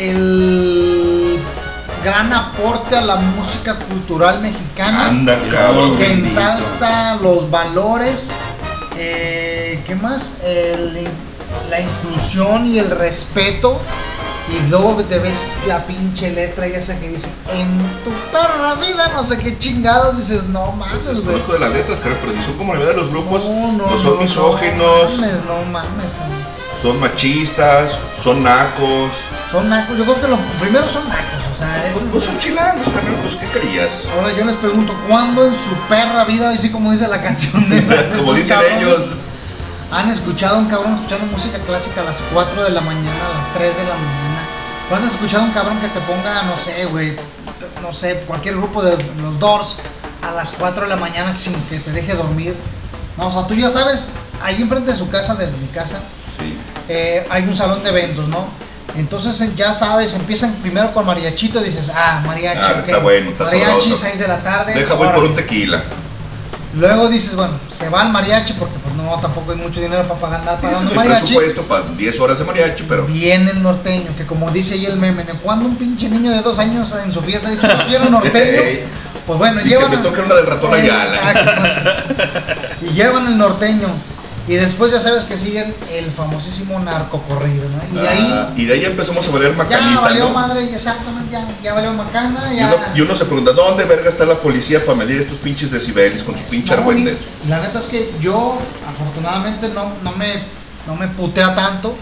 el 0.00 1.23
gran 2.04 2.32
aporte 2.32 2.96
a 2.96 3.00
la 3.00 3.16
música 3.16 3.76
cultural 3.76 4.40
mexicana. 4.40 5.08
Anda, 5.08 5.38
cabrón. 5.50 5.96
que 5.96 6.12
ensalza 6.12 7.16
los 7.16 7.50
valores, 7.50 8.30
eh, 8.96 9.82
¿qué 9.86 9.94
más? 9.96 10.34
El 10.44 11.08
la 11.70 11.80
inclusión 11.80 12.66
y 12.66 12.78
el 12.78 12.90
respeto. 12.90 13.80
Y 14.52 14.68
luego 14.68 15.02
te 15.04 15.18
ves 15.18 15.54
la 15.66 15.86
pinche 15.86 16.30
letra 16.30 16.68
y 16.68 16.72
esa 16.74 17.00
que 17.00 17.08
dice, 17.08 17.28
en 17.50 17.78
tu 18.04 18.10
perra 18.30 18.74
vida, 18.74 19.10
no 19.14 19.24
sé 19.24 19.38
qué 19.38 19.58
chingados, 19.58 20.18
dices, 20.18 20.48
no 20.48 20.70
mames, 20.72 21.22
güey. 21.24 21.40
De 21.50 21.58
las 21.58 21.72
letras, 21.72 21.98
creo, 22.02 22.14
pero 22.20 22.42
son 22.42 22.52
como 22.58 22.74
la 22.74 22.80
mayoría 22.80 22.94
de 22.94 23.00
los 23.04 23.10
grupos, 23.10 23.46
No, 23.46 23.72
no, 23.72 23.84
pues 23.86 24.02
son 24.02 24.16
no, 24.16 24.20
misóginos, 24.20 25.12
No 25.18 25.22
mames, 25.22 25.44
no 25.44 25.72
mames. 25.72 26.10
son 26.82 27.00
machistas, 27.00 27.92
son 28.22 28.42
nacos. 28.42 29.12
Son 29.54 29.68
nacos, 29.70 29.96
yo 29.96 30.02
creo 30.04 30.20
que 30.20 30.26
lo 30.28 30.36
primero 30.60 30.88
son 30.88 31.08
nacos, 31.08 31.46
o 31.54 31.56
sea, 31.56 31.80
Pues, 31.92 32.02
es- 32.04 32.10
pues 32.10 32.24
son 32.24 32.38
chilangos, 32.40 32.88
carnal, 32.92 33.14
pues 33.22 33.36
¿qué 33.36 33.46
querías? 33.60 33.90
Ahora 34.16 34.32
yo 34.36 34.44
les 34.44 34.56
pregunto, 34.56 34.92
¿cuándo 35.08 35.46
en 35.46 35.54
su 35.54 35.70
perra 35.88 36.24
vida, 36.24 36.50
así 36.50 36.70
como 36.72 36.90
dice 36.90 37.06
la 37.06 37.22
canción 37.22 37.68
de, 37.70 37.86
Como 38.18 38.34
dicen 38.34 38.56
cabrones, 38.56 38.78
ellos. 38.82 39.10
han 39.92 40.10
escuchado 40.10 40.58
un 40.58 40.64
cabrón 40.66 40.94
escuchando 40.94 41.26
música 41.26 41.58
clásica 41.60 42.00
a 42.00 42.04
las 42.04 42.18
4 42.32 42.64
de 42.64 42.70
la 42.70 42.80
mañana, 42.80 43.26
a 43.32 43.38
las 43.38 43.46
3 43.54 43.76
de 43.76 43.84
la 43.84 43.94
mañana? 43.94 44.40
¿Cuándo 44.88 45.06
has 45.06 45.14
escuchado 45.14 45.44
un 45.44 45.52
cabrón 45.52 45.78
que 45.78 45.86
te 45.88 46.00
ponga, 46.00 46.42
no 46.42 46.56
sé, 46.56 46.86
güey, 46.86 47.16
no 47.80 47.92
sé, 47.92 48.24
cualquier 48.26 48.56
grupo 48.56 48.82
de 48.82 48.96
los 49.22 49.38
Doors 49.38 49.78
a 50.22 50.32
las 50.32 50.50
4 50.58 50.82
de 50.82 50.88
la 50.88 50.96
mañana 50.96 51.38
sin 51.38 51.54
que 51.70 51.78
te 51.78 51.92
deje 51.92 52.14
dormir? 52.14 52.56
No, 53.16 53.28
o 53.28 53.32
sea, 53.32 53.46
tú 53.46 53.54
ya 53.54 53.70
sabes, 53.70 54.08
ahí 54.42 54.60
enfrente 54.60 54.90
de 54.90 54.96
su 54.98 55.08
casa, 55.10 55.36
de 55.36 55.46
mi 55.46 55.68
casa, 55.68 55.98
Sí. 56.40 56.58
eh, 56.88 57.24
hay 57.30 57.44
un 57.44 57.54
salón 57.56 57.84
de 57.84 57.90
eventos, 57.90 58.26
¿no? 58.26 58.63
Entonces 58.96 59.40
eh, 59.40 59.50
ya 59.56 59.74
sabes, 59.74 60.14
empiezan 60.14 60.52
primero 60.62 60.92
con 60.92 61.04
mariachito 61.06 61.60
y 61.60 61.64
dices, 61.64 61.90
ah, 61.94 62.22
mariachi, 62.26 62.58
Ah, 62.60 62.76
ok. 62.80 62.88
está 62.88 62.98
bueno, 63.00 63.30
está 63.30 63.44
Mariachi, 63.44 63.66
sabroso. 63.82 63.98
6 64.02 64.18
de 64.20 64.28
la 64.28 64.38
tarde. 64.42 64.74
Deja 64.74 64.94
voy 64.94 65.08
por 65.08 65.24
un 65.24 65.34
tequila. 65.34 65.82
Luego 66.76 67.08
dices, 67.08 67.36
bueno, 67.36 67.54
se 67.72 67.88
va 67.88 68.02
al 68.02 68.10
mariachi 68.10 68.52
porque 68.54 68.74
pues 68.82 68.94
no, 68.96 69.16
tampoco 69.20 69.52
hay 69.52 69.58
mucho 69.58 69.80
dinero 69.80 70.02
para 70.08 70.20
pagar, 70.20 70.40
andar 70.40 70.60
pagando 70.60 70.90
El 70.90 70.96
mariachi. 70.96 71.20
presupuesto 71.34 71.62
para 71.62 71.82
10 71.96 72.20
horas 72.20 72.38
de 72.38 72.44
mariachi, 72.44 72.84
pero 72.88 73.04
Viene 73.06 73.50
el 73.52 73.62
norteño, 73.62 74.06
que 74.16 74.26
como 74.26 74.50
dice 74.50 74.74
ahí 74.74 74.86
el 74.86 74.96
meme, 74.96 75.24
¿no? 75.24 75.34
cuando 75.40 75.66
un 75.66 75.76
pinche 75.76 76.08
niño 76.08 76.30
de 76.32 76.42
dos 76.42 76.58
años 76.58 76.92
en 77.04 77.12
su 77.12 77.20
fiesta 77.22 77.48
dicho, 77.50 77.66
"Yo 77.68 77.86
quiero 77.88 78.10
norteño? 78.10 78.60
Pues 79.26 79.38
bueno, 79.38 79.60
y 79.60 79.62
que 79.62 79.68
llevan... 79.70 79.90
me 79.90 79.96
a- 79.96 80.02
toque 80.02 80.20
una 80.20 80.34
del 80.34 80.46
ratón 80.46 80.74
Ayala. 80.74 81.14
Exacto. 81.14 81.62
y 82.82 82.88
llevan 82.90 83.26
el 83.28 83.38
norteño. 83.38 83.88
Y 84.46 84.56
después 84.56 84.92
ya 84.92 85.00
sabes 85.00 85.24
que 85.24 85.38
siguen 85.38 85.74
el 85.90 86.04
famosísimo 86.10 86.78
narcocorrido, 86.78 87.64
¿no? 87.70 87.98
Y 87.98 88.02
de 88.02 88.08
ahí 88.08 88.28
Ah, 88.30 88.52
y 88.56 88.64
de 88.66 88.74
ahí 88.74 88.84
empezamos 88.84 89.26
a 89.26 89.30
valer 89.30 89.52
ya 89.52 89.56
macanita, 89.56 90.00
valió 90.02 90.24
¿no? 90.24 90.30
madre, 90.30 90.64
exactamente, 90.64 91.32
ya, 91.32 91.48
ya 91.62 91.72
valió 91.72 91.92
macana, 91.92 92.52
Y 92.52 92.56
ya... 92.58 92.66
uno, 92.66 92.76
y 92.94 93.00
uno 93.00 93.14
se 93.14 93.24
pregunta, 93.24 93.52
¿dónde 93.52 93.84
verga 93.84 94.10
está 94.10 94.26
la 94.26 94.34
policía 94.34 94.84
para 94.84 94.98
medir 94.98 95.22
estos 95.22 95.38
pinches 95.38 95.70
decibeles 95.70 96.22
con 96.22 96.36
su 96.36 96.44
pinche 96.44 96.76
No, 96.76 96.92
y 96.92 97.16
La 97.48 97.60
neta 97.60 97.78
es 97.78 97.86
que 97.86 98.12
yo, 98.20 98.58
afortunadamente, 98.86 99.68
no, 99.70 99.92
no, 100.02 100.12
me, 100.12 100.34
no 100.86 100.94
me 100.94 101.08
putea 101.08 101.54
tanto 101.54 101.94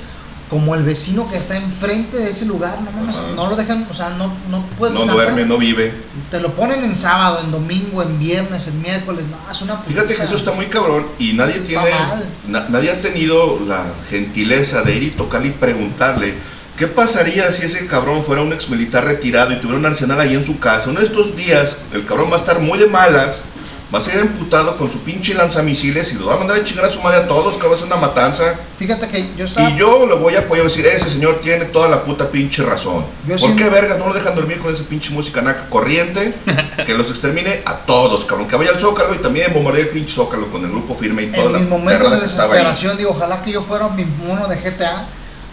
como 0.53 0.75
el 0.75 0.83
vecino 0.83 1.31
que 1.31 1.39
está 1.39 1.57
enfrente 1.57 2.19
de 2.19 2.29
ese 2.29 2.45
lugar. 2.45 2.79
No, 2.85 2.91
mames, 2.93 3.17
Ajá. 3.17 3.29
no 3.35 3.47
lo 3.49 3.57
dejan, 3.57 3.87
o 3.91 3.95
sea, 3.95 4.11
no, 4.11 4.27
no 4.51 4.63
puedes 4.79 4.95
No 4.95 5.01
descansar. 5.01 5.33
duerme, 5.33 5.47
no 5.49 5.57
vive. 5.57 5.95
Te 6.31 6.41
lo 6.41 6.51
ponen 6.53 6.85
en 6.85 6.95
sábado, 6.95 7.41
en 7.43 7.51
domingo, 7.51 8.03
en 8.03 8.19
viernes, 8.19 8.69
en 8.69 8.83
miércoles. 8.83 9.25
No, 9.31 9.51
es 9.51 9.63
una 9.63 9.79
Fíjate 9.79 10.15
que 10.15 10.23
eso 10.23 10.37
está 10.37 10.53
muy 10.53 10.67
cabrón 10.67 11.07
y 11.19 11.33
nadie 11.33 11.61
tiene, 11.61 11.91
na- 12.47 12.67
nadie 12.69 12.91
ha 12.91 13.01
tenido 13.01 13.59
la 13.67 13.83
gentileza 14.11 14.83
de 14.83 14.95
ir 14.95 15.03
y 15.05 15.11
tocarle 15.13 15.49
y 15.49 15.53
preguntarle 15.53 16.35
qué 16.77 16.87
pasaría 16.87 17.51
si 17.53 17.65
ese 17.65 17.87
cabrón 17.87 18.23
fuera 18.23 18.43
un 18.43 18.53
ex 18.53 18.69
militar 18.69 19.05
retirado 19.07 19.53
y 19.53 19.57
tuviera 19.57 19.79
un 19.79 19.87
arsenal 19.87 20.21
ahí 20.21 20.35
en 20.35 20.45
su 20.45 20.59
casa. 20.61 20.91
Uno 20.91 21.01
de 21.01 21.07
estos 21.07 21.35
días 21.35 21.79
el 21.95 22.05
cabrón 22.05 22.31
va 22.31 22.37
a 22.37 22.41
estar 22.41 22.61
muy 22.61 22.79
de 22.79 22.87
malas, 22.87 23.41
va 23.93 23.99
a 23.99 24.03
ser 24.03 24.21
emputado 24.21 24.77
con 24.79 24.91
su 24.91 25.01
pinche 25.01 25.35
lanzamisiles 25.35 26.13
y 26.13 26.15
lo 26.17 26.27
va 26.27 26.35
a 26.35 26.39
mandar 26.39 26.57
a 26.57 26.65
chingar 26.65 26.87
a 26.87 26.91
su 26.91 27.01
madre 27.03 27.19
a 27.19 27.29
todos, 27.29 27.57
que 27.57 27.67
va 27.67 27.75
a 27.75 27.79
ser 27.79 27.87
una 27.87 27.97
matanza. 27.97 28.55
Fíjate 28.79 29.09
que 29.09 29.29
yo 29.37 29.45
estaba... 29.45 29.69
Y 29.69 29.77
yo 29.77 30.07
lo 30.07 30.19
voy 30.19 30.35
a 30.35 30.41
apoyar 30.41 30.65
y 30.65 30.69
decir, 30.69 30.87
ese 30.87 31.11
señor 31.11 31.41
tiene 31.43 31.67
toda 31.67 31.89
la 31.89 32.03
puta 32.03 32.29
pinche 32.29 32.63
razón. 32.63 33.05
Yo 33.27 33.37
¿Por 33.37 33.55
qué 33.55 33.69
verga 33.69 33.99
no 33.99 34.09
lo 34.09 34.15
dejan 34.15 34.35
dormir 34.35 34.61
con 34.61 34.73
esa 34.73 34.85
pinche 34.85 35.11
música 35.11 35.43
naca 35.43 35.67
corriente? 35.69 36.35
que 36.87 36.95
los 36.95 37.11
extermine 37.11 37.61
a 37.67 37.75
todos, 37.79 38.25
cabrón. 38.25 38.49
Que 38.49 38.57
vaya 38.57 38.71
al 38.71 38.81
Zócalo 38.81 39.15
y 39.15 39.19
también 39.19 39.53
bombardee 39.53 39.83
el 39.83 39.89
pinche 39.89 40.15
Zócalo 40.15 40.51
con 40.51 40.65
el 40.65 40.71
grupo 40.71 40.95
firme 40.95 41.25
y 41.25 41.27
toda 41.27 41.47
en 41.47 41.53
la 41.53 41.59
mis 41.59 41.69
momentos 41.69 42.11
de 42.11 42.21
desesperación, 42.21 42.97
digo, 42.97 43.11
ojalá 43.11 43.43
que 43.43 43.53
yo 43.53 43.63
fuera 43.63 43.89
mi 43.89 44.05
mono 44.05 44.49
de 44.49 44.57
GTA 44.57 45.07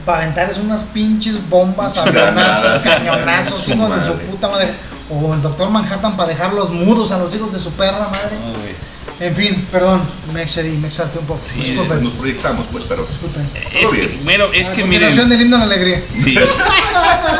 para 0.05 0.23
aventarles 0.23 0.57
unas 0.59 0.83
pinches 0.83 1.49
bombas, 1.49 1.97
avionazos, 1.97 2.81
cañonazos, 2.83 3.67
hijos 3.67 3.95
de 3.95 4.07
su 4.07 4.17
puta 4.19 4.47
madre. 4.47 4.69
O 5.09 5.33
el 5.33 5.41
doctor 5.41 5.69
Manhattan 5.71 6.15
para 6.15 6.29
dejarlos 6.29 6.69
mudos 6.69 7.11
a 7.11 7.17
los 7.17 7.33
hijos 7.33 7.51
de 7.51 7.59
su 7.59 7.71
perra 7.73 8.09
madre. 8.11 8.37
En 9.19 9.35
fin, 9.35 9.67
perdón, 9.71 10.01
me 10.33 10.43
excedí, 10.43 10.77
me 10.77 10.87
exalté 10.87 11.19
un 11.19 11.25
poco. 11.25 11.41
Sí, 11.43 11.59
Disculpen, 11.59 12.03
Nos 12.03 12.13
proyectamos, 12.13 12.65
pues, 12.71 12.85
pero. 12.87 13.05
disculpen. 13.05 13.49
Es 13.55 13.89
que, 13.89 14.19
bueno, 14.23 14.45
es 14.53 14.69
A 14.69 14.73
que 14.73 14.85
miren. 14.85 15.29
de 15.29 15.37
Lindo 15.37 15.57
en 15.57 15.59
la 15.59 15.65
Alegría. 15.65 16.01
Sí. 16.17 16.37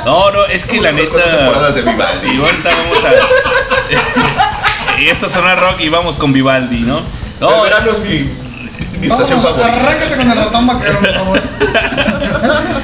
No, 0.05 0.31
no, 0.31 0.45
es 0.45 0.65
que 0.65 0.79
la 0.81 0.91
neta. 0.91 1.23
temporadas 1.23 1.75
de 1.75 1.81
Vivaldi. 1.81 2.27
Y 2.35 2.39
ahorita 2.41 2.69
vamos 2.69 2.97
a. 3.05 5.01
y 5.01 5.07
esto 5.07 5.29
suena 5.29 5.55
rock 5.55 5.79
y 5.81 5.89
vamos 5.89 6.15
con 6.15 6.33
Vivaldi, 6.33 6.81
¿no? 6.81 6.97
El 6.99 7.03
No, 7.39 7.61
verano 7.61 7.91
es 7.91 7.99
mi, 7.99 8.29
mi 8.99 9.07
estación 9.07 9.41
favorita. 9.41 9.67
arráncate 9.73 10.15
con 10.15 10.31
el 10.31 10.37
ratón 10.37 10.67
vaquero, 10.67 10.99
por 10.99 11.13
favor. 11.13 11.41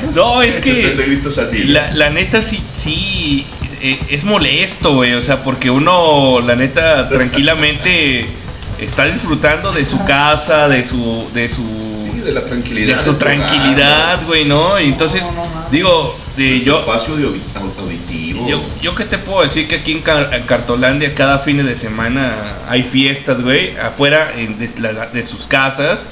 no, 0.16 0.42
es 0.42 0.58
que. 0.58 0.96
a. 1.38 1.66
La, 1.68 1.92
la 1.92 2.10
neta 2.10 2.42
sí, 2.42 2.64
sí, 2.74 3.46
es 4.10 4.24
molesto, 4.24 4.94
güey, 4.96 5.14
o 5.14 5.22
sea, 5.22 5.44
porque 5.44 5.70
uno, 5.70 6.40
la 6.42 6.56
neta, 6.56 7.10
tranquilamente 7.10 8.26
está 8.80 9.06
disfrutando 9.06 9.72
de 9.72 9.86
su 9.86 10.04
casa, 10.06 10.68
de 10.68 10.84
su, 10.84 11.30
de 11.34 11.50
su, 11.50 11.64
Sí, 12.14 12.20
de 12.22 12.32
la 12.32 12.44
tranquilidad. 12.46 12.98
de 12.98 13.04
su 13.04 13.14
tranquilidad, 13.16 14.20
güey, 14.26 14.46
¿no? 14.46 14.80
Y 14.80 14.86
entonces, 14.86 15.22
No, 15.24 15.32
no, 15.32 15.44
no. 15.46 15.70
digo, 15.72 16.20
de 16.36 16.60
tu 16.60 16.66
yo, 16.66 16.80
Espacio 16.80 17.14
auditivo. 17.80 18.48
yo, 18.48 18.62
yo 18.82 18.96
qué 18.96 19.06
te 19.06 19.18
puedo 19.18 19.44
decir 19.44 19.68
que 19.68 19.76
aquí 19.76 19.92
en, 19.94 20.02
Car- 20.02 20.34
en 20.34 20.44
Cartolandia 20.44 21.14
cada 21.16 21.40
fin 21.40 21.66
de 21.66 21.78
semana 21.78 22.34
hay 22.68 22.84
fiestas, 22.84 23.42
güey, 23.42 23.76
afuera 23.78 24.32
en- 24.36 24.58
de, 24.60 24.70
la- 24.80 25.08
de 25.08 25.24
sus 25.24 25.48
casas. 25.48 26.10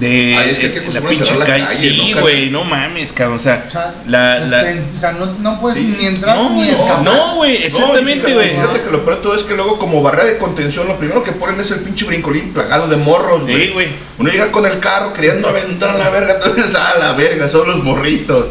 De 0.00 0.36
Ay, 0.36 0.50
es 0.50 0.58
que 0.58 0.66
hay 0.66 0.72
que 0.72 0.80
la 0.92 1.00
pinche 1.08 1.36
la 1.38 1.44
calle. 1.46 1.64
calle, 1.66 1.96
¿no, 1.96 2.02
Sí, 2.04 2.12
güey, 2.14 2.50
no 2.50 2.64
mames, 2.64 3.12
cabrón. 3.12 3.36
O 3.36 3.40
sea, 3.40 3.64
O 3.66 3.70
sea, 3.70 3.94
la, 4.08 4.40
la, 4.40 4.62
te- 4.64 4.78
o 4.80 4.98
sea, 4.98 5.12
no, 5.12 5.26
no 5.38 5.60
puedes 5.60 5.78
Sí. 5.78 5.94
ni 5.98 6.06
entrar 6.06 6.36
No, 6.36 6.50
ni 6.50 6.68
escapar. 6.68 7.02
no, 7.02 7.36
güey, 7.36 7.62
exactamente, 7.64 8.34
güey. 8.34 8.50
Fíjate 8.56 8.82
que 8.82 8.90
lo 8.90 9.04
peor 9.04 9.16
de 9.18 9.22
todo 9.22 9.36
es 9.36 9.44
que 9.44 9.54
luego 9.54 9.78
como 9.78 10.02
barrera 10.02 10.24
de 10.24 10.38
contención 10.38 10.88
lo 10.88 10.98
primero 10.98 11.22
que 11.22 11.30
ponen 11.32 11.60
es 11.60 11.70
el 11.70 11.80
pinche 11.80 12.04
brincolín 12.06 12.52
plagado 12.52 12.88
de 12.88 12.96
morros, 12.96 13.42
güey. 13.42 13.66
Sí, 13.68 13.72
güey. 13.72 13.88
Uno 14.18 14.30
llega 14.32 14.50
con 14.50 14.66
el 14.66 14.80
carro 14.80 15.12
queriendo 15.12 15.48
aventar 15.48 15.90
a 15.90 15.98
la 15.98 16.10
verga, 16.10 16.34
entonces 16.44 16.74
a 16.74 16.98
la 16.98 17.12
verga, 17.12 17.48
son 17.48 17.68
los 17.68 17.84
morritos. 17.84 18.46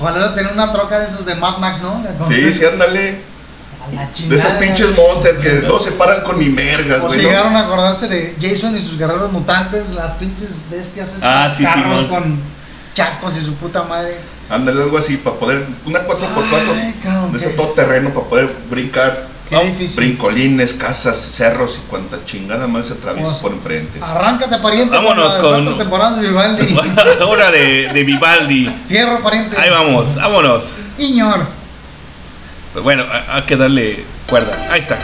Ojalá 0.00 0.34
tener 0.34 0.52
una 0.52 0.72
troca 0.72 0.98
de 0.98 1.06
esos 1.06 1.24
de 1.24 1.34
Mad 1.36 1.58
Max, 1.58 1.82
¿no? 1.82 2.02
Sí, 2.26 2.52
sí, 2.52 2.64
ándale. 2.64 3.20
De 4.28 4.36
esos 4.36 4.52
pinches 4.54 4.96
monsters 4.96 5.38
que 5.38 5.66
no 5.66 5.78
se 5.80 5.92
paran 5.92 6.22
con 6.22 6.38
ni 6.38 6.48
mergas, 6.50 7.00
O 7.00 7.06
güey. 7.06 7.22
¿no? 7.22 7.28
llegaron 7.28 7.56
a 7.56 7.60
acordarse 7.60 8.08
de 8.08 8.36
Jason 8.40 8.76
y 8.76 8.80
sus 8.80 8.98
guerreros 8.98 9.32
mutantes, 9.32 9.90
las 9.94 10.12
pinches 10.12 10.56
bestias 10.70 11.08
estos 11.08 11.22
Ah, 11.24 11.50
sí, 11.54 11.64
carros 11.64 11.82
Simón. 11.82 12.06
con 12.08 12.38
chacos 12.94 13.36
y 13.36 13.40
su 13.40 13.54
puta 13.54 13.82
madre. 13.84 14.18
Ándale, 14.48 14.82
algo 14.82 14.98
así, 14.98 15.16
para 15.16 15.36
poder, 15.36 15.64
una 15.86 16.00
4x4 16.06 16.74
Ay, 16.74 16.94
cabrón, 17.02 17.32
de 17.32 17.38
ese 17.38 17.48
todo 17.50 17.68
terreno 17.68 18.10
para 18.10 18.26
poder 18.26 18.54
brincar. 18.68 19.28
Qué 19.48 19.56
¿no? 19.56 19.62
difícil. 19.62 19.96
Brincolines, 19.96 20.74
casas, 20.74 21.18
cerros 21.18 21.80
y 21.82 21.88
cuanta 21.90 22.18
chingada 22.24 22.68
más 22.68 22.86
se 22.86 22.92
atraviesa 22.92 23.30
Pues, 23.30 23.42
por 23.42 23.52
enfrente. 23.52 23.98
Arráncate, 24.00 24.58
pariente. 24.58 24.94
Vámonos 24.94 25.34
con- 25.36 25.50
cuatro 25.64 25.76
temporadas 25.76 26.20
de 26.20 26.28
Vivaldi. 26.28 26.76
Hora 27.28 27.50
de, 27.50 27.90
de 27.92 28.04
Vivaldi. 28.04 28.72
Fierro, 28.86 29.20
pariente. 29.20 29.56
Ahí 29.58 29.70
vamos, 29.70 30.14
vámonos. 30.14 30.66
Iñor. 30.98 31.46
Pues 32.72 32.84
bueno, 32.84 33.04
ha- 33.10 33.36
hay 33.36 33.42
que 33.42 33.56
darle 33.56 34.04
cuerda. 34.28 34.52
Ahí 34.70 34.80
está. 34.80 34.96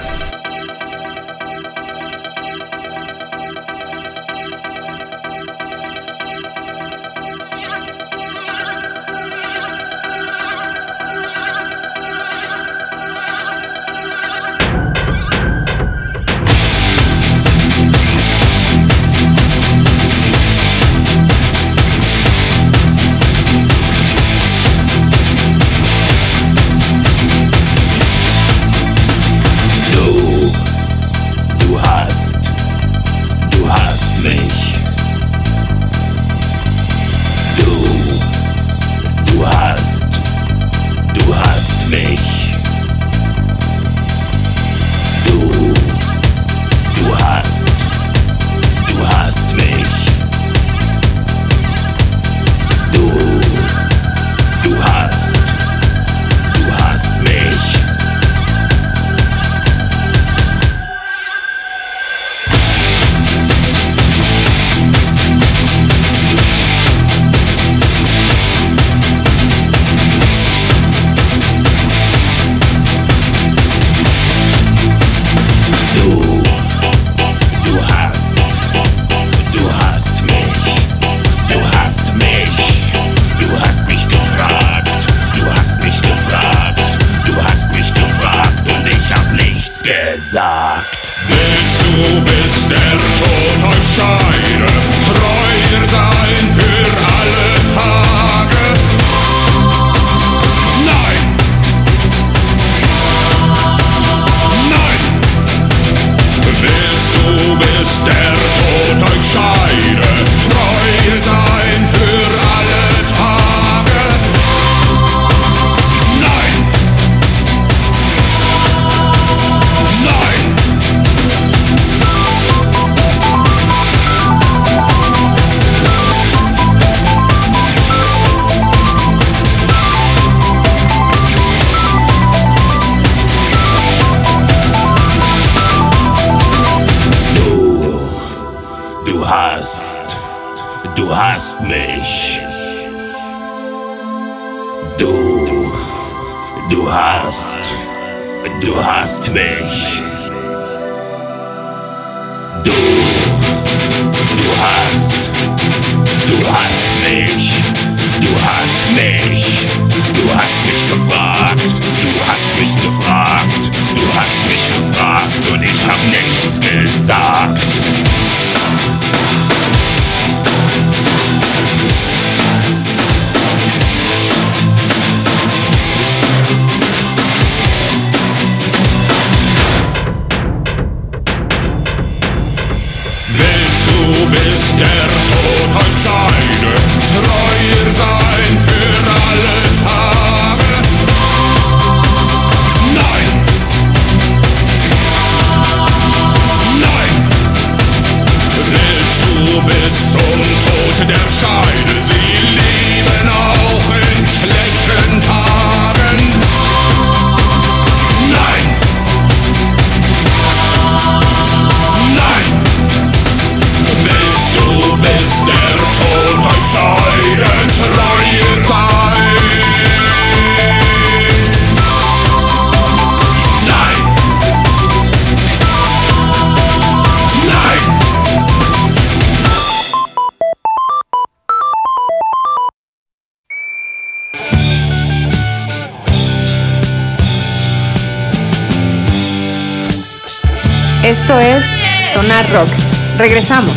Regresamos. 243.46 243.72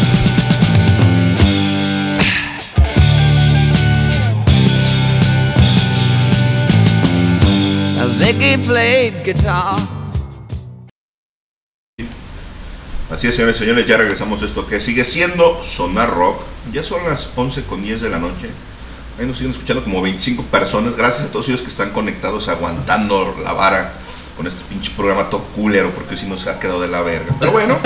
Así 13.12 13.28
es, 13.28 13.36
señores 13.36 13.58
y 13.58 13.60
señores, 13.60 13.86
ya 13.86 13.98
regresamos 13.98 14.42
a 14.42 14.46
esto 14.46 14.66
que 14.66 14.80
sigue 14.80 15.06
siendo 15.06 15.62
Sonar 15.62 16.10
Rock. 16.16 16.42
Ya 16.74 16.84
son 16.84 17.04
las 17.04 17.30
11 17.36 17.66
con 17.66 17.84
10 17.84 18.02
de 18.02 18.10
la 18.10 18.18
noche. 18.18 18.50
Ahí 19.20 19.28
nos 19.28 19.38
siguen 19.38 19.52
escuchando 19.52 19.84
como 19.84 20.02
25 20.02 20.46
personas. 20.46 20.96
Gracias 20.96 21.28
a 21.28 21.32
todos 21.32 21.48
ellos 21.48 21.62
que 21.62 21.70
están 21.70 21.92
conectados, 21.92 22.48
aguantando 22.48 23.36
la 23.44 23.54
vara 23.54 23.94
con 24.36 24.48
este 24.48 24.64
pinche 24.68 24.92
programa 24.96 25.30
todo 25.30 25.44
culero, 25.56 25.92
porque 25.92 26.18
si 26.18 26.26
no 26.26 26.38
se 26.38 26.50
ha 26.50 26.60
quedado 26.60 26.82
de 26.82 26.88
la 26.88 27.02
verga. 27.02 27.36
Pero 27.40 27.52
bueno, 27.52 27.78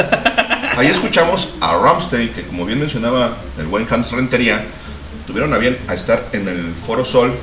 ahí 0.77 0.87
escuchamos 0.87 1.52
a 1.73 1.81
Ramstein, 1.81 2.29
que 2.33 2.43
como 2.43 2.65
bien 2.65 2.79
mencionaba 2.79 3.37
el 3.57 3.67
buen 3.67 3.87
Hans 3.89 4.11
Rentería, 4.11 4.63
tuvieron 5.27 5.53
a 5.53 5.57
bien 5.57 5.77
a 5.87 5.93
estar 5.93 6.29
en 6.33 6.47
el 6.47 6.73
Foro 6.73 7.05
Sol 7.05 7.33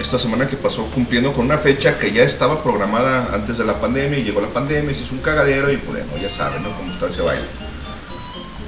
esta 0.00 0.18
semana 0.18 0.48
que 0.48 0.56
pasó 0.56 0.86
cumpliendo 0.86 1.32
con 1.32 1.44
una 1.44 1.58
fecha 1.58 1.98
que 1.98 2.12
ya 2.12 2.22
estaba 2.22 2.62
programada 2.62 3.34
antes 3.34 3.58
de 3.58 3.64
la 3.64 3.80
pandemia 3.80 4.18
y 4.18 4.24
llegó 4.24 4.40
la 4.40 4.48
pandemia, 4.48 4.94
se 4.94 5.02
hizo 5.02 5.14
un 5.14 5.20
cagadero 5.20 5.70
y 5.70 5.76
bueno, 5.76 6.06
ya 6.20 6.30
saben. 6.30 6.62
Cómo 6.62 6.92
está 6.92 7.08
ese 7.08 7.22
baile. 7.22 7.69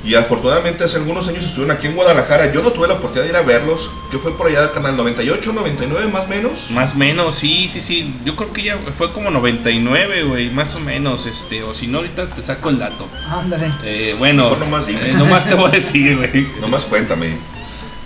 Y 0.05 0.17
afortunadamente 0.17 0.83
hace 0.83 0.97
algunos 0.97 1.29
años 1.29 1.45
estuvieron 1.45 1.77
aquí 1.77 1.87
en 1.87 1.95
Guadalajara. 1.95 2.51
Yo 2.51 2.61
no 2.63 2.73
tuve 2.73 2.89
la 2.89 2.95
oportunidad 2.95 3.23
de 3.23 3.31
ir 3.31 3.37
a 3.37 3.43
verlos. 3.43 3.89
que 4.11 4.19
fue 4.19 4.37
por 4.37 4.49
allá, 4.49 4.73
canal 4.73 4.97
98, 4.97 5.53
99 5.53 6.09
más 6.09 6.25
o 6.25 6.27
menos? 6.27 6.71
Más 6.71 6.93
o 6.95 6.97
menos, 6.97 7.35
sí, 7.37 7.69
sí, 7.73 7.81
sí. 7.81 8.13
Yo 8.25 8.35
creo 8.35 8.53
que 8.53 8.65
ya 8.65 8.79
fue 8.99 9.13
como 9.13 9.31
99, 9.31 10.25
güey, 10.25 10.51
más 10.51 10.75
o 10.75 10.81
menos. 10.81 11.27
este 11.27 11.63
O 11.63 11.73
si 11.73 11.87
no, 11.87 11.99
ahorita 11.99 12.27
te 12.27 12.43
saco 12.43 12.71
el 12.71 12.79
dato. 12.81 13.07
Ándale. 13.31 13.73
Eh, 13.85 14.17
bueno, 14.19 14.45
Mejor 14.45 14.59
nomás 14.59 14.87
dime. 14.87 15.09
eh, 15.09 15.13
nomás 15.15 15.47
te 15.47 15.55
voy 15.55 15.69
a 15.69 15.71
decir, 15.73 16.17
güey. 16.17 16.47
Nomás 16.61 16.85
cuéntame. 16.85 17.37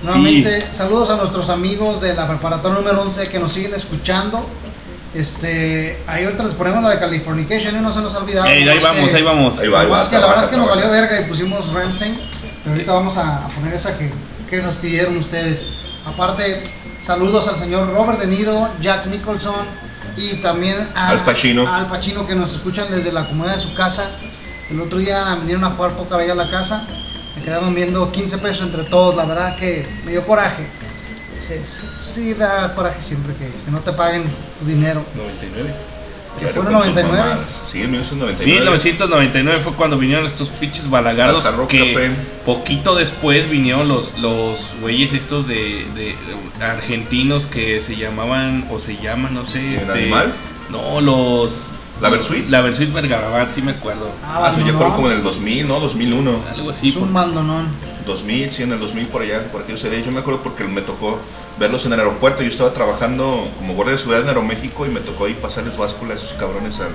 Nuevamente, 0.02 0.70
saludos 0.70 1.08
a 1.10 1.16
nuestros 1.16 1.48
amigos 1.48 2.02
de 2.02 2.14
la 2.14 2.28
preparatoria 2.28 2.78
número 2.78 3.00
11 3.02 3.28
que 3.28 3.38
nos 3.38 3.50
siguen 3.52 3.74
escuchando. 3.74 4.46
Este, 5.16 5.98
ahí 6.06 6.24
ahorita 6.24 6.42
les 6.44 6.54
ponemos 6.54 6.82
la 6.82 6.90
de 6.90 6.98
Californication 6.98 7.74
y 7.76 7.80
no 7.80 7.90
se 7.92 8.00
nos 8.00 8.14
ha 8.14 8.18
olvidado. 8.18 8.46
Ey, 8.46 8.68
ahí 8.68 8.78
vamos, 8.80 9.10
que- 9.10 9.16
ahí 9.16 9.22
vamos. 9.22 9.58
Ahí 9.58 9.68
va, 9.68 9.80
ahí 9.80 9.86
va. 9.86 9.92
nomás 9.92 10.08
que 10.08 10.18
la 10.18 10.26
verdad 10.26 10.44
es 10.44 10.50
que 10.50 10.56
nos 10.58 10.68
valió 10.68 10.90
verga 10.90 11.20
y 11.20 11.24
pusimos 11.24 11.72
Ramsey. 11.72 12.14
Pero 12.62 12.74
ahorita 12.74 12.92
vamos 12.92 13.16
a, 13.16 13.46
a 13.46 13.48
poner 13.48 13.72
esa 13.74 13.96
que, 13.96 14.10
que 14.50 14.58
nos 14.62 14.74
pidieron 14.76 15.16
ustedes. 15.16 15.66
Aparte, 16.04 16.62
saludos 17.00 17.48
al 17.48 17.56
señor 17.56 17.90
Robert 17.94 18.18
De 18.20 18.26
Niro, 18.26 18.68
Jack 18.82 19.06
Nicholson 19.06 19.54
y 20.16 20.34
también 20.42 20.76
a, 20.94 21.08
Al 21.10 21.20
Pacino. 21.24 21.66
a 21.66 21.76
Al 21.76 21.86
Pacino 21.86 22.26
que 22.26 22.34
nos 22.34 22.52
escuchan 22.54 22.86
desde 22.90 23.10
la 23.12 23.24
comunidad 23.26 23.56
de 23.56 23.62
su 23.62 23.74
casa. 23.74 24.10
El 24.70 24.80
otro 24.80 24.98
día 24.98 25.34
vinieron 25.36 25.64
a 25.64 25.70
jugar 25.70 25.92
póker 25.92 26.20
allá 26.20 26.32
a 26.32 26.36
la 26.36 26.50
casa. 26.50 26.84
Me 27.36 27.42
quedaron 27.42 27.74
viendo 27.74 28.10
15 28.12 28.38
pesos 28.38 28.66
entre 28.66 28.82
todos. 28.84 29.14
La 29.16 29.24
verdad 29.24 29.56
que 29.56 29.86
me 30.04 30.10
dio 30.12 30.26
coraje. 30.26 30.66
Sí, 31.46 31.54
sí 32.02 32.34
da 32.34 32.74
coraje 32.74 33.00
siempre 33.00 33.32
que, 33.34 33.46
que 33.46 33.70
no 33.70 33.78
te 33.80 33.92
paguen 33.92 34.24
tu 34.58 34.66
dinero. 34.66 35.04
99. 35.14 35.74
Que 36.38 36.46
fueron 36.48 36.64
con 36.64 36.82
sus 36.82 36.94
99. 36.94 37.18
mamadas. 37.18 37.38
Sí, 37.72 37.82
en 37.82 37.90
1999. 37.92 38.60
1999 38.60 39.60
fue 39.62 39.72
cuando 39.74 39.96
vinieron 39.98 40.26
estos 40.26 40.48
pinches 40.50 40.90
balagardos 40.90 41.46
que 41.68 41.94
Café. 41.94 42.10
poquito 42.44 42.94
después 42.94 43.48
vinieron 43.48 43.88
los 43.88 44.18
los 44.18 44.68
güeyes 44.82 45.12
estos 45.14 45.46
de, 45.48 45.86
de- 45.94 46.14
de 46.58 46.64
argentinos 46.64 47.46
que 47.46 47.80
se 47.80 47.96
llamaban 47.96 48.66
o 48.70 48.78
se 48.78 48.96
llaman 48.98 49.32
no 49.34 49.44
sé 49.46 49.60
¿El 49.60 49.74
este 49.76 49.92
Animal? 49.92 50.32
no 50.70 51.00
los 51.00 51.70
¿La 52.02 52.10
Versuit? 52.10 52.50
la 52.50 52.60
Versuit 52.60 52.92
Vergarabat 52.92 53.50
sí 53.52 53.62
me 53.62 53.70
acuerdo 53.72 54.10
Ah, 54.22 54.50
eso 54.52 54.60
ya 54.60 54.72
no, 54.72 54.78
fueron 54.78 54.90
no. 54.90 54.96
como 54.96 55.10
en 55.10 55.16
el 55.16 55.22
2000, 55.22 55.66
¿no? 55.68 55.80
2001. 55.80 56.42
algo 56.54 56.70
así 56.70 56.90
Es 56.90 56.96
un 56.96 57.02
por- 57.04 57.10
mandonón. 57.12 57.68
2000, 58.06 58.52
sí, 58.52 58.62
en 58.62 58.72
el 58.72 58.78
2000 58.80 59.06
por 59.08 59.22
allá, 59.22 59.42
por 59.52 59.62
aquellos 59.62 59.80
sería. 59.80 60.00
Yo 60.00 60.10
me 60.12 60.20
acuerdo 60.20 60.42
porque 60.42 60.64
me 60.64 60.80
tocó 60.82 61.18
verlos 61.58 61.84
en 61.86 61.92
el 61.92 61.98
aeropuerto. 62.00 62.42
Yo 62.42 62.48
estaba 62.48 62.72
trabajando 62.72 63.50
como 63.58 63.74
guardia 63.74 63.92
de 63.92 63.98
seguridad 63.98 64.22
en 64.22 64.28
Aeroméxico 64.28 64.86
y 64.86 64.90
me 64.90 65.00
tocó 65.00 65.24
ahí 65.26 65.34
pasarles 65.34 65.76
báscula 65.76 66.14
a 66.14 66.16
esos 66.16 66.32
cabrones 66.34 66.78
a, 66.80 66.88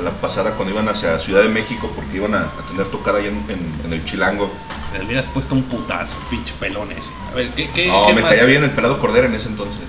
la 0.00 0.10
pasada 0.12 0.52
cuando 0.54 0.72
iban 0.74 0.88
hacia 0.88 1.18
Ciudad 1.18 1.42
de 1.42 1.48
México 1.48 1.90
porque 1.96 2.18
iban 2.18 2.32
a, 2.34 2.42
a 2.42 2.66
tener 2.70 2.86
tocada 2.86 3.18
ahí 3.18 3.26
en, 3.26 3.44
en- 3.50 3.72
en 3.84 3.92
el 3.92 4.04
Chilango. 4.04 4.48
le 4.96 5.04
hubieras 5.04 5.26
puesto 5.28 5.56
un 5.56 5.62
putazo 5.64 6.16
pinche 6.30 6.54
pelón 6.60 6.92
ese 6.92 7.10
a 7.32 7.34
ver 7.34 7.50
qué 7.54 7.68
qué, 7.70 7.88
No, 7.88 8.06
qué 8.06 8.12
me 8.12 8.20
más? 8.22 8.30
caía 8.30 8.44
bien 8.44 8.62
el 8.62 8.70
pelado 8.70 8.96
Cordera 8.98 9.26
en 9.26 9.34
ese 9.34 9.48
entonces. 9.48 9.82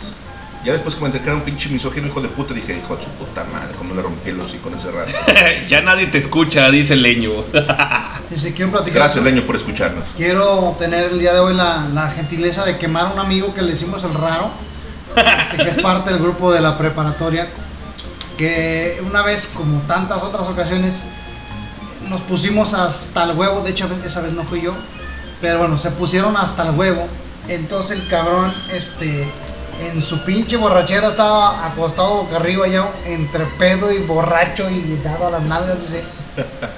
Ya 0.70 0.74
después 0.74 0.94
que 0.94 1.02
me 1.02 1.34
un 1.34 1.42
pinche 1.42 1.68
misógino 1.70 2.10
hijo 2.10 2.22
de 2.22 2.28
puta, 2.28 2.54
dije, 2.54 2.78
hijo 2.78 2.96
de 2.96 3.04
su 3.04 3.10
puta 3.10 3.44
madre, 3.46 3.74
cómo 3.76 3.96
le 3.96 4.04
rompí 4.04 4.30
el 4.30 4.40
hocico 4.40 4.70
en 4.70 4.78
ese 4.78 4.92
rato. 4.92 5.12
ya 5.68 5.82
nadie 5.82 6.06
te 6.06 6.20
escucha 6.20 6.70
dice 6.70 6.94
el 6.94 7.02
leño 7.02 7.32
Dice, 8.30 8.54
quiero 8.54 8.70
platicar. 8.70 9.02
Gracias, 9.02 9.26
Leño, 9.26 9.42
por 9.48 9.56
escucharnos. 9.56 10.04
Quiero 10.16 10.76
tener 10.78 11.06
el 11.06 11.18
día 11.18 11.34
de 11.34 11.40
hoy 11.40 11.56
la, 11.56 11.88
la 11.92 12.12
gentileza 12.12 12.66
de 12.66 12.78
quemar 12.78 13.08
a 13.08 13.14
un 13.14 13.18
amigo 13.18 13.52
que 13.56 13.64
le 13.64 13.72
hicimos 13.72 14.04
el 14.04 14.14
raro, 14.14 14.52
este, 15.16 15.58
que 15.58 15.68
es 15.68 15.78
parte 15.82 16.12
del 16.12 16.22
grupo 16.22 16.52
de 16.52 16.62
la 16.62 16.78
preparatoria, 16.78 17.48
que 18.38 19.02
una 19.08 19.24
vez, 19.24 19.52
como 19.56 19.82
tantas 19.88 20.22
otras 20.22 20.48
ocasiones, 20.48 21.02
nos 22.08 22.22
pusimos 22.22 22.76
hasta 22.76 23.24
el 23.24 23.36
huevo, 23.36 23.62
de 23.62 23.72
hecho 23.72 23.90
esa 24.06 24.22
vez 24.22 24.34
no 24.34 24.44
fui 24.44 24.62
yo, 24.62 24.76
pero 25.42 25.58
bueno, 25.58 25.80
se 25.80 25.90
pusieron 25.90 26.38
hasta 26.38 26.70
el 26.70 26.76
huevo, 26.76 27.08
entonces 27.48 28.00
el 28.00 28.08
cabrón, 28.08 28.54
este, 28.72 29.28
en 29.82 30.02
su 30.02 30.24
pinche 30.24 30.58
borrachera 30.58 31.10
estaba 31.10 31.66
acostado 31.68 32.24
boca 32.24 32.36
arriba 32.38 32.68
ya 32.68 32.90
entre 33.06 33.46
pedo 33.58 33.92
y 33.92 34.00
borracho 34.00 34.70
y 34.70 35.00
dado 35.04 35.28
a 35.28 35.32
las 35.32 35.44
nalgas. 35.44 35.78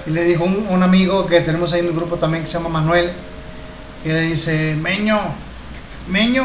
Y 0.06 0.10
le 0.10 0.24
dijo 0.24 0.44
un, 0.44 0.66
un 0.68 0.82
amigo 0.82 1.26
que 1.26 1.40
tenemos 1.40 1.72
ahí 1.72 1.80
en 1.80 1.86
el 1.86 1.92
grupo 1.92 2.16
también 2.16 2.44
que 2.44 2.50
se 2.50 2.54
llama 2.58 2.68
Manuel, 2.68 3.12
y 4.04 4.08
le 4.08 4.20
dice, 4.22 4.76
Meño, 4.80 5.18
Meño, 6.08 6.44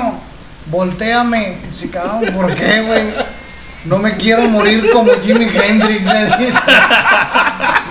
volteame. 0.68 1.58
Dice, 1.66 1.90
cabrón, 1.90 2.34
¿por 2.36 2.54
qué, 2.54 2.82
güey? 2.82 3.14
No 3.86 3.98
me 4.00 4.18
quiero 4.18 4.44
morir 4.44 4.90
como 4.92 5.12
Jimi 5.24 5.46
Hendrix, 5.46 6.06
le 6.06 6.46
dice. 6.46 6.60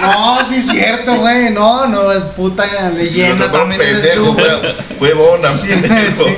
No, 0.01 0.47
sí 0.47 0.57
es 0.57 0.69
cierto, 0.69 1.17
güey, 1.17 1.51
no, 1.51 1.87
no, 1.87 2.13
es 2.13 2.21
puta 2.37 2.65
leyenda 2.91 3.47
No, 3.47 3.53
no, 3.53 3.59
también 3.59 3.81
eres 3.81 4.01
pendejo, 4.01 4.35
fue, 4.35 4.77
fue 4.99 5.15
Bonham, 5.15 5.59
Sí, 5.59 5.69
pendejo. 5.69 6.27
sí. 6.27 6.35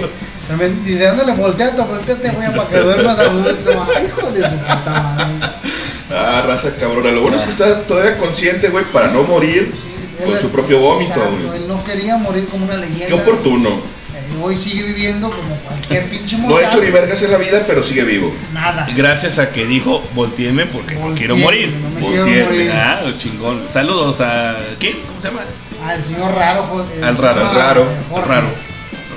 También 0.49 0.83
dice, 0.85 1.07
ándale, 1.07 1.33
volteate, 1.33 1.83
volteate, 1.83 2.31
güey, 2.31 2.49
para 2.55 2.69
que 2.69 2.79
duermas 2.79 3.19
a 3.19 3.27
gusto. 3.29 3.87
Ay, 3.97 4.07
hijo 4.07 4.31
de 4.31 4.43
su 4.43 4.57
puta 4.57 4.91
madre. 4.91 5.25
Ah, 6.11 6.43
raza 6.47 6.71
cabrona. 6.81 7.11
Lo 7.11 7.21
bueno 7.23 7.37
es 7.37 7.45
que 7.45 7.51
está 7.51 7.83
todavía 7.83 8.17
consciente, 8.17 8.69
güey, 8.69 8.85
para 8.87 9.09
no 9.09 9.25
morir 9.25 9.75
con 10.25 10.41
su 10.41 10.51
propio 10.51 10.79
vómito, 10.81 11.15
güey. 11.21 11.61
Él 11.63 11.69
no 11.69 11.85
quería 11.85 12.17
morir 12.17 12.49
como 12.49 12.65
una 12.65 12.77
leyenda. 12.77 13.07
Qué 13.09 13.13
oportuno. 13.15 13.69
Eh, 13.69 14.43
Hoy 14.43 14.57
sigue 14.57 14.85
viviendo 14.85 15.31
como 15.31 15.55
cualquier 15.57 16.09
pinche 16.09 16.39
No 16.39 16.45
ha 16.47 16.49
mortal. 16.51 16.71
hecho 16.73 16.81
ni 16.83 16.91
vergas 16.91 17.21
en 17.23 17.31
la 17.31 17.37
vida, 17.39 17.65
pero 17.67 17.83
sigue 17.83 18.05
vivo. 18.05 18.33
Nada. 18.55 18.89
Gracias 18.97 19.39
a 19.39 19.53
que 19.53 19.67
dijo, 19.67 20.03
volteeme 20.15 20.65
porque 20.67 20.95
no 20.95 21.15
quiero 21.15 21.37
morir. 21.37 21.73
no 21.75 21.91
me 21.91 22.07
quiero 22.07 22.25
Volteeme. 22.25 22.45
morir. 22.47 22.73
Ah, 22.75 23.01
chingón. 23.19 23.67
Saludos 23.71 24.21
a. 24.23 24.57
¿Quién? 24.79 24.97
¿Cómo 25.07 25.21
se 25.21 25.29
llama? 25.29 25.41
Al 25.85 26.03
señor 26.03 26.35
raro. 26.35 26.87
eh, 26.97 27.05
Al 27.05 27.19
raro, 27.19 27.53
raro, 27.53 27.87
Jorge. 28.11 28.29
Raro. 28.29 28.68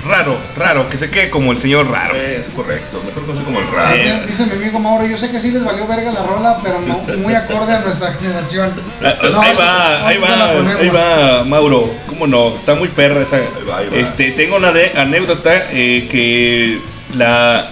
Raro, 0.04 0.36
raro, 0.56 0.88
que 0.90 0.98
se 0.98 1.10
quede 1.10 1.30
como 1.30 1.52
el 1.52 1.58
señor 1.58 1.88
raro. 1.88 2.16
Es 2.16 2.46
correcto. 2.56 3.00
Mejor 3.06 3.24
conocido 3.24 3.44
como 3.44 3.60
el 3.60 3.68
raro. 3.70 3.94
Dice, 3.96 4.22
dice 4.26 4.46
mi 4.46 4.52
amigo 4.62 4.80
Mauro, 4.80 5.06
yo 5.06 5.16
sé 5.16 5.30
que 5.30 5.38
sí 5.38 5.52
les 5.52 5.64
valió 5.64 5.86
verga 5.86 6.10
la 6.10 6.22
rola, 6.24 6.58
pero 6.62 6.80
no 6.80 6.98
muy 7.18 7.34
acorde 7.34 7.72
a 7.72 7.80
nuestra 7.80 8.12
generación. 8.14 8.72
Ah, 9.00 9.14
No, 9.30 9.40
ahí 9.40 9.54
va, 9.56 10.08
ahí 10.08 10.18
va, 10.18 10.50
ahí 10.80 10.88
va, 10.88 11.44
Mauro. 11.44 11.88
¿Cómo 12.08 12.26
no? 12.26 12.56
Está 12.56 12.74
muy 12.74 12.88
perra 12.88 13.22
esa. 13.22 13.38
va, 13.68 13.78
ahí 13.78 13.88
va. 13.90 13.96
Este, 13.96 14.32
tengo 14.32 14.56
una 14.56 14.72
de- 14.72 14.92
anécdota 14.96 15.68
eh, 15.70 16.08
que 16.10 16.80
la, 17.16 17.70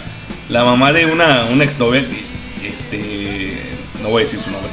la 0.49 0.65
mamá 0.65 0.93
de 0.93 1.07
una, 1.07 1.47
una 1.47 1.65
exnovia, 1.65 2.05
este, 2.63 3.59
no 4.03 4.11
voy 4.11 4.23
a 4.23 4.25
decir 4.27 4.41
su 4.41 4.51
nombre, 4.53 4.71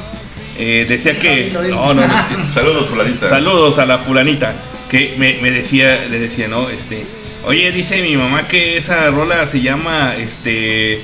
eh, 0.58 0.86
decía 0.88 1.18
que, 1.18 1.50
no, 1.52 1.92
no, 1.92 1.94
no, 1.94 2.02
es 2.04 2.08
que- 2.24 2.54
Saludos, 2.54 2.86
fulanita. 2.88 3.28
Saludos 3.28 3.78
a 3.80 3.86
la 3.86 3.98
fulanita 3.98 4.52
que 4.88 5.14
me, 5.18 5.34
me 5.42 5.50
decía, 5.50 6.06
le 6.08 6.18
decía, 6.18 6.48
¿no? 6.48 6.68
Este, 6.70 7.04
oye, 7.48 7.72
dice 7.72 8.00
mi 8.02 8.16
mamá 8.16 8.46
que 8.46 8.76
esa 8.76 9.10
rola 9.10 9.46
se 9.46 9.60
llama, 9.60 10.14
este, 10.16 10.94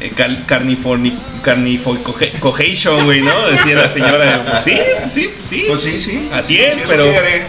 eh, 0.00 0.12
cal- 0.16 0.46
carniforni- 0.46 1.18
carnifocoheation, 1.42 3.04
güey, 3.04 3.20
¿no? 3.20 3.48
Decía 3.48 3.74
la 3.76 3.90
señora, 3.90 4.44
pues 4.48 4.64
sí, 4.64 4.76
sí, 5.10 5.30
sí. 5.48 5.64
Pues 5.68 5.82
sí, 5.82 5.98
sí. 5.98 6.28
Así 6.32 6.58
es, 6.58 6.76
Si 6.76 6.80
pero- 6.88 7.04
quiere. 7.04 7.42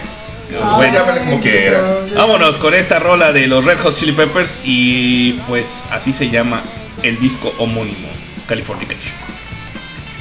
Ah, 0.60 0.76
Usted 0.78 0.92
llámale 0.92 1.20
como 1.20 1.40
quiera. 1.40 1.80
Vámonos 2.16 2.56
con 2.56 2.74
esta 2.74 2.98
rola 2.98 3.32
de 3.32 3.46
los 3.46 3.64
Red 3.64 3.78
Hot 3.78 3.94
Chili 3.94 4.10
Peppers 4.12 4.58
y 4.64 5.34
pues 5.46 5.86
así 5.92 6.12
se 6.12 6.28
llama 6.28 6.64
el 7.04 7.20
disco 7.20 7.54
homónimo, 7.58 8.08
Californication. 8.48 9.14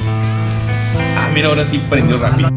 Ah, 0.05 1.29
mira, 1.33 1.47
ahora 1.47 1.65
sí 1.65 1.79
prendió 1.89 2.19
rápido. 2.19 2.47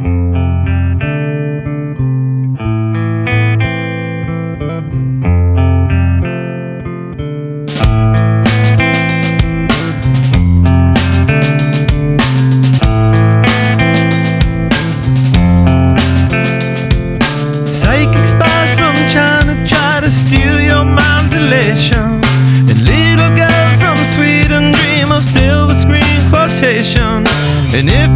And 27.75 27.89
if 27.89 28.12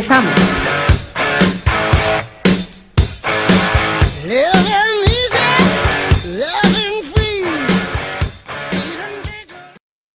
Regresamos. 0.00 0.49